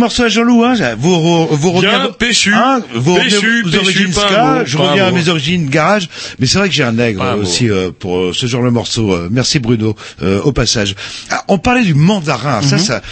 Morceau 0.00 0.24
à 0.24 0.28
Jean-Loup, 0.28 0.64
hein. 0.64 0.74
Vous, 0.98 1.46
vous 1.46 1.80
Bien 1.80 1.98
revenez, 1.98 2.12
péchu. 2.18 2.52
hein, 2.54 2.82
vous 2.94 3.14
revenez 3.14 3.30
Péchu, 3.30 3.62
aux 3.62 3.64
péchu, 3.70 3.78
origines 3.78 4.12
pas 4.12 4.28
ska. 4.28 4.44
mot, 4.54 4.60
je 4.66 4.76
pas 4.76 4.82
reviens 4.90 5.06
à 5.06 5.10
mes 5.12 5.28
origines 5.28 5.68
garage. 5.70 6.08
Mais 6.40 6.46
c'est 6.46 6.58
vrai 6.58 6.68
que 6.68 6.74
j'ai 6.74 6.82
un 6.82 6.92
nègre 6.92 7.20
Pas 7.20 7.36
aussi 7.36 7.70
euh, 7.70 7.90
pour 7.96 8.16
euh, 8.18 8.32
ce 8.34 8.46
genre 8.46 8.64
de 8.64 8.70
morceau. 8.70 9.12
Euh, 9.12 9.28
merci 9.30 9.58
Bruno, 9.60 9.94
euh, 10.22 10.40
au 10.42 10.50
passage. 10.52 10.96
Ah, 11.30 11.44
on 11.46 11.58
parlait 11.58 11.84
du 11.84 11.94
mandarin. 11.94 12.62
Ça, 12.62 12.76
Mhm. 12.76 12.82
ça. 12.82 13.02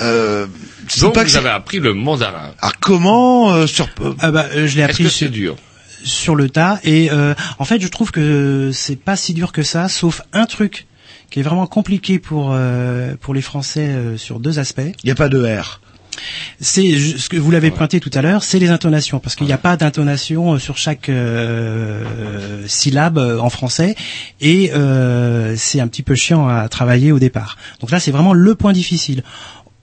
Euh, 0.00 0.46
c'est 0.88 1.00
Donc 1.02 1.14
pas 1.14 1.24
que 1.24 1.30
vous 1.30 1.36
avez 1.36 1.48
appris 1.50 1.80
le 1.80 1.92
mandarin. 1.94 2.52
Ah, 2.62 2.70
comment 2.80 3.52
euh, 3.54 3.66
sur 3.66 3.88
euh, 4.00 4.14
Ah 4.20 4.30
bah, 4.30 4.46
euh, 4.54 4.66
je 4.66 4.76
l'ai 4.76 4.82
Est-ce 4.82 4.90
appris 4.92 5.04
que 5.04 5.10
sur, 5.10 5.26
c'est 5.26 5.32
dur 5.32 5.56
sur 6.04 6.36
le 6.36 6.48
tas 6.48 6.78
et 6.84 7.10
euh, 7.10 7.34
en 7.58 7.64
fait 7.64 7.80
je 7.80 7.88
trouve 7.88 8.12
que 8.12 8.70
c'est 8.72 8.94
pas 8.94 9.16
si 9.16 9.34
dur 9.34 9.50
que 9.50 9.64
ça, 9.64 9.88
sauf 9.88 10.22
un 10.32 10.46
truc 10.46 10.86
qui 11.30 11.40
est 11.40 11.42
vraiment 11.42 11.66
compliqué 11.66 12.20
pour 12.20 12.50
euh, 12.52 13.14
pour 13.20 13.34
les 13.34 13.42
Français 13.42 13.88
euh, 13.88 14.16
sur 14.16 14.38
deux 14.38 14.60
aspects. 14.60 14.82
Il 15.02 15.06
n'y 15.06 15.10
a 15.10 15.16
pas 15.16 15.28
de 15.28 15.44
R. 15.44 15.80
C'est 16.60 16.96
ce 16.98 17.28
que 17.28 17.36
vous 17.36 17.50
l'avez 17.50 17.70
pointé 17.70 18.00
tout 18.00 18.10
à 18.14 18.22
l'heure, 18.22 18.42
c'est 18.44 18.58
les 18.58 18.70
intonations, 18.70 19.18
parce 19.20 19.34
qu'il 19.36 19.46
n'y 19.46 19.52
a 19.52 19.58
pas 19.58 19.76
d'intonation 19.76 20.54
euh, 20.54 20.58
sur 20.58 20.76
chaque 20.78 21.08
euh, 21.08 22.66
syllabe 22.66 23.18
euh, 23.18 23.38
en 23.38 23.50
français, 23.50 23.94
et 24.40 24.72
euh, 24.72 25.54
c'est 25.56 25.80
un 25.80 25.88
petit 25.88 26.02
peu 26.02 26.14
chiant 26.14 26.48
à 26.48 26.68
travailler 26.68 27.12
au 27.12 27.18
départ. 27.18 27.56
Donc 27.80 27.90
là, 27.90 28.00
c'est 28.00 28.10
vraiment 28.10 28.32
le 28.32 28.54
point 28.54 28.72
difficile. 28.72 29.22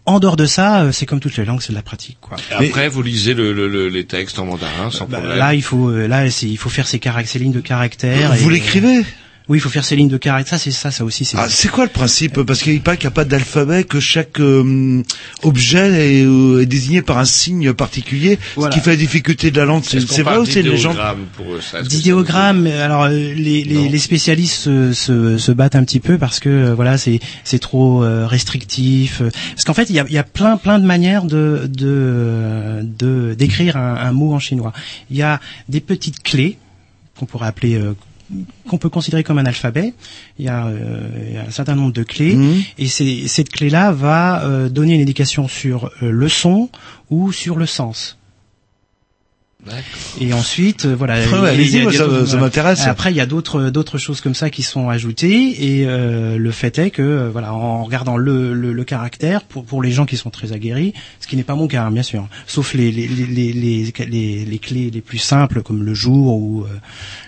En 0.05 0.19
dehors 0.19 0.36
de 0.36 0.45
ça, 0.45 0.81
euh, 0.81 0.91
c'est 0.91 1.05
comme 1.05 1.21
toutes 1.21 1.38
les 1.38 1.45
langues, 1.45 1.61
c'est 1.61 1.71
de 1.71 1.77
la 1.77 1.81
pratique. 1.81 2.17
Quoi. 2.19 2.36
Et 2.59 2.67
Après, 2.67 2.89
vous 2.89 3.01
lisez 3.01 3.34
le, 3.34 3.53
le- 3.53 3.69
le- 3.69 3.88
les 3.88 4.05
textes 4.05 4.38
en 4.38 4.45
mandarin 4.45 4.91
sans 4.91 5.05
Bah, 5.05 5.17
problème. 5.19 5.38
là, 5.39 5.53
il 5.53 5.63
faut 5.63 5.89
là, 5.91 6.25
il 6.25 6.57
faut 6.57 6.69
faire 6.69 6.88
ses, 6.88 6.99
ses 7.25 7.39
lignes 7.39 7.53
de 7.53 7.61
caractère. 7.61 8.34
Vous 8.36 8.49
l'écrivez? 8.49 9.05
Oui, 9.50 9.58
il 9.58 9.62
faut 9.62 9.70
faire 9.70 9.84
ses 9.84 9.96
lignes 9.98 10.08
de 10.08 10.18
caractères. 10.18 10.58
Ça, 10.58 10.64
c'est 10.64 10.72
ça, 10.72 10.89
ça 10.89 11.04
aussi, 11.04 11.26
c'est. 11.26 11.38
Ah, 11.38 11.48
c'est 11.50 11.68
quoi 11.70 11.84
le 11.84 11.89
principe 11.91 12.41
Parce 12.44 12.62
qu'il 12.62 12.82
paraît 12.82 12.98
qu'il 12.98 13.08
n'y 13.08 13.14
a 13.14 13.16
pas 13.16 13.26
d'alphabet, 13.26 13.84
que 13.84 14.00
chaque 14.00 14.39
euh, 14.39 15.04
objet 15.41 16.22
est, 16.22 16.26
euh, 16.26 16.62
est 16.62 16.66
désigné 16.66 17.02
par 17.02 17.18
un 17.18 17.26
signe 17.26 17.74
particulier, 17.74 18.39
Voilà. 18.56 18.72
ce 18.72 18.78
qui 18.78 18.84
fait 18.84 18.91
la 18.91 18.96
difficulté 18.98 19.52
de 19.52 19.58
la 19.58 19.66
langue. 19.66 19.84
C'est 19.84 20.24
vrai 20.24 20.38
ou 20.38 20.46
c'est 20.46 20.62
une 20.62 20.70
légende 20.70 20.98
d'idéogramme 21.88 22.68
alors 22.68 23.04
euh, 23.04 23.10
les, 23.10 23.64
les, 23.64 23.89
les 23.89 23.98
spécialistes 24.00 24.56
se, 24.56 24.94
se, 24.94 25.38
se 25.38 25.52
battent 25.52 25.76
un 25.76 25.84
petit 25.84 26.00
peu 26.00 26.18
parce 26.18 26.39
que 26.39 26.72
voilà 26.74 26.98
c'est 26.98 27.20
c'est 27.44 27.60
trop 27.60 28.04
euh, 28.04 28.28
restrictif. 28.28 29.22
Parce 29.22 29.64
qu'en 29.66 29.74
fait 29.74 29.89
il 29.89 29.96
y 29.96 30.00
a, 30.00 30.06
il 30.08 30.14
y 30.14 30.18
a 30.18 30.24
plein 30.24 30.58
plein 30.58 30.80
de 30.80 30.86
manières 30.86 31.26
de 31.26 31.70
de 31.70 32.80
de 32.84 33.34
d'écrire 33.38 33.78
un, 33.78 33.96
un 33.96 34.12
mot 34.12 34.34
en 34.34 34.39
chinois. 34.39 34.74
Il 35.12 35.18
y 35.18 35.22
a 35.22 35.39
des 35.70 35.82
petites 35.82 36.22
clés 36.24 36.58
qu'on 37.18 37.26
pourrait 37.26 37.48
appeler 37.48 37.76
euh, 37.76 37.94
qu'on 38.67 38.77
peut 38.77 38.89
considérer 38.89 39.23
comme 39.23 39.38
un 39.38 39.45
alphabet. 39.45 39.93
Il 40.39 40.45
y 40.45 40.49
a, 40.49 40.65
euh, 40.67 41.07
il 41.27 41.34
y 41.34 41.38
a 41.38 41.43
un 41.45 41.51
certain 41.51 41.75
nombre 41.75 41.93
de 41.93 42.03
clés 42.03 42.36
et 42.77 42.88
c'est- 42.88 43.27
cette 43.27 43.49
clé-là 43.49 43.91
va 43.91 44.43
euh, 44.45 44.69
donner 44.69 44.95
une 44.95 45.01
indication 45.01 45.47
sur 45.47 45.86
euh, 46.01 46.11
le 46.11 46.29
son 46.29 46.69
ou 47.09 47.31
sur 47.31 47.55
le 47.57 47.65
sens. 47.65 48.17
Et 50.20 50.34
ensuite, 50.34 50.86
euh, 50.86 50.95
voilà. 50.95 51.16
Ouais, 51.16 51.24
il 51.26 51.32
y 51.32 51.36
a- 51.36 51.43
allez-y, 51.49 51.68
il 51.68 51.74
y 51.76 51.80
a- 51.80 51.84
moi, 51.84 51.91
il 51.93 51.97
y 51.97 52.01
a 52.01 52.26
ça- 52.26 52.32
ça 52.32 52.38
m'intéresse. 52.38 52.82
Après, 52.88 53.11
il 53.11 53.16
y 53.18 53.22
a 53.22 53.26
d'autres 53.26 53.70
d'autres 53.70 53.97
choses 53.97 54.20
comme 54.22 54.36
ça 54.36 54.49
qui 54.49 54.61
sont 54.64 54.89
ajoutées 54.89 55.80
et 55.80 55.86
euh, 55.88 56.38
le 56.38 56.51
fait 56.51 56.78
est 56.80 56.89
que 56.91 57.01
euh, 57.01 57.30
voilà, 57.32 57.53
en 57.53 57.84
regardant 57.84 58.18
le, 58.18 58.53
le, 58.53 58.74
le 58.74 58.84
caractère 58.84 59.43
pour 59.43 59.64
pour 59.66 59.82
les 59.82 59.91
gens 59.91 60.05
qui 60.05 60.18
sont 60.18 60.30
très 60.30 60.51
aguerris, 60.51 60.93
ce 61.20 61.28
qui 61.28 61.38
n'est 61.38 61.43
pas 61.43 61.55
mon 61.55 61.68
cas, 61.68 61.84
hein, 61.86 61.91
bien 61.91 62.03
sûr, 62.03 62.28
sauf 62.47 62.74
les 62.74 62.91
les, 62.91 63.07
les 63.07 63.26
les 63.26 63.53
les 63.53 63.93
les 64.09 64.45
les 64.45 64.59
clés 64.59 64.89
les 64.91 65.01
plus 65.01 65.18
simples 65.18 65.61
comme 65.64 65.84
le 65.84 65.93
jour 65.93 66.36
ou 66.36 66.64
euh, 66.64 66.68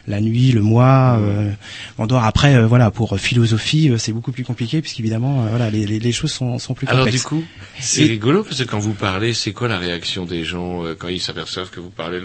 la 0.07 0.19
nuit, 0.21 0.51
le 0.51 0.61
mois. 0.61 1.17
Euh, 1.21 1.49
on 1.97 2.05
doit 2.05 2.23
après 2.25 2.55
euh, 2.55 2.67
voilà 2.67 2.91
pour 2.91 3.17
philosophie, 3.19 3.89
euh, 3.89 3.97
c'est 3.97 4.11
beaucoup 4.11 4.31
plus 4.31 4.43
compliqué 4.43 4.81
puisqu'évidemment 4.81 5.45
euh, 5.45 5.49
voilà 5.49 5.69
les, 5.69 5.85
les 5.85 5.99
les 5.99 6.11
choses 6.11 6.31
sont 6.31 6.59
sont 6.59 6.73
plus 6.73 6.87
Alors 6.87 7.05
complexes. 7.05 7.21
du 7.23 7.27
coup, 7.27 7.43
c'est 7.79 8.01
Et- 8.03 8.07
rigolo 8.07 8.43
parce 8.43 8.57
que 8.59 8.63
quand 8.63 8.79
vous 8.79 8.93
parlez, 8.93 9.33
c'est 9.33 9.53
quoi 9.53 9.67
la 9.67 9.77
réaction 9.77 10.25
des 10.25 10.43
gens 10.43 10.83
euh, 10.85 10.95
quand 10.97 11.07
ils 11.07 11.21
s'aperçoivent 11.21 11.69
que 11.69 11.79
vous 11.79 11.89
parlez 11.89 12.19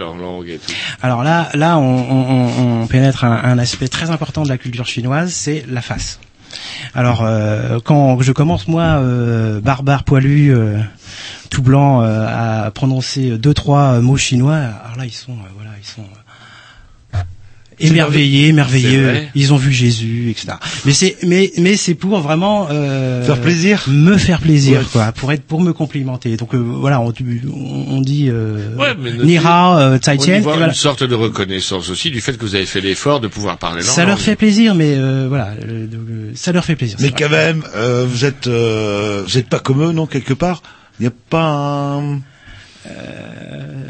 Alors 1.03 1.23
là, 1.23 1.49
là, 1.55 1.79
on, 1.79 1.83
on- 2.11 2.83
on 2.83 2.87
pénètre 2.87 3.25
un, 3.25 3.33
un 3.45 3.59
aspect 3.59 3.89
très 3.89 4.11
important 4.11 4.43
de 4.43 4.49
la 4.49 4.59
culture 4.59 4.87
chinoise, 4.87 5.33
c'est 5.33 5.65
la 5.69 5.81
face. 5.83 6.21
Alors, 6.95 7.23
euh, 7.23 7.79
quand 7.85 8.21
je 8.21 8.33
commence 8.33 8.67
moi, 8.67 8.83
euh, 8.83 9.61
barbare 9.61 10.03
poilu, 10.05 10.53
euh, 10.53 10.79
tout 11.49 11.63
blanc, 11.63 12.03
euh, 12.03 12.27
à 12.67 12.71
prononcer 12.73 13.39
deux 13.39 13.55
trois 13.55 14.01
mots 14.01 14.17
chinois, 14.17 14.57
alors 14.57 14.97
là, 14.99 15.05
ils 15.05 15.13
sont, 15.13 15.33
euh, 15.33 15.49
voilà, 15.55 15.71
ils 15.81 15.87
sont 15.87 16.03
euh, 16.03 16.20
émerveillés, 17.81 18.53
vrai 18.53 19.29
Ils 19.35 19.53
ont 19.53 19.57
vu 19.57 19.73
Jésus, 19.73 20.31
etc. 20.31 20.55
Mais 20.85 20.93
c'est, 20.93 21.17
mais, 21.25 21.51
mais 21.59 21.77
c'est 21.77 21.95
pour 21.95 22.19
vraiment 22.21 22.69
euh, 22.71 23.25
Faire 23.25 23.41
plaisir 23.41 23.85
me 23.89 24.17
faire 24.17 24.41
plaisir, 24.41 24.81
Ouais. 24.81 24.87
quoi, 24.93 25.13
pour 25.13 25.33
être, 25.33 25.43
pour 25.43 25.61
me 25.61 25.73
complimenter. 25.73 26.37
Donc 26.37 26.55
euh, 26.55 26.59
voilà, 26.59 27.01
on, 27.01 27.09
on- 27.09 27.87
on 27.97 28.01
dit 28.01 28.29
euh, 28.29 28.77
Ouais, 28.77 28.95
mais 29.01 29.13
Ni 29.13 29.39
hao, 29.39 29.79
euh, 29.79 29.99
Tsai 29.99 30.17
on 30.19 30.23
y 30.25 30.41
voit 30.41 30.53
voilà. 30.53 30.69
une 30.69 30.75
sorte 30.75 31.03
de 31.03 31.15
reconnaissance 31.15 31.89
aussi 31.91 32.11
du 32.11 32.21
fait 32.21 32.37
que 32.37 32.43
vous 32.43 32.55
avez 32.55 32.67
fait 32.67 32.81
l'effort 32.81 33.21
de 33.21 33.29
pouvoir 33.29 33.59
parler 33.59 33.83
Ça 33.83 34.05
leur 34.05 34.21
fait 34.21 34.37
plaisir, 34.37 34.75
mais 34.75 34.95
euh, 34.97 35.27
voilà, 35.29 35.55
euh, 35.69 35.87
euh, 35.93 36.31
ça 36.35 36.53
leur 36.53 36.65
fait 36.65 36.77
plaisir. 36.77 36.97
Mais 37.01 37.11
quand 37.11 37.29
vrai. 37.29 37.47
même, 37.55 37.63
euh, 37.77 38.05
vous 38.09 38.25
êtes 38.25 38.47
euh, 38.47 39.23
vous 39.27 39.39
êtes 39.39 39.49
pas 39.49 39.59
comme 39.61 39.83
eux, 39.83 39.93
non, 39.93 40.07
quelque 40.07 40.35
part? 40.35 40.63
Il 40.99 41.05
n'y 41.05 41.09
a 41.09 41.13
pas 41.31 41.43
un... 41.45 42.21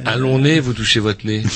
Un 0.06 0.16
long 0.16 0.38
nez, 0.38 0.60
vous 0.60 0.72
touchez 0.72 1.00
votre 1.00 1.26
nez. 1.26 1.42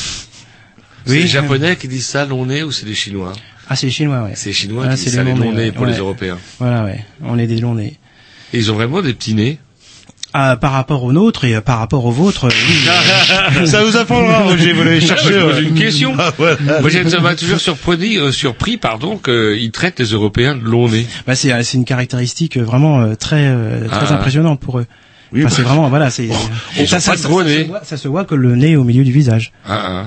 C'est 1.07 1.13
Oui. 1.13 1.19
les 1.23 1.27
Japonais 1.27 1.77
qui 1.77 1.89
disent 1.89 2.07
ça, 2.07 2.25
long 2.25 2.47
nez, 2.47 2.63
ou 2.63 2.73
c'est 2.73 2.87
les 2.87 2.95
Chinois? 2.95 3.33
Ah, 3.69 3.77
c'est 3.77 3.87
les 3.87 3.93
Chinois, 3.93 4.23
ouais. 4.25 4.33
C'est 4.35 4.51
les 4.51 4.55
Chinois 4.55 4.85
Ah, 4.87 4.91
qui 4.93 4.99
c'est 4.99 5.05
disent 5.11 5.15
ça, 5.17 5.25
les 5.25 5.33
longs 5.35 5.53
nez, 5.53 5.73
pour 5.73 5.87
les 5.87 5.93
Ouais. 5.93 5.99
Européens. 5.99 6.39
Voilà, 6.59 6.85
ouais. 6.85 7.05
On 7.25 7.39
est 7.39 7.47
des 7.47 7.59
longs 7.61 7.75
nez. 7.75 7.99
Et 8.53 8.59
ils 8.59 8.71
ont 8.71 8.75
vraiment 8.75 9.03
des 9.03 9.13
petits 9.15 9.35
nez? 9.35 9.59
Ah, 10.37 10.57
par 10.57 10.73
rapport 10.73 11.05
aux 11.05 11.13
nôtres 11.13 11.45
et 11.45 11.55
euh, 11.55 11.61
par 11.61 11.79
rapport 11.79 12.05
aux 12.07 12.11
vôtres, 12.11 12.47
euh, 12.47 12.51
oui. 12.69 13.67
Ça 13.67 13.85
vous 13.85 13.97
apprendra, 13.97 14.41
Roger, 14.41 14.73
vous 14.73 14.83
l'avez 14.83 15.01
cherché. 15.07 15.31
Pose 15.39 15.55
ouais. 15.57 15.63
une 15.63 15.75
question. 15.75 16.13
Ah, 16.19 16.33
voilà. 16.37 16.57
Moi, 16.81 16.91
j'ai- 16.91 17.09
ça 17.09 17.21
m'a 17.21 17.37
toujours 17.37 17.61
surpris, 17.61 18.19
euh, 18.19 18.33
surpris, 18.33 18.77
pardon, 18.77 19.17
qu'ils 19.17 19.71
traitent 19.71 20.01
les 20.01 20.07
Européens 20.07 20.57
de 20.57 20.65
long 20.65 20.89
nez. 20.89 21.07
bah, 21.27 21.37
c'est, 21.37 21.53
euh, 21.53 21.63
c'est 21.63 21.77
une 21.79 21.85
caractéristique 21.85 22.57
euh, 22.57 22.63
vraiment 22.65 23.01
euh, 23.01 23.15
très, 23.15 23.47
euh, 23.47 23.87
très 23.89 24.07
Ah. 24.11 24.15
impressionnante 24.15 24.59
pour 24.59 24.81
eux. 24.81 24.87
Oui, 25.35 25.41
Enfin, 25.45 25.49
bah, 25.51 25.55
c'est 25.57 25.63
vraiment, 25.63 25.89
voilà, 25.89 26.11
c'est. 26.11 26.27
gros 26.27 26.87
ça, 26.87 27.01
se 27.01 27.27
voit, 27.27 27.45
ça 27.85 27.97
se 27.97 28.07
voit 28.09 28.25
que 28.25 28.35
le 28.37 28.55
nez 28.55 28.71
est 28.73 28.77
au 28.77 28.85
milieu 28.85 29.03
du 29.05 29.13
visage. 29.13 29.53
Ah, 29.67 30.07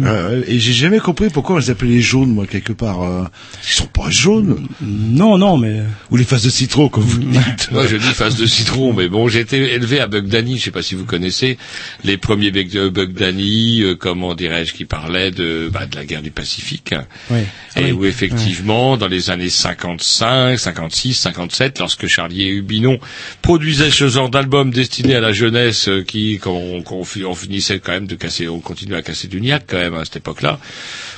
Ouais, 0.00 0.08
ouais. 0.08 0.44
Et 0.48 0.58
j'ai 0.58 0.72
jamais 0.72 0.98
compris 0.98 1.28
pourquoi 1.28 1.56
on 1.56 1.58
les 1.58 1.68
appelait 1.70 1.90
les 1.90 2.00
jaunes, 2.00 2.32
moi, 2.32 2.46
quelque 2.46 2.72
part. 2.72 3.02
euh. 3.02 3.24
Ils 3.64 3.72
sont 3.74 3.86
pas 3.86 4.08
jaunes. 4.10 4.66
Non, 4.80 5.36
non, 5.36 5.58
mais. 5.58 5.82
Ou 6.10 6.16
les 6.16 6.24
faces 6.24 6.42
de 6.44 6.50
citron, 6.50 6.88
comme 6.88 7.02
vous 7.02 7.18
dites. 7.18 7.68
Moi, 7.70 7.86
je 7.86 7.96
dis 7.96 8.06
face 8.14 8.36
de 8.36 8.46
citron, 8.46 8.94
mais 8.94 9.08
bon, 9.08 9.28
j'ai 9.28 9.40
été 9.40 9.74
élevé 9.74 10.00
à 10.00 10.06
Bugdani, 10.06 10.56
je 10.58 10.64
sais 10.64 10.70
pas 10.70 10.82
si 10.82 10.94
vous 10.94 11.04
connaissez 11.04 11.58
les 12.04 12.16
premiers 12.16 12.50
Bug- 12.50 12.76
euh, 12.76 12.90
Bugdani, 12.90 13.82
euh, 13.82 13.94
comment 13.94 14.34
dirais-je, 14.34 14.72
qui 14.72 14.86
parlaient 14.86 15.30
de, 15.30 15.68
bah, 15.72 15.84
de 15.84 15.96
la 15.96 16.04
guerre 16.06 16.22
du 16.22 16.30
Pacifique. 16.30 16.94
Oui. 17.30 17.40
Et 17.76 17.84
Oui. 17.86 17.92
où 17.92 18.04
effectivement, 18.06 18.96
dans 18.96 19.08
les 19.08 19.28
années 19.28 19.50
55, 19.50 20.58
56, 20.58 21.14
57, 21.14 21.78
lorsque 21.80 22.06
Charlier 22.06 22.44
et 22.44 22.50
Hubinon 22.50 22.98
produisaient 23.42 23.90
ce 23.90 24.08
genre 24.08 24.30
d'album 24.30 24.61
destiné 24.70 25.16
à 25.16 25.20
la 25.20 25.32
jeunesse, 25.32 25.88
euh, 25.88 26.02
qui, 26.02 26.38
quand 26.38 26.52
on, 26.52 26.82
quand 26.82 27.04
finissait 27.34 27.80
quand 27.80 27.92
même 27.92 28.06
de 28.06 28.14
casser, 28.14 28.48
on 28.48 28.60
continuait 28.60 28.98
à 28.98 29.02
casser 29.02 29.28
du 29.28 29.40
niaque 29.40 29.64
quand 29.66 29.78
même 29.78 29.94
à 29.94 30.04
cette 30.04 30.16
époque-là, 30.16 30.58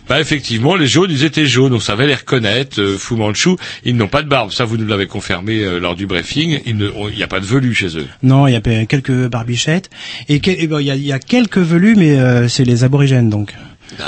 bah 0.08 0.20
effectivement, 0.20 0.76
les 0.76 0.86
jaunes, 0.86 1.10
ils 1.10 1.24
étaient 1.24 1.46
jaunes, 1.46 1.72
on 1.72 1.80
savait 1.80 2.06
les 2.06 2.14
reconnaître. 2.14 2.80
Euh, 2.80 2.98
Fu 2.98 3.14
Manchu, 3.14 3.56
ils 3.84 3.96
n'ont 3.96 4.08
pas 4.08 4.22
de 4.22 4.28
barbe, 4.28 4.50
ça 4.52 4.64
vous 4.64 4.76
nous 4.76 4.86
l'avez 4.86 5.06
confirmé 5.06 5.64
euh, 5.64 5.78
lors 5.78 5.94
du 5.94 6.06
briefing. 6.06 6.60
Il 6.66 6.76
n'y 6.76 7.22
a 7.22 7.26
pas 7.26 7.40
de 7.40 7.46
velu 7.46 7.74
chez 7.74 7.96
eux. 7.98 8.06
Non, 8.22 8.46
il 8.46 8.52
y 8.52 8.56
a 8.56 8.86
quelques 8.86 9.28
barbichettes 9.28 9.90
et 10.28 10.40
et 10.44 10.66
ben, 10.66 10.80
il 10.80 10.86
y, 10.86 10.90
a, 10.90 10.96
il 10.96 11.06
y 11.06 11.12
a 11.12 11.18
quelques 11.18 11.58
velus, 11.58 11.96
mais 11.96 12.18
euh, 12.18 12.48
c'est 12.48 12.64
les 12.64 12.84
aborigènes 12.84 13.30
donc. 13.30 13.54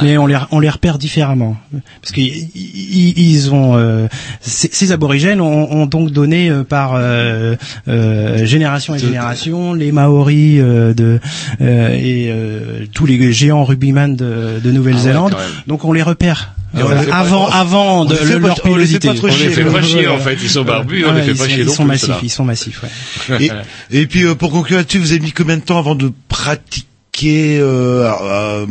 Mais 0.02 0.16
on 0.18 0.26
les 0.26 0.36
on 0.50 0.60
les 0.60 0.68
repère 0.70 0.98
différemment 0.98 1.56
parce 2.02 2.12
qu'ils 2.12 2.48
ils- 2.54 3.14
ils 3.18 3.52
ont 3.52 3.76
euh, 3.76 4.08
ces, 4.40 4.68
ces 4.72 4.92
aborigènes 4.92 5.40
ont, 5.40 5.70
ont 5.72 5.86
donc 5.86 6.10
donné 6.10 6.48
euh, 6.50 6.64
par 6.64 6.92
euh, 6.94 7.56
euh, 7.88 8.44
génération 8.46 8.94
et 8.94 8.98
génération 8.98 9.72
les 9.74 9.92
Maoris 9.92 10.58
euh, 10.60 10.94
de 10.94 11.20
euh, 11.60 11.88
et 11.94 12.28
euh, 12.30 12.86
tous 12.92 13.06
les 13.06 13.32
géants 13.32 13.64
rugbyman 13.64 14.16
de, 14.16 14.60
de 14.62 14.70
Nouvelle-Zélande. 14.70 15.32
Ah 15.34 15.38
ouais, 15.40 15.46
donc 15.66 15.84
on 15.84 15.92
les 15.92 16.02
repère. 16.02 16.52
On 16.74 16.80
euh, 16.80 17.02
avant, 17.10 17.48
avant 17.48 18.00
on 18.02 18.04
de 18.04 18.14
pas- 18.16 18.24
leur 18.24 18.60
on 18.64 18.76
les 18.76 18.86
fait 18.86 18.98
pilosité. 18.98 19.08
pas 19.08 19.14
trop 19.14 19.26
On 19.28 19.30
les 19.30 19.36
chier, 19.36 19.48
fait 19.50 19.62
quoi. 19.62 19.72
pas 19.72 19.82
chier 19.82 20.08
en 20.08 20.18
fait, 20.18 20.36
ils 20.42 20.50
sont 20.50 20.62
barbus, 20.64 21.04
on 21.06 21.08
Ouais, 21.14 21.20
les 21.20 21.22
fait 21.22 21.30
ils 21.32 21.36
pas 21.38 21.48
chier 21.48 21.62
Ils 21.62 21.70
sont 21.70 21.84
massifs, 21.86 22.10
ils 22.22 22.28
sont 22.30 22.44
massifs. 22.44 22.82
Ouais. 23.30 23.46
Et, 23.90 24.00
et 24.02 24.06
puis, 24.06 24.24
euh, 24.24 24.34
pour 24.34 24.50
conclure 24.50 24.76
là-dessus, 24.78 24.98
vous 24.98 25.12
avez 25.12 25.20
mis 25.20 25.32
combien 25.32 25.56
de 25.56 25.62
temps 25.62 25.78
avant 25.78 25.94
de 25.94 26.12
pratiquer 26.28 26.86
euh, 27.24 28.10
euh, 28.22 28.66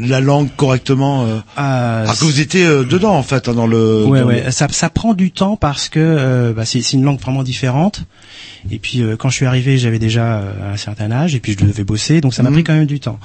la 0.00 0.20
langue 0.20 0.48
correctement 0.56 1.24
euh, 1.24 1.38
Ah, 1.56 2.00
Alors 2.02 2.18
que 2.18 2.24
vous 2.24 2.40
étiez 2.40 2.64
euh, 2.66 2.84
dedans, 2.84 3.14
en 3.14 3.22
fait, 3.22 3.48
hein, 3.48 3.54
dans 3.54 3.66
le... 3.66 4.04
Ouais, 4.04 4.20
dans 4.20 4.26
ouais. 4.26 4.44
le- 4.44 4.50
Ça, 4.50 4.66
ça 4.70 4.90
prend 4.90 5.14
du 5.14 5.30
temps 5.30 5.56
parce 5.56 5.88
que 5.88 5.98
euh, 6.00 6.52
bah, 6.52 6.64
c'est 6.64 6.80
une 6.92 7.02
langue 7.04 7.20
vraiment 7.20 7.42
différente. 7.42 8.04
Et 8.70 8.78
puis 8.78 9.02
euh, 9.02 9.16
quand 9.16 9.28
je 9.30 9.36
suis 9.36 9.46
arrivé, 9.46 9.78
j'avais 9.78 9.98
déjà 10.00 10.38
euh, 10.38 10.72
un 10.74 10.76
certain 10.76 11.10
âge 11.12 11.34
et 11.34 11.40
puis 11.40 11.52
je 11.58 11.64
devais 11.64 11.84
bosser, 11.84 12.20
donc 12.20 12.34
ça 12.34 12.42
m'a 12.42 12.50
Mhm. 12.50 12.54
pris 12.56 12.64
quand 12.64 12.74
même 12.74 12.86
du 12.86 12.98
temps. 13.00 13.18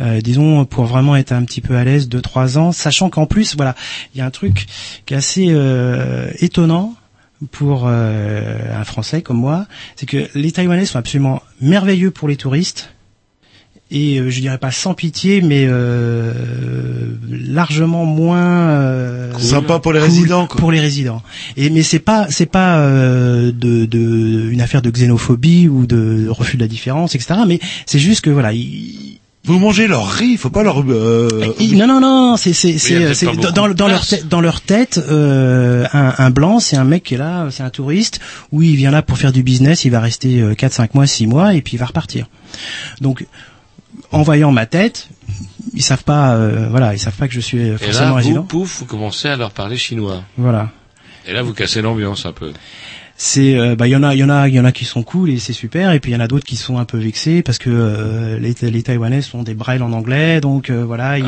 Euh, 0.00 0.20
disons 0.20 0.64
pour 0.64 0.84
vraiment 0.84 1.14
être 1.16 1.32
un 1.32 1.44
petit 1.44 1.60
peu 1.60 1.76
à 1.76 1.84
l'aise, 1.84 2.08
deux 2.08 2.20
trois 2.20 2.58
ans, 2.58 2.72
sachant 2.72 3.08
qu'en 3.08 3.26
plus, 3.26 3.54
voilà, 3.56 3.74
il 4.14 4.18
y 4.18 4.20
a 4.20 4.26
un 4.26 4.30
truc 4.30 4.66
qui 5.06 5.14
est 5.14 5.16
assez 5.16 5.46
euh, 5.50 6.28
étonnant 6.40 6.94
pour 7.52 7.84
euh, 7.86 8.58
un 8.78 8.84
Français 8.84 9.22
comme 9.22 9.36
moi, 9.38 9.66
c'est 9.96 10.06
que 10.06 10.28
les 10.34 10.50
Taïwanais 10.52 10.86
sont 10.86 10.98
absolument 10.98 11.40
merveilleux 11.60 12.10
pour 12.10 12.26
les 12.28 12.36
touristes 12.36 12.90
et 13.90 14.18
euh, 14.18 14.30
je 14.30 14.40
dirais 14.40 14.58
pas 14.58 14.70
sans 14.70 14.94
pitié, 14.94 15.40
mais 15.42 15.66
euh, 15.68 16.32
largement 17.30 18.04
moins 18.06 18.68
euh, 18.70 19.32
Sympa 19.38 19.78
pour 19.78 19.92
les 19.92 20.00
cool 20.00 20.08
résidents, 20.08 20.46
quoi. 20.46 20.58
Pour 20.58 20.72
les 20.72 20.80
résidents. 20.80 21.22
Et 21.56 21.70
mais 21.70 21.82
c'est 21.82 21.98
pas 21.98 22.26
c'est 22.30 22.46
pas 22.46 22.78
euh, 22.78 23.52
de, 23.52 23.84
de 23.84 24.50
une 24.50 24.60
affaire 24.60 24.82
de 24.82 24.90
xénophobie 24.90 25.68
ou 25.68 25.86
de 25.86 26.28
refus 26.28 26.56
de 26.56 26.62
la 26.62 26.68
différence, 26.68 27.14
etc. 27.14 27.40
Mais 27.46 27.60
c'est 27.86 27.98
juste 27.98 28.22
que 28.22 28.30
voilà. 28.30 28.52
Vous 29.46 29.58
mangez 29.58 29.86
leur 29.86 30.08
riz, 30.10 30.30
il 30.30 30.38
faut 30.38 30.48
pas 30.48 30.62
leur... 30.62 30.80
euh, 30.80 31.28
non 31.74 31.86
non 31.86 32.00
non, 32.00 32.36
c'est 32.38 32.54
c'est 32.54 32.78
c'est 32.78 33.26
dans, 33.52 33.86
leur 33.86 34.06
tête 34.06 34.26
dans 34.26 34.40
leur 34.40 34.62
tête 34.62 34.98
euh, 35.10 35.84
un, 35.92 36.14
un 36.16 36.30
blanc 36.30 36.60
c'est 36.60 36.78
un 36.78 36.84
mec 36.84 37.02
qui 37.02 37.14
est 37.14 37.18
là, 37.18 37.48
c'est 37.50 37.62
un 37.62 37.68
touriste. 37.68 38.20
Oui, 38.52 38.70
il 38.70 38.76
vient 38.76 38.90
là 38.90 39.02
pour 39.02 39.18
faire 39.18 39.32
du 39.32 39.42
business, 39.42 39.84
il 39.84 39.90
va 39.90 40.00
rester 40.00 40.42
4 40.56 40.72
5 40.72 40.94
mois, 40.94 41.06
6 41.06 41.26
mois 41.26 41.52
et 41.52 41.60
puis 41.60 41.74
il 41.74 41.78
va 41.78 41.84
repartir. 41.84 42.26
Donc 43.02 43.26
en 44.14 44.22
voyant 44.22 44.52
ma 44.52 44.66
tête, 44.66 45.08
ils 45.74 45.82
savent 45.82 46.04
pas 46.04 46.34
euh, 46.36 46.68
voilà, 46.70 46.94
ils 46.94 46.98
savent 46.98 47.16
pas 47.16 47.26
que 47.28 47.34
je 47.34 47.40
suis 47.40 47.58
Et 47.60 47.76
forcément 47.76 48.00
là, 48.04 48.10
vous, 48.10 48.16
résident. 48.16 48.42
pouf, 48.44 48.78
vous 48.80 48.86
commencez 48.86 49.28
à 49.28 49.36
leur 49.36 49.50
parler 49.50 49.76
chinois. 49.76 50.22
Voilà. 50.36 50.70
Et 51.26 51.32
là, 51.32 51.42
vous 51.42 51.52
cassez 51.54 51.82
l'ambiance 51.82 52.26
un 52.26 52.32
peu. 52.32 52.52
C'est 53.16 53.54
euh, 53.56 53.76
bah 53.76 53.86
il 53.86 53.90
y 53.90 53.96
en 53.96 54.02
a 54.02 54.14
il 54.14 54.18
y 54.18 54.24
en 54.24 54.28
a 54.30 54.48
il 54.48 54.54
y 54.54 54.58
en 54.60 54.64
a 54.64 54.72
qui 54.72 54.84
sont 54.84 55.02
cool 55.04 55.30
et 55.30 55.38
c'est 55.38 55.52
super 55.52 55.92
et 55.92 56.00
puis 56.00 56.10
il 56.10 56.14
y 56.14 56.16
en 56.16 56.20
a 56.20 56.26
d'autres 56.26 56.44
qui 56.44 56.56
sont 56.56 56.78
un 56.78 56.84
peu 56.84 56.98
vexés 56.98 57.42
parce 57.42 57.58
que 57.58 57.70
euh, 57.70 58.38
les, 58.40 58.54
les 58.70 58.82
Taïwanais 58.82 59.22
sont 59.22 59.42
des 59.44 59.54
brailles 59.54 59.82
en 59.82 59.92
anglais 59.92 60.40
donc 60.40 60.68
euh, 60.70 60.84
voilà 60.84 61.18
ils, 61.18 61.24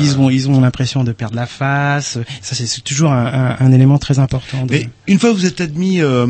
ils 0.00 0.18
ont 0.20 0.30
ils 0.30 0.48
ont 0.48 0.60
l'impression 0.60 1.02
de 1.02 1.10
perdre 1.12 1.34
la 1.36 1.46
face 1.46 2.18
ça 2.42 2.54
c'est 2.54 2.80
toujours 2.84 3.12
un, 3.12 3.56
un, 3.58 3.66
un 3.66 3.72
élément 3.72 3.98
très 3.98 4.18
important 4.20 4.64
de- 4.66 4.72
Mais 4.72 4.88
une 5.08 5.18
fois 5.18 5.30
que 5.30 5.36
vous 5.36 5.46
êtes 5.46 5.60
admis, 5.60 6.00
euh, 6.00 6.26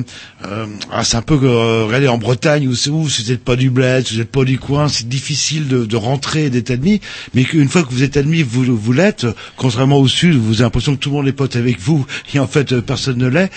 euh, 0.47 0.67
ah, 0.93 1.03
c'est 1.05 1.17
un 1.17 1.23
peu, 1.23 1.39
euh, 1.43 1.85
regardez, 1.87 2.09
en 2.09 2.19
Bretagne, 2.19 2.69
où, 2.69 2.75
c'est 2.75 2.91
où, 2.91 3.09
si 3.09 3.23
vous 3.25 3.31
n'êtes 3.31 3.43
pas 3.43 3.57
du 3.57 3.71
bled, 3.71 4.07
si 4.07 4.13
vous 4.15 4.19
n'êtes 4.21 4.31
pas 4.31 4.45
du 4.45 4.59
coin, 4.59 4.89
c'est 4.89 5.09
difficile 5.09 5.67
de, 5.67 5.87
de 5.87 5.97
rentrer 5.97 6.45
et 6.47 6.51
d'être 6.51 6.71
admis. 6.71 7.01
Mais 7.35 7.45
qu'une 7.45 7.69
fois 7.71 7.83
que 7.85 7.91
vous 7.91 8.03
êtes 8.03 8.19
admis, 8.19 8.43
vous, 8.43 8.65
vous 8.77 8.93
l'êtes. 8.93 9.27
Contrairement 9.57 9.97
au 9.99 10.07
Sud, 10.09 10.35
vous 10.37 10.55
avez 10.57 10.65
l'impression 10.65 10.95
que 10.95 11.01
tout 11.01 11.09
le 11.09 11.17
monde 11.17 11.27
est 11.29 11.33
pote 11.33 11.57
avec 11.57 11.81
vous, 11.81 12.05
et 12.35 12.39
en 12.39 12.47
fait, 12.47 12.79
personne 12.81 13.17
ne 13.17 13.29
l'est. 13.29 13.51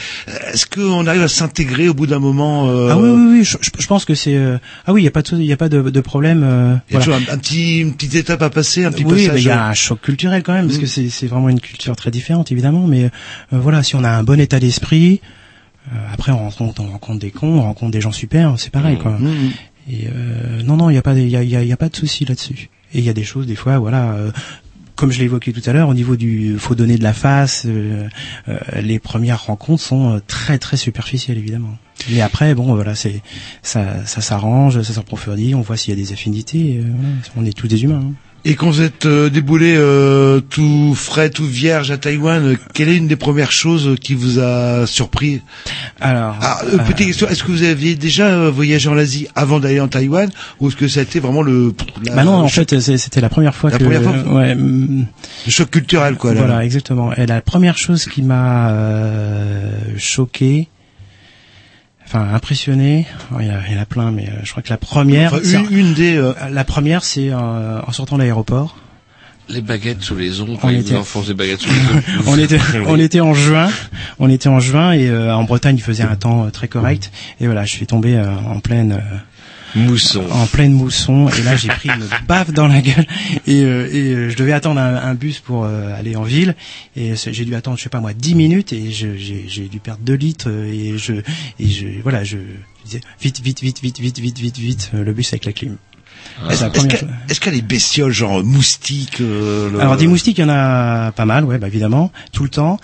Est-ce 0.54 0.66
qu'on 0.66 1.06
arrive 1.06 1.24
à 1.24 1.28
s'intégrer 1.30 1.88
au 1.88 1.94
bout 1.94 2.08
d'un 2.08 2.20
moment 2.20 2.68
euh, 2.70 2.90
ah 2.92 2.98
oui 2.98 3.10
oui 3.10 3.40
oui 3.40 3.44
je, 3.46 3.88
pense 3.88 4.04
que 4.04 4.16
c'est 4.16 4.36
euh, 4.36 4.58
ah 4.86 4.92
oui 4.94 5.02
il 5.02 5.06
y 5.06 5.08
a 5.08 5.12
pas 5.12 5.22
de 5.22 5.38
il 5.38 5.46
y 5.46 5.54
a 5.54 5.58
pas 5.58 5.70
de, 5.70 5.82
de 5.90 6.02
problème 6.02 6.42
euh, 6.44 6.76
Il 6.90 6.94
y 6.94 6.98
a 6.98 7.00
voilà. 7.00 7.18
toujours 7.20 7.32
un, 7.32 7.36
un 7.36 7.38
petit, 7.38 7.80
une 7.80 7.94
petite 7.94 8.16
étape 8.16 8.42
à 8.42 8.50
passer, 8.50 8.84
un 8.86 8.92
petit 8.92 9.06
oui, 9.06 9.28
passage. 9.28 9.32
mais 9.36 9.42
il 9.42 9.46
y 9.48 9.52
a 9.52 9.68
un 9.68 9.74
choc 9.74 10.02
culturel 10.02 10.44
quand 10.44 10.54
même, 10.54 10.66
parce 10.68 10.78
Mm. 10.78 10.82
que 10.82 10.88
c'est 10.88 11.10
c'est 11.10 11.28
vraiment 11.28 11.50
une 11.50 11.60
culture 11.62 11.96
très 11.96 12.12
différente, 12.12 12.52
évidemment. 12.52 12.88
Mais 12.88 13.06
euh, 13.06 13.10
voilà, 13.52 13.84
si 13.84 13.96
on 13.96 14.04
a 14.04 14.10
un 14.10 14.24
bon 14.24 14.40
état 14.40 14.60
d'esprit, 14.60 15.22
après 16.14 16.32
on 16.32 16.38
rencontre, 16.40 16.82
on 16.82 16.88
rencontre 16.92 17.20
des 17.20 17.32
cons, 17.32 17.60
on 17.60 17.62
rencontre 17.64 17.92
des 17.92 18.02
gens 18.02 18.12
super, 18.12 18.56
c'est 18.58 18.72
pareil, 18.72 18.98
quoi. 18.98 19.12
Mm. 19.20 19.52
Et 19.92 20.08
non, 20.66 20.78
non, 20.78 20.90
il 20.90 20.96
y 20.96 20.98
a 20.98 21.02
pas, 21.02 21.14
il 21.16 21.30
y 21.30 21.36
a, 21.36 21.42
il 21.44 21.50
y 21.50 21.56
a, 21.56 21.64
y 21.64 21.72
a 21.72 21.78
pas 21.78 21.90
de 21.90 21.96
souci 21.96 22.26
là-dessus. 22.26 22.70
Et 22.94 23.00
il 23.00 23.04
y 23.06 23.10
a 23.10 23.14
des 23.14 23.24
choses, 23.24 23.46
des 23.48 23.56
fois, 23.56 23.78
voilà. 23.80 24.12
euh, 24.14 24.32
comme 25.00 25.14
je 25.14 25.20
l'ai 25.20 25.26
évoqué 25.26 25.54
tout 25.54 25.62
à 25.66 25.72
l'heure, 25.72 25.88
au 25.88 25.94
niveau 25.94 26.18
du 26.18 26.58
faut 26.60 26.76
donner 26.76 26.98
de 26.98 27.04
la 27.04 27.14
face, 27.14 27.64
euh, 27.66 28.10
euh, 28.50 28.60
les 28.82 29.00
premières 29.00 29.46
rencontres 29.46 29.82
sont 29.82 30.16
euh, 30.16 30.20
très 30.28 30.58
très 30.58 30.76
superficielles 30.76 31.38
évidemment. 31.38 31.78
Mais 32.10 32.20
après, 32.20 32.54
bon, 32.54 32.76
voilà, 32.76 32.96
c'est 32.96 33.22
ça, 33.62 34.06
ça 34.06 34.20
s'arrange, 34.20 34.82
ça 34.82 34.94
s'approfondit, 34.94 35.56
on 35.56 35.62
voit 35.62 35.78
s'il 35.78 35.98
y 35.98 36.02
a 36.02 36.04
des 36.04 36.12
affinités. 36.12 36.82
on 37.38 37.46
est 37.46 37.58
tous 37.58 37.68
des 37.68 37.82
humains. 37.84 38.04
hein. 38.04 38.29
Et 38.46 38.56
quand 38.56 38.68
vous 38.70 38.82
êtes 38.82 39.06
euh, 39.06 39.30
déboulé 39.30 39.76
euh, 39.78 40.40
tout 40.40 40.94
frais, 40.96 41.30
tout 41.30 41.46
vierge 41.46 41.92
à 41.92 41.98
Taïwan, 41.98 42.44
euh, 42.46 42.56
quelle 42.74 42.88
est 42.90 42.96
une 42.96 43.08
des 43.08 43.18
premières 43.18 43.52
choses 43.52 43.96
qui 44.02 44.14
vous 44.16 44.40
a 44.40 44.88
surpris 44.88 45.42
Alors, 46.00 46.36
Ah, 46.42 46.60
euh, 46.66 46.78
petite 46.78 47.08
question, 47.08 47.28
est-ce 47.28 47.44
que 47.44 47.52
vous 47.52 47.64
aviez 47.64 47.96
déjà 47.96 48.28
euh, 48.28 48.50
voyagé 48.50 48.88
en 48.88 48.98
Asie 48.98 49.28
avant 49.36 49.60
d'aller 49.60 49.82
en 49.82 49.90
Taïwan 49.90 50.30
ou 50.62 50.70
est-ce 50.70 50.78
que 50.78 50.88
ça 50.88 51.02
a 51.02 51.04
été 51.04 51.20
vraiment 51.20 51.42
le 51.42 51.74
la- 52.06 52.16
Bah 52.16 52.24
non, 52.24 52.36
en 52.36 52.48
fait, 52.48 52.80
c'était 52.80 53.22
la 53.22 53.30
première 53.30 53.54
fois 53.54 53.72
La 53.72 53.78
que 53.78 53.84
première 53.84 54.04
fois 54.04 54.34
ouais, 54.34 54.56
mm, 54.56 55.06
le 55.46 55.52
choc 55.52 55.70
culturel 55.70 56.16
quoi 56.16 56.34
là. 56.34 56.40
voilà, 56.42 56.64
exactement. 56.64 57.14
Et 57.14 57.26
la 57.26 57.42
première 57.42 57.78
chose 57.78 58.06
qui 58.06 58.22
m'a 58.22 58.70
euh, 58.72 59.72
choqué, 59.98 60.70
enfin 62.12 62.34
impressionné, 62.34 63.06
oh, 63.32 63.36
il 63.40 63.46
y, 63.46 63.50
a, 63.50 63.62
il 63.70 63.76
y 63.76 63.78
en 63.78 63.82
a 63.82 63.86
plein, 63.86 64.12
mais 64.12 64.28
euh, 64.30 64.40
je 64.44 64.50
crois 64.52 64.64
que 64.64 64.70
la 64.72 64.78
première, 64.78 65.34
Enfin, 65.36 65.44
c'est- 65.44 65.58
une, 65.58 65.72
une 65.78 65.94
des 65.94 66.18
euh, 66.18 66.34
la 66.52 66.64
première, 66.64 67.04
c'est 67.04 67.30
euh, 67.30 67.80
en 67.86 67.92
sortant 67.92 68.18
de 68.18 68.24
l'aéroport. 68.24 68.76
Les 69.48 69.62
baguettes 69.62 70.02
sous 70.04 70.16
les 70.16 70.42
ongles, 70.42 70.58
On 70.62 70.70
était- 70.70 70.94
vous 70.94 71.00
enfoncent 71.00 71.28
des 71.28 71.34
baguettes 71.34 71.62
sous 71.62 71.70
les 71.70 71.80
ongles. 71.98 72.04
on 72.28 72.38
était 72.38 72.60
on 72.88 73.00
était 73.00 73.20
en 73.20 73.34
juin, 73.34 73.70
on 74.20 74.30
était 74.30 74.50
en 74.50 74.60
juin 74.60 74.92
et 74.94 75.08
euh, 75.08 75.34
en 75.36 75.44
Bretagne 75.44 75.76
il 75.78 75.82
faisait 75.84 76.04
un 76.04 76.16
temps 76.16 76.46
euh, 76.46 76.50
très 76.50 76.68
correct 76.68 77.12
et 77.40 77.46
voilà, 77.46 77.66
je 77.66 77.72
suis 77.72 77.86
tombé 77.88 78.16
euh, 78.16 78.28
en 78.48 78.60
pleine 78.60 78.92
euh, 78.94 79.18
Mousson. 79.76 80.24
en 80.32 80.46
pleine 80.48 80.74
mousson 80.74 81.28
et 81.30 81.44
là 81.44 81.56
j'ai 81.56 81.68
pris 81.70 81.90
une 81.90 82.06
baffe 82.28 82.52
dans 82.52 82.68
la 82.68 82.82
gueule 82.82 83.06
et, 83.48 83.62
euh, 83.64 83.88
et 83.92 84.14
euh, 84.14 84.30
je 84.30 84.36
devais 84.36 84.52
attendre 84.54 84.80
un, 84.80 84.96
un 84.96 85.14
bus 85.16 85.40
pour 85.40 85.66
euh, 85.66 85.94
aller 85.98 86.16
en 86.16 86.24
ville 86.24 86.56
et 86.96 87.14
j'ai 87.16 87.46
dû 87.46 87.56
attendre 87.56 87.78
je 87.78 87.84
sais 87.84 87.90
pas 87.90 88.00
moi 88.02 88.14
10 88.14 88.36
minutes 88.36 88.74
et 88.74 88.92
j'ai 88.92 89.68
dû 89.68 89.80
perdre 89.80 90.02
2 90.04 90.14
litres 90.14 90.50
euh, 90.50 90.72
et 90.72 90.98
je 90.98 91.14
et 91.60 91.68
je 91.68 91.88
voilà 92.04 92.24
je, 92.24 92.38
je 92.38 92.86
disais 92.86 93.02
vite 93.22 93.42
vite 93.42 93.62
vite 93.62 93.82
vite 93.82 94.00
vite 94.00 94.20
vite 94.20 94.38
vite 94.40 94.58
vite 94.58 94.92
euh, 94.96 95.04
le 95.04 95.14
bus 95.14 95.32
avec 95.34 95.46
la 95.46 95.54
clim. 95.54 95.78
Est-ce 96.50 96.62
la 96.62 96.68
est-ce 96.68 96.74
première 96.80 96.90
qu'il 96.98 97.00
chose. 97.00 97.10
y 97.46 97.50
a- 97.50 97.54
y 97.54 97.62
des 97.62 97.68
bestioles 97.68 98.12
genre 98.12 98.44
moustiques 98.44 99.20
euh, 99.22 99.70
le- 99.72 99.80
Alors 99.82 99.98
des 99.98 100.08
moustiques, 100.08 100.38
il 100.38 100.42
y 100.42 100.44
en 100.46 100.50
a 100.50 101.12
pas 101.12 101.26
mal, 101.26 101.44
ouais, 101.44 101.58
bah, 101.58 101.68
évidemment, 101.68 102.12
tout 102.32 102.44
le 102.44 102.50
temps. 102.50 102.80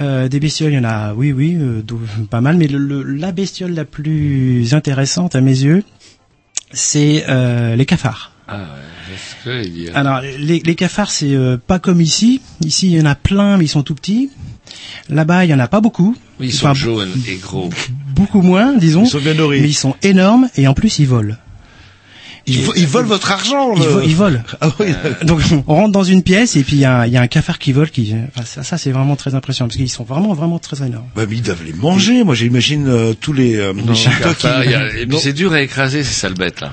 Euh, 0.00 0.28
des 0.28 0.40
bestioles, 0.40 0.72
il 0.72 0.76
y 0.76 0.78
en 0.78 0.84
a, 0.84 1.14
oui, 1.14 1.32
oui, 1.32 1.56
euh, 1.58 1.82
pas 2.30 2.40
mal. 2.40 2.56
Mais 2.56 2.66
le, 2.66 2.78
le- 2.78 3.02
la 3.02 3.32
bestiole 3.32 3.72
la 3.72 3.84
plus 3.84 4.74
intéressante 4.74 5.34
à 5.36 5.40
mes 5.40 5.58
yeux, 5.62 5.84
c'est 6.72 7.24
euh, 7.28 7.76
les 7.76 7.86
cafards. 7.86 8.32
Ah 8.46 8.60
ouais, 9.44 9.62
que. 9.62 9.94
Alors 9.94 10.20
les, 10.20 10.60
les 10.60 10.74
cafards, 10.74 11.10
c'est 11.10 11.34
euh, 11.34 11.58
pas 11.58 11.78
comme 11.78 12.00
ici. 12.00 12.40
Ici, 12.62 12.88
il 12.90 12.98
y 12.98 13.00
en 13.00 13.06
a 13.06 13.14
plein, 13.14 13.56
mais 13.56 13.64
ils 13.66 13.68
sont 13.68 13.82
tout 13.82 13.94
petits. 13.94 14.30
Là-bas, 15.08 15.44
il 15.44 15.50
y 15.50 15.54
en 15.54 15.58
a 15.58 15.68
pas 15.68 15.80
beaucoup. 15.80 16.16
Oui, 16.40 16.48
ils 16.48 16.52
sont 16.52 16.74
jaunes 16.74 17.12
et 17.26 17.36
gros. 17.36 17.70
Beaucoup 18.14 18.42
moins, 18.42 18.74
disons. 18.74 19.04
Ils 19.04 19.08
sont 19.08 19.18
bien 19.18 19.34
nourris. 19.34 19.60
Mais 19.60 19.68
ils 19.68 19.74
sont 19.74 19.96
énormes 20.02 20.48
et 20.56 20.66
en 20.66 20.74
plus, 20.74 20.98
ils 20.98 21.06
volent. 21.06 21.36
Ils, 22.48 22.62
vo- 22.62 22.72
ils 22.76 22.86
volent 22.86 23.08
votre 23.08 23.30
argent. 23.30 23.74
Ils, 23.76 23.82
vo- 23.82 24.00
ils 24.00 24.16
volent. 24.16 24.40
Ah 24.60 24.70
oui. 24.80 24.86
Donc 25.22 25.40
on 25.66 25.74
rentre 25.74 25.92
dans 25.92 26.02
une 26.04 26.22
pièce 26.22 26.56
et 26.56 26.62
puis 26.62 26.76
il 26.76 26.80
y 26.80 26.84
a, 26.84 27.00
un- 27.00 27.06
il 27.06 27.12
y 27.12 27.16
a 27.16 27.20
un 27.20 27.26
cafard 27.28 27.58
qui 27.58 27.72
vole. 27.72 27.90
Qui, 27.90 28.14
enfin, 28.34 28.44
ça, 28.46 28.62
ça, 28.62 28.78
c'est 28.78 28.90
vraiment 28.90 29.16
très 29.16 29.34
impressionnant 29.34 29.68
parce 29.68 29.76
qu'ils 29.76 29.88
sont 29.90 30.04
vraiment 30.04 30.34
vraiment 30.34 30.58
très 30.58 30.84
énormes. 30.86 31.06
Bah, 31.14 31.24
mais 31.28 31.36
ils 31.36 31.42
doivent 31.42 31.64
les 31.64 31.72
manger. 31.72 32.24
Moi, 32.24 32.34
j'imagine 32.34 32.88
euh, 32.88 33.12
tous 33.12 33.32
les, 33.32 33.56
euh, 33.56 33.72
les 33.74 33.82
Non, 33.82 33.92
qui. 33.92 34.46
a- 34.46 34.96
et 34.98 35.06
puis 35.06 35.18
c'est 35.20 35.32
dur 35.32 35.52
à 35.52 35.60
écraser 35.62 36.02
ces 36.04 36.12
sales 36.14 36.34
bêtes 36.34 36.60
là. 36.60 36.72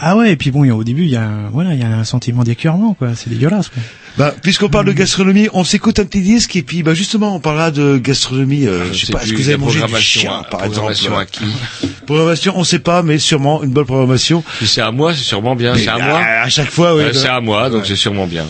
Ah 0.00 0.16
ouais 0.16 0.30
et 0.32 0.36
puis 0.36 0.50
bon 0.52 0.62
il 0.64 0.68
y 0.68 0.70
a- 0.70 0.76
au 0.76 0.84
début 0.84 1.02
il 1.04 1.10
y 1.10 1.16
a 1.16 1.22
un- 1.24 1.48
voilà 1.50 1.74
il 1.74 1.80
y 1.80 1.82
a 1.82 1.88
un 1.88 2.04
sentiment 2.04 2.44
d'écœurement 2.44 2.94
quoi. 2.94 3.08
C'est 3.16 3.30
dégueulasse 3.30 3.68
quoi. 3.68 3.82
Bah, 4.16 4.34
puisqu'on 4.42 4.68
parle 4.68 4.86
de 4.86 4.92
gastronomie, 4.92 5.48
on 5.52 5.64
s'écoute 5.64 5.98
un 6.00 6.04
petit 6.04 6.20
disque 6.20 6.54
et 6.56 6.62
puis 6.62 6.82
bah 6.82 6.94
justement 6.94 7.34
on 7.36 7.40
parlera 7.40 7.70
de 7.70 7.98
gastronomie. 7.98 8.66
euh, 8.66 8.92
je 8.92 8.98
sais 9.00 9.06
sais 9.06 9.12
pas, 9.12 9.22
est-ce 9.22 9.32
que 9.32 9.36
vous 9.38 9.48
avez 9.48 9.56
mangé 9.58 9.74
du 9.74 9.78
programmation 9.80 10.20
chien, 10.20 10.32
à- 10.40 10.44
par 10.44 10.60
programmation 10.60 11.20
exemple 11.20 11.20
à 11.20 11.26
qui 11.26 11.88
Programmation, 12.06 12.52
on 12.56 12.64
sait 12.64 12.78
pas, 12.78 13.02
mais 13.02 13.18
sûrement 13.18 13.62
une 13.62 13.70
bonne 13.70 13.84
programmation. 13.86 14.42
Si 14.60 14.66
c'est 14.66 14.80
à 14.80 14.90
moi, 14.92 15.14
c'est 15.14 15.22
sûrement 15.24 15.54
bien. 15.56 15.74
C'est 15.76 15.88
à 15.88 15.94
à- 15.94 15.98
moi. 15.98 16.18
à 16.44 16.48
chaque 16.48 16.70
fois, 16.70 16.94
oui. 16.94 17.02
Euh, 17.02 17.12
c'est 17.12 17.28
à 17.28 17.40
moi, 17.40 17.68
donc 17.70 17.82
Ouais. 17.82 17.88
c'est 17.88 17.96
sûrement 17.96 18.26
bien. 18.26 18.44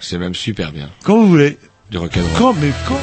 C'est 0.00 0.18
même 0.18 0.34
super 0.34 0.72
bien. 0.72 0.88
Quand 1.04 1.16
vous 1.16 1.28
voulez. 1.28 1.58
Du 1.90 1.98
rock'n'roll. 1.98 2.30
Quand, 2.36 2.54
mais 2.60 2.70
quand. 2.88 2.98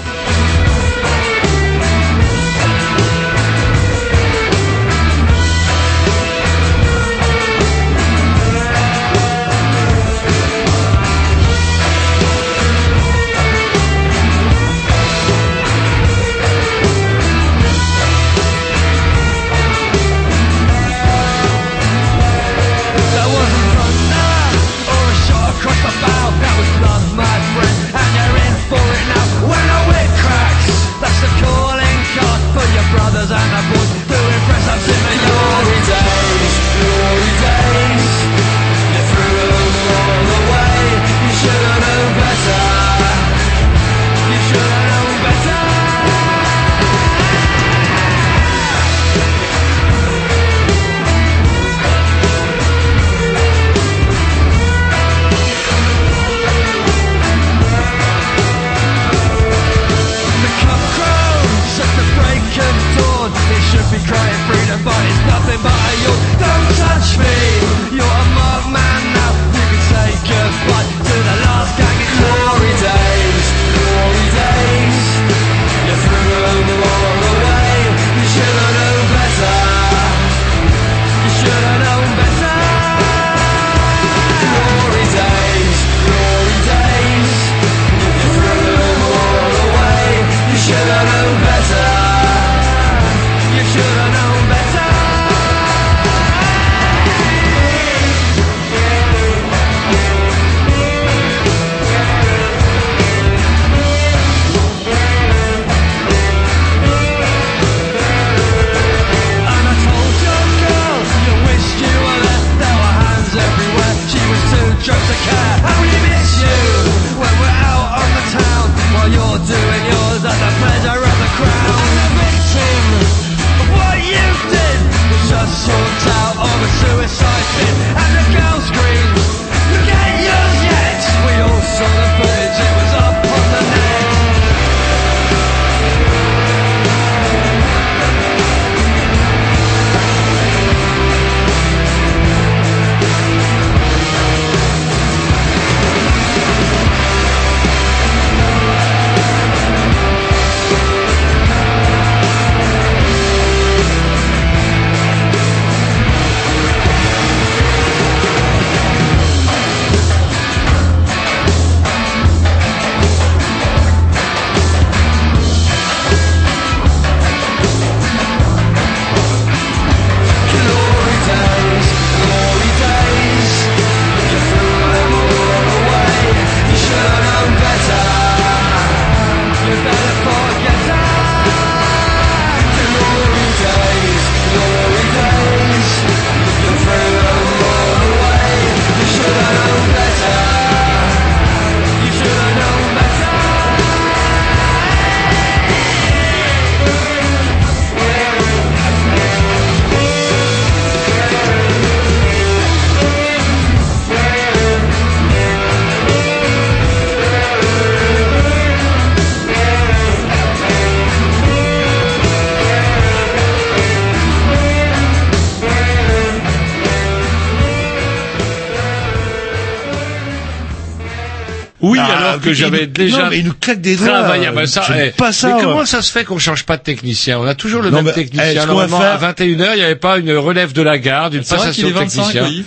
Que 222.54 222.58
mais 222.58 222.62
j'avais 222.64 222.78
il 222.84 222.88
nous- 222.88 222.94
déjà 222.94 223.18
non, 223.24 223.30
mais 223.30 223.40
il 223.40 223.46
nous 223.46 223.54
claque 223.54 223.82
des 223.82 223.96
doigts. 223.96 224.08
travaillé. 224.08 224.48
Ah, 224.48 224.52
bah, 224.52 224.68
ça, 224.68 224.84
eh, 224.98 225.10
pas 225.12 225.32
ça, 225.32 225.48
Mais 225.48 225.54
moi. 225.54 225.62
comment 225.64 225.86
ça 225.86 226.02
se 226.02 226.12
fait 226.12 226.24
qu'on 226.26 226.38
change 226.40 226.66
pas 226.66 226.78
de 226.78 226.84
technicien? 226.84 227.40
On 227.40 227.46
a 227.48 227.56
toujours 227.56 227.82
le 227.82 227.90
Non, 227.90 227.98
même 228.02 228.12
eh, 228.12 228.20
technicien. 228.20 228.66
Normalement, 228.66 229.00
faire- 229.00 229.14
à 229.14 229.18
21h, 229.18 229.72
il 229.74 229.78
n'y 229.80 229.84
avait 229.84 229.96
pas 229.96 230.18
une 230.18 230.32
relève 230.38 230.74
de 230.74 230.82
la 230.82 230.98
garde, 230.98 231.34
une 231.34 231.44
passation 231.44 231.72
qu'il 231.72 231.86
est 231.86 231.90
de 231.90 231.94
25, 231.94 232.24
technicien. 232.32 232.46
oui. 232.48 232.66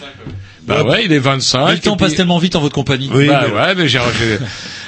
Bah 0.67 0.83
ouais, 0.83 1.05
il 1.05 1.13
est 1.13 1.19
25. 1.19 1.71
Le 1.73 1.79
temps 1.79 1.95
puis- 1.97 2.07
passe 2.07 2.15
tellement 2.15 2.39
vite 2.39 2.57
en 2.57 2.61
votre 2.61 2.75
compagnie. 2.75 3.09
bah 3.09 3.17
ouais, 3.55 3.75
mais 3.77 3.87
j'ai- 3.87 3.99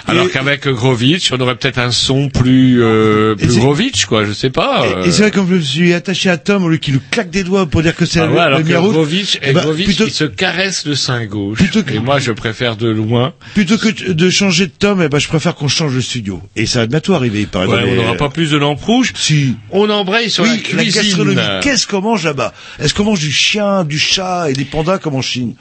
Alors 0.08 0.30
qu'avec 0.30 0.66
Grovitch, 0.68 1.32
on 1.32 1.40
aurait 1.40 1.56
peut-être 1.56 1.78
un 1.78 1.90
son 1.90 2.28
plus 2.28 2.82
euh, 2.82 3.34
plus 3.34 3.58
Grovitch, 3.58 4.06
quoi. 4.06 4.24
Je 4.24 4.32
sais 4.32 4.50
pas. 4.50 4.84
euh. 4.86 5.04
Et 5.04 5.10
c'est 5.10 5.22
vrai 5.22 5.30
comme 5.30 5.48
je 5.48 5.54
me 5.54 5.60
suis 5.60 5.92
attaché 5.92 6.30
à 6.30 6.36
Tom, 6.36 6.64
au 6.64 6.68
lieu 6.68 6.76
qu'il 6.76 6.94
nous 6.94 7.00
claque 7.10 7.30
des 7.30 7.42
doigts 7.44 7.66
pour 7.66 7.82
dire 7.82 7.94
que 7.96 8.06
c'est 8.06 8.20
Ah 8.20 8.26
le, 8.26 8.32
ouais, 8.32 8.38
alors 8.40 8.58
le 8.60 8.64
que 8.64 8.72
Grovitch, 8.72 9.38
eh 9.42 9.50
et 9.50 9.52
ben, 9.52 9.62
Grovitch, 9.62 9.86
plutôt, 9.86 10.04
il 10.06 10.12
se 10.12 10.24
caresse 10.24 10.86
le 10.86 10.94
sein 10.94 11.24
gauche. 11.26 11.58
Et 11.92 11.98
moi, 11.98 12.18
je 12.18 12.32
préfère 12.32 12.76
de 12.76 12.88
loin. 12.88 13.34
plutôt 13.54 13.78
que 13.78 13.88
de- 14.12 14.30
changer 14.30 14.66
de 14.66 14.72
Tom, 14.78 15.00
eh 15.02 15.08
ben, 15.08 15.18
je 15.18 15.28
préfère 15.28 15.54
qu'on 15.54 15.68
change 15.68 15.94
de 15.94 16.00
studio. 16.00 16.40
Et 16.56 16.66
ça 16.66 16.80
va 16.80 16.86
bientôt 16.86 17.14
arriver, 17.14 17.40
il 17.40 17.48
paraît. 17.48 17.66
Ouais, 17.66 17.84
on 17.88 17.94
n'aura 17.96 18.14
pas 18.16 18.28
plus 18.28 18.50
de 18.50 18.56
lampe 18.56 18.82
rouge. 18.82 19.12
Si. 19.16 19.56
On 19.70 19.88
embraye 19.90 20.30
sur 20.30 20.44
oui, 20.44 20.50
la 20.50 20.54
la, 20.56 20.82
cuisine. 20.84 21.02
gastronomie. 21.02 21.40
Qu'est-ce 21.62 21.86
qu'on 21.86 22.00
mange 22.02 22.24
là-bas? 22.24 22.52
Est-ce 22.78 22.94
qu'on 22.94 23.04
mange 23.04 23.20
du 23.20 23.32
chien, 23.32 23.84
du 23.84 23.98
chat 23.98 24.50
et 24.50 24.52
des 24.52 24.64
pandas 24.64 24.98
comme 24.98 25.14
en 25.14 25.22
Chine? 25.22 25.54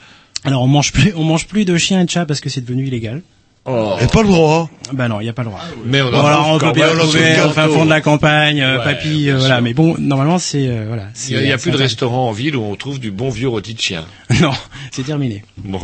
Alors 0.44 0.62
on 0.62 0.68
mange 0.68 0.92
plus, 0.92 1.12
on 1.16 1.24
mange 1.24 1.46
plus 1.46 1.64
de 1.64 1.76
chiens 1.76 2.00
et 2.02 2.04
de 2.04 2.10
chats 2.10 2.26
parce 2.26 2.40
que 2.40 2.48
c'est 2.48 2.60
devenu 2.60 2.86
illégal. 2.86 3.22
Oh. 3.68 3.96
Et 4.00 4.06
pas 4.06 4.22
le 4.22 4.28
droit. 4.28 4.70
Bah 4.92 5.08
non, 5.08 5.20
il 5.20 5.26
y 5.26 5.28
a 5.28 5.32
pas 5.32 5.42
le 5.42 5.48
droit. 5.48 5.60
Mais 5.84 6.00
on 6.00 6.10
Bon, 6.12 6.20
alors 6.24 6.42
mange 6.46 6.62
on 6.62 6.66
peut 6.66 6.72
bien 6.72 6.88
trouver 6.96 7.40
au 7.44 7.48
fin 7.50 7.66
fond 7.68 7.84
de 7.84 7.90
la 7.90 8.00
campagne, 8.00 8.60
euh, 8.60 8.78
Ouais, 8.78 8.84
papy, 8.84 9.28
euh, 9.28 9.38
voilà. 9.38 9.60
Mais 9.60 9.74
bon, 9.74 9.96
normalement 9.98 10.38
c'est 10.38 10.68
euh, 10.68 10.84
voilà. 10.86 11.08
Il 11.28 11.40
n'y 11.42 11.50
a, 11.50 11.58
plus 11.58 11.72
de 11.72 11.76
restaurant 11.76 12.28
en 12.28 12.32
ville 12.32 12.54
où 12.56 12.62
on 12.62 12.76
trouve 12.76 13.00
du 13.00 13.10
bon 13.10 13.28
vieux 13.28 13.48
rôti 13.48 13.74
de 13.74 13.80
chien. 13.80 14.04
Non, 14.40 14.52
c'est 14.92 15.02
terminé. 15.04 15.42
Bon. 15.58 15.80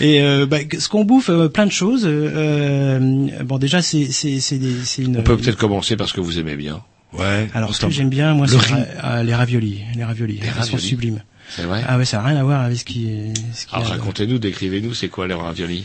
Et 0.00 0.20
euh, 0.22 0.44
bah, 0.44 0.58
ce 0.78 0.88
qu'on 0.90 1.04
bouffe, 1.04 1.30
euh, 1.30 1.48
plein 1.48 1.64
de 1.66 1.72
choses. 1.72 2.02
euh, 2.06 2.98
bon, 3.44 3.58
déjà, 3.58 3.80
c'est 3.82 4.06
c'est 4.10 4.40
c'est 4.40 4.58
une. 5.02 5.18
On 5.18 5.22
peut 5.22 5.36
peut-être 5.36 5.56
commencer 5.56 5.96
par 5.96 6.08
ce 6.08 6.12
que 6.12 6.20
vous 6.20 6.38
aimez 6.38 6.56
bien. 6.56 6.82
Ouais. 7.14 7.48
Alors, 7.54 7.74
ce 7.74 7.86
que 7.86 7.90
j'aime 7.92 8.08
bien, 8.10 8.34
moi, 8.34 8.46
Le 8.46 8.52
c'est 8.52 8.58
riz. 8.58 8.72
ra- 9.00 9.10
euh, 9.18 9.22
les 9.22 9.34
raviolis. 9.34 9.82
Les 9.96 10.04
raviolis, 10.04 10.40
ils 10.42 10.48
sont 10.48 10.58
raviolis. 10.60 10.82
sublimes. 10.82 11.22
C'est 11.48 11.62
vrai 11.62 11.82
Ah 11.86 11.96
ouais, 11.98 12.04
ça 12.04 12.16
n'a 12.18 12.24
rien 12.24 12.36
à 12.36 12.42
voir 12.42 12.62
avec 12.62 12.76
ce 12.78 12.84
qui. 12.84 13.08
Ce 13.54 13.66
qui 13.66 13.74
Alors 13.74 13.86
a- 13.86 13.90
racontez-nous, 13.92 14.38
décrivez-nous, 14.38 14.94
c'est 14.94 15.08
quoi 15.08 15.26
les 15.28 15.34
raviolis? 15.34 15.84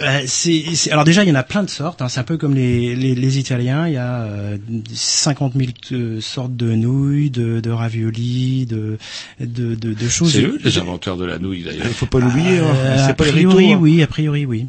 Euh, 0.00 0.22
c'est, 0.26 0.64
c'est- 0.74 0.90
alors 0.90 1.04
déjà, 1.04 1.22
il 1.24 1.28
y 1.28 1.32
en 1.32 1.36
a 1.36 1.42
plein 1.42 1.62
de 1.62 1.70
sortes. 1.70 2.02
hein. 2.02 2.08
C'est 2.08 2.20
un 2.20 2.24
peu 2.24 2.36
comme 2.36 2.54
les, 2.54 2.96
les, 2.96 3.14
les 3.14 3.38
Italiens. 3.38 3.86
Il 3.86 3.94
y 3.94 3.96
a 3.96 4.22
euh, 4.22 4.58
50 4.92 5.54
000 5.54 5.70
euh, 5.92 6.20
sortes 6.20 6.56
de 6.56 6.72
nouilles, 6.74 7.30
de, 7.30 7.60
de 7.60 7.70
raviolis, 7.70 8.66
de, 8.66 8.98
de, 9.40 9.74
de, 9.74 9.94
de 9.94 10.08
choses. 10.08 10.32
C'est 10.32 10.42
eux 10.42 10.58
les 10.64 10.78
inventeurs 10.78 11.16
de 11.16 11.24
la 11.24 11.38
nouille 11.38 11.62
d'ailleurs. 11.62 11.86
Il 11.86 11.92
faut 11.94 12.06
pas 12.06 12.18
l'oublier, 12.18 12.58
hein. 12.58 12.64
Euh, 12.74 12.96
c'est 13.04 13.10
a 13.10 13.14
pas 13.14 13.24
les 13.26 13.32
priori, 13.32 13.72
hein. 13.72 13.78
oui, 13.80 14.02
a 14.02 14.06
priori, 14.06 14.46
oui. 14.46 14.66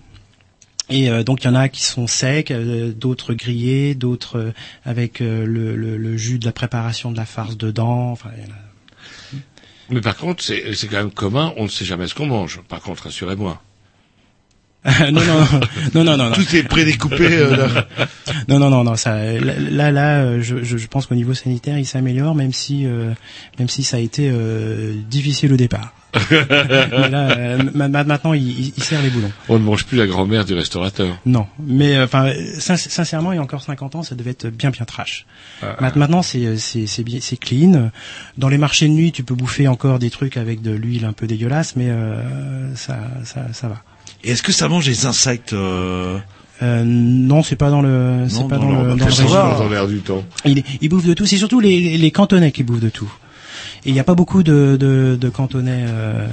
Et 0.90 1.10
euh, 1.10 1.24
donc 1.24 1.44
il 1.44 1.48
y 1.48 1.50
en 1.50 1.56
a 1.56 1.68
qui 1.70 1.82
sont 1.84 2.06
secs, 2.06 2.52
euh, 2.52 2.92
d'autres 2.92 3.34
grillés, 3.34 3.96
d'autres 3.96 4.38
euh, 4.38 4.52
avec 4.84 5.20
euh, 5.22 5.44
le, 5.46 5.76
le, 5.76 5.98
le 5.98 6.18
jus 6.18 6.38
de 6.38 6.46
la 6.46 6.52
préparation 6.52 7.12
de 7.12 7.18
la 7.18 7.26
farce 7.26 7.58
dedans. 7.58 8.12
Enfin, 8.12 8.30
il 8.38 8.44
y 8.44 8.46
en 8.48 8.52
a- 8.52 9.40
Mais 9.90 10.02
par 10.02 10.16
contre, 10.16 10.44
c'est 10.44 10.74
c'est 10.76 10.88
quand 10.88 10.98
même 10.98 11.12
commun, 11.12 11.54
on 11.58 11.64
ne 11.64 11.70
sait 11.70 11.86
jamais 11.86 12.08
ce 12.08 12.14
qu'on 12.14 12.28
mange. 12.28 12.62
Par 12.70 12.82
contre, 12.82 13.04
rassurez-moi. 13.06 13.62
non, 15.12 15.22
non, 15.22 15.40
non, 15.94 16.04
non, 16.04 16.04
non, 16.04 16.18
non. 16.30 16.32
Tout 16.32 16.56
est 16.56 16.64
prédécoupé. 16.64 17.28
euh. 17.32 17.68
Non, 18.48 18.60
non, 18.60 18.70
non, 18.70 18.84
non. 18.84 18.96
Ça, 18.96 19.18
là, 19.40 19.92
là, 19.92 20.40
je, 20.40 20.88
pense 20.88 21.08
qu'au 21.08 21.16
niveau 21.16 21.34
sanitaire, 21.34 21.78
il 21.80 21.86
s'améliore, 21.86 22.36
même 22.36 22.54
si, 22.54 22.86
euh, 22.86 23.12
même 23.58 23.70
si 23.70 23.82
ça 23.84 23.98
a 23.98 24.00
été 24.00 24.30
euh, 24.32 24.94
difficile 25.10 25.52
au 25.54 25.58
départ. 25.58 25.94
Mais 26.32 27.10
là, 27.10 27.32
euh, 27.38 27.60
ma- 27.74 27.88
ma- 27.88 28.04
maintenant, 28.04 28.34
il, 28.34 28.74
il, 28.78 28.84
serre 28.84 29.02
les 29.02 29.10
boulons. 29.10 29.32
On 29.50 29.60
ne 29.60 29.64
mange 29.64 29.86
plus 29.86 29.98
la 29.98 30.08
grand-mère 30.08 30.46
du 30.46 30.54
restaurateur. 30.54 31.08
Non, 31.26 31.46
mais 31.60 31.96
euh, 31.98 32.06
enfin, 32.06 32.32
sin- 32.58 32.78
sincèrement, 32.78 33.34
il 33.34 33.36
y 33.36 33.40
a 33.40 33.42
encore 33.42 33.62
50 33.62 33.96
ans, 33.96 34.04
ça 34.04 34.16
devait 34.16 34.32
être 34.32 34.48
bien, 34.48 34.70
bien 34.70 34.86
trash. 34.86 35.26
Ah. 35.62 35.76
Ma- 35.82 35.92
Maintenant, 35.96 36.22
c'est 36.22 36.58
c'est 36.58 36.88
c'est 36.88 37.04
bien, 37.04 37.20
c'est 37.22 37.38
clean. 37.38 37.92
Dans 38.38 38.48
les 38.50 38.58
marchés 38.58 38.88
de 38.88 38.94
nuit, 38.94 39.12
tu 39.12 39.24
peux 39.24 39.36
bouffer 39.36 39.68
encore 39.68 40.00
des 40.00 40.10
trucs 40.10 40.38
avec 40.38 40.62
de 40.62 40.72
l'huile 40.72 41.04
un 41.06 41.14
peu 41.14 41.28
dégueulasse, 41.28 41.76
mais 41.76 41.90
euh, 41.90 42.74
ça, 42.76 42.98
ça, 43.26 43.48
ça 43.52 43.68
va. 43.68 43.84
Et 44.26 44.32
est-ce 44.32 44.44
que 44.44 44.52
ça 44.52 44.68
mange 44.68 44.86
des 44.86 45.06
insectes 45.06 45.54
euh... 45.54 46.18
Euh, 46.64 46.84
non, 46.86 47.44
c'est 47.44 47.58
pas 47.58 47.70
dans 47.70 47.82
le, 47.82 48.28
c'est 48.30 48.40
Non, 48.40 48.48
pas 48.48 48.58
non, 48.58 48.64
dans, 48.70 48.72
non, 48.72 48.84
le, 48.84 48.96
dans 48.96 49.06
le. 49.06 49.58
Dans 49.60 49.70
l'air 49.70 49.88
du 49.88 50.00
temps. 50.00 50.24
Il, 50.46 50.64
il 50.80 50.88
bouffe 50.88 51.06
de 51.06 51.14
tout. 51.14 51.26
C'est 51.26 51.36
surtout 51.36 51.60
les, 51.60 51.82
les, 51.82 51.98
les 51.98 52.12
cantonais 52.12 52.54
qui 52.54 52.64
bouffent 52.64 52.80
de 52.80 52.88
tout. 52.88 53.12
Et 53.86 53.90
il 53.90 53.94
n'y 53.94 54.00
a 54.00 54.04
pas 54.04 54.16
beaucoup 54.16 54.42
de, 54.44 54.78
de, 54.80 55.16
de 55.20 55.30
cantonais, 55.30 55.86
euh, 55.88 56.28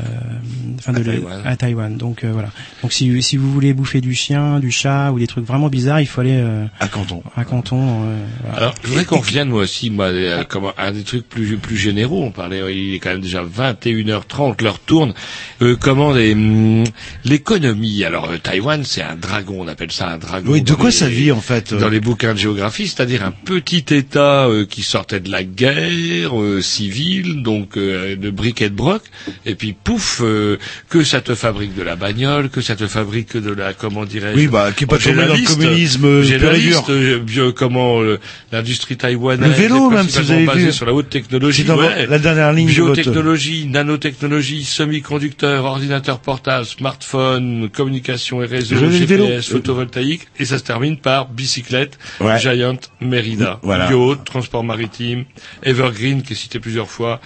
enfin 0.78 0.92
de 0.94 1.00
À 1.00 1.04
Taïwan. 1.04 1.42
à 1.44 1.56
Taïwan. 1.56 1.96
Donc 1.98 2.24
euh, 2.24 2.30
voilà. 2.32 2.48
Donc 2.82 2.92
si, 2.92 3.22
si 3.22 3.36
vous 3.36 3.52
voulez 3.52 3.74
bouffer 3.74 4.00
du 4.00 4.14
chien, 4.14 4.58
du 4.58 4.70
chat 4.70 5.12
ou 5.12 5.18
des 5.18 5.26
trucs 5.26 5.44
vraiment 5.46 5.68
bizarres, 5.68 6.00
il 6.00 6.06
faut 6.06 6.22
aller 6.22 6.40
euh, 6.40 6.64
à 6.80 6.88
Canton. 6.88 7.22
À 7.36 7.44
Canton. 7.44 8.04
euh, 8.04 8.16
voilà. 8.42 8.56
Alors, 8.56 8.74
je 8.82 8.88
voudrais 8.88 9.04
qu'on 9.04 9.18
revienne 9.18 9.48
moi 9.50 9.62
aussi, 9.62 9.90
moi, 9.90 10.06
euh, 10.06 10.44
comme 10.44 10.72
un 10.78 10.92
des 10.92 11.02
trucs 11.02 11.28
plus 11.28 11.56
plus 11.58 11.76
généraux. 11.76 12.22
On 12.24 12.30
parlait, 12.30 12.60
il 12.74 12.94
est 12.94 12.98
quand 12.98 13.10
même 13.10 13.20
déjà 13.20 13.42
21h30, 13.44 14.62
l'heure 14.62 14.78
tourne. 14.80 15.12
Euh, 15.60 15.76
comment 15.78 16.12
les, 16.12 16.32
hum, 16.32 16.84
l'économie? 17.24 18.04
Alors, 18.04 18.30
euh, 18.30 18.38
Taïwan, 18.38 18.82
c'est 18.84 19.02
un 19.02 19.16
dragon, 19.16 19.56
on 19.60 19.68
appelle 19.68 19.92
ça 19.92 20.08
un 20.10 20.18
dragon. 20.18 20.50
Oui, 20.52 20.62
de 20.62 20.74
quoi 20.74 20.86
les- 20.86 20.92
ça 20.96 21.08
vit 21.08 21.32
en 21.32 21.40
fait 21.40 21.72
euh? 21.72 21.78
Dans 21.80 21.88
les 21.88 22.00
bouquins 22.00 22.34
de 22.34 22.38
géographie, 22.38 22.88
c'est-à-dire 22.88 23.24
un 23.24 23.30
petit 23.32 23.84
État 23.90 24.46
euh, 24.46 24.64
qui 24.66 24.82
sortait 24.82 25.20
de 25.20 25.30
la 25.30 25.44
guerre 25.44 26.38
euh, 26.40 26.60
civile, 26.62 27.41
donc 27.42 27.76
euh, 27.76 28.16
de 28.16 28.30
briques 28.30 28.62
et 28.62 28.70
de 28.70 28.74
broc, 28.74 29.02
et 29.46 29.54
puis 29.54 29.72
pouf, 29.74 30.20
euh, 30.22 30.56
que 30.88 31.04
ça 31.04 31.20
te 31.20 31.34
fabrique 31.34 31.74
de 31.74 31.82
la 31.82 31.96
bagnole, 31.96 32.48
que 32.48 32.60
ça 32.60 32.76
te 32.76 32.86
fabrique 32.86 33.36
de 33.36 33.52
la, 33.52 33.72
comment 33.74 34.04
dirais-je 34.04 34.36
Oui, 34.36 34.46
bah, 34.48 34.70
qui 34.76 34.84
est 34.84 34.86
pas 34.86 34.98
tombé 34.98 35.26
dans 35.26 35.34
le 35.34 35.46
communisme, 35.46 36.04
euh, 36.04 36.22
J'ai 36.22 36.38
la 36.38 36.52
liste, 36.54 36.88
euh, 36.90 37.18
bio- 37.18 37.52
comment 37.52 38.00
euh, 38.02 38.18
l'industrie 38.52 38.96
taïwanaise 38.96 39.48
Le 39.48 39.54
vélo, 39.54 39.90
est 39.90 39.94
même, 39.94 40.08
si 40.08 40.20
vous 40.20 40.30
avez 40.30 40.46
basée 40.46 40.66
vu. 40.66 40.72
sur 40.72 40.86
la 40.86 40.94
haute 40.94 41.10
technologie, 41.10 41.64
dans 41.64 41.76
ouais. 41.78 42.06
la 42.06 42.18
dernière 42.18 42.52
ligne 42.52 42.68
de 42.68 42.72
biotechnologie, 42.72 43.66
nanotechnologie, 43.66 44.64
semi-conducteurs, 44.64 45.64
ordinateurs 45.64 46.20
portables, 46.20 46.66
smartphones, 46.66 47.68
communication 47.70 48.42
et 48.42 48.46
réseaux, 48.46 48.76
GPS, 48.90 49.48
photovoltaïque, 49.50 50.28
et 50.38 50.44
ça 50.44 50.58
se 50.58 50.64
termine 50.64 50.96
par 50.98 51.28
bicyclette, 51.28 51.98
Ouais. 52.20 52.38
Giant, 52.38 52.76
Merida, 53.00 53.58
Voilà. 53.62 53.88
bio, 53.88 54.14
transport 54.16 54.62
maritime, 54.64 55.24
Evergreen 55.62 56.22
qui 56.22 56.32
est 56.34 56.36
cité 56.36 56.58
plusieurs 56.60 56.88
fois, 56.90 57.20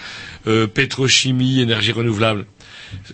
euh, 0.46 0.66
pétrochimie, 0.66 1.60
énergie 1.60 1.92
renouvelable. 1.92 2.46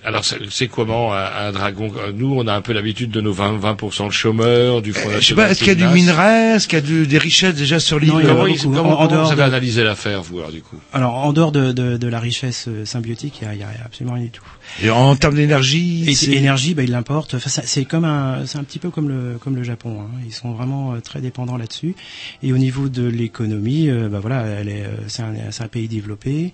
Alors 0.04 0.22
c'est 0.22 0.36
c'est 0.50 0.66
comment 0.68 1.14
un, 1.14 1.24
un 1.46 1.50
dragon? 1.52 1.90
Nous, 2.14 2.34
on 2.36 2.46
a 2.46 2.52
un 2.52 2.60
peu 2.60 2.74
l'habitude 2.74 3.10
de 3.10 3.22
nos 3.22 3.32
20, 3.32 3.58
20% 3.58 4.08
de 4.08 4.12
chômeurs, 4.12 4.82
du 4.82 4.92
Je 4.92 4.98
sais 4.98 5.34
pas, 5.34 5.48
National 5.48 5.50
est-ce 5.50 5.58
qu'il 5.60 5.68
y 5.68 5.70
a 5.70 5.74
du 5.74 5.94
minerai, 5.94 6.56
est-ce 6.56 6.68
qu'il 6.68 6.78
y 6.78 6.82
a 6.82 6.84
du- 6.84 7.06
des 7.06 7.16
richesses 7.16 7.54
déjà 7.54 7.80
sur 7.80 7.98
l'île 7.98 8.12
Comment, 8.12 8.46
ils- 8.46 8.56
beaucoup. 8.62 8.74
comment- 8.76 8.90
En- 8.90 8.92
en 8.92 8.96
comment 8.96 9.08
dehors 9.08 9.24
vous 9.26 9.32
avez 9.32 9.42
de- 9.42 9.46
analysé 9.46 9.82
l'affaire, 9.82 10.22
vous, 10.22 10.38
alors, 10.40 10.52
du 10.52 10.60
coup 10.60 10.76
Alors, 10.92 11.14
en 11.14 11.32
dehors 11.32 11.52
de, 11.52 11.72
de, 11.72 11.96
de 11.96 12.06
la 12.06 12.20
richesse 12.20 12.66
euh, 12.68 12.84
symbiotique, 12.84 13.38
il 13.40 13.44
y 13.46 13.48
a, 13.48 13.54
il 13.54 13.60
y 13.60 13.62
a 13.62 13.68
absolument 13.84 14.14
rien 14.14 14.24
du 14.24 14.30
tout. 14.30 14.44
Et 14.82 14.90
en 14.90 15.16
termes 15.16 15.36
d'énergie, 15.36 16.04
Et 16.06 16.14
c'est- 16.14 16.32
énergie, 16.32 16.74
bah, 16.74 16.82
ils 16.82 16.90
l'importent. 16.90 17.34
Enfin, 17.34 17.48
ça- 17.48 17.62
c'est 17.64 17.86
comme 17.86 18.04
un, 18.04 18.44
c'est 18.44 18.58
un 18.58 18.64
petit 18.64 18.78
peu 18.78 18.90
comme 18.90 19.08
le 19.08 19.38
comme 19.40 19.56
le 19.56 19.62
Japon. 19.62 20.00
hein. 20.02 20.10
Ils 20.26 20.32
sont 20.34 20.52
vraiment 20.52 20.92
euh, 20.92 21.00
très 21.00 21.22
dépendants 21.22 21.56
là-dessus. 21.56 21.94
Et 22.42 22.52
au 22.52 22.58
niveau 22.58 22.90
de 22.90 23.06
l'économie, 23.06 23.88
euh, 23.88 24.08
bah 24.10 24.18
voilà, 24.20 24.44
elle 24.44 24.68
est, 24.68 24.82
euh, 24.84 24.88
c'est 25.08 25.22
un, 25.22 25.32
c'est 25.50 25.62
un 25.64 25.68
pays 25.68 25.88
développé. 25.88 26.52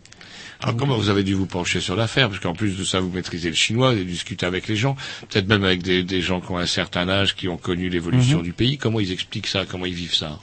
Alors 0.62 0.76
comment 0.76 0.97
vous 0.97 1.09
avez 1.09 1.22
dû 1.22 1.35
vous 1.35 1.47
pencher 1.47 1.80
sur 1.80 1.94
l'affaire 1.94 2.28
Parce 2.28 2.40
qu'en 2.40 2.52
plus 2.55 2.76
de 2.76 2.82
ça, 2.85 2.98
vous 3.01 3.10
maîtrisez 3.10 3.48
le 3.48 3.55
chinois, 3.55 3.90
vous 3.90 3.97
avez 3.97 4.05
discuté 4.05 4.44
avec 4.44 4.66
les 4.66 4.74
gens, 4.76 4.97
peut-être 5.30 5.47
même 5.48 5.62
avec 5.64 5.82
des, 5.82 6.02
des 6.02 6.20
gens 6.20 6.40
qui 6.40 6.51
ont 6.51 6.59
un 6.59 6.66
certain 6.66 7.09
âge, 7.09 7.36
qui 7.36 7.48
ont 7.48 7.56
connu 7.56 7.89
l'évolution 7.89 8.39
Mhm. 8.39 8.44
du 8.44 8.52
pays. 8.52 8.76
Comment 8.78 8.98
ils 9.01 9.12
expliquent 9.12 9.47
ça? 9.47 9.64
Comment 9.70 9.86
ils 9.86 9.94
vivent 9.94 10.14
ça? 10.16 10.39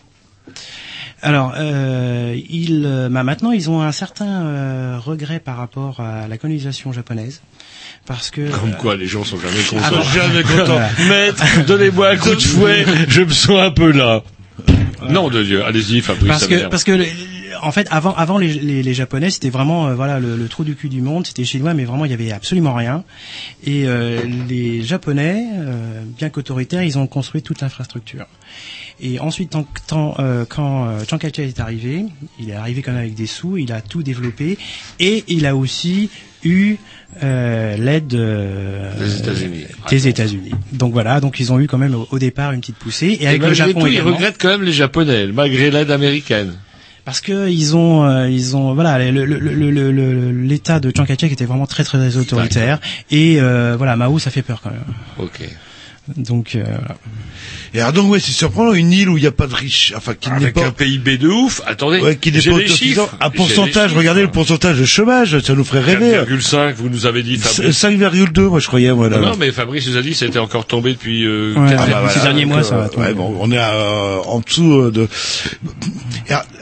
Alors, 1.21 1.53
euh, 1.57 2.37
ils, 2.49 2.83
euh, 2.85 3.09
bah, 3.09 3.23
maintenant, 3.23 3.51
ils 3.51 3.69
ont 3.69 3.81
un 3.81 3.91
certain 3.91 4.45
euh, 4.45 4.99
regret 4.99 5.39
par 5.39 5.57
rapport 5.57 5.99
à 5.99 6.27
la 6.27 6.37
colonisation 6.37 6.91
japonaise, 6.93 7.41
parce 8.05 8.29
que 8.29 8.49
Comme 8.51 8.75
quoi, 8.75 8.95
les 8.95 9.07
gens 9.07 9.23
sont 9.23 9.39
jamais 9.39 9.63
contents. 9.69 9.97
bon 9.97 10.03
jamais 10.03 10.43
contents. 10.43 10.81
Maître, 11.09 11.43
donnez-moi 11.65 12.09
un 12.11 12.17
coup 12.17 12.35
de 12.35 12.41
fouet, 12.41 12.85
je 13.09 13.21
me 13.21 13.31
sens 13.31 13.59
un 13.59 13.71
peu 13.71 13.91
là. 13.91 14.23
Non 15.09 15.29
de 15.29 15.43
Dieu, 15.43 15.63
allez-y 15.63 16.01
Fabrice. 16.01 16.27
parce 16.27 16.47
que 16.47 16.67
parce 16.67 16.83
que 16.83 16.91
en 17.61 17.71
fait 17.71 17.87
avant 17.91 18.13
avant 18.13 18.37
les, 18.37 18.53
les, 18.53 18.83
les 18.83 18.93
japonais 18.93 19.29
c'était 19.29 19.49
vraiment 19.49 19.87
euh, 19.87 19.95
voilà 19.95 20.19
le, 20.19 20.35
le 20.35 20.47
trou 20.47 20.63
du 20.63 20.75
cul 20.75 20.89
du 20.89 21.01
monde 21.01 21.25
c'était 21.27 21.43
chinois 21.43 21.73
mais 21.73 21.85
vraiment 21.85 22.05
il 22.05 22.11
y 22.11 22.13
avait 22.13 22.31
absolument 22.31 22.73
rien. 22.73 23.03
Et 23.65 23.85
euh, 23.87 24.21
les 24.47 24.81
japonais 24.83 25.45
euh, 25.55 26.01
bien 26.17 26.29
qu'autoritaires 26.29 26.83
ils 26.83 26.97
ont 26.97 27.07
construit 27.07 27.41
toute 27.41 27.61
l'infrastructure. 27.61 28.25
Et 29.01 29.19
ensuite 29.19 29.49
tant, 29.49 29.67
tant, 29.87 30.15
quand 30.47 30.87
Chiang 31.05 31.17
Kai-shek 31.17 31.49
est 31.49 31.59
arrivé 31.59 32.05
il 32.39 32.49
est 32.49 32.53
arrivé 32.55 32.81
quand 32.81 32.91
même 32.93 33.01
avec 33.01 33.13
des 33.13 33.25
sous 33.27 33.57
il 33.57 33.71
a 33.73 33.81
tout 33.81 34.03
développé. 34.03 34.57
Et 34.99 35.23
il 35.27 35.45
a 35.45 35.55
aussi 35.55 36.09
eu 36.45 36.77
euh, 37.23 37.75
l'aide 37.77 38.13
euh, 38.13 38.91
Des 39.89 40.07
États-Unis. 40.07 40.51
donc 40.71 40.93
voilà 40.93 41.19
donc 41.19 41.39
ils 41.39 41.51
ont 41.51 41.59
eu 41.59 41.67
quand 41.67 41.77
même 41.77 41.95
au, 41.95 42.07
au 42.11 42.19
départ 42.19 42.51
une 42.51 42.61
petite 42.61 42.77
poussée. 42.77 43.07
Et 43.07 43.23
Et 43.23 43.27
avec 43.27 43.41
le 43.41 43.47
malgré 43.47 43.67
Japon 43.67 43.81
tout, 43.81 43.87
ils 43.87 44.01
regrettent 44.01 44.37
quand 44.39 44.49
même 44.49 44.63
les 44.63 44.71
Japonais, 44.71 45.27
malgré 45.27 45.71
l'aide 45.71 45.91
américaine. 45.91 46.53
Parce 47.05 47.21
que 47.21 47.47
ils 47.49 47.75
ont, 47.75 48.03
euh, 48.05 48.27
ils 48.29 48.57
ont, 48.57 48.73
voilà, 48.73 48.97
le- 49.11 49.25
le- 49.25 49.37
le- 49.39 49.71
le- 49.71 49.91
le- 49.91 50.31
l'état 50.31 50.79
de 50.79 50.91
Chiang 50.93 51.05
Kai-shek 51.05 51.31
était 51.31 51.45
vraiment 51.45 51.67
très 51.67 51.83
très 51.83 52.17
autoritaire 52.17 52.79
et 53.11 53.39
euh, 53.39 53.75
voilà, 53.77 53.95
Mao 53.95 54.17
ça 54.19 54.31
fait 54.31 54.41
peur 54.41 54.59
quand 54.63 54.71
même. 54.71 54.83
Ok. 55.19 55.47
Donc 56.17 56.55
euh, 56.55 56.63
voilà. 56.63 56.97
Et 57.73 57.81
alors 57.81 57.93
donc 57.93 58.11
ouais, 58.11 58.19
c'est 58.19 58.31
surprenant 58.31 58.73
une 58.73 58.91
île 58.91 59.09
où 59.09 59.17
il 59.17 59.21
n'y 59.21 59.27
a 59.27 59.31
pas 59.31 59.47
de 59.47 59.55
riches, 59.55 59.91
enfin 59.97 60.13
qui 60.13 60.29
n'est 60.29 60.35
Avec 60.35 60.53
pas 60.53 60.65
un 60.67 60.71
PIB 60.71 61.17
de 61.17 61.27
ouf. 61.27 61.61
Attendez, 61.65 61.99
ouais, 61.99 62.15
qui 62.15 62.31
n'est 62.31 62.41
pas 62.41 62.57
les 62.59 62.67
chiffres. 62.67 63.09
Un 63.19 63.29
pourcentage, 63.31 63.89
chiffres. 63.89 63.97
regardez 63.99 64.21
le 64.21 64.29
pourcentage 64.31 64.77
de 64.77 64.85
chômage, 64.85 65.39
ça 65.39 65.53
nous 65.55 65.63
ferait 65.63 65.81
rêver. 65.81 66.13
4,5, 66.13 66.73
vous 66.75 66.89
nous 66.89 67.05
avez 67.05 67.23
dit 67.23 67.37
Fabrice. 67.37 67.81
5,2 67.83 68.41
moi 68.41 68.59
je 68.59 68.67
croyais 68.67 68.91
voilà. 68.91 69.17
Non, 69.17 69.35
mais 69.37 69.51
Fabrice 69.51 69.87
nous 69.89 69.97
a 69.97 70.01
dit 70.01 70.11
que 70.11 70.15
c'était 70.17 70.39
encore 70.39 70.67
tombé 70.67 70.91
depuis 70.93 71.25
euh, 71.25 71.53
Ouais, 71.55 71.75
ah 71.77 71.85
bah 71.87 72.13
derniers 72.23 72.43
donc, 72.43 72.53
mois, 72.53 72.63
ça 72.63 72.75
euh, 72.75 72.81
va 72.81 72.89
tomber. 72.89 73.07
ouais, 73.07 73.13
bon, 73.13 73.35
on 73.39 73.51
est 73.51 73.57
euh, 73.57 74.17
en 74.25 74.39
dessous 74.41 74.73
euh, 74.79 74.91
de. 74.91 75.07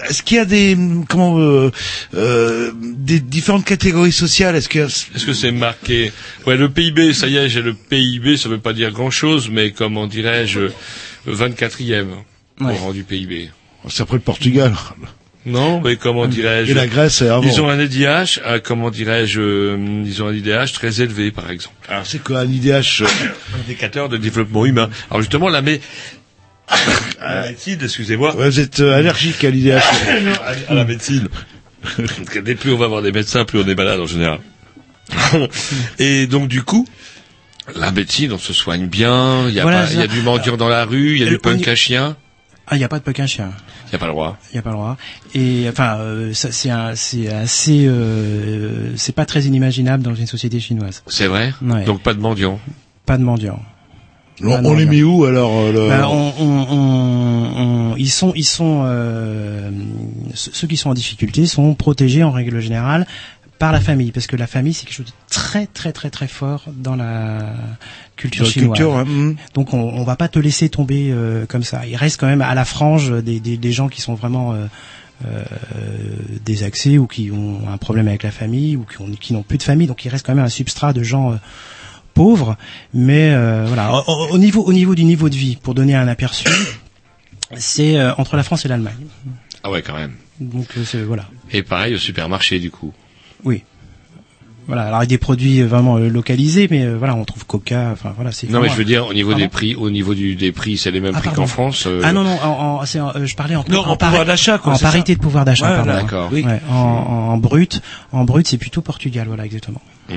Est-ce 0.09 0.23
qu'il 0.23 0.37
y 0.37 0.39
a 0.39 0.45
des 0.45 0.77
comment 1.07 1.39
euh, 1.39 1.71
euh, 2.15 2.71
des 2.75 3.19
différentes 3.19 3.65
catégories 3.65 4.11
sociales? 4.11 4.55
Est-ce 4.55 4.69
que 4.69 4.79
Est-ce 4.79 5.25
que 5.25 5.33
c'est 5.33 5.51
marqué? 5.51 6.11
Ouais, 6.45 6.57
le 6.57 6.69
PIB, 6.69 7.13
ça 7.13 7.27
y 7.27 7.37
est, 7.37 7.49
j'ai 7.49 7.61
le 7.61 7.73
PIB, 7.73 8.37
ça 8.37 8.49
veut 8.49 8.57
pas 8.57 8.73
dire 8.73 8.91
mais 9.51 9.71
comment 9.71 10.07
dirais-je, 10.07 10.59
euh, 10.59 10.71
24e 11.27 12.07
au 12.61 12.65
Ouais. 12.65 12.77
rang 12.77 12.91
du 12.91 13.03
PIB. 13.03 13.49
c'est 13.89 14.03
après 14.03 14.17
le 14.17 14.21
Portugal 14.21 14.73
Non, 15.45 15.81
mais 15.81 15.95
comment 15.97 16.27
dirais-je 16.27 16.71
et 16.71 16.73
la 16.73 16.87
Grèce 16.87 17.15
c'est 17.15 17.27
avant 17.29 17.41
Ils 17.43 17.59
ont 17.61 17.67
un 17.69 17.79
IDH, 17.79 18.39
euh, 18.45 18.59
comment 18.63 18.89
dirais-je, 18.91 19.41
euh, 19.41 20.03
ils 20.05 20.21
ont 20.23 20.27
un 20.27 20.33
IDH 20.33 20.71
très 20.73 21.01
élevé, 21.01 21.31
par 21.31 21.49
exemple. 21.49 21.75
Alors 21.89 22.05
c'est 22.05 22.19
quoi 22.23 22.39
un 22.41 22.45
IDH 22.47 23.01
euh, 23.01 23.07
Indicateur 23.65 24.07
de 24.09 24.17
développement 24.17 24.65
humain. 24.65 24.89
Alors 25.09 25.21
justement, 25.21 25.49
la 25.49 25.61
mé... 25.61 25.81
la 27.19 27.47
médecine, 27.49 27.79
excusez-moi. 27.83 28.35
ouais, 28.35 28.49
Vous 28.49 28.59
êtes 28.59 28.79
euh, 28.79 28.95
allergique 28.97 29.43
à 29.43 29.49
l'IDH 29.49 29.71
à, 30.69 30.71
à 30.71 30.73
la 30.75 30.85
médecine. 30.85 31.27
Dès 32.43 32.55
plus 32.55 32.71
on 32.71 32.77
va 32.77 32.87
voir 32.87 33.01
des 33.01 33.11
médecins, 33.11 33.43
plus 33.43 33.59
on 33.59 33.67
est 33.67 33.75
malade 33.75 33.99
en 33.99 34.07
général. 34.07 34.39
Et 35.99 36.27
donc 36.27 36.47
du 36.47 36.63
coup, 36.63 36.87
la 37.75 37.91
médecine, 37.91 38.31
on 38.33 38.37
se 38.37 38.53
soigne 38.53 38.87
bien. 38.87 39.47
Il 39.47 39.53
y 39.53 39.59
a, 39.59 39.63
Voilà, 39.63 39.83
pas- 39.83 39.91
il 39.93 39.99
y 39.99 40.03
a 40.03 40.07
du 40.07 40.21
mendiant 40.21 40.57
dans 40.57 40.69
la 40.69 40.85
rue, 40.85 41.13
il 41.15 41.19
y 41.21 41.23
a 41.23 41.27
Euh, 41.27 41.29
du 41.29 41.39
punk 41.39 41.67
à 41.67 41.75
chien. 41.75 42.15
Ah, 42.67 42.75
il 42.77 42.79
y 42.81 42.83
a 42.85 42.87
pas 42.87 42.99
de 42.99 43.03
pequin 43.03 43.25
chien. 43.27 43.51
Il 43.89 43.93
y 43.93 43.95
a 43.95 43.99
pas 43.99 44.05
le 44.05 44.13
droit. 44.13 44.37
Il 44.51 44.55
y 44.55 44.59
a 44.59 44.61
pas 44.61 44.69
le 44.69 44.75
droit. 44.77 44.97
Et 45.35 45.65
enfin, 45.69 45.97
euh, 45.99 46.33
ça, 46.33 46.51
c'est 46.51 46.69
un, 46.69 46.95
c'est 46.95 47.27
assez, 47.31 47.85
euh, 47.87 48.95
c'est 48.95 49.13
pas 49.13 49.25
très 49.25 49.41
inimaginable 49.43 50.01
dans 50.01 50.15
une 50.15 50.27
société 50.27 50.59
chinoise. 50.61 51.03
C'est 51.07 51.27
vrai. 51.27 51.53
Ouais. 51.61 51.83
Donc 51.83 52.01
pas 52.01 52.13
de 52.13 52.19
mendiant. 52.21 52.59
Pas 53.05 53.17
de 53.17 53.23
mendiants. 53.23 53.61
on, 54.41 54.51
Ah, 54.53 54.59
on 54.59 54.61
non, 54.61 54.73
les 54.75 54.85
non. 54.85 54.91
met 54.91 55.03
où 55.03 55.25
alors 55.25 55.51
euh, 55.59 55.71
le- 55.73 55.89
Bah, 55.89 56.07
on, 56.09 56.33
on- 56.39 56.67
on- 56.71 57.91
on- 57.91 57.95
ils 57.97 58.09
sont, 58.09 58.31
ils 58.35 58.43
sont, 58.45 58.83
euh, 58.85 59.69
ceux 60.33 60.51
ceux 60.53 60.67
qui 60.67 60.77
sont 60.77 60.89
en 60.89 60.93
difficulté 60.95 61.45
sont 61.45 61.75
protégés 61.75 62.23
en 62.23 62.31
règle 62.31 62.59
générale 62.59 63.05
par 63.59 63.71
la 63.71 63.79
famille, 63.79 64.11
parce 64.11 64.27
que 64.27 64.35
la 64.35 64.47
famille 64.47 64.73
c'est 64.73 64.85
quelque 64.85 64.95
chose 64.95 65.05
de 65.05 65.11
très 65.29 65.67
très 65.67 65.93
très 65.93 66.09
très 66.09 66.27
fort 66.27 66.65
dans 66.75 66.95
la 66.95 67.53
culture 68.17 68.41
Dans 68.43 68.47
la 68.47 68.51
chinoise. 68.53 68.77
culture, 68.77 68.93
ouais, 68.95 69.05
mhm. 69.05 69.35
Donc 69.53 69.73
on, 69.73 69.79
on 69.79 70.03
va 70.03 70.15
pas 70.15 70.27
te 70.27 70.39
laisser 70.39 70.67
tomber 70.69 71.09
euh, 71.11 71.45
comme 71.45 71.63
ça. 71.63 71.85
Il 71.85 71.95
reste 71.95 72.19
quand 72.19 72.27
même 72.27 72.41
à 72.41 72.53
la 72.55 72.65
frange 72.65 73.11
des, 73.23 73.39
des, 73.39 73.55
des 73.57 73.71
gens 73.71 73.87
qui 73.87 74.01
sont 74.01 74.15
vraiment 74.15 74.53
euh, 74.53 74.65
euh, 75.25 75.43
désaxés 76.43 76.97
ou 76.97 77.07
qui 77.07 77.31
ont 77.31 77.61
un 77.69 77.77
problème 77.77 78.07
avec 78.09 78.23
la 78.23 78.31
famille 78.31 78.75
ou 78.75 78.83
qui 78.83 79.01
ont- 79.01 79.09
qui 79.11 79.31
n'ont 79.33 79.43
plus 79.43 79.57
de 79.57 79.63
famille. 79.63 79.87
Donc 79.87 80.03
il 80.03 80.09
reste 80.09 80.25
quand 80.25 80.35
même 80.35 80.43
un 80.43 80.49
substrat 80.49 80.91
de 80.91 81.03
gens 81.03 81.31
euh, 81.31 81.35
pauvres. 82.13 82.57
Mais 82.93 83.31
euh, 83.33 83.63
voilà, 83.67 83.93
au, 83.93 84.03
au- 84.11 84.27
au 84.33 84.37
niveau 84.37 84.63
au 84.63 84.73
niveau 84.73 84.93
du 84.95 85.05
niveau 85.05 85.29
de 85.29 85.35
vie, 85.35 85.55
pour 85.55 85.73
donner 85.73 85.95
un 85.95 86.07
aperçu, 86.09 86.49
c'est 87.55 87.97
euh, 87.97 88.13
entre 88.17 88.35
la 88.35 88.43
France 88.43 88.65
et 88.65 88.67
l'Allemagne. 88.67 89.05
Ah 89.63 89.71
ouais, 89.71 89.81
quand 89.81 89.95
même. 89.95 90.13
Donc 90.39 90.67
euh, 90.77 90.83
c'est- 90.83 91.03
voilà. 91.03 91.25
Et 91.51 91.63
pareil 91.63 91.93
au 91.95 91.97
supermarché, 91.99 92.59
du 92.59 92.71
coup. 92.71 92.91
Oui. 93.45 93.63
Voilà, 94.65 94.83
alors 94.83 94.97
avec 94.99 95.09
des 95.09 95.17
produits 95.17 95.59
euh, 95.59 95.67
vraiment 95.67 95.97
euh, 95.97 96.07
localisés, 96.07 96.69
mais 96.71 96.85
euh, 96.85 96.95
voilà, 96.97 97.15
on 97.15 97.25
trouve 97.25 97.45
Coca, 97.45 97.89
enfin 97.91 98.13
voilà, 98.15 98.31
c'est 98.31 98.49
Non, 98.49 98.61
mais 98.61 98.69
je 98.69 98.75
veux 98.75 98.85
dire, 98.85 99.05
au 99.05 99.13
niveau 99.13 99.31
Pardon 99.31 99.43
des 99.43 99.49
prix, 99.49 99.75
au 99.75 99.89
niveau 99.89 100.13
du, 100.15 100.37
des 100.37 100.53
prix, 100.53 100.77
c'est 100.77 100.89
les 100.89 101.01
mêmes 101.01 101.15
Ah, 101.17 101.19
prix 101.19 101.31
qu'en 101.31 101.47
France. 101.47 101.83
euh, 101.85 101.99
Ah 102.01 102.13
non 102.13 102.23
non, 102.23 102.37
en, 102.41 102.47
en- 102.79 102.85
c'est 102.85 103.01
en- 103.01 103.09
euh, 103.13 103.25
je 103.25 103.35
parlais 103.35 103.57
en, 103.57 103.65
Non, 103.67 103.79
en 103.81 103.97
pouvoir 103.97 104.23
d'achat, 104.23 104.59
quoi, 104.59 104.71
en 104.71 104.75
ça 104.77 104.85
parité 104.85 105.15
de 105.15 105.19
pouvoir 105.19 105.43
d'achat. 105.43 105.69
Ouais, 105.69 105.75
pardon, 105.75 105.91
hein. 105.91 106.01
d'accord. 106.03 106.29
Oui. 106.31 106.43
Ouais, 106.45 106.61
en, 106.69 106.73
en, 106.75 107.33
en 107.33 107.37
brut, 107.37 107.81
en 108.13 108.23
brut, 108.23 108.47
c'est 108.47 108.57
plutôt 108.57 108.79
Portugal, 108.81 109.25
voilà 109.27 109.43
exactement. 109.43 109.81
hmm, 110.07 110.13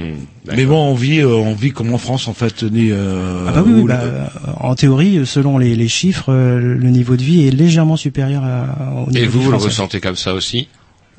Mais 0.47 0.55
d'accord. 0.59 0.67
bon, 0.69 0.91
on 0.93 0.95
vit, 0.95 1.19
euh, 1.19 1.27
on 1.35 1.55
vit 1.55 1.73
comme 1.73 1.93
en 1.93 1.99
France 1.99 2.29
en 2.29 2.33
fait. 2.35 2.63
Né, 2.63 2.91
euh, 2.93 3.47
ah 3.49 3.51
bah 3.51 3.65
oui, 3.67 3.73
oui, 3.75 3.83
bah, 3.83 4.01
le- 4.05 4.11
euh, 4.11 4.27
en 4.61 4.77
théorie, 4.77 5.27
selon 5.27 5.59
les, 5.59 5.75
les 5.75 5.89
chiffres, 5.89 6.33
euh, 6.33 6.61
le 6.61 6.91
niveau 6.91 7.17
de 7.17 7.23
vie 7.25 7.49
est 7.49 7.51
légèrement 7.51 7.97
supérieur 7.97 8.45
à, 8.45 8.93
au 8.95 9.11
niveau 9.11 9.25
Et 9.25 9.27
vous, 9.27 9.43
vous 9.43 9.51
le 9.51 9.57
ressentez 9.57 9.99
comme 10.01 10.15
ça 10.15 10.35
aussi? 10.35 10.69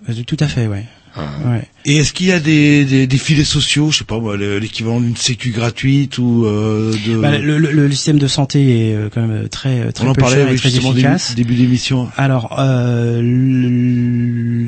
Euh, 0.08 0.14
Tout 0.26 0.38
à 0.40 0.48
fait, 0.48 0.68
ouais. 0.68 0.86
Ah. 1.18 1.22
ouais. 1.50 1.68
Et 1.90 1.96
est-ce 2.00 2.12
qu'il 2.12 2.26
y 2.28 2.34
a 2.34 2.40
des, 2.42 2.84
des, 2.84 3.08
des 3.08 3.18
filets 3.18 3.46
sociaux, 3.46 3.92
je 3.92 4.00
sais 4.00 4.04
pas 4.04 4.20
moi, 4.20 4.36
le- 4.36 4.60
l'équivalent 4.60 5.00
d'une 5.00 5.16
sécu 5.16 5.52
gratuite 5.52 6.18
ou 6.18 6.44
euh, 6.46 6.94
de 7.08 7.16
Bah, 7.18 7.38
le, 7.38 7.58
le- 7.58 7.72
le 7.72 7.92
système 7.92 8.20
de 8.20 8.28
santé 8.28 8.90
est 8.90 8.94
euh, 8.94 9.10
quand 9.12 9.26
même 9.26 9.48
très 9.48 9.94
très 9.94 10.06
On 10.06 10.10
en 10.10 10.14
peu 10.14 10.20
parlait 10.20 10.36
cher 10.36 10.50
et 10.50 10.56
très 10.58 10.76
efficace. 10.76 11.34
début, 11.36 11.54
début 11.54 11.62
d'émission. 11.64 12.10
Alors, 12.18 12.58
euh, 12.60 13.22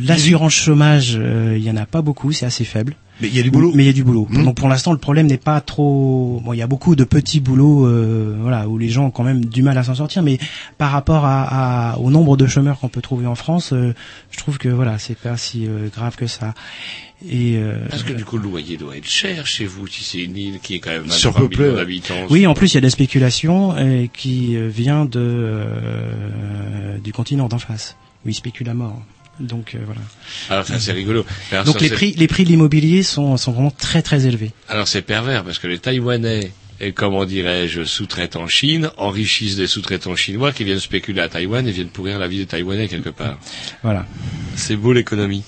l'assurance 0.02 0.54
chômage, 0.54 1.18
euh, 1.20 1.56
il 1.58 1.64
y 1.64 1.70
en 1.70 1.76
a 1.78 1.86
pas 1.86 2.02
beaucoup, 2.02 2.32
c'est 2.32 2.46
assez 2.46 2.64
faible. 2.64 2.96
Mais 3.22 3.28
il 3.28 3.36
y 3.36 3.40
a 3.42 3.44
du 3.44 3.52
boulot. 3.52 3.74
Mais 3.76 3.84
il 3.84 3.88
y 3.88 3.90
a 3.90 3.94
du 3.94 4.06
boulot. 4.06 4.28
Mhm. 4.30 4.46
Donc 4.46 4.56
pour 4.56 4.70
l'instant, 4.70 4.94
le 4.94 4.98
problème 4.98 5.28
n'est 5.28 5.36
pas 5.38 5.60
trop. 5.60 6.42
Bon, 6.46 6.54
il 6.54 6.58
y 6.58 6.62
a 6.62 6.68
beaucoup 6.68 6.96
de 6.96 7.04
petits 7.04 7.42
boulots, 7.42 7.86
euh, 7.86 8.38
voilà, 8.40 8.70
où 8.70 8.78
les 8.78 8.88
gens 8.88 9.08
ont 9.08 9.12
quand 9.12 9.24
même 9.26 9.44
du 9.44 9.62
mal 9.62 9.78
à 9.78 9.84
s'en 9.84 9.96
sortir. 9.96 10.24
Mais 10.24 10.40
par 10.78 10.92
rapport 10.92 11.26
à, 11.26 11.92
à- 11.96 11.98
au 12.00 12.12
nombre 12.12 12.38
de 12.38 12.48
chômeurs 12.48 12.80
qu'on 12.80 12.88
peut 12.88 13.02
trouver 13.02 13.26
en 13.28 13.36
France, 13.36 13.74
euh, 13.74 13.94
je 14.32 14.38
trouve 14.38 14.58
que 14.58 14.70
voilà, 14.70 14.98
c'est 15.00 15.18
pas 15.18 15.36
si 15.36 15.68
euh, 15.68 15.90
grave 15.94 16.16
que 16.16 16.28
ça. 16.28 16.54
Et 17.28 17.58
euh, 17.58 17.86
Parce 17.90 18.04
que 18.04 18.14
du 18.14 18.24
coup, 18.24 18.38
le 18.38 18.44
loyer 18.44 18.78
doit 18.78 18.96
être 18.96 19.08
cher 19.10 19.46
chez 19.46 19.66
vous, 19.66 19.88
si 19.88 20.04
c'est 20.04 20.20
une 20.20 20.38
île 20.38 20.60
qui 20.62 20.76
est 20.76 20.80
quand 20.80 20.92
même 20.92 21.02
23 21.02 21.18
Surpeuplée, 21.18 21.66
millions 21.66 21.76
d'habitants. 21.76 22.26
oui, 22.30 22.48
en 22.48 22.54
plus, 22.54 22.72
il 22.72 22.76
y 22.76 22.78
a 22.78 22.82
de 22.82 22.86
la 22.86 22.92
spéculation 22.92 23.76
euh, 23.76 24.06
qui 24.14 24.56
euh, 24.56 24.70
vient 24.70 25.04
de 25.04 25.20
euh, 25.20 26.98
du 27.04 27.12
continent 27.12 27.48
d'en 27.50 27.60
face, 27.60 27.98
où 28.26 28.30
ils 28.30 28.36
spéculent 28.36 28.70
à 28.70 28.74
mort. 28.74 29.02
Donc 29.40 29.76
euh, 29.76 29.80
voilà. 29.86 30.02
Alors 30.50 30.66
ça, 30.66 30.80
c'est 30.80 30.92
rigolo. 30.92 31.26
Alors, 31.52 31.66
Donc 31.66 31.76
ça, 31.76 31.82
les 31.82 31.90
prix, 31.90 32.14
les 32.18 32.28
prix 32.28 32.44
de 32.44 32.50
l'immobilier 32.50 33.04
sont, 33.04 33.38
sont 33.38 33.52
vraiment 33.52 33.72
très 33.72 34.02
très 34.02 34.26
élevés. 34.26 34.52
Alors 34.68 34.88
c'est 34.88 35.02
pervers 35.02 35.44
parce 35.44 35.60
que 35.60 35.68
les 35.68 35.80
Taïwanais 35.80 36.52
et 36.82 36.92
comment 36.94 37.26
dirais-je 37.26 37.84
sous-traitent 37.84 38.36
en 38.38 38.48
Chine 38.48 38.90
enrichissent 38.98 39.56
des 39.58 39.68
sous-traitants 39.68 40.16
chinois 40.16 40.52
qui 40.52 40.64
viennent 40.64 40.80
spéculer 40.80 41.22
à 41.22 41.30
Taïwan 41.30 41.68
et 41.68 41.72
viennent 41.72 41.90
pourrir 41.90 42.20
la 42.20 42.28
vie 42.28 42.38
des 42.38 42.46
Taïwanais 42.46 42.88
quelque 42.88 43.10
part. 43.10 43.38
Voilà. 43.84 44.06
C'est 44.56 44.76
beau 44.78 44.94
l'économie. 44.94 45.44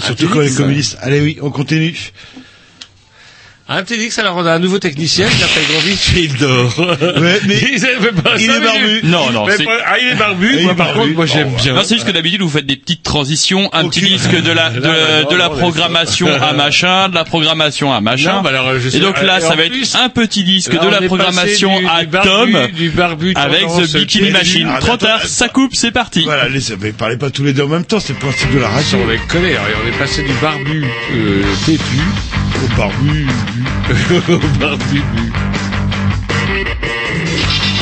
Surtout 0.00 0.28
quand 0.28 0.40
les 0.40 0.52
communistes. 0.52 0.96
Allez, 1.00 1.20
oui, 1.20 1.38
on 1.42 1.50
continue. 1.50 1.96
Un 3.66 3.82
petit 3.82 3.96
Dix, 3.96 4.18
alors 4.18 4.36
on 4.36 4.44
a 4.44 4.52
un 4.52 4.58
nouveau 4.58 4.78
technicien 4.78 5.26
qui 5.26 5.36
s'appelle 5.38 5.62
Grovitch 5.72 6.14
et 6.16 6.20
il 6.24 6.36
dort. 6.36 6.78
Ouais, 6.78 7.40
mais 7.46 7.56
il, 7.72 7.78
fait 7.80 8.12
pas 8.22 8.34
il 8.38 8.46
ça, 8.46 8.56
est 8.56 8.60
barbu. 8.60 9.00
Non, 9.04 9.30
non, 9.30 9.46
c'est- 9.48 9.64
Ah, 9.86 9.94
il 9.98 10.08
est 10.08 10.14
barbu. 10.16 10.54
Il 10.58 10.62
moi, 10.64 10.72
est 10.72 10.76
par 10.76 10.86
barbu. 10.88 11.00
contre, 11.00 11.14
moi, 11.14 11.24
j'aime 11.26 11.48
Oh, 11.50 11.62
bien. 11.62 11.72
Non, 11.72 11.80
c'est 11.82 11.94
juste 11.94 12.06
que 12.06 12.12
d'habitude 12.12 12.42
vous 12.42 12.50
faites 12.50 12.66
des 12.66 12.76
petites 12.76 13.02
transitions, 13.02 13.70
un 13.72 13.88
petit 13.88 14.02
disque 14.02 14.38
de 14.38 14.52
la 14.52 14.68
de, 14.70 14.80
Là, 14.80 15.24
de 15.24 15.34
la 15.34 15.48
non, 15.48 15.56
programmation 15.56 16.28
à 16.42 16.52
machin, 16.52 17.08
de 17.08 17.14
la 17.14 17.24
programmation 17.24 17.90
à 17.90 18.02
machin. 18.02 18.34
Non, 18.34 18.42
bah 18.42 18.50
alors, 18.50 18.78
je 18.78 18.90
sais- 18.90 18.98
et 18.98 19.00
donc 19.00 19.22
là, 19.22 19.40
ça 19.40 19.54
va 19.56 19.62
plus, 19.64 19.82
être 19.82 19.96
un 19.98 20.10
petit 20.10 20.44
disque 20.44 20.74
Là, 20.74 20.84
de 20.84 20.88
la 20.90 21.00
programmation 21.00 21.72
à 21.88 22.04
du 22.04 22.10
barbu- 22.10 22.52
Tom 22.52 22.66
du 22.76 22.90
barbu 22.90 23.32
avec 23.34 23.66
The 23.66 23.90
Bikini. 23.96 24.30
Machine. 24.30 24.68
Ah, 24.70 24.78
Trop 24.80 24.98
tard, 24.98 25.24
ça 25.24 25.48
coupe, 25.48 25.74
c'est 25.74 25.90
parti. 25.90 26.24
Voilà, 26.24 26.50
laissez, 26.50 26.76
mais 26.78 26.92
parlez 26.92 27.16
pas 27.16 27.30
tous 27.30 27.44
les 27.44 27.54
deux 27.54 27.62
en 27.62 27.68
même 27.68 27.86
temps, 27.86 27.98
c'est 27.98 28.12
le 28.12 28.18
principe 28.18 28.52
de 28.52 28.58
la 28.58 28.66
Ça, 28.68 28.74
radio. 28.74 28.98
on 29.04 29.32
coller. 29.32 29.52
Alors, 29.56 29.80
on 29.82 29.88
est 29.88 29.98
passé 29.98 30.22
du 30.22 30.34
barbu 30.42 30.84
euh, 31.14 31.42
barbu. 32.78 33.26
barbu 34.60 34.98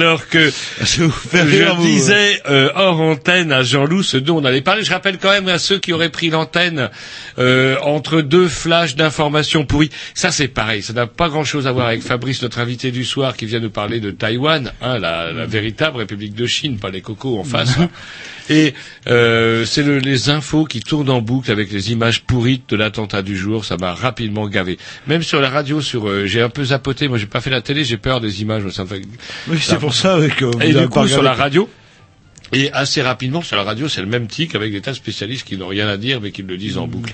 alors 0.00 0.28
que 0.28 0.50
je 0.80 1.02
vous. 1.02 1.82
disais 1.82 2.40
euh, 2.48 2.70
hors 2.74 3.00
antenne 3.00 3.52
à 3.52 3.62
Jean-Loup 3.62 4.02
ce 4.02 4.16
dont 4.16 4.38
on 4.40 4.44
allait 4.44 4.60
parler. 4.60 4.84
Je 4.84 4.90
rappelle 4.90 5.18
quand 5.18 5.30
même 5.30 5.48
à 5.48 5.58
ceux 5.58 5.78
qui 5.78 5.92
auraient 5.92 6.08
pris 6.08 6.30
l'antenne 6.30 6.90
euh, 7.38 7.76
entre 7.82 8.20
deux 8.20 8.48
flashs 8.48 8.96
d'informations 8.96 9.64
pourries. 9.64 9.90
Ça 10.14 10.30
c'est 10.30 10.48
pareil, 10.48 10.82
ça 10.82 10.92
n'a 10.92 11.06
pas 11.06 11.28
grand-chose 11.28 11.66
à 11.66 11.72
voir 11.72 11.86
avec 11.86 12.02
Fabrice, 12.02 12.42
notre 12.42 12.58
invité 12.58 12.90
du 12.90 13.04
soir, 13.04 13.36
qui 13.36 13.46
vient 13.46 13.60
nous 13.60 13.70
parler 13.70 14.00
de 14.00 14.10
Taïwan, 14.10 14.72
hein, 14.82 14.98
la, 14.98 15.32
la 15.32 15.46
véritable 15.46 15.98
République 15.98 16.34
de 16.34 16.46
Chine, 16.46 16.78
pas 16.78 16.90
les 16.90 17.00
cocos 17.00 17.38
en 17.38 17.44
face. 17.44 17.78
hein. 17.78 17.88
Et 18.50 18.72
euh, 19.08 19.66
c'est 19.66 19.82
le- 19.82 19.98
les 19.98 20.30
infos 20.30 20.64
qui 20.64 20.80
tournent 20.80 21.10
en 21.10 21.20
boucle 21.20 21.50
avec 21.50 21.70
les 21.70 21.92
images 21.92 22.22
pourrites 22.22 22.70
de 22.70 22.76
l'attentat 22.76 23.20
du 23.20 23.36
jour. 23.36 23.66
Ça 23.66 23.76
m'a 23.76 23.92
rapidement 23.92 24.48
gavé. 24.48 24.78
Même 25.06 25.22
sur 25.22 25.42
la 25.42 25.50
radio, 25.50 25.82
sur 25.82 26.08
euh, 26.08 26.24
j'ai 26.24 26.40
un 26.40 26.48
peu 26.48 26.64
zapoté. 26.64 27.08
Moi, 27.08 27.18
j'ai 27.18 27.26
pas 27.26 27.42
fait 27.42 27.50
la 27.50 27.60
télé, 27.60 27.84
j'ai 27.84 27.98
peur 27.98 28.22
des 28.22 28.40
images. 28.40 28.66
Ça 28.70 28.84
me 28.84 28.88
fait 28.88 29.02
Oui, 29.48 29.58
c'est 29.60 29.78
pour 29.78 29.92
ça 29.92 30.18
ouais, 30.18 30.30
que 30.30 30.46
vous 30.46 30.62
et 30.62 30.72
du 30.72 30.88
coup, 30.88 31.06
sur 31.06 31.22
la 31.22 31.34
radio, 31.34 31.68
et 32.52 32.72
assez 32.72 33.02
rapidement, 33.02 33.42
sur 33.42 33.56
la 33.56 33.62
radio, 33.62 33.88
c'est 33.88 34.00
le 34.00 34.06
même 34.06 34.26
tic 34.26 34.54
avec 34.54 34.72
des 34.72 34.80
tas 34.80 34.92
de 34.92 34.96
spécialistes 34.96 35.46
qui 35.46 35.56
n'ont 35.56 35.66
rien 35.68 35.88
à 35.88 35.96
dire, 35.96 36.20
mais 36.20 36.30
qui 36.30 36.42
le 36.42 36.56
disent 36.56 36.78
en 36.78 36.86
boucle. 36.86 37.12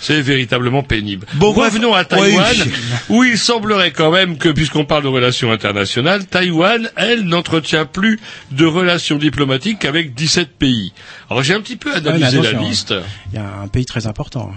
C'est 0.00 0.20
véritablement 0.20 0.82
pénible. 0.82 1.26
Bon. 1.34 1.52
Revenons 1.52 1.94
à 1.94 2.04
Taïwan, 2.04 2.56
Oui. 2.56 2.72
où 3.08 3.24
il 3.24 3.38
semblerait 3.38 3.92
quand 3.92 4.10
même 4.10 4.36
que, 4.38 4.48
puisqu'on 4.48 4.84
parle 4.84 5.04
de 5.04 5.08
relations 5.08 5.52
internationales, 5.52 6.26
Taïwan, 6.26 6.90
elle, 6.96 7.22
n'entretient 7.24 7.84
plus 7.86 8.18
de 8.50 8.66
relations 8.66 9.16
diplomatiques 9.18 9.78
qu'avavec 9.80 10.14
17 10.14 10.48
pays. 10.58 10.92
Alors 11.30 11.42
j'ai 11.42 11.54
un 11.54 11.60
petit 11.60 11.76
peu 11.76 11.90
Ouais, 11.90 11.96
analysé 11.98 12.38
la 12.40 12.48
attention, 12.48 12.68
liste. 12.68 12.94
Il 13.32 13.36
y 13.36 13.38
a 13.38 13.60
un 13.62 13.68
pays 13.68 13.86
très 13.86 14.06
important. 14.08 14.52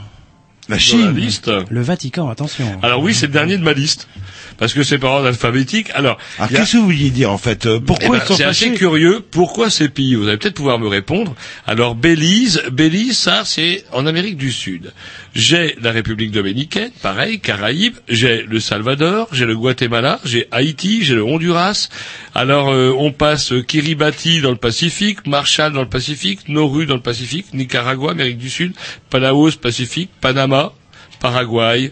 La 0.68 0.80
Chine. 0.80 1.16
liste. 1.16 1.52
Le 1.70 1.82
Vatican, 1.82 2.28
attention. 2.28 2.80
Alors 2.82 3.02
oui, 3.04 3.14
c'est 3.14 3.28
le 3.28 3.32
dernier 3.34 3.58
de 3.58 3.64
ma 3.64 3.74
liste. 3.74 4.08
Parce 4.57 4.73
que 4.73 4.84
c'est 4.84 4.98
par 4.98 5.11
ordre 5.14 5.27
alphabétique. 5.27 5.88
Alors, 5.94 6.18
Alors, 6.38 6.49
qu'est-ce 6.49 6.73
que 6.73 6.77
vous 6.77 6.86
vouliez 6.86 7.10
dire, 7.10 7.32
en 7.32 7.38
fait 7.38 7.65
Euh, 7.65 7.80
Eh 7.82 7.86
Pourquoi 7.86 8.18
ben, 8.18 8.23
ils 8.23 8.27
sont 8.27 8.36
c'est 8.36 8.44
assez 8.44 8.72
curieux. 8.73 9.22
Pourquoi 9.32 9.69
ces 9.69 9.90
pays 9.90 10.15
Vous 10.15 10.27
allez 10.27 10.38
peut-être 10.38 10.56
pouvoir 10.56 10.80
me 10.80 10.88
répondre. 10.88 11.36
Alors 11.65 11.95
Belize, 11.95 12.64
Belize, 12.72 13.18
ça 13.18 13.44
c'est 13.45 13.84
en 13.91 14.06
Amérique 14.06 14.38
du 14.38 14.52
Sud. 14.52 14.94
J'ai 15.34 15.76
la 15.82 15.91
République 15.91 16.32
dominicaine, 16.32 16.91
pareil, 17.02 17.40
Caraïbes. 17.40 17.95
J'ai 18.07 18.44
le 18.44 18.60
Salvador, 18.60 19.27
j'ai 19.34 19.45
le 19.45 19.56
Guatemala, 19.56 20.19
j'ai 20.23 20.48
Haïti, 20.52 21.03
j'ai 21.03 21.15
le 21.15 21.23
Honduras. 21.23 21.90
Alors 22.34 22.69
euh, 22.69 22.94
on 22.98 23.11
passe 23.11 23.53
Kiribati 23.68 24.40
dans 24.41 24.52
le 24.52 24.56
Pacifique, 24.57 25.27
Marshall 25.27 25.73
dans 25.73 25.82
le 25.82 25.90
Pacifique, 25.90 26.48
Nauru 26.48 26.86
dans 26.86 26.95
le 26.95 27.02
Pacifique, 27.02 27.48
Nicaragua, 27.53 28.11
Amérique 28.11 28.38
du 28.38 28.49
Sud, 28.49 28.73
Palaos, 29.10 29.52
Pacifique, 29.61 30.10
Panama, 30.22 30.72
Paraguay, 31.30 31.92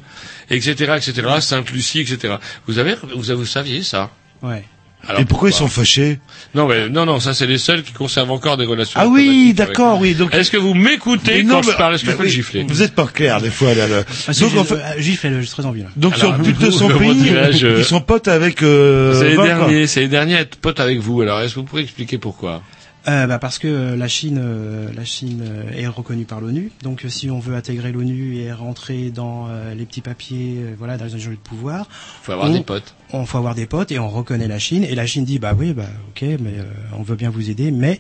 etc., 0.50 0.94
etc., 0.98 1.14
Sainte-Lucie, 1.40 2.00
etc. 2.02 2.36
Vous 2.68 2.78
avez, 2.80 2.96
vous, 3.16 3.36
vous 3.36 3.46
saviez 3.46 3.84
ça 3.84 4.12
Ouais. 4.42 4.64
Alors, 5.06 5.20
Et 5.20 5.26
pourquoi 5.26 5.50
ils 5.50 5.54
sont 5.54 5.68
fâchés? 5.68 6.20
Non, 6.56 6.66
mais 6.66 6.88
non, 6.88 7.06
non, 7.06 7.20
ça 7.20 7.34
c'est 7.34 7.46
les 7.46 7.58
seuls 7.58 7.84
qui 7.84 7.92
conservent 7.92 8.32
encore 8.32 8.56
des 8.56 8.64
relations. 8.66 8.98
Ah 9.04 9.08
oui, 9.08 9.54
d'accord, 9.54 10.00
oui. 10.00 10.14
Donc 10.16 10.34
Est-ce 10.34 10.50
que 10.50 10.56
vous 10.56 10.74
m'écoutez 10.74 11.44
Mais 11.44 11.44
quand 11.44 11.56
non, 11.58 11.62
je 11.62 11.72
mais- 11.72 11.76
parle? 11.76 11.96
Est-ce 11.96 12.04
que 12.06 12.08
je 12.08 12.12
mais 12.12 12.18
peux 12.20 12.24
le 12.24 12.30
oui, 12.30 12.36
gifler? 12.36 12.64
Vous 12.70 12.82
êtes 12.84 12.96
pas 12.96 13.08
clair 13.08 13.42
des 13.42 13.50
fois 13.50 13.74
là. 13.74 13.88
là. 13.90 14.04
Ah, 14.30 14.32
Donc 14.32 14.56
en 14.58 14.64
fait, 14.64 14.78
Gifle, 15.02 15.42
j'ai 15.42 15.48
très 15.50 15.66
envie 15.66 15.82
là. 15.82 15.90
donc 15.98 16.14
Alors, 16.14 16.36
sur 16.36 16.38
plus 16.44 16.54
de 16.54 16.58
200 16.60 16.88
comment 16.88 17.00
pays, 17.00 17.34
ils 17.78 17.84
sont 17.84 18.00
potes 18.00 18.30
avec. 18.30 18.64
Euh, 18.64 19.14
C'est 19.20 19.30
les 19.32 19.36
20, 19.36 19.44
quoi. 19.44 19.48
derniers, 19.68 19.88
c'est 19.88 20.00
les 20.00 20.08
derniers 20.08 20.36
à 20.38 20.42
être 20.42 20.56
potes 20.56 20.80
avec 20.80 21.00
vous. 21.00 21.20
Alors, 21.22 21.42
est-ce 21.42 21.56
que 21.56 21.60
vous 21.60 21.66
pouvez 21.66 21.82
expliquer 21.82 22.18
pourquoi? 22.18 22.62
Euh, 23.10 23.28
bah 23.28 23.38
parce 23.38 23.60
que 23.60 23.68
euh, 23.68 23.96
la 23.98 24.08
Chine, 24.08 24.40
euh, 24.42 24.90
la 24.96 25.04
Chine 25.04 25.44
euh, 25.46 25.72
est 25.76 25.88
reconnue 25.88 26.24
par 26.24 26.40
l'ONU. 26.40 26.72
Donc 26.84 27.04
si 27.10 27.30
on 27.30 27.40
veut 27.40 27.54
intégrer 27.56 27.92
l'ONU 27.92 28.38
et 28.38 28.54
rentrer 28.54 29.12
dans 29.12 29.48
euh, 29.50 29.74
les 29.74 29.86
petits 29.86 30.00
papiers, 30.02 30.64
voilà, 30.78 30.96
dans 30.98 31.06
les 31.06 31.20
jeux 31.20 31.32
de 31.32 31.36
pouvoir, 31.36 31.88
Faut 32.22 32.32
avoir 32.32 32.50
on- 32.50 32.54
des 32.54 32.62
potes. 32.64 32.96
On 33.12 33.26
faut 33.26 33.38
avoir 33.38 33.56
des 33.56 33.66
potes 33.66 33.92
et 33.92 34.00
on 34.00 34.08
reconnaît 34.10 34.48
la 34.48 34.58
Chine. 34.60 34.86
Et 34.86 34.96
la 34.96 35.06
Chine 35.06 35.26
dit 35.26 35.38
bah 35.38 35.54
oui, 35.58 35.74
bah 35.74 35.84
ok, 36.10 36.22
mais 36.40 36.60
euh, 36.60 36.64
on 36.98 37.04
veut 37.04 37.16
bien 37.18 37.30
vous 37.30 37.50
aider, 37.50 37.72
mais 37.72 38.00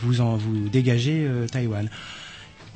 vous 0.00 0.22
en 0.22 0.36
vous 0.36 0.70
dégagez 0.70 1.26
euh, 1.28 1.46
Taïwan. 1.46 1.90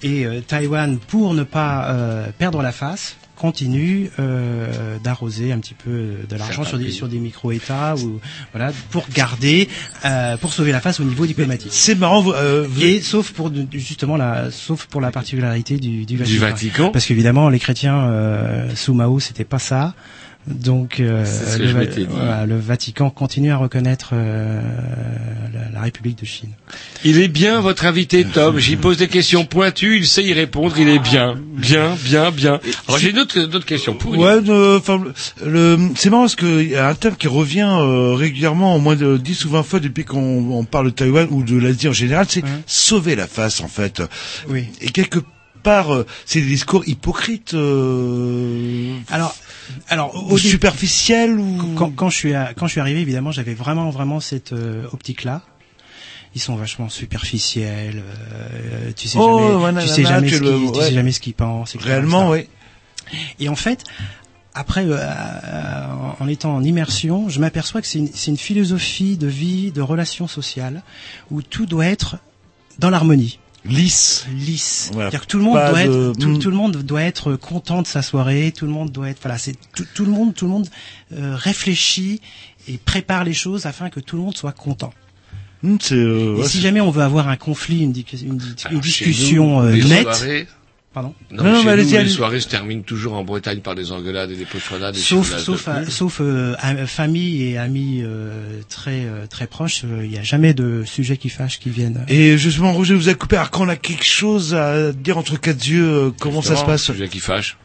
Et 0.03 0.27
euh, 0.27 0.41
Taïwan, 0.41 0.99
pour 0.99 1.33
ne 1.33 1.45
pas 1.45 1.91
euh, 1.93 2.27
perdre 2.37 2.61
la 2.61 2.73
face, 2.73 3.17
continue 3.43 4.09
euh, 4.21 4.99
d'arroser 5.03 5.51
un 5.53 5.59
petit 5.59 5.75
peu 5.75 5.91
de 6.31 6.37
l'argent 6.37 6.63
sur 6.65 6.79
des 6.79 6.91
sur 6.93 7.09
des 7.09 7.19
micro-États 7.19 7.97
ou 7.97 8.21
voilà 8.53 8.71
pour 8.93 9.05
garder 9.13 9.69
euh, 10.05 10.37
pour 10.37 10.53
sauver 10.53 10.71
la 10.71 10.81
face 10.81 11.01
au 11.01 11.05
niveau 11.05 11.27
diplomatique. 11.27 11.73
C'est 11.73 11.97
marrant. 11.97 12.23
vous- 12.23 12.33
euh, 12.33 12.65
vous- 12.69 12.81
Et 12.83 13.01
sauf 13.01 13.33
pour 13.33 13.51
justement 13.73 14.17
la 14.17 14.51
sauf 14.53 14.87
pour 14.87 15.01
la 15.01 15.11
particularité 15.11 15.77
du, 15.79 16.07
du 16.07 16.17
Vatican. 16.17 16.47
Vatican. 16.47 16.91
Parce 16.91 17.05
qu'évidemment 17.07 17.49
les 17.49 17.59
chrétiens 17.59 17.99
euh, 18.05 18.75
sous 18.77 18.95
Mao 18.95 19.19
c'était 19.19 19.45
pas 19.45 19.59
ça. 19.59 19.95
Donc 20.49 20.99
euh, 20.99 21.25
le, 21.59 21.67
Va- 21.67 21.85
voilà, 22.11 22.47
le 22.47 22.59
Vatican 22.59 23.11
continue 23.11 23.53
à 23.53 23.57
reconnaître 23.57 24.11
euh, 24.13 24.61
la, 25.55 25.71
la 25.71 25.81
République 25.83 26.19
de 26.21 26.27
Chine. 26.27 26.51
Il 27.05 27.21
est 27.21 27.29
bien 27.29 27.61
votre 27.61 27.87
invité 27.87 28.25
Tom. 28.25 28.59
J'y 28.59 28.75
pose 28.77 28.97
des 28.97 29.07
questions 29.07 29.45
pointues. 29.45 29.99
Il 29.99 30.07
sait 30.07 30.25
y 30.25 30.33
répondre. 30.33 30.75
Il 30.79 30.89
est 30.89 30.99
bien, 30.99 31.39
bien, 31.55 31.95
bien, 32.05 32.31
bien. 32.33 32.59
Alors 32.89 32.99
j'ai 32.99 33.13
d'autres 33.13 33.41
d'autres 33.43 33.67
questions 33.67 33.95
pour 33.95 34.19
Ouais, 34.19 34.41
euh, 34.49 34.79
enfin, 34.79 35.01
le, 35.45 35.79
c'est 35.95 36.11
marrant 36.11 36.23
parce 36.25 36.35
qu'il 36.37 36.69
y 36.71 36.75
a 36.77 36.89
un 36.89 36.95
thème 36.95 37.15
qui 37.17 37.29
revient 37.29 37.69
euh, 37.81 38.15
régulièrement, 38.15 38.75
au 38.75 38.81
moins 38.81 38.97
de 38.97 39.17
10 39.19 39.45
ou 39.45 39.51
20 39.51 39.63
fois 39.63 39.79
depuis 39.81 40.05
qu'on 40.05 40.19
on 40.51 40.65
parle 40.65 40.87
de 40.87 40.91
Taïwan 40.91 41.29
ou 41.31 41.45
de 41.45 41.57
l'Asie 41.57 41.87
en 41.89 41.93
général, 41.93 42.27
c'est 42.29 42.43
sauver 42.67 43.15
la 43.15 43.29
face 43.29 43.61
en 43.61 43.69
fait. 43.69 44.03
Oui. 44.49 44.65
Et 44.81 44.89
quelque 44.91 45.21
part, 45.63 45.95
euh, 45.95 46.07
c'est 46.27 46.41
des 46.41 46.47
discours 46.47 46.87
hypocrites. 46.89 47.55
Euh, 47.55 48.95
Alors, 49.11 49.35
alors 49.89 50.31
au 50.33 50.37
superficiels 50.39 51.39
ou 51.39 51.75
quand, 51.77 51.91
quand 51.91 52.11
je 52.11 52.17
suis 52.17 52.35
à- 52.35 52.53
quand 52.55 52.67
je 52.67 52.73
suis 52.73 52.81
arrivé 52.81 53.01
évidemment 53.01 53.31
j'avais 53.33 53.55
vraiment 53.55 53.91
vraiment 53.91 54.21
cette 54.21 54.53
optique 54.93 55.25
là. 55.25 55.43
Ils 56.35 56.41
sont 56.41 56.57
vachement 56.57 56.89
superficiels. 56.89 58.03
euh, 58.03 58.91
tu 58.97 59.07
sais 59.07 59.19
Oh, 59.21 59.61
jamais, 59.61 59.83
tu 59.83 59.89
sais 59.89 60.03
jamais 60.05 60.29
tu 60.29 60.37
ce 60.37 60.41
qu'ils, 60.43 60.73
tu 60.73 60.81
sais 60.81 60.93
jamais 60.95 61.13
ce 61.13 61.21
qu'ils 61.21 61.35
pensent. 61.35 61.75
etc., 61.75 61.91
réellement, 61.91 62.31
oui. 62.31 62.49
Et 63.39 63.51
en 63.51 63.55
fait, 63.55 63.85
après, 64.55 64.85
euh, 64.87 64.97
euh, 64.99 65.87
en 66.21 66.29
étant 66.29 66.55
en 66.55 66.65
immersion, 66.65 67.29
je 67.29 67.39
m'aperçois 67.39 67.83
que 67.83 67.87
c'est 67.87 67.99
une, 67.99 68.09
c'est 68.15 68.31
une 68.31 68.39
philosophie 68.39 69.19
de 69.19 69.27
vie, 69.27 69.73
de 69.73 69.83
relations 69.83 70.27
sociales, 70.27 70.83
où 71.31 71.43
tout 71.43 71.67
doit 71.67 71.85
être 71.87 72.17
dans 72.79 72.89
l'harmonie. 72.89 73.39
Lisse. 73.65 74.27
Lisse. 74.35 74.91
Voilà. 74.93 75.11
Que 75.11 75.25
tout 75.25 75.39
le 75.39 75.45
monde 75.45 75.55
Pas 75.55 75.71
doit 75.71 75.85
de- 75.85 76.09
être, 76.11 76.19
tout, 76.19 76.29
Mm. 76.31 76.39
tout 76.41 76.51
le 76.51 76.57
monde 76.57 76.77
doit 76.79 77.03
être 77.03 77.35
content 77.37 77.81
de 77.83 77.87
sa 77.87 78.03
soirée, 78.03 78.53
tout 78.57 78.67
le 78.67 78.73
monde 78.73 78.91
doit 78.91 79.09
être, 79.11 79.21
voilà, 79.23 79.39
c'est 79.39 79.55
tout, 79.75 79.87
tout 79.95 80.05
le 80.05 80.11
monde, 80.11 80.35
tout 80.35 80.47
le 80.47 80.51
monde 80.51 80.69
euh, 81.13 81.37
réfléchit 81.37 82.21
et 82.69 82.79
prépare 82.79 83.23
les 83.25 83.35
choses 83.35 83.67
afin 83.67 83.89
que 83.89 84.01
tout 84.01 84.17
le 84.17 84.23
monde 84.23 84.37
soit 84.37 84.53
content. 84.53 84.93
C'est, 85.81 85.95
euh, 85.95 86.35
Et 86.37 86.41
ouais, 86.41 86.49
si 86.49 86.61
jamais 86.61 86.81
on 86.81 86.91
veut 86.91 87.03
avoir 87.05 87.29
un 87.29 87.37
conflit, 87.37 87.83
une, 87.83 87.93
une 88.25 88.41
une 88.73 88.81
discussion 88.81 89.63
nous, 89.63 89.69
euh, 89.69 89.85
nette, 89.85 90.03
soirées- 90.13 90.49
pardon. 90.93 91.15
Non, 91.31 91.43
Non, 91.45 91.51
non, 91.53 91.59
chez 91.61 91.67
mais 91.67 91.77
nous, 91.77 91.81
allez-y, 91.81 92.03
les 92.05 92.09
soirées 92.09 92.41
se 92.41 92.49
terminent 92.49 92.83
toujours 92.83 93.15
en 93.15 93.25
Bretagne 93.25 93.61
par 93.61 93.75
des 93.75 93.93
engueulades 93.93 94.31
et 94.31 94.37
des 94.37 94.45
poissonnades. 94.45 94.97
et 94.97 94.99
Sauf, 94.99 95.37
sauf, 95.39 95.65
de 95.67 95.71
à- 95.71 95.81
plus. 95.83 95.91
sauf 95.91 96.19
euh, 96.21 96.55
à- 96.59 96.87
famille 96.87 97.43
et 97.45 97.59
amis 97.59 98.01
euh, 98.03 98.61
très 98.69 99.05
euh, 99.07 99.27
très 99.29 99.47
proches, 99.47 99.83
il 99.85 100.09
n'y 100.11 100.19
a 100.19 100.23
jamais 100.23 100.55
de 100.55 100.85
sujet 100.85 101.17
qui 101.17 101.29
fâche 101.29 101.59
qui 101.59 101.71
viennent. 101.71 102.05
Et 102.09 102.37
justement, 102.39 102.73
Roger 102.73 102.95
vous 102.95 103.09
a 103.09 103.15
coupé. 103.15 103.37
Alors 103.37 103.51
quand 103.51 103.65
on 103.65 103.69
a 103.69 103.77
quelque 103.77 104.05
chose 104.05 104.55
à 104.55 104.93
dire 104.93 105.19
entre 105.19 105.41
quatre 105.41 105.67
yeux, 105.67 105.89
euh, 105.89 106.11
comment 106.21 106.43
ça 106.43 106.57
se 106.57 106.65
passe? 106.65 106.83
Sujet 106.85 107.09
qui 107.09 107.21
fâche. 107.21 107.57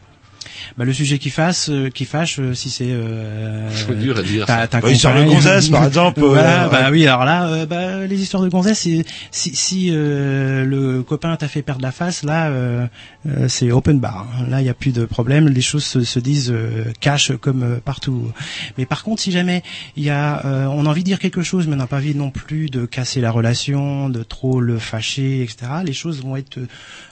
Bah, 0.78 0.84
le 0.84 0.92
sujet 0.92 1.18
qui 1.18 1.28
fâche, 1.30 1.66
euh, 1.70 1.90
qui 1.90 2.04
fâche, 2.04 2.38
euh, 2.38 2.54
si 2.54 2.70
c'est 2.70 2.86
euh, 2.88 3.68
C'est 3.74 3.98
dur 3.98 4.16
à 4.16 4.22
dire, 4.22 4.46
Bah, 4.46 4.68
histoire 4.90 5.16
de 5.16 5.24
gonzesse, 5.24 5.68
par 5.70 5.84
exemple, 5.88 6.20
voilà, 6.20 6.66
euh, 6.66 6.68
bah 6.68 6.84
ouais. 6.84 6.90
oui, 6.92 7.06
alors 7.08 7.24
là, 7.24 7.48
euh, 7.48 7.66
bah, 7.66 8.06
les 8.06 8.22
histoires 8.22 8.44
de 8.44 8.48
gonzesse, 8.48 8.78
si, 8.78 9.04
si 9.32 9.88
euh, 9.90 10.64
le 10.64 11.02
copain 11.02 11.34
t'a 11.34 11.48
fait 11.48 11.62
perdre 11.62 11.82
la 11.82 11.90
face, 11.90 12.22
là, 12.22 12.46
euh, 12.50 12.86
euh, 13.28 13.48
c'est 13.48 13.72
open 13.72 13.98
bar. 13.98 14.28
hein. 14.38 14.46
Là, 14.48 14.60
il 14.60 14.64
n'y 14.64 14.70
a 14.70 14.74
plus 14.74 14.92
de 14.92 15.04
problème. 15.04 15.48
Les 15.48 15.60
choses 15.62 15.84
se, 15.84 16.04
se 16.04 16.20
disent 16.20 16.52
euh, 16.52 16.84
cash 17.00 17.32
comme 17.40 17.64
euh, 17.64 17.76
partout. 17.84 18.30
Mais 18.78 18.86
par 18.86 19.02
contre, 19.02 19.20
si 19.20 19.32
jamais 19.32 19.64
il 19.96 20.04
y 20.04 20.10
a, 20.10 20.46
euh, 20.46 20.66
on 20.66 20.86
a 20.86 20.90
envie 20.90 21.02
de 21.02 21.06
dire 21.08 21.18
quelque 21.18 21.42
chose, 21.42 21.66
mais 21.66 21.74
on 21.74 21.78
n'a 21.78 21.88
pas 21.88 21.96
envie 21.96 22.14
non 22.14 22.30
plus 22.30 22.70
de 22.70 22.86
casser 22.86 23.20
la 23.20 23.32
relation, 23.32 24.08
de 24.10 24.22
trop 24.22 24.60
le 24.60 24.78
fâcher, 24.78 25.42
etc. 25.42 25.56
Les 25.84 25.92
choses 25.92 26.22
vont 26.22 26.36
être 26.36 26.58
euh, 26.58 26.66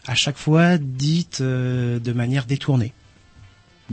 à 0.07 0.15
chaque 0.15 0.37
fois 0.39 0.79
dites 0.79 1.39
euh, 1.41 1.99
de 1.99 2.13
manière 2.13 2.45
détournée. 2.45 2.93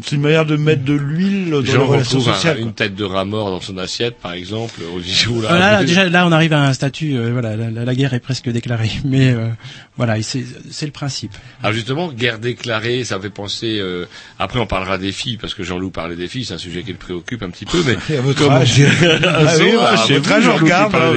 C'est 0.02 0.16
une 0.16 0.22
manière 0.22 0.46
de 0.48 0.56
mettre 0.56 0.84
de 0.84 0.94
l'huile 0.94 1.52
dans 1.52 1.60
les 1.60 1.68
J'en 1.72 1.86
relations 1.86 2.18
retrouve 2.18 2.34
un- 2.34 2.36
sociales. 2.36 2.60
une 2.60 2.74
tête 2.74 2.96
de 2.96 3.04
rat 3.04 3.26
mort 3.26 3.52
dans 3.52 3.62
son 3.62 3.78
assiette, 3.78 4.16
par 4.18 4.34
exemple. 4.34 4.82
On 4.92 4.98
dit, 4.98 5.26
oula, 5.30 5.50
Voilà, 5.50 5.72
là, 5.74 5.84
déjà 5.84 6.10
là 6.10 6.26
on 6.26 6.32
arrive 6.32 6.52
à 6.54 6.64
un 6.66 6.74
statut, 6.74 7.16
euh, 7.16 7.32
voilà, 7.32 7.56
la, 7.56 7.94
guerre 7.96 8.16
est 8.16 8.20
presque 8.20 8.50
déclarée, 8.50 8.90
mais 9.06 9.30
euh, 9.30 9.50
voilà, 9.96 10.16
c'est 10.24 10.44
le 10.86 10.92
principe. 10.92 11.34
Alors 11.62 11.74
justement, 11.74 12.12
guerre 12.12 12.40
déclarée, 12.40 13.04
ça 13.04 13.20
fait 13.20 13.30
penser. 13.30 13.78
euh, 13.80 14.06
après, 14.40 14.60
on 14.60 14.66
parlera 14.66 14.98
des 14.98 15.12
filles 15.12 15.38
parce 15.38 15.54
que 15.54 15.62
Jean-Loup 15.62 15.92
parlait 15.92 16.16
des 16.16 16.28
filles, 16.28 16.46
c'est 16.46 16.56
un 16.56 16.58
sujet 16.58 16.82
qui 16.82 16.92
le 16.92 16.98
préoccupe 16.98 17.44
un 17.44 17.52
petit 17.52 17.66
peu. 17.66 17.84
Mais 17.86 17.96
Et 18.16 18.18
à 18.18 18.22
votre 18.22 18.40
comment- 18.40 18.56
âge. 18.58 18.82
Ah, 19.04 19.46
Ah 19.48 19.56
oui, 19.60 19.72
Jean-Loup 20.18 20.22
qui 20.58 20.64
regarde, 20.64 20.96
hein, 20.96 21.14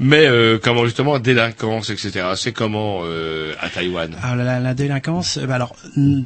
Mais 0.00 0.26
euh, 0.26 0.58
comment 0.62 0.84
justement 0.86 1.18
délinquance, 1.18 1.90
etc. 1.90 2.24
C'est 2.36 2.52
comment 2.52 3.00
euh, 3.04 3.52
à 3.60 3.68
Taïwan? 3.68 4.16
Alors 4.22 4.36
la, 4.36 4.44
la- 4.44 4.60
la 4.60 4.74
délinquance, 4.74 5.38
bah, 5.46 5.56
alors 5.56 5.76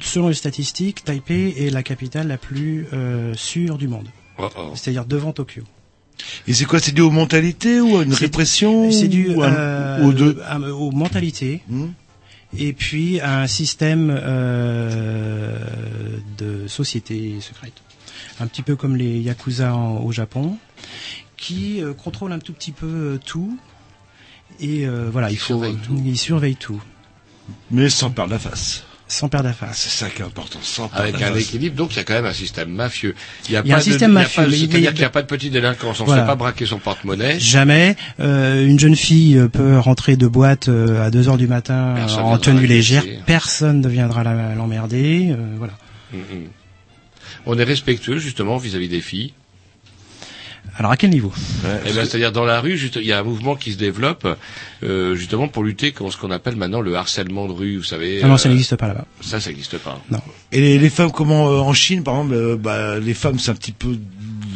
selon 0.00 0.28
les 0.28 0.34
statistiques, 0.34 1.04
Taipei 1.04 1.39
est 1.48 1.70
la 1.70 1.82
capitale 1.82 2.28
la 2.28 2.38
plus 2.38 2.86
euh, 2.92 3.34
sûre 3.34 3.76
du 3.78 3.88
monde, 3.88 4.08
Oh, 4.38 4.48
oh. 4.56 4.70
c'est-à-dire 4.74 5.04
devant 5.04 5.32
Tokyo. 5.32 5.62
Et 6.46 6.52
c'est 6.52 6.64
quoi 6.66 6.78
C'est 6.80 6.92
dû 6.92 7.00
aux 7.00 7.10
mentalités 7.10 7.80
ou 7.80 7.96
à 7.98 8.02
une 8.04 8.12
répression 8.12 8.90
C'est 8.90 9.08
dû 9.08 9.34
ou 9.34 9.42
à- 9.42 9.46
euh, 9.48 10.04
aux 10.04 10.12
deux 10.12 10.38
à- 10.46 10.58
aux 10.60 10.90
mentalités 10.92 11.62
Hmm. 11.68 11.88
et 12.56 12.72
puis 12.74 13.20
à 13.20 13.40
un 13.40 13.46
système 13.46 14.10
euh, 14.10 15.58
de 16.38 16.66
société 16.68 17.36
secrète, 17.40 17.72
un 18.38 18.46
petit 18.46 18.62
peu 18.62 18.76
comme 18.76 18.96
les 18.96 19.18
yakuza 19.20 19.74
en- 19.74 19.98
au 20.04 20.12
Japon, 20.12 20.56
qui 21.36 21.82
euh, 21.82 21.94
contrôlent 21.94 22.32
un 22.32 22.38
tout 22.38 22.52
petit 22.52 22.72
peu 22.72 22.86
euh, 22.86 23.18
tout. 23.24 23.56
Et 24.62 24.84
voilà, 24.86 25.30
il 25.30 25.38
faut 25.38 25.46
surveillent 25.54 25.78
tout. 25.82 26.02
ils 26.04 26.18
surveillent 26.18 26.56
tout, 26.56 26.82
Mais 27.70 27.88
sans 27.88 28.10
perdre 28.10 28.32
la 28.32 28.38
face. 28.38 28.84
Sans 29.10 29.28
perdre 29.28 29.48
la 29.48 29.52
face. 29.54 29.76
c'est 29.76 30.04
ça 30.04 30.08
qui 30.10 30.22
est 30.22 30.24
important. 30.24 30.58
Sans 30.62 30.88
perdre 30.88 31.02
Avec 31.04 31.20
la 31.20 31.28
un 31.28 31.32
face. 31.32 31.42
équilibre, 31.42 31.76
donc 31.76 31.92
il 31.92 31.96
y 31.96 32.00
a 32.00 32.04
quand 32.04 32.14
même 32.14 32.26
un 32.26 32.32
système 32.32 32.70
mafieux. 32.70 33.14
Il 33.48 33.52
y 33.52 33.56
a 33.56 33.62
pas 33.62 33.74
un 33.74 33.78
de- 33.78 33.82
système 33.82 34.10
il 34.10 34.14
y 34.14 34.16
a 34.16 34.20
mafieux, 34.20 34.50
C'est-à-dire 34.50 34.90
qu'il 34.92 35.00
n'y 35.00 35.04
a 35.04 35.10
pas 35.10 35.22
de 35.22 35.26
petite 35.26 35.52
délinquance. 35.52 36.00
On 36.00 36.04
ne 36.04 36.06
Voilà. 36.06 36.22
fait 36.22 36.28
pas 36.28 36.36
braquer 36.36 36.64
son 36.66 36.78
porte-monnaie. 36.78 37.38
Jamais 37.40 37.96
euh, 38.20 38.66
une 38.66 38.78
jeune 38.78 38.96
fille 38.96 39.36
euh, 39.36 39.48
peut 39.48 39.78
rentrer 39.78 40.16
de 40.16 40.26
boîte 40.26 40.68
euh, 40.68 41.04
à 41.06 41.10
2 41.10 41.28
heures 41.28 41.36
du 41.38 41.48
matin 41.48 41.94
Personne 41.96 42.24
en 42.24 42.38
tenue 42.38 42.66
légère. 42.66 43.04
Personne 43.26 43.80
ne 43.80 43.88
viendra 43.88 44.22
l'emmerder. 44.54 45.28
euh, 45.30 45.54
voilà. 45.58 45.74
Mm. 46.12 46.18
On 47.46 47.58
est 47.58 47.64
respectueux 47.64 48.18
justement 48.18 48.58
vis-à-vis 48.58 48.88
des 48.88 49.00
filles. 49.00 49.32
Alors 50.76 50.92
à 50.92 50.96
quel 50.96 51.10
niveau 51.10 51.32
Eh 51.86 51.92
ben, 51.92 52.06
c'est-à-dire 52.06 52.32
dans 52.32 52.44
la 52.44 52.60
rue, 52.60 52.76
juste, 52.76 52.96
il 52.96 53.06
y 53.06 53.12
a 53.12 53.18
un 53.18 53.22
mouvement 53.22 53.54
qui 53.56 53.72
se 53.72 53.76
développe 53.76 54.26
euh, 54.82 55.14
justement 55.14 55.48
pour 55.48 55.62
lutter 55.62 55.92
contre 55.92 56.12
ce 56.12 56.16
qu'on 56.16 56.30
appelle 56.30 56.56
maintenant 56.56 56.80
le 56.80 56.94
harcèlement 56.94 57.46
de 57.46 57.52
rue. 57.52 57.76
Vous 57.76 57.84
savez. 57.84 58.20
Ah 58.22 58.28
non, 58.28 58.36
ça 58.36 58.48
euh, 58.48 58.52
n'existe 58.52 58.76
pas 58.76 58.88
là-bas. 58.88 59.04
Ça, 59.20 59.40
ça 59.40 59.50
n'existe 59.50 59.78
pas. 59.78 60.00
Et 60.52 60.60
les, 60.60 60.78
les 60.78 60.90
femmes, 60.90 61.10
comment 61.10 61.50
euh, 61.50 61.58
en 61.58 61.74
Chine, 61.74 62.02
par 62.02 62.14
exemple, 62.14 62.34
euh, 62.34 62.56
bah, 62.56 62.98
les 62.98 63.14
femmes, 63.14 63.38
c'est 63.38 63.50
un 63.50 63.54
petit 63.54 63.72
peu, 63.72 63.96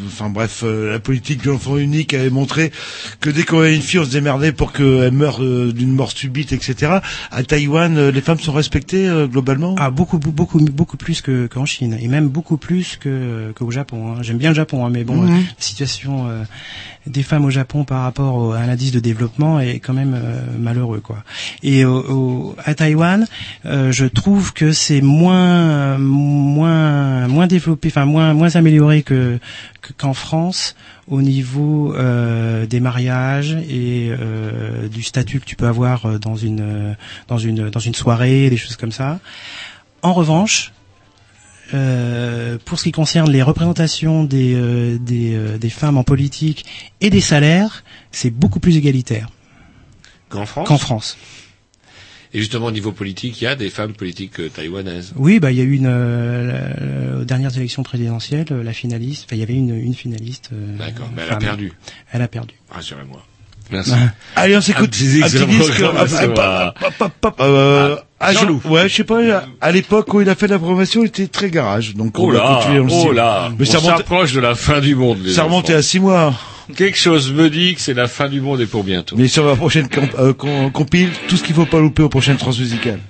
enfin 0.07 0.29
bref, 0.31 0.63
euh, 0.65 0.93
la 0.93 0.99
politique 0.99 1.43
de 1.45 1.51
l'enfant 1.51 1.77
unique 1.77 2.15
avait 2.15 2.31
montré 2.31 2.73
que 3.21 3.31
dès 3.31 3.43
qu'on 3.45 3.61
avait 3.61 3.75
une 3.77 3.83
fille, 3.83 4.01
on 4.01 4.05
se 4.05 4.11
démerdait 4.11 4.53
pour 4.53 4.73
qu'elle 4.73 5.13
meure 5.13 5.43
euh, 5.43 5.73
d'une 5.73 5.93
mort 5.93 6.13
subite, 6.13 6.53
etc. 6.53 6.99
À 7.31 7.43
Taïwan, 7.43 7.97
euh, 7.97 8.11
les 8.11 8.21
femmes 8.21 8.39
sont 8.41 8.53
respectées 8.53 9.07
euh, 9.09 9.27
globalement? 9.27 9.75
Ah 9.79 9.91
beaucoup 9.91 10.19
beaucoup 10.19 10.59
beaucoup 10.61 10.97
plus 10.97 11.21
que 11.21 11.47
qu'en 11.47 11.65
Chine 11.67 11.97
et 12.01 12.09
même 12.09 12.29
beaucoup 12.29 12.57
plus 12.57 12.97
que 13.01 13.53
qu'au 13.57 13.71
Japon. 13.71 14.13
hein. 14.13 14.19
J'aime 14.23 14.39
bien 14.39 14.51
le 14.51 14.55
Japon, 14.57 14.85
hein, 14.87 14.91
mais 14.93 15.05
bon, 15.05 15.23
euh, 15.25 15.27
la 15.27 15.39
situation 15.59 16.29
euh, 16.29 16.43
des 17.07 17.23
femmes 17.23 17.45
au 17.45 17.51
Japon 17.51 17.85
par 17.85 18.03
rapport 18.03 18.35
au- 18.37 18.53
à 18.53 18.65
l'indice 18.67 18.93
de 18.93 19.01
développement 19.01 19.61
est 19.61 19.79
quand 19.79 19.93
même 19.93 20.15
euh, 20.17 20.41
malheureux 20.59 21.01
quoi. 21.01 21.23
Et 21.63 21.85
au, 21.85 21.97
au- 21.99 22.57
à 22.65 22.75
Taïwan, 22.75 23.27
euh, 23.67 23.93
je 23.93 24.07
trouve 24.07 24.53
que 24.55 24.73
c'est 24.73 25.01
moins 25.03 25.99
moins 25.99 27.29
moins 27.29 27.47
développé, 27.47 27.89
enfin 27.89 28.05
moins 28.07 28.35
moins 28.35 28.57
amélioré 28.57 29.03
que, 29.03 29.39
qu'en 29.97 30.15
France, 30.15 30.75
au 31.09 31.21
niveau 31.23 31.95
euh, 31.95 32.67
des 32.67 32.81
mariages 32.81 33.53
et 33.69 34.09
euh, 34.11 34.89
du 34.89 35.03
statut 35.03 35.41
que 35.41 35.45
tu 35.45 35.57
peux 35.57 35.67
avoir 35.67 36.07
euh, 36.07 36.19
dans 36.19 36.37
une 36.37 36.97
dans 37.29 37.39
une 37.39 37.71
dans 37.71 37.81
une 37.81 37.95
soirée, 37.95 38.51
des 38.51 38.57
choses 38.57 38.77
comme 38.77 38.93
ça. 38.93 39.21
En 40.03 40.13
revanche, 40.13 40.73
euh, 41.73 42.59
pour 42.65 42.79
ce 42.79 42.85
qui 42.85 42.93
concerne 42.93 43.31
les 43.31 43.43
représentations 43.43 44.25
des 44.25 44.99
des, 44.99 45.59
des 45.59 45.71
femmes 45.71 45.97
en 45.99 46.05
politique 46.05 46.65
et 47.01 47.11
des 47.11 47.21
salaires, 47.23 47.85
c'est 48.13 48.31
beaucoup 48.31 48.61
plus 48.61 48.77
égalitaire 48.77 49.29
Qu'en 50.29 50.47
France? 50.47 50.69
qu'en 50.69 50.79
France. 50.79 51.17
Et 52.35 52.41
justement, 52.41 52.67
au 52.67 52.71
niveau 52.73 52.91
politique, 52.93 53.41
il 53.41 53.45
y 53.45 53.47
a 53.47 53.55
des 53.55 53.71
femmes 53.71 53.93
politiques 53.95 54.41
euh, 54.41 54.49
taïwanaises. 54.49 55.13
Oui, 55.17 55.39
bah 55.39 55.53
il 55.53 55.57
y 55.59 55.61
a 55.61 55.65
eu 55.65 55.73
une 55.77 55.87
euh, 55.87 57.13
la- 57.15 57.19
aux 57.21 57.25
dernières 57.25 57.57
élections 57.57 57.85
présidentielles, 57.85 58.47
euh, 58.51 58.63
la 58.65 58.73
finaliste. 58.73 59.25
Enfin, 59.27 59.37
il 59.37 59.39
y 59.39 59.43
avait 59.45 59.55
une, 59.55 59.75
une 59.79 59.95
finaliste. 59.95 60.51
euh, 60.53 60.77
D'accord, 60.77 61.09
mais 61.15 61.23
elle 61.27 61.33
a 61.33 61.37
perdu. 61.37 61.73
Elle 62.13 62.23
a 62.23 62.29
perdu. 62.29 62.55
Rassurez-moi. 62.71 63.25
Merci. 63.71 63.93
Allez, 64.37 64.57
on 64.57 64.61
s'écoute 64.61 64.85
Un 64.87 64.89
petit 64.89 65.23
un 65.23 65.27
petit 65.27 65.37
examen 65.37 65.59
disque. 65.59 65.81
Ah, 68.27 68.33
je- 68.33 68.39
Jean-Loup. 68.39 68.61
Ouais, 68.67 68.89
je 68.89 68.95
sais 68.95 69.05
pas. 69.05 69.45
À 69.61 69.73
l'époque 69.73 70.13
où 70.15 70.21
il 70.21 70.29
a 70.29 70.35
fait 70.35 70.47
la 70.49 70.59
promotion, 70.59 71.03
il 71.03 71.07
était 71.09 71.27
très 71.27 71.51
garage. 71.51 71.95
Donc 71.95 72.19
on 72.19 72.25
Oh 72.27 72.31
là, 72.31 72.57
continuer 72.59 72.83
le 72.85 72.87
oh 72.91 73.13
là, 73.13 73.51
Mais 73.59 73.69
on 73.69 73.73
ça 73.73 73.81
s'approche 73.81 74.33
de 74.33 74.41
la 74.41 74.55
fin 74.55 74.81
du 74.81 74.95
monde. 74.95 75.19
les 75.25 75.33
ça 75.33 75.45
remontait 75.45 75.73
enfants. 75.73 75.79
à 75.79 75.83
six 75.83 76.01
mois. 76.01 76.35
Quelque 76.77 76.97
chose 76.97 77.31
me 77.33 77.51
dit 77.51 77.75
que 77.75 77.81
c'est 77.83 77.93
la 77.93 78.09
fin 78.09 78.27
du 78.29 78.41
monde 78.41 78.61
et 78.63 78.67
pour 78.67 78.85
bientôt. 78.85 79.17
Mais 79.19 79.29
sur 79.29 79.47
la 79.47 79.55
prochaine 79.55 79.87
comp- 79.89 80.15
euh, 80.19 80.33
com- 80.33 80.71
compile, 80.73 81.11
tout 81.29 81.37
ce 81.37 81.43
qu'il 81.43 81.55
faut 81.55 81.67
pas 81.67 81.79
louper 81.79 82.03
aux 82.03 82.09
prochaines 82.09 82.39
transmusicales. 82.39 83.01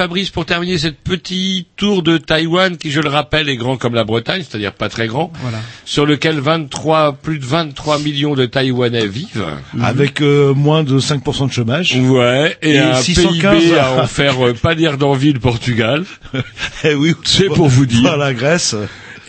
Fabrice 0.00 0.30
pour 0.30 0.46
terminer 0.46 0.78
cette 0.78 0.96
petit 0.96 1.66
tour 1.76 2.02
de 2.02 2.16
Taïwan 2.16 2.78
qui, 2.78 2.90
je 2.90 3.02
le 3.02 3.10
rappelle, 3.10 3.50
est 3.50 3.56
grand 3.58 3.76
comme 3.76 3.94
la 3.94 4.04
Bretagne, 4.04 4.42
c'est-à-dire 4.48 4.72
pas 4.72 4.88
très 4.88 5.08
grand, 5.08 5.30
Voilà. 5.42 5.58
sur 5.84 6.06
lequel 6.06 6.40
23, 6.40 7.18
plus 7.22 7.38
de 7.38 7.44
23 7.44 7.98
millions 7.98 8.34
de 8.34 8.46
Taïwanais 8.46 9.06
vivent. 9.06 9.44
Avec 9.82 10.22
euh, 10.22 10.54
moins 10.54 10.84
de 10.84 10.98
5% 10.98 11.48
de 11.48 11.52
chômage. 11.52 11.94
Ouais, 11.96 12.56
et, 12.62 12.70
Et 12.70 12.78
un 12.78 12.94
615 12.94 13.58
PIB 13.62 13.78
à 13.78 13.92
en 14.02 14.06
faire 14.06 14.42
euh, 14.42 14.54
pas 14.54 14.74
dire 14.74 14.96
d'envie 14.96 15.34
le 15.34 15.38
Portugal. 15.40 16.04
Eh 16.84 16.94
oui, 16.94 17.12
C'est 17.24 17.48
pour 17.48 17.68
vous 17.68 17.84
dire. 17.84 18.02
Par 18.04 18.16
la 18.16 18.32
Grèce. 18.32 18.74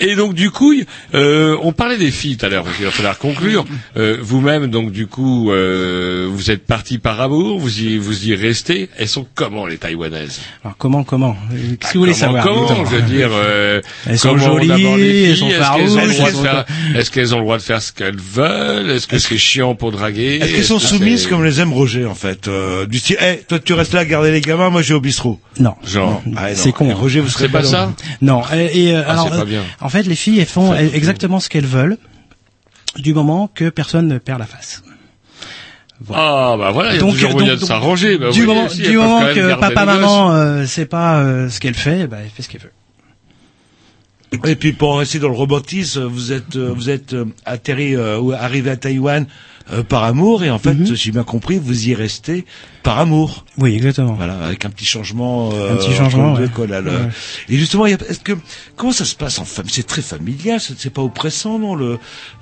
Et 0.01 0.15
donc 0.15 0.33
du 0.33 0.49
coup, 0.51 0.73
euh, 1.13 1.55
on 1.61 1.71
parlait 1.71 1.97
des 1.97 2.11
filles 2.11 2.35
tout 2.37 2.45
à 2.45 2.49
l'heure, 2.49 2.63
parce 2.63 2.75
qu'il 2.75 2.85
va 2.85 2.91
falloir 2.91 3.17
conclure. 3.17 3.65
Euh, 3.97 4.17
Vous-même, 4.21 4.67
donc 4.67 4.91
du 4.91 5.07
coup, 5.07 5.51
euh, 5.51 6.27
vous 6.29 6.51
êtes 6.51 6.65
parti 6.65 6.97
par 6.97 7.21
amour, 7.21 7.59
vous 7.59 7.79
y, 7.81 7.97
vous 7.97 8.27
y 8.27 8.35
restez. 8.35 8.89
Elles 8.97 9.07
sont 9.07 9.25
comment 9.35 9.65
les 9.65 9.77
Taïwanaises? 9.77 10.41
Alors 10.63 10.75
comment 10.77 11.03
comment? 11.03 11.35
Euh, 11.53 11.75
Qu'est-ce 11.79 11.93
que 11.93 11.97
vous 11.97 12.03
voulez 12.05 12.13
Comment, 12.19 12.37
savoir 12.37 12.43
comment, 12.43 12.85
je 12.85 12.95
veux 12.95 13.01
dire, 13.03 13.29
euh, 13.31 13.81
Elles 14.07 14.17
sont 14.19 14.37
jolies, 14.37 14.69
elles 14.71 15.35
filles 15.35 15.37
sont? 15.37 15.47
Est-ce 15.47 15.61
qu'elles 15.61 15.97
ont 15.97 16.01
le 16.05 16.11
farouches, 16.11 16.15
droit 16.17 16.25
de 16.25 16.27
elles 16.29 16.33
sont- 16.35 16.43
faire, 16.43 16.65
est-ce 16.95 17.11
qu'elles 17.11 17.35
ont 17.35 17.37
le 17.37 17.43
droit 17.43 17.57
de 17.57 17.61
faire 17.63 17.81
ce 17.81 17.91
qu'elles 17.93 18.17
veulent? 18.19 18.89
Est-ce 18.89 19.07
que 19.07 19.19
c'est 19.19 19.37
chiant 19.37 19.75
pour 19.75 19.91
draguer? 19.91 20.39
Est-ce 20.41 20.51
qu'elles 20.55 20.63
sont 20.65 20.79
soumises 20.79 21.27
comme 21.27 21.43
les 21.45 21.61
aime 21.61 21.73
Roger, 21.73 22.05
en 22.05 22.15
fait 22.15 22.47
euh, 22.47 22.85
Du 22.87 22.99
style, 22.99 23.17
eh, 23.21 23.43
toi 23.47 23.59
tu 23.59 23.73
restes 23.73 23.93
là 23.93 24.01
à 24.01 24.05
garder 24.05 24.31
les 24.31 24.41
gamins, 24.41 24.69
moi 24.71 24.81
je 24.81 24.89
vais 24.89 24.95
au 24.95 25.01
bistrot? 25.01 25.39
Non. 25.59 25.75
Genre, 25.85 26.21
Ah. 26.35 26.47
C'est 26.55 26.71
con. 26.71 26.89
Et 26.89 26.93
Roger, 26.93 27.19
vous 27.19 27.29
serez 27.29 27.45
c'est 27.45 27.51
pas 27.51 27.63
ça? 27.63 27.93
Non. 28.21 28.41
Et, 28.53 28.87
et, 28.87 28.95
euh, 28.95 29.03
Ah, 29.05 29.11
alors, 29.11 29.45
en 29.91 29.97
fait, 29.97 30.03
les 30.07 30.15
filles, 30.15 30.39
elles 30.39 30.45
font 30.45 30.73
exactement 30.73 31.41
ce 31.41 31.49
qu'elles 31.49 31.65
veulent, 31.65 31.97
du 32.97 33.13
moment 33.13 33.49
que 33.53 33.67
personne 33.67 34.07
ne 34.07 34.19
perd 34.19 34.39
la 34.39 34.45
face. 34.45 34.83
Ah 36.13 36.55
bah 36.57 36.71
voilà, 36.71 36.91
il 36.91 36.95
y 36.95 36.97
a 36.97 37.01
Donc, 37.01 37.11
toujours 37.11 37.31
donc- 37.31 37.39
moyen 37.41 37.55
de 37.55 37.59
s'arranger. 37.65 38.17
Bah, 38.17 38.31
du 38.31 38.45
moment, 38.45 38.67
du 38.67 38.83
que 38.83 39.59
papa 39.59 39.83
maman 39.85 40.31
euh, 40.31 40.65
sait 40.65 40.85
pas 40.85 41.19
euh, 41.19 41.49
ce 41.49 41.59
qu'elle 41.59 41.73
fait, 41.75 42.07
bah, 42.07 42.19
elle 42.23 42.29
fait 42.29 42.41
ce 42.41 42.47
qu'elle 42.47 42.61
veut. 42.61 42.71
Et 44.49 44.55
puis 44.55 44.71
pour 44.71 44.97
rester 44.97 45.19
dans 45.19 45.27
le 45.27 45.35
robotisme, 45.35 46.05
vous 46.05 46.31
êtes 46.31 46.55
euh, 46.55 46.71
vous 46.73 46.89
êtes 46.89 47.11
euh, 47.13 47.25
atterri 47.45 47.95
euh, 47.97 48.17
ou 48.17 48.31
arrivé 48.31 48.69
à 48.69 48.77
Taïwan 48.77 49.27
euh, 49.71 49.83
par 49.83 50.03
amour, 50.03 50.43
et 50.43 50.49
en 50.49 50.59
fait, 50.59 50.73
Mhm. 50.73 50.95
j'ai 50.95 51.11
bien 51.11 51.23
compris, 51.23 51.57
vous 51.57 51.87
y 51.87 51.93
restez 51.93 52.45
par 52.83 52.97
amour. 52.99 53.45
Oui, 53.57 53.75
exactement. 53.75 54.13
Voilà, 54.13 54.39
avec 54.39 54.65
un 54.65 54.69
petit 54.71 54.85
changement. 54.85 55.51
euh, 55.53 55.73
Un 55.73 55.75
petit 55.77 55.93
changement, 55.93 56.33
ouais. 56.33 56.47
quoi, 56.53 56.65
là, 56.67 56.81
Ouais. 56.81 56.91
Et 57.49 57.57
justement, 57.57 57.85
est-ce 57.85 58.19
que 58.19 58.33
comment 58.75 58.91
ça 58.91 59.05
se 59.05 59.15
passe 59.15 59.37
en 59.39 59.45
famille? 59.45 59.71
C'est 59.71 59.85
très 59.85 60.01
familial, 60.01 60.59
c'est 60.59 60.89
pas 60.91 61.01
oppressant, 61.03 61.59
non 61.59 61.75
Le 61.75 61.99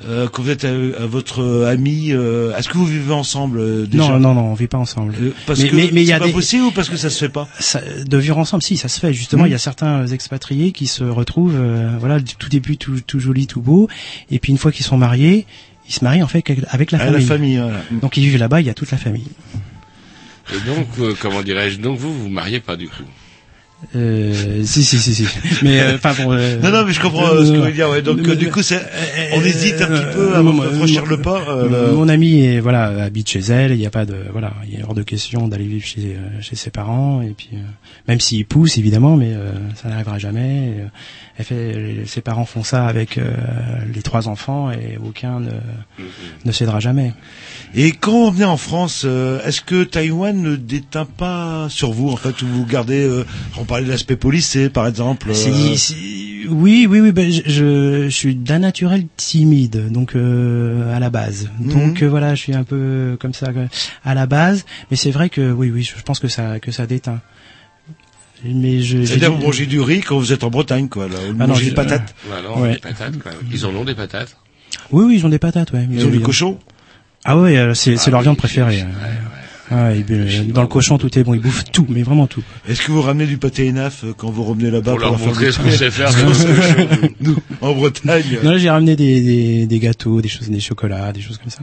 euh, 0.08 0.28
quand 0.32 0.42
vous 0.42 0.50
êtes 0.50 0.64
à, 0.66 0.70
à 0.70 1.06
votre 1.06 1.66
ami, 1.68 2.12
euh, 2.12 2.56
est-ce 2.58 2.70
que 2.70 2.78
vous 2.78 2.86
vivez 2.86 3.14
ensemble 3.14 3.60
euh, 3.60 3.86
déjà? 3.86 4.10
Non, 4.14 4.20
non, 4.20 4.34
non, 4.34 4.52
on 4.52 4.54
vit 4.54 4.68
pas 4.68 4.78
ensemble. 4.78 5.14
Parce 5.46 5.60
mais, 5.60 5.70
que 5.70 5.76
mais, 5.76 5.90
mais 5.92 6.02
il 6.02 6.06
y 6.06 6.08
c'est 6.08 6.14
a 6.14 6.20
pas 6.20 6.28
des, 6.28 6.32
possible 6.32 6.64
ou 6.66 6.72
parce 6.72 6.88
que 6.90 6.96
ça 6.98 7.10
se 7.10 7.20
fait 7.20 7.30
pas? 7.30 7.48
Ça- 7.60 7.82
de 8.06 8.18
vivre 8.18 8.38
ensemble, 8.38 8.64
si, 8.64 8.78
ça 8.78 8.88
se 8.88 9.00
fait. 9.00 9.14
Justement, 9.14 9.44
Mhm. 9.44 9.50
il 9.50 9.52
y 9.52 9.56
a 9.56 9.60
certains 9.60 10.08
expatriés 10.08 10.72
qui 10.72 10.88
se 10.88 11.04
retrouvent, 11.04 11.60
voilà, 12.00 12.20
tout 12.22 12.50
début, 12.50 12.78
tout, 12.78 13.02
tout 13.06 13.20
joli, 13.20 13.46
tout 13.48 13.62
beau, 13.62 13.90
et 14.32 14.40
puis 14.40 14.52
une 14.54 14.58
fois 14.58 14.72
qu'ils 14.72 14.86
sont 14.86 14.98
mariés, 14.98 15.46
ils 15.90 15.94
se 15.94 16.04
marient 16.04 16.22
en 16.24 16.28
fait 16.28 16.44
avec- 16.70 16.92
la 16.92 17.00
Ah, 17.02 17.06
famille. 17.06 17.22
la 17.22 17.28
famille, 17.28 17.58
voilà. 17.58 17.82
Donc 17.92 18.16
ils 18.16 18.22
vivent 18.22 18.38
là-bas, 18.38 18.62
il 18.62 18.68
y 18.68 18.70
a 18.70 18.74
toute 18.76 18.92
la 18.92 18.98
famille. 18.98 19.28
Et 20.54 20.60
donc, 20.66 20.88
euh, 21.00 21.16
comment 21.20 21.42
dirais-je, 21.42 21.80
donc 21.80 21.98
vous, 21.98 22.14
vous 22.14 22.24
vous 22.24 22.30
mariez 22.30 22.60
pas 22.60 22.76
du 22.76 22.88
coup? 22.88 23.04
Euh, 23.96 24.64
si, 24.66 24.84
si, 24.84 25.00
si, 25.00 25.16
si. 25.16 25.26
Mais 25.64 25.80
euh, 25.80 25.98
bon. 25.98 26.32
euh, 26.34 26.58
Non, 26.62 26.70
non, 26.70 26.86
mais 26.86 26.92
je 26.94 27.00
comprends 27.00 27.28
euh, 27.28 27.46
ce 27.46 27.52
que 27.52 27.56
vous 27.56 27.62
voulez 27.62 27.74
dire. 27.74 27.90
Ouais. 27.90 28.02
Donc, 28.02 28.20
mais- 28.22 28.30
euh, 28.30 28.36
du 28.36 28.50
coup, 28.52 28.62
c'est, 28.62 28.82
on 29.34 29.42
hésite 29.42 29.82
un 29.82 29.88
petit 29.88 30.04
euh, 30.06 30.14
peu 30.14 30.36
avant 30.36 30.54
de 30.54 30.62
franchir 30.70 31.06
le 31.06 31.18
pas. 31.22 31.42
euh, 31.50 31.94
Mon 31.94 32.08
ami 32.10 32.42
est 32.46 32.60
voilà 32.60 32.88
habite 33.04 33.30
chez 33.30 33.40
elle. 33.40 33.72
Il 33.72 33.78
n'y 33.78 33.86
a 33.86 33.90
pas 33.90 34.06
de 34.06 34.16
voilà, 34.32 34.54
il 34.70 34.80
est 34.80 34.84
hors 34.84 34.94
de 34.94 35.04
question 35.04 35.48
d'aller 35.48 35.66
vivre 35.66 35.86
chez 35.86 36.18
chez 36.42 36.56
ses 36.56 36.72
parents. 36.72 37.22
Et 37.22 37.30
puis 37.36 37.50
euh, 37.54 37.58
même 38.08 38.20
s'il 38.20 38.46
pousse 38.46 38.78
évidemment, 38.78 39.16
mais 39.16 39.34
euh, 39.34 39.52
ça 39.82 39.88
n'arrivera 39.90 40.20
jamais. 40.20 40.68
Et, 40.68 40.74
elle 41.38 41.46
fait, 41.46 42.04
ses 42.06 42.20
parents 42.20 42.44
font 42.44 42.64
ça 42.64 42.86
avec 42.86 43.18
euh, 43.18 43.32
les 43.96 44.02
trois 44.02 44.28
enfants 44.28 44.72
et 44.72 44.98
aucun 45.02 45.40
ne 45.40 45.52
ne 46.44 46.52
cédera 46.52 46.82
jamais. 46.82 47.14
Et 47.76 47.92
quand 47.92 48.12
on 48.28 48.32
venait 48.32 48.44
en 48.44 48.58
France, 48.58 49.04
euh, 49.06 49.40
est-ce 49.46 49.62
que 49.62 49.86
Taïwan 49.86 50.36
ne 50.42 50.58
déteint 50.58 51.06
pas 51.06 51.68
sur 51.70 51.92
vous, 51.92 52.10
en 52.10 52.18
fait, 52.18 52.42
où 52.42 52.48
vous 52.48 52.66
gardez, 52.66 53.04
euh, 53.06 53.24
on 53.70 53.74
parlait 53.74 53.86
de 53.86 53.92
l'aspect 53.92 54.16
policier, 54.16 54.70
par 54.70 54.88
exemple. 54.88 55.30
euh, 55.30 55.76
oui, 56.50 56.88
oui, 56.90 57.00
oui. 57.02 57.12
Ben, 57.12 57.32
je, 57.32 57.42
je, 57.46 58.10
suis 58.10 58.36
d'un 58.36 58.60
naturel 58.60 59.06
timide, 59.16 59.92
donc 59.92 60.16
euh, 60.16 60.96
à 60.96 61.00
la 61.00 61.12
base. 61.12 61.50
Mhm. 61.60 61.74
Donc 61.74 62.02
euh, 62.02 62.08
voilà, 62.08 62.34
je 62.34 62.42
suis 62.42 62.56
un 62.56 62.64
peu 62.64 63.16
comme 63.20 63.34
ça 63.34 63.48
euh, 63.56 63.68
à 64.04 64.16
la 64.16 64.26
base. 64.26 64.66
Mais 64.90 64.98
c'est 64.98 65.12
vrai 65.12 65.30
que 65.30 65.52
oui, 65.52 65.70
oui, 65.72 65.84
je 65.84 66.02
pense 66.04 66.20
que 66.20 66.28
ça 66.28 66.60
que 66.60 66.72
ça 66.72 66.88
déteint. 66.88 67.22
Mais 68.44 68.82
je. 68.82 68.98
j'ai 69.00 69.06
C'est-à-dire, 69.06 69.34
vous 69.36 69.44
mangez 69.44 69.66
du 69.68 69.80
riz 69.82 70.00
quand 70.02 70.18
vous 70.18 70.34
êtes 70.34 70.44
en 70.44 70.50
Bretagne, 70.50 70.88
quoi. 70.90 71.08
Là, 71.08 71.16
vous 71.28 71.36
Ah 71.40 71.46
non, 71.46 71.54
mangez 71.54 71.66
des 71.70 71.76
patates. 71.76 72.16
Bah 72.30 72.38
non, 72.44 72.62
Ouais. 72.62 72.74
des 72.74 72.80
patates, 72.80 73.20
quoi. 73.20 73.32
Ils 73.52 73.66
en 73.66 73.76
ont 73.76 73.84
des 73.86 73.96
patates. 73.96 74.36
Oui, 74.92 75.06
oui, 75.06 75.16
ils 75.18 75.26
ont 75.26 75.30
des 75.30 75.40
patates, 75.40 75.72
ouais. 75.74 75.88
Ils 75.92 76.04
ont 76.06 76.10
Oui, 76.10 76.18
du 76.18 76.24
cochon. 76.24 76.58
Ah 77.26 77.38
ouais, 77.38 77.58
euh, 77.58 77.74
c'est 77.74 77.98
c'est 77.98 78.08
Ah 78.08 78.12
leur 78.12 78.20
oui, 78.22 78.24
viande 78.24 78.38
préférée. 78.38 78.78
c'est- 78.78 78.84
euh. 78.84 78.86
ouais, 78.86 78.92
ouais. 78.92 79.39
Ah, 79.72 79.94
et, 79.94 80.04
euh, 80.10 80.44
dans 80.54 80.62
le 80.62 80.68
cochon, 80.68 80.98
tout 80.98 81.18
est 81.20 81.24
bon. 81.24 81.34
Ils 81.36 81.42
bouffent 81.42 81.64
tout, 81.72 81.86
mais 81.90 82.02
vraiment 82.04 82.26
tout. 82.28 82.44
Est-ce 82.68 82.82
que 82.82 82.92
vous 82.92 83.02
ramenez 83.02 83.26
du 83.28 83.38
pâté 83.38 83.70
ENAF 83.70 84.04
euh, 84.04 84.14
quand 84.18 84.30
vous 84.32 84.44
revenez 84.44 84.72
là-bas 84.72 84.92
Pour 84.92 85.00
leur 85.00 85.18
faire 85.18 85.28
montrer 85.28 85.52
ce 85.52 85.60
qu'on 85.60 85.70
sait 85.72 85.92
faire 85.92 86.10
dans 86.12 86.34
ce 86.34 86.48
show. 86.48 87.08
Nous, 87.22 87.36
en 87.62 87.74
Bretagne. 87.74 88.40
Non, 88.44 88.58
j'ai 88.58 88.70
ramené 88.70 88.96
des, 88.96 89.22
des, 89.22 89.66
des 89.68 89.80
gâteaux, 89.80 90.22
des 90.22 90.28
choses, 90.30 90.50
des 90.50 90.60
chocolats, 90.60 91.12
des 91.12 91.22
choses 91.22 91.38
comme 91.38 91.52
ça. 91.52 91.60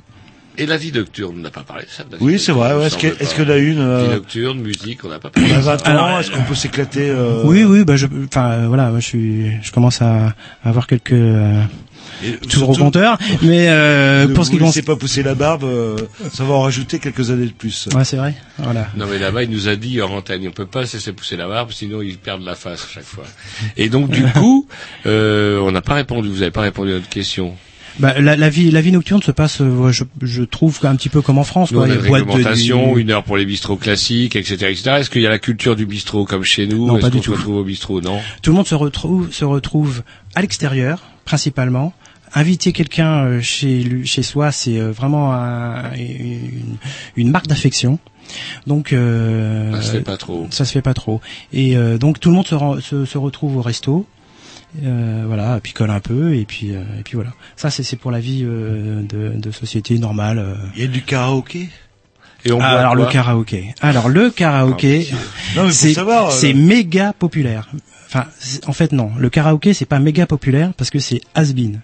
Et 0.59 0.65
la 0.65 0.79
vie 0.79 0.91
nocturne, 0.91 1.35
on 1.37 1.41
n'a 1.43 1.51
pas 1.51 1.65
parlé 1.65 1.85
de 1.85 1.91
ça. 1.91 2.03
la 2.11 2.17
Oui, 2.21 2.39
c'est 2.39 2.53
vrai. 2.53 2.71
il 2.81 2.87
Est-ce 2.87 2.97
que- 2.97 3.07
est-ce 3.09 3.35
pas. 3.35 3.43
qu'il 3.43 3.45
y 3.45 3.47
en 3.47 3.51
a 3.51 3.57
une 3.59 3.79
euh, 3.81 4.05
Vie 4.09 4.15
nocturne, 4.15 4.59
musique, 4.61 5.05
on 5.05 5.09
n'a 5.11 5.19
pas 5.19 5.29
parlé 5.29 5.51
On 5.53 5.55
a 5.55 5.59
de 5.59 5.63
ça. 5.65 5.77
20 5.77 5.99
ans, 5.99 6.19
est-ce 6.19 6.31
qu'on 6.31 6.43
peut 6.45 6.55
s'éclater 6.55 7.11
euh, 7.11 7.43
Oui, 7.45 7.65
oui, 7.65 7.85
bah 7.85 7.97
je, 7.97 8.07
enfin 8.27 8.53
euh, 8.53 8.65
voilà, 8.69 8.91
je 8.97 9.01
suis, 9.01 9.51
je 9.63 9.71
commence 9.71 10.01
à, 10.01 10.29
à 10.29 10.69
avoir 10.69 10.87
quelques 10.87 11.13
euh, 11.13 11.61
et 12.25 12.33
toujours 12.49 12.71
au 12.71 12.75
compteur, 12.75 13.19
mais 13.43 13.69
euh, 13.69 14.29
pour 14.35 14.45
ce 14.45 14.51
qui 14.51 14.59
concerne, 14.59 14.85
pas 14.87 14.97
pousser 14.97 15.23
la 15.23 15.35
barbe, 15.35 15.65
euh, 15.65 15.97
ça 16.33 16.45
va 16.45 16.55
en 16.55 16.63
rajouter 16.63 16.99
quelques 16.99 17.31
années 17.31 17.47
de 17.47 17.53
plus. 17.53 17.89
ouais, 17.95 18.05
c'est 18.05 18.17
vrai, 18.17 18.35
voilà. 18.59 18.89
Non 18.97 19.07
mais 19.11 19.19
là-bas, 19.19 19.43
il 19.43 19.51
nous 19.51 19.69
a 19.69 19.77
dit 19.77 20.01
hors 20.01 20.13
antenne, 20.13 20.47
on 20.47 20.51
peut 20.51 20.67
pas 20.67 20.87
se 20.87 20.97
laisser 20.97 21.13
pousser 21.13 21.37
la 21.37 21.49
barbe, 21.49 21.71
sinon 21.73 22.03
ils 22.03 22.19
perdent 22.19 22.45
la 22.45 22.55
face 22.55 22.85
à 22.85 22.95
chaque 22.95 23.05
fois. 23.05 23.25
Et 23.77 23.89
donc 23.89 24.11
du 24.11 24.23
coup, 24.35 24.67
euh, 25.07 25.59
on 25.61 25.73
n'a 25.73 25.83
pas 25.83 25.95
répondu, 25.95 26.29
vous 26.29 26.39
n'avez 26.41 26.51
pas 26.51 26.63
répondu 26.63 26.93
à 26.93 26.95
notre 26.95 27.09
question. 27.09 27.55
Bah, 27.99 28.21
la, 28.21 28.37
la 28.37 28.51
vie, 28.51 28.71
la 28.71 28.83
vie 28.83 28.93
nocturne 28.93 29.23
se 29.23 29.31
passe, 29.31 29.63
euh, 29.63 29.91
je, 29.91 30.05
je 30.21 30.43
trouve 30.43 30.79
un 30.83 30.95
petit 30.97 31.09
peu 31.09 31.23
comme 31.23 31.39
en 31.39 31.45
France, 31.45 31.73
Nous, 31.73 31.79
on 31.79 31.87
quoi. 31.87 31.91
a 31.91 32.21
une 32.21 32.47
a 32.47 32.53
de 32.55 32.93
nuit. 32.93 33.01
une 33.01 33.11
heure 33.11 33.25
pour 33.25 33.39
les 33.39 33.47
bistrots 33.47 33.77
classiques, 33.77 34.37
etc., 34.37 34.55
etc. 34.71 34.83
Est-ce 34.99 35.09
qu'il 35.09 35.23
y 35.23 35.27
a 35.27 35.31
la 35.31 35.39
culture 35.39 35.77
du 35.77 35.87
bistrot 35.87 36.27
comme 36.27 36.45
chez 36.45 36.67
nous? 36.67 36.87
Non, 36.87 36.97
Est-ce 36.99 37.07
pas 37.07 37.11
du 37.11 37.19
se 37.21 37.23
tout. 37.25 37.33
retrouve 37.33 37.57
au 37.57 37.65
bistrot? 37.65 38.03
Non. 38.03 38.21
Tout 38.43 38.51
le 38.51 38.57
monde 38.57 38.67
se 38.67 38.75
retrouve, 38.75 39.33
se 39.33 39.47
retrouve 39.47 40.03
à 40.35 40.43
l'extérieur, 40.43 40.99
principalement. 41.25 41.95
Inviter 42.35 42.73
quelqu'un 42.73 43.25
euh, 43.25 43.41
chez 43.41 43.81
lui, 43.83 44.07
chez 44.07 44.23
soi, 44.23 44.53
c'est 44.53 44.79
euh, 44.79 44.91
vraiment 44.93 45.33
un- 45.33 45.93
une, 45.95 46.77
une 47.17 47.31
marque 47.31 47.47
d'affection. 47.47 47.99
Donc, 48.67 48.93
euh, 48.93 49.73
Ça 49.77 49.83
se 49.83 49.93
fait 49.93 50.01
pas 50.01 50.17
trop. 50.17 50.47
ça 50.51 50.65
se 50.65 50.73
fait 50.73 50.83
pas 50.83 50.95
trop. 50.95 51.21
Et 51.53 51.77
euh, 51.77 51.97
donc 51.99 52.19
tout 52.21 52.29
le 52.31 52.35
monde 52.35 52.47
se, 52.47 52.55
rend- 52.55 52.81
se, 52.81 53.05
se 53.05 53.19
retrouve 53.19 53.57
au 53.57 53.63
resto. 53.63 54.05
Euh, 54.85 55.25
voilà, 55.27 55.59
picole 55.61 55.91
un 55.91 56.01
peu 56.01 56.35
et 56.35 56.45
puis 56.45 56.75
euh, 56.75 56.83
et 56.99 57.03
puis 57.03 57.15
voilà. 57.15 57.31
Ça 57.55 57.71
c'est 57.71 57.83
c'est 57.83 57.97
pour 57.97 58.11
la 58.11 58.21
vie 58.21 58.43
euh, 58.45 59.01
de, 59.03 59.33
de 59.41 59.51
société 59.51 59.99
normale. 59.99 60.45
Il 60.75 60.83
y 60.83 60.85
a 60.85 60.89
du 60.89 61.03
karaoké? 61.03 61.69
Et 62.45 62.53
on 62.53 62.61
Ah, 62.61 62.79
alors 62.81 62.95
le 62.95 63.07
karaoké. 63.07 63.75
Alors 63.81 64.09
le 64.09 64.29
karaoké, 64.31 65.09
Non, 65.57 65.65
mais 65.65 65.71
faut 65.71 66.31
c'est 66.31 66.53
euh, 66.53 66.55
méga 66.57 67.13
populaire. 67.19 67.69
Enfin, 68.09 68.27
en 68.67 68.73
fait 68.73 68.93
non, 68.93 69.11
le 69.19 69.31
karaoké 69.31 69.73
c'est 69.73 69.87
pas 69.87 69.99
méga 70.01 70.27
populaire 70.27 70.73
parce 70.77 70.91
que 70.91 70.99
c'est 70.99 71.21
has-been. 71.35 71.81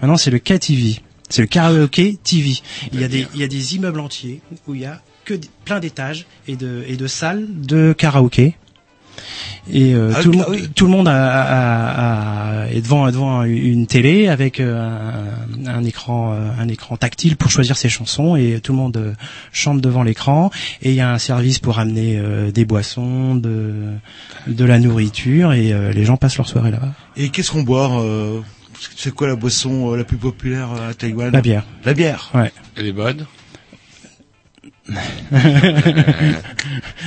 Maintenant 0.00 0.16
c'est 0.16 0.30
le 0.30 0.38
KTV, 0.38 1.00
c'est 1.28 1.42
le 1.42 1.46
karaoké 1.48 2.18
TV. 2.22 2.54
Il 2.92 3.00
y 3.00 3.04
a 3.04 3.08
des 3.08 3.26
il 3.34 3.40
y 3.40 3.44
a 3.44 3.48
des 3.48 3.74
immeubles 3.76 4.00
entiers 4.00 4.40
où 4.66 4.74
il 4.74 4.82
y 4.82 4.86
a 4.86 5.00
que 5.24 5.34
des- 5.34 5.48
plein 5.64 5.80
d'étages 5.80 6.26
et 6.48 6.56
de 6.56 6.84
et 6.86 6.96
de 6.96 7.06
salles 7.06 7.46
de 7.50 7.92
karaoké. 7.96 8.56
Et 9.72 9.94
euh, 9.94 10.12
Ah, 10.14 10.22
tout, 10.22 10.32
le 10.32 10.38
ah 10.40 10.48
monde, 10.50 10.56
oui. 10.60 10.68
tout 10.74 10.84
le 10.86 10.90
monde 10.90 11.08
a, 11.08 11.12
a- 11.14 12.64
a- 12.64 12.68
est 12.70 12.80
devant 12.82 13.06
devant 13.10 13.44
une 13.44 13.86
télé 13.86 14.26
avec 14.28 14.58
euh, 14.60 14.76
un, 15.64 15.66
un 15.66 15.84
écran 15.84 16.32
euh, 16.34 16.50
un 16.58 16.68
écran 16.68 16.96
tactile 16.96 17.36
pour 17.36 17.50
choisir 17.50 17.76
ses 17.76 17.88
chansons 17.88 18.34
et 18.36 18.60
tout 18.60 18.72
le 18.72 18.78
monde 18.78 18.96
euh, 18.96 19.12
chante 19.52 19.80
devant 19.80 20.02
l'écran 20.02 20.50
et 20.82 20.90
il 20.90 20.96
y 20.96 21.00
a 21.00 21.10
un 21.12 21.18
service 21.18 21.60
pour 21.60 21.78
amener 21.78 22.18
euh, 22.18 22.50
des 22.50 22.64
boissons, 22.64 23.36
de 23.36 23.72
de 24.48 24.64
la 24.64 24.78
nourriture 24.80 25.52
et 25.52 25.72
euh, 25.72 25.92
les 25.92 26.04
gens 26.04 26.16
passent 26.16 26.36
leur 26.36 26.48
soirée 26.48 26.72
là-bas. 26.72 26.92
Et 27.16 27.28
qu'est-ce 27.30 27.52
qu'on 27.52 27.62
boit 27.62 28.02
euh, 28.02 28.40
C'est 28.96 29.12
quoi 29.14 29.26
la 29.28 29.36
boisson 29.36 29.92
euh, 29.92 29.96
la 29.96 30.04
plus 30.04 30.16
populaire 30.16 30.68
euh, 30.72 30.90
à 30.90 30.94
Taïwan 30.94 31.32
La 31.32 31.40
bière. 31.40 31.64
La 31.84 31.94
bière. 31.94 32.30
Ouais. 32.34 32.52
Elle 32.76 32.86
est 32.86 32.92
bonne? 32.92 33.26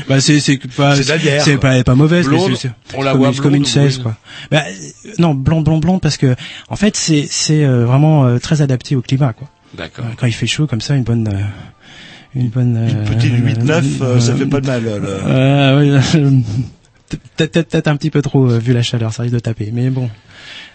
Bah 0.09 0.19
c'est 0.19 0.39
c'est 0.39 0.57
pas 0.75 0.95
C'est 0.95 1.03
de 1.03 1.09
la 1.09 1.17
bière, 1.17 1.43
c'est 1.43 1.51
quoi. 1.53 1.61
pas 1.61 1.73
elle 1.73 1.81
est 1.81 1.83
pas 1.83 1.95
mauvaise 1.95 2.27
mais 2.27 2.37
Blonde, 2.37 2.55
c'est- 2.55 2.69
c'est 2.69 2.97
on 2.97 3.01
la 3.03 3.11
comme, 3.11 3.21
voit 3.21 3.31
comme 3.33 3.55
une 3.55 3.61
blonde 3.63 3.65
ou 3.65 3.65
16 3.65 3.99
brune 3.99 4.03
quoi. 4.03 4.17
Bah, 4.51 4.63
euh, 4.67 5.11
non 5.19 5.33
blonde 5.35 5.63
blonde 5.63 5.81
blonde 5.81 6.01
parce 6.01 6.17
que 6.17 6.35
en 6.69 6.75
fait 6.75 6.95
c'est 6.95 7.27
c'est 7.29 7.63
euh, 7.63 7.85
vraiment 7.85 8.25
euh, 8.25 8.39
très 8.39 8.61
adapté 8.61 8.95
au 8.95 9.01
climat 9.01 9.33
quoi. 9.33 9.47
D'accord. 9.75 10.05
Quand 10.17 10.25
il 10.27 10.33
fait 10.33 10.47
chaud 10.47 10.65
comme 10.65 10.81
ça 10.81 10.95
une 10.95 11.03
bonne 11.03 11.27
euh, 11.27 11.41
une 12.35 12.49
bonne 12.49 12.77
Une 12.89 13.03
petite 13.15 13.33
8-9, 13.33 13.83
euh, 14.01 14.19
ça 14.19 14.35
fait 14.35 14.45
pas 14.45 14.61
de 14.61 14.67
mal. 14.67 14.83
euh, 14.87 15.79
oui, 15.79 15.89
peut-être 17.09 17.21
peut-être 17.37 17.69
peut-être 17.69 17.87
un 17.87 17.95
petit 17.95 18.09
peu 18.11 18.21
trop 18.21 18.49
euh, 18.49 18.57
vu 18.59 18.73
la 18.73 18.81
chaleur, 18.81 19.13
ça 19.13 19.23
risque 19.23 19.35
de 19.35 19.39
taper. 19.39 19.69
Mais 19.73 19.89
bon, 19.89 20.09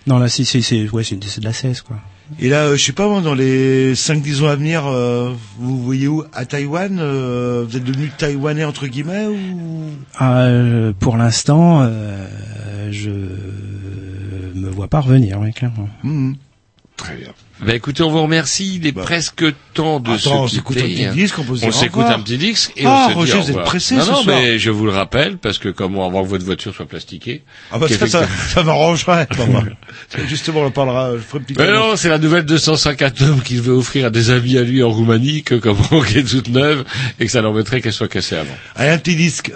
non 0.06 0.18
là 0.18 0.28
c'est 0.28 0.44
c'est 0.44 0.62
c'est 0.62 0.88
ouais 0.90 1.04
c'est 1.04 1.16
de 1.16 1.44
la 1.44 1.52
16 1.52 1.82
quoi. 1.82 1.96
Et 2.40 2.48
là, 2.48 2.64
euh, 2.64 2.76
je 2.76 2.84
sais 2.84 2.92
pas, 2.92 3.08
moi, 3.08 3.20
dans 3.20 3.34
les 3.34 3.94
5-10 3.94 4.42
ans 4.44 4.48
à 4.48 4.56
venir, 4.56 4.86
euh, 4.86 5.34
vous 5.58 5.82
voyez 5.82 6.08
où? 6.08 6.24
À 6.32 6.46
Taïwan 6.46 6.98
euh, 6.98 7.64
Vous 7.68 7.76
êtes 7.76 7.84
devenu 7.84 8.10
taïwanais, 8.16 8.64
entre 8.64 8.86
guillemets 8.86 9.26
ou... 9.26 9.90
Ah, 10.16 10.44
euh, 10.44 10.92
pour 10.98 11.16
l'instant, 11.16 11.82
euh, 11.82 12.26
je 12.90 13.10
me 13.10 14.70
vois 14.70 14.88
pas 14.88 15.00
revenir, 15.00 15.38
oui, 15.40 15.52
clairement. 15.52 15.88
Mhm. 16.02 16.36
Très 16.96 17.16
bien. 17.16 17.28
Bah 17.60 17.74
écoutez, 17.74 18.02
on 18.02 18.10
vous 18.10 18.22
remercie. 18.22 18.76
Il 18.76 18.86
est 18.86 18.92
Bah. 18.92 19.02
presque 19.02 19.44
temps 19.74 19.98
de 19.98 20.10
Attends, 20.12 20.44
on 20.44 20.48
se 20.48 20.56
s'écoute 20.56 20.76
un 20.76 20.82
quitter. 20.82 21.06
petit 21.08 21.14
disque, 21.16 21.38
on 21.38 21.44
peut 21.44 21.56
se 21.56 21.64
On 21.64 21.72
s'écoute 21.72 22.04
un 22.06 22.20
petit 22.20 22.38
disque 22.38 22.72
et 22.76 22.84
Ah, 22.86 23.06
on 23.08 23.10
se 23.10 23.14
Roger, 23.14 23.32
dit 23.32 23.38
au 23.38 23.42
vous 23.42 23.50
êtes 23.58 23.64
pressé 23.64 23.94
non, 23.96 24.02
ce 24.04 24.10
non, 24.10 24.22
soir. 24.22 24.36
mais 24.40 24.58
je 24.58 24.70
vous 24.70 24.84
le 24.84 24.92
rappelle 24.92 25.38
parce 25.38 25.58
que 25.58 25.68
comment 25.68 26.06
avant 26.06 26.22
que 26.22 26.28
votre 26.28 26.44
voiture 26.44 26.74
soit 26.74 26.86
plastiquée. 26.86 27.42
Ah 27.72 27.78
bah 27.78 27.86
ça, 27.88 28.06
ça, 28.06 28.26
ça 28.48 28.62
m'arrangerait. 28.62 29.26
Justement, 30.28 30.60
on 30.60 30.66
en 30.66 30.70
parlera. 30.70 31.12
Je 31.14 31.18
ferai 31.22 31.38
une 31.38 31.44
petite 31.44 31.58
Mais 31.58 31.64
annonce. 31.68 31.90
non, 31.90 31.96
c'est 31.96 32.08
la 32.08 32.18
nouvelle 32.18 32.44
259 32.44 33.42
qu'il 33.42 33.60
veut 33.62 33.72
offrir 33.74 34.06
à 34.06 34.10
des 34.10 34.30
amis 34.30 34.58
à 34.58 34.62
lui 34.62 34.82
en 34.82 34.90
Roumanie 34.90 35.42
que 35.42 35.54
comment 35.54 35.82
qu'elle 36.06 36.18
est 36.18 36.24
toute 36.24 36.48
neuve 36.48 36.84
et 37.18 37.26
que 37.26 37.30
ça 37.32 37.40
l'embêterait 37.42 37.80
qu'elle 37.80 37.92
soit 37.92 38.08
cassée 38.08 38.36
avant. 38.36 38.54
Allez, 38.76 38.90
un 38.90 38.98
petit 38.98 39.16
disque. 39.16 39.52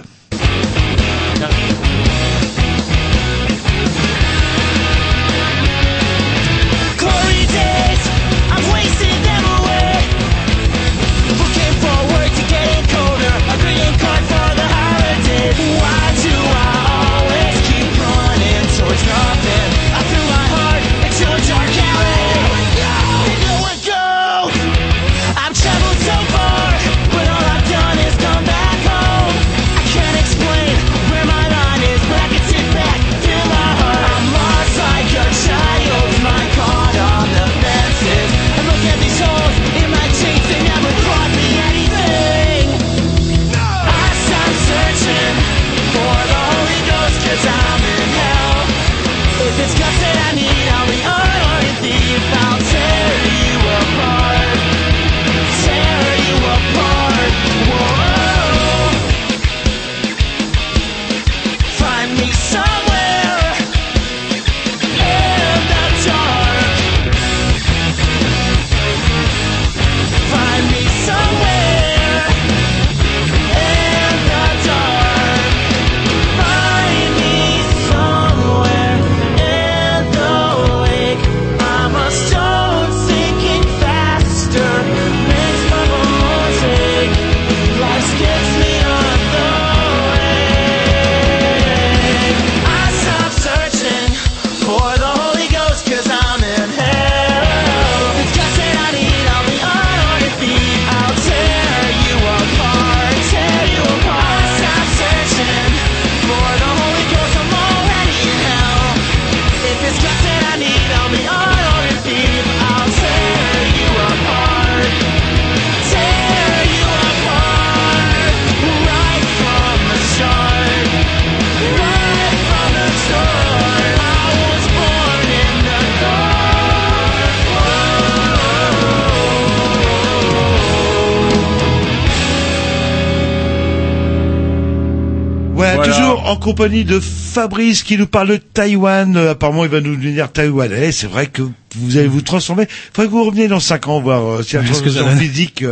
Compagnie 136.57 136.85
de 136.87 136.99
Fabrice 137.01 137.83
qui 137.83 137.99
nous 137.99 138.07
parle 138.07 138.29
de 138.29 138.37
Taïwan. 138.39 139.15
Euh, 139.15 139.33
apparemment, 139.33 139.65
il 139.65 139.71
va 139.71 139.83
nous 139.83 139.95
devenir 139.95 140.33
taïwanais. 140.33 140.91
C'est 140.91 141.07
vrai 141.07 141.27
que 141.27 141.43
vous 141.75 141.99
allez 141.99 142.09
vous 142.09 142.23
transformer. 142.23 142.67
Faudrait 142.95 143.09
que 143.09 143.13
vous 143.13 143.25
reveniez 143.25 143.47
dans 143.47 143.61
5 143.61 143.89
ans 143.89 144.01
voir 144.01 144.23
euh, 144.25 144.43
si 144.43 144.57
la 144.57 144.63
Est-ce 144.63 144.81
que 144.83 144.89
ça 144.89 145.01
transformation 145.01 145.19
physique 145.19 145.65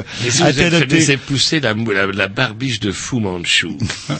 a 0.42 0.44
adoptée. 0.44 0.96
laissé 0.96 1.16
pousser 1.16 1.60
la, 1.60 1.72
la, 1.72 2.06
la 2.12 2.28
barbiche 2.28 2.80
de 2.80 2.92
Fu 2.92 3.16
Manchu. 3.18 3.68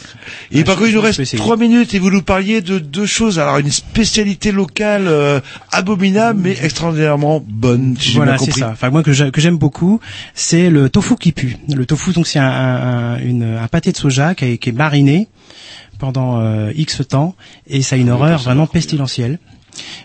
Et 0.51 0.63
par 0.63 0.75
contre, 0.77 0.87
il 0.89 0.95
nous 0.95 1.01
reste 1.01 1.19
essayer. 1.19 1.37
3 1.37 1.55
minutes 1.57 1.93
et 1.93 1.99
vous 1.99 2.09
nous 2.09 2.23
parliez 2.23 2.61
de 2.61 2.79
deux 2.79 3.05
choses. 3.05 3.37
Alors, 3.37 3.59
une 3.59 3.69
spécialité 3.71 4.51
locale 4.51 5.05
euh, 5.07 5.39
abominable 5.71 6.39
mais 6.41 6.57
extraordinairement 6.63 7.45
bonne, 7.47 7.95
si 7.99 8.15
Voilà, 8.15 8.39
c'est 8.39 8.49
ça. 8.51 8.71
Enfin, 8.71 8.89
moi 8.89 9.03
que 9.03 9.13
j'ai- 9.13 9.29
que 9.29 9.39
j'aime 9.39 9.57
beaucoup, 9.57 9.99
c'est 10.33 10.71
le 10.71 10.89
tofu 10.89 11.15
qui 11.15 11.31
pue. 11.31 11.57
Le 11.71 11.85
tofu, 11.85 12.11
donc 12.13 12.25
c'est 12.25 12.39
un, 12.39 12.47
un, 12.49 13.13
un- 13.17 13.63
un 13.63 13.67
pâté 13.67 13.91
de 13.91 13.97
soja 13.97 14.33
qui, 14.33 14.45
est- 14.45 14.57
qui 14.57 14.69
est 14.69 14.71
mariné 14.71 15.27
pendant 15.97 16.39
euh, 16.39 16.71
X 16.75 17.01
temps 17.07 17.35
et 17.67 17.81
ça 17.81 17.95
a 17.95 17.99
une 17.99 18.09
horreur 18.09 18.39
vraiment 18.39 18.67
pestilentielle. 18.67 19.39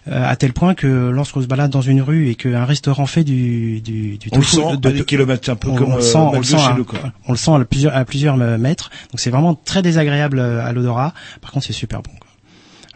Euh, 0.09 0.29
à 0.29 0.35
tel 0.35 0.53
point 0.53 0.75
que 0.75 1.11
lorsqu'on 1.11 1.43
se 1.43 1.47
balade 1.47 1.71
dans 1.71 1.81
une 1.81 2.03
rue 2.03 2.29
et 2.29 2.35
qu'un 2.35 2.65
restaurant 2.65 3.07
fait 3.07 3.23
du, 3.23 3.81
du, 3.81 4.19
du 4.19 4.29
On 4.33 4.39
le 4.39 4.43
sent 4.43 4.57
de- 4.79 4.89
à 4.89 4.93
des 4.93 5.05
kilomètres, 5.05 5.43
c'est 5.45 5.53
un 5.53 5.57
peu 5.57 5.69
on, 5.69 5.77
comme 5.77 5.93
on 5.93 5.97
le 5.97 6.03
euh, 6.03 6.05
sent, 6.05 6.19
on 6.19 6.37
le 6.39 6.43
sent, 6.43 6.57
à, 6.57 6.75
nous, 6.77 6.85
on 7.29 7.33
le 7.33 7.39
sent 7.39 7.53
à 7.53 7.65
plusieurs, 7.65 7.95
à 7.97 8.05
plusieurs 8.05 8.41
euh, 8.41 8.59
mètres. 8.59 8.91
Donc 9.12 9.21
c'est 9.21 9.31
vraiment 9.31 9.55
très 9.55 9.81
désagréable 9.83 10.41
euh, 10.41 10.65
à 10.67 10.73
l'odorat. 10.73 11.12
Par 11.41 11.53
contre, 11.53 11.67
c'est 11.67 11.73
super 11.73 12.03
bon. 12.03 12.11
quoi. 12.19 12.27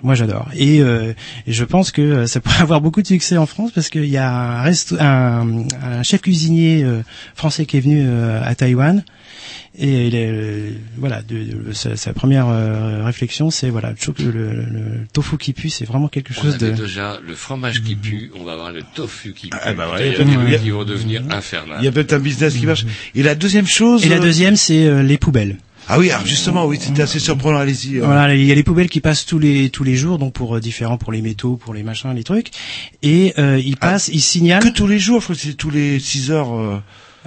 Moi, 0.05 0.14
j'adore. 0.14 0.48
Et, 0.55 0.81
euh, 0.82 1.12
et 1.47 1.52
je 1.52 1.64
pense 1.64 1.90
que 1.90 2.02
euh, 2.02 2.26
ça 2.26 2.39
pourrait 2.40 2.60
avoir 2.60 2.81
beaucoup 2.81 3.02
de 3.02 3.06
succès 3.06 3.36
en 3.39 3.47
France 3.47 3.72
parce 3.74 3.89
qu'il 3.89 4.05
y 4.05 4.18
a 4.18 4.31
un, 4.31 4.64
resto- 4.70 5.01
un, 5.01 5.64
un 5.82 6.02
chef 6.02 6.20
cuisinier 6.20 6.85
euh, 6.85 7.01
français 7.35 7.64
qui 7.66 7.78
est 7.78 7.81
venu 7.81 8.05
euh, 8.06 8.40
à 8.44 8.55
Taïwan. 8.55 9.02
Et 9.76 10.06
il 10.06 10.14
est, 10.14 10.28
euh, 10.31 10.70
voilà, 10.98 11.20
de, 11.22 11.36
de- 11.66 11.72
sa, 11.72 11.97
sa 11.97 12.12
première 12.12 12.47
euh, 12.48 13.02
réflexion, 13.05 13.51
c'est 13.51 13.70
voilà, 13.70 13.93
je 13.98 14.02
trouve 14.02 14.14
que 14.14 14.22
le, 14.22 14.31
le- 14.52 14.64
le 14.66 15.06
tofu 15.12 15.36
qui 15.36 15.52
pue, 15.52 15.68
c'est 15.68 15.85
vraiment 15.85 16.06
quelque 16.06 16.32
On 16.39 16.43
chose 16.43 16.55
avait 16.55 16.70
de. 16.70 16.76
déjà 16.76 17.18
le 17.26 17.35
fromage 17.35 17.82
qui 17.82 17.97
pue, 17.97 18.31
on 18.39 18.44
va 18.44 18.52
avoir 18.52 18.70
le 18.72 18.82
tofu 18.94 19.32
qui 19.32 19.48
pue. 19.48 19.59
Ah, 19.60 19.72
bah 19.72 19.89
ouais, 19.93 20.10
il 20.10 20.12
y 20.12 20.14
a 20.14 20.59
des 20.59 20.59
qui 20.62 20.70
vont 20.70 20.85
devenir 20.85 21.22
infernales. 21.31 21.78
Il 21.81 21.85
y 21.85 21.89
a 21.89 21.93
peut-être 21.93 22.12
un 22.12 22.20
business 22.20 22.55
qui 22.55 22.66
marche. 22.66 22.86
Et 23.16 23.22
la 23.24 23.35
deuxième 23.35 23.66
chose. 23.66 24.05
Et 24.06 24.09
la 24.10 24.20
deuxième, 24.20 24.55
c'est 24.55 24.86
euh, 24.86 25.02
les 25.02 25.18
poubelles. 25.18 25.56
Ah 25.89 25.98
oui, 25.98 26.11
alors 26.11 26.27
justement, 26.27 26.65
oui, 26.66 26.78
c'était 26.81 27.02
assez 27.02 27.19
surprenant. 27.19 27.59
Allez-y. 27.59 27.98
euh. 27.98 28.05
Voilà, 28.06 28.35
il 28.35 28.44
y 28.44 28.52
a 28.52 28.55
les 28.55 28.62
poubelles 28.62 28.89
qui 28.89 29.01
passent 29.01 29.27
tous 29.27 29.39
les 29.39 29.69
tous 29.70 29.85
les 29.85 29.97
jours, 29.97 30.19
donc 30.19 30.32
pour 30.32 30.56
euh, 30.56 30.61
différents 30.61 30.97
pour 30.98 31.12
les 31.12 31.20
métaux, 31.23 31.56
pour 31.56 31.74
les 31.74 31.82
machins, 31.82 32.12
les 32.15 32.24
trucs, 32.24 32.48
et 33.02 33.35
euh, 33.39 33.61
ils 33.62 33.77
passent, 33.77 34.09
ils 34.12 34.20
signalent. 34.20 34.62
Que 34.62 34.69
tous 34.69 34.86
les 34.86 34.98
jours, 34.98 35.20
je 35.20 35.24
crois 35.27 35.36
que 35.36 35.43
c'est 35.43 35.55
tous 35.55 35.70
les 35.70 35.98
6 36.01 36.31
heures. 36.31 36.55
euh. 36.55 36.78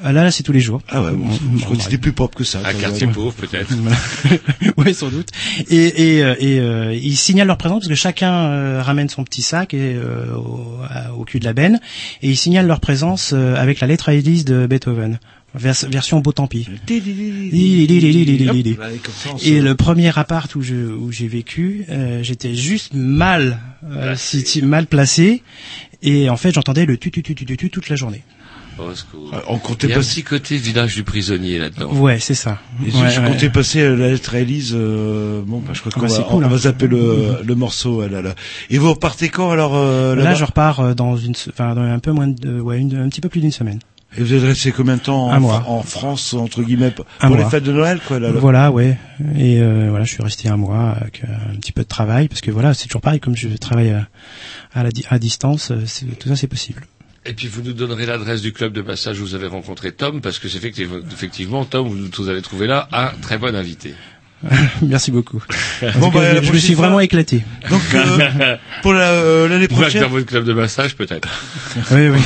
Ah, 0.03 0.11
Là, 0.13 0.23
là, 0.23 0.29
c'est 0.29 0.43
tous 0.43 0.51
les 0.51 0.59
jours. 0.59 0.79
Ah 0.89 1.01
ouais, 1.01 1.11
bon, 1.11 1.27
je 1.57 1.63
crois 1.63 1.75
que 1.75 1.81
c'était 1.81 1.97
plus 1.97 2.11
propre 2.13 2.37
que 2.37 2.43
ça. 2.43 2.59
Un 2.63 2.73
quartier 2.75 3.07
pauvre 3.07 3.33
peut-être. 3.33 3.69
oui, 4.77 4.93
sans 4.93 5.09
doute. 5.09 5.29
Et, 5.71 6.17
et, 6.17 6.23
euh, 6.23 6.35
et 6.39 6.59
euh, 6.59 6.93
ils 6.93 7.17
signalent 7.17 7.47
leur 7.47 7.57
présence 7.57 7.79
parce 7.79 7.89
que 7.89 7.95
chacun 7.95 8.31
euh, 8.31 8.81
ramène 8.83 9.09
son 9.09 9.23
petit 9.23 9.41
sac 9.41 9.73
et, 9.73 9.95
euh, 9.95 10.35
au, 10.35 10.77
à- 10.87 11.13
au 11.13 11.23
cul 11.25 11.39
de 11.39 11.45
la 11.45 11.53
benne 11.53 11.79
et 12.21 12.29
ils 12.29 12.37
signalent 12.37 12.67
leur 12.67 12.79
présence 12.79 13.31
euh, 13.33 13.55
avec 13.55 13.79
la 13.79 13.87
lettre 13.87 14.09
Alice 14.09 14.45
de 14.45 14.67
Beethoven. 14.67 15.19
Vers- 15.57 15.85
version 15.89 16.19
beau 16.19 16.31
tant 16.31 16.47
pis. 16.47 16.67
Et 19.43 19.61
le 19.61 19.73
premier 19.75 20.17
appart 20.17 20.53
où 20.55 20.61
je 20.61 20.75
où 20.75 21.11
j'ai 21.11 21.27
vécu, 21.27 21.85
euh, 21.89 22.21
j'étais 22.23 22.55
juste 22.55 22.93
mal 22.93 23.59
euh, 23.85 24.15
mal 24.63 24.87
placé 24.87 25.43
et 26.03 26.29
en 26.29 26.37
fait 26.37 26.53
j'entendais 26.53 26.85
le 26.85 26.97
tu 26.97 27.11
tu 27.11 27.23
tu 27.23 27.33
tu 27.35 27.45
tu 27.57 27.69
toute 27.69 27.89
la 27.89 27.95
journée. 27.95 28.23
Ah, 28.79 29.41
On 29.47 29.57
comptait 29.57 29.87
Il 29.87 29.89
y 29.89 29.93
a 29.93 29.95
un 29.95 29.99
passer. 30.01 30.21
petit 30.21 30.23
côté 30.23 30.57
village 30.57 30.93
du 30.93 31.03
prisonnier 31.03 31.57
là-dedans. 31.57 31.91
Ouais, 31.93 32.19
c'est 32.19 32.35
ça. 32.35 32.59
Et 32.85 32.91
Ouais, 32.95 33.09
je 33.09 33.19
ouais. 33.21 33.27
comptais 33.27 33.49
passer 33.49 33.81
la 33.95 34.09
lettre 34.09 34.35
à 34.35 34.39
Elise. 34.39 34.73
euh, 34.75 35.41
bon, 35.43 35.57
bah, 35.65 35.71
je 35.73 35.79
crois 35.79 35.91
Ah 35.95 35.99
qu'on 35.99 36.05
bah, 36.05 36.11
va, 36.11 36.15
c'est 36.15 36.23
cool, 36.25 36.43
on 36.43 36.45
hein. 36.45 36.49
va 36.51 36.57
zapper 36.59 36.85
le, 36.85 37.37
le 37.43 37.55
morceau. 37.55 38.07
là, 38.07 38.21
là. 38.21 38.35
Et 38.69 38.77
vous 38.77 38.91
repartez 38.91 39.29
quand 39.29 39.49
alors 39.49 39.75
euh, 39.75 40.13
Là, 40.15 40.35
je 40.35 40.43
repars 40.43 40.93
dans 40.93 41.17
une, 41.17 41.33
enfin, 41.49 41.73
dans 41.73 41.81
un 41.81 41.97
peu 41.97 42.11
moins 42.11 42.27
de, 42.27 42.59
ouais, 42.59 42.77
une, 42.77 42.95
un 42.97 43.09
petit 43.09 43.19
peu 43.21 43.29
plus 43.29 43.41
d'une 43.41 43.51
semaine. 43.51 43.79
Et 44.17 44.21
vous 44.23 44.33
êtes 44.33 44.41
resté 44.43 44.71
combien 44.71 44.97
de 44.97 45.01
temps 45.01 45.27
en, 45.27 45.31
Un 45.31 45.39
mois. 45.39 45.63
en 45.67 45.83
France 45.83 46.33
entre 46.33 46.63
guillemets 46.63 46.89
pour 46.91 47.05
Un 47.21 47.29
les 47.29 47.35
mois. 47.37 47.49
fêtes 47.49 47.63
de 47.63 47.71
Noël 47.71 47.99
quoi 48.07 48.19
là, 48.19 48.31
là. 48.31 48.39
Voilà, 48.39 48.71
ouais. 48.71 48.97
Et 49.37 49.59
euh, 49.61 49.87
voilà, 49.89 50.05
je 50.05 50.13
suis 50.13 50.23
resté 50.23 50.49
un 50.49 50.57
mois 50.57 50.89
avec 50.99 51.23
euh, 51.23 51.27
un 51.53 51.55
petit 51.57 51.71
peu 51.71 51.83
de 51.83 51.87
travail 51.87 52.27
parce 52.27 52.41
que 52.41 52.49
voilà, 52.51 52.73
c'est 52.73 52.87
toujours 52.87 53.01
pareil. 53.01 53.19
Comme 53.19 53.35
je 53.35 53.47
travaille 53.57 53.91
à, 53.91 54.07
à, 54.73 54.83
la, 54.83 54.89
di- 54.89 55.05
à 55.09 55.19
distance, 55.19 55.71
euh, 55.71 55.83
tout 56.19 56.29
ça 56.29 56.35
c'est 56.35 56.47
possible. 56.47 56.81
Et 57.25 57.33
puis 57.33 57.47
vous 57.47 57.61
nous 57.61 57.73
donnerez 57.73 58.05
l'adresse 58.05 58.41
du 58.41 58.53
club 58.53 58.73
de 58.73 58.81
massage 58.81 59.19
où 59.19 59.23
vous 59.25 59.35
avez 59.35 59.47
rencontré 59.47 59.91
Tom, 59.91 60.21
parce 60.21 60.39
que 60.39 60.47
c'est 60.47 60.57
effectivement, 60.57 60.97
effectivement, 61.11 61.65
Tom, 61.65 61.87
vous, 61.87 62.07
vous 62.17 62.29
avez 62.29 62.41
trouvé 62.41 62.67
là 62.67 62.87
un 62.93 63.09
très 63.21 63.37
bon 63.37 63.53
invité. 63.53 63.93
Merci 64.83 65.11
beaucoup. 65.11 65.41
Bon, 65.99 66.09
bah, 66.09 66.33
la 66.33 66.41
je 66.41 66.51
me 66.51 66.57
suis 66.57 66.73
fois- 66.75 66.85
vraiment 66.85 66.99
éclaté. 66.99 67.43
Donc 67.69 67.81
euh, 67.95 68.55
pour 68.83 68.93
la, 68.93 69.09
euh, 69.11 69.47
l'année 69.47 69.67
Pas 69.67 69.75
que 69.75 69.81
prochaine. 69.81 70.01
dans 70.01 70.09
votre 70.09 70.25
club 70.27 70.45
de 70.45 70.53
massage, 70.53 70.95
peut-être. 70.95 71.27
oui, 71.91 72.09
oui. 72.09 72.19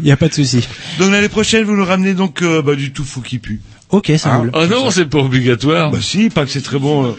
Il 0.00 0.06
n'y 0.06 0.12
a 0.12 0.16
pas 0.16 0.28
de 0.28 0.34
souci. 0.34 0.66
Donc 0.98 1.10
l'année 1.10 1.28
prochaine, 1.28 1.64
vous 1.64 1.74
nous 1.76 1.84
ramenez 1.84 2.14
donc 2.14 2.42
euh, 2.42 2.62
bah, 2.62 2.74
du 2.76 2.92
tofu 2.92 3.20
qui 3.22 3.38
pue. 3.38 3.60
Ok, 3.90 4.12
ça 4.18 4.30
Ah. 4.32 4.36
roule. 4.38 4.50
Oh 4.54 4.66
non, 4.66 4.90
c'est 4.90 5.06
pas 5.06 5.18
obligatoire. 5.18 5.90
Bah 5.90 5.98
si, 6.00 6.30
pas 6.30 6.44
que 6.44 6.50
c'est 6.50 6.62
très 6.62 6.78
bon. 6.78 7.14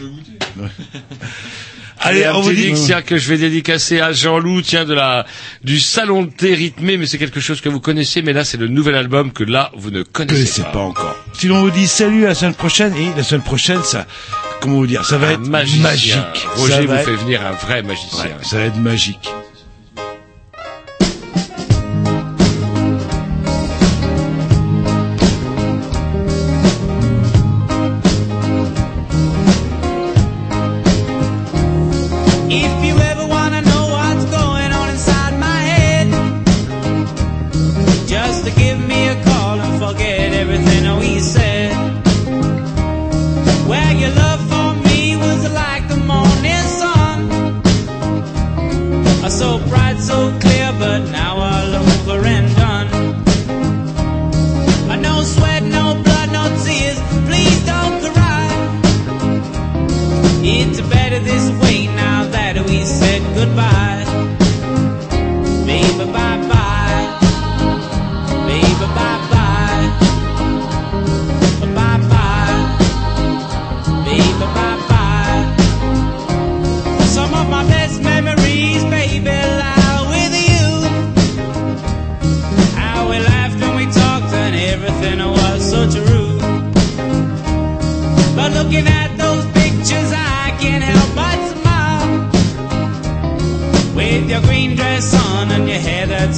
Allez, 2.00 2.28
on 2.28 2.40
vous 2.40 2.52
dit- 2.52 2.72
tiens, 2.74 3.02
que 3.02 3.16
je 3.16 3.28
vais 3.28 3.38
dédicacer 3.38 4.00
à 4.00 4.12
Jean-Loup, 4.12 4.62
tiens, 4.62 4.84
de 4.84 4.94
la, 4.94 5.26
du 5.64 5.80
salon 5.80 6.22
de 6.22 6.30
thé 6.30 6.54
rythmé, 6.54 6.96
mais 6.96 7.06
c'est 7.06 7.18
quelque 7.18 7.40
chose 7.40 7.60
que 7.60 7.68
vous 7.68 7.80
connaissez, 7.80 8.22
mais 8.22 8.32
là, 8.32 8.44
c'est 8.44 8.56
le 8.56 8.68
nouvel 8.68 8.94
album 8.94 9.32
que 9.32 9.44
là, 9.44 9.70
vous 9.76 9.90
ne 9.90 10.02
connaissez 10.02 10.62
pas. 10.62 10.68
pas 10.70 10.78
encore. 10.80 11.16
Sinon, 11.32 11.56
on 11.56 11.60
vous 11.62 11.70
dit 11.70 11.86
salut 11.88 12.24
à 12.24 12.28
la 12.28 12.34
semaine 12.34 12.54
prochaine. 12.54 12.94
Et 12.96 13.10
la 13.16 13.22
semaine 13.24 13.42
prochaine, 13.42 13.82
ça, 13.82 14.06
comment 14.60 14.76
vous 14.76 14.86
dire, 14.86 15.04
ça 15.04 15.18
va 15.18 15.28
Un 15.28 15.30
être 15.32 15.40
magicien. 15.48 15.82
magique. 15.82 16.46
Roger 16.56 16.72
Ça 16.74 16.80
vous 16.82 16.86
fait 16.88 17.00
être- 17.12 17.20
venir 17.24 17.44
un 17.44 17.52
vrai 17.52 17.82
magicien. 17.82 18.24
Ouais, 18.24 18.34
ça 18.42 18.56
va 18.58 18.64
être 18.64 18.76
magique. 18.76 19.28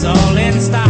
All 0.04 0.36
in 0.38 0.60
style. 0.60 0.89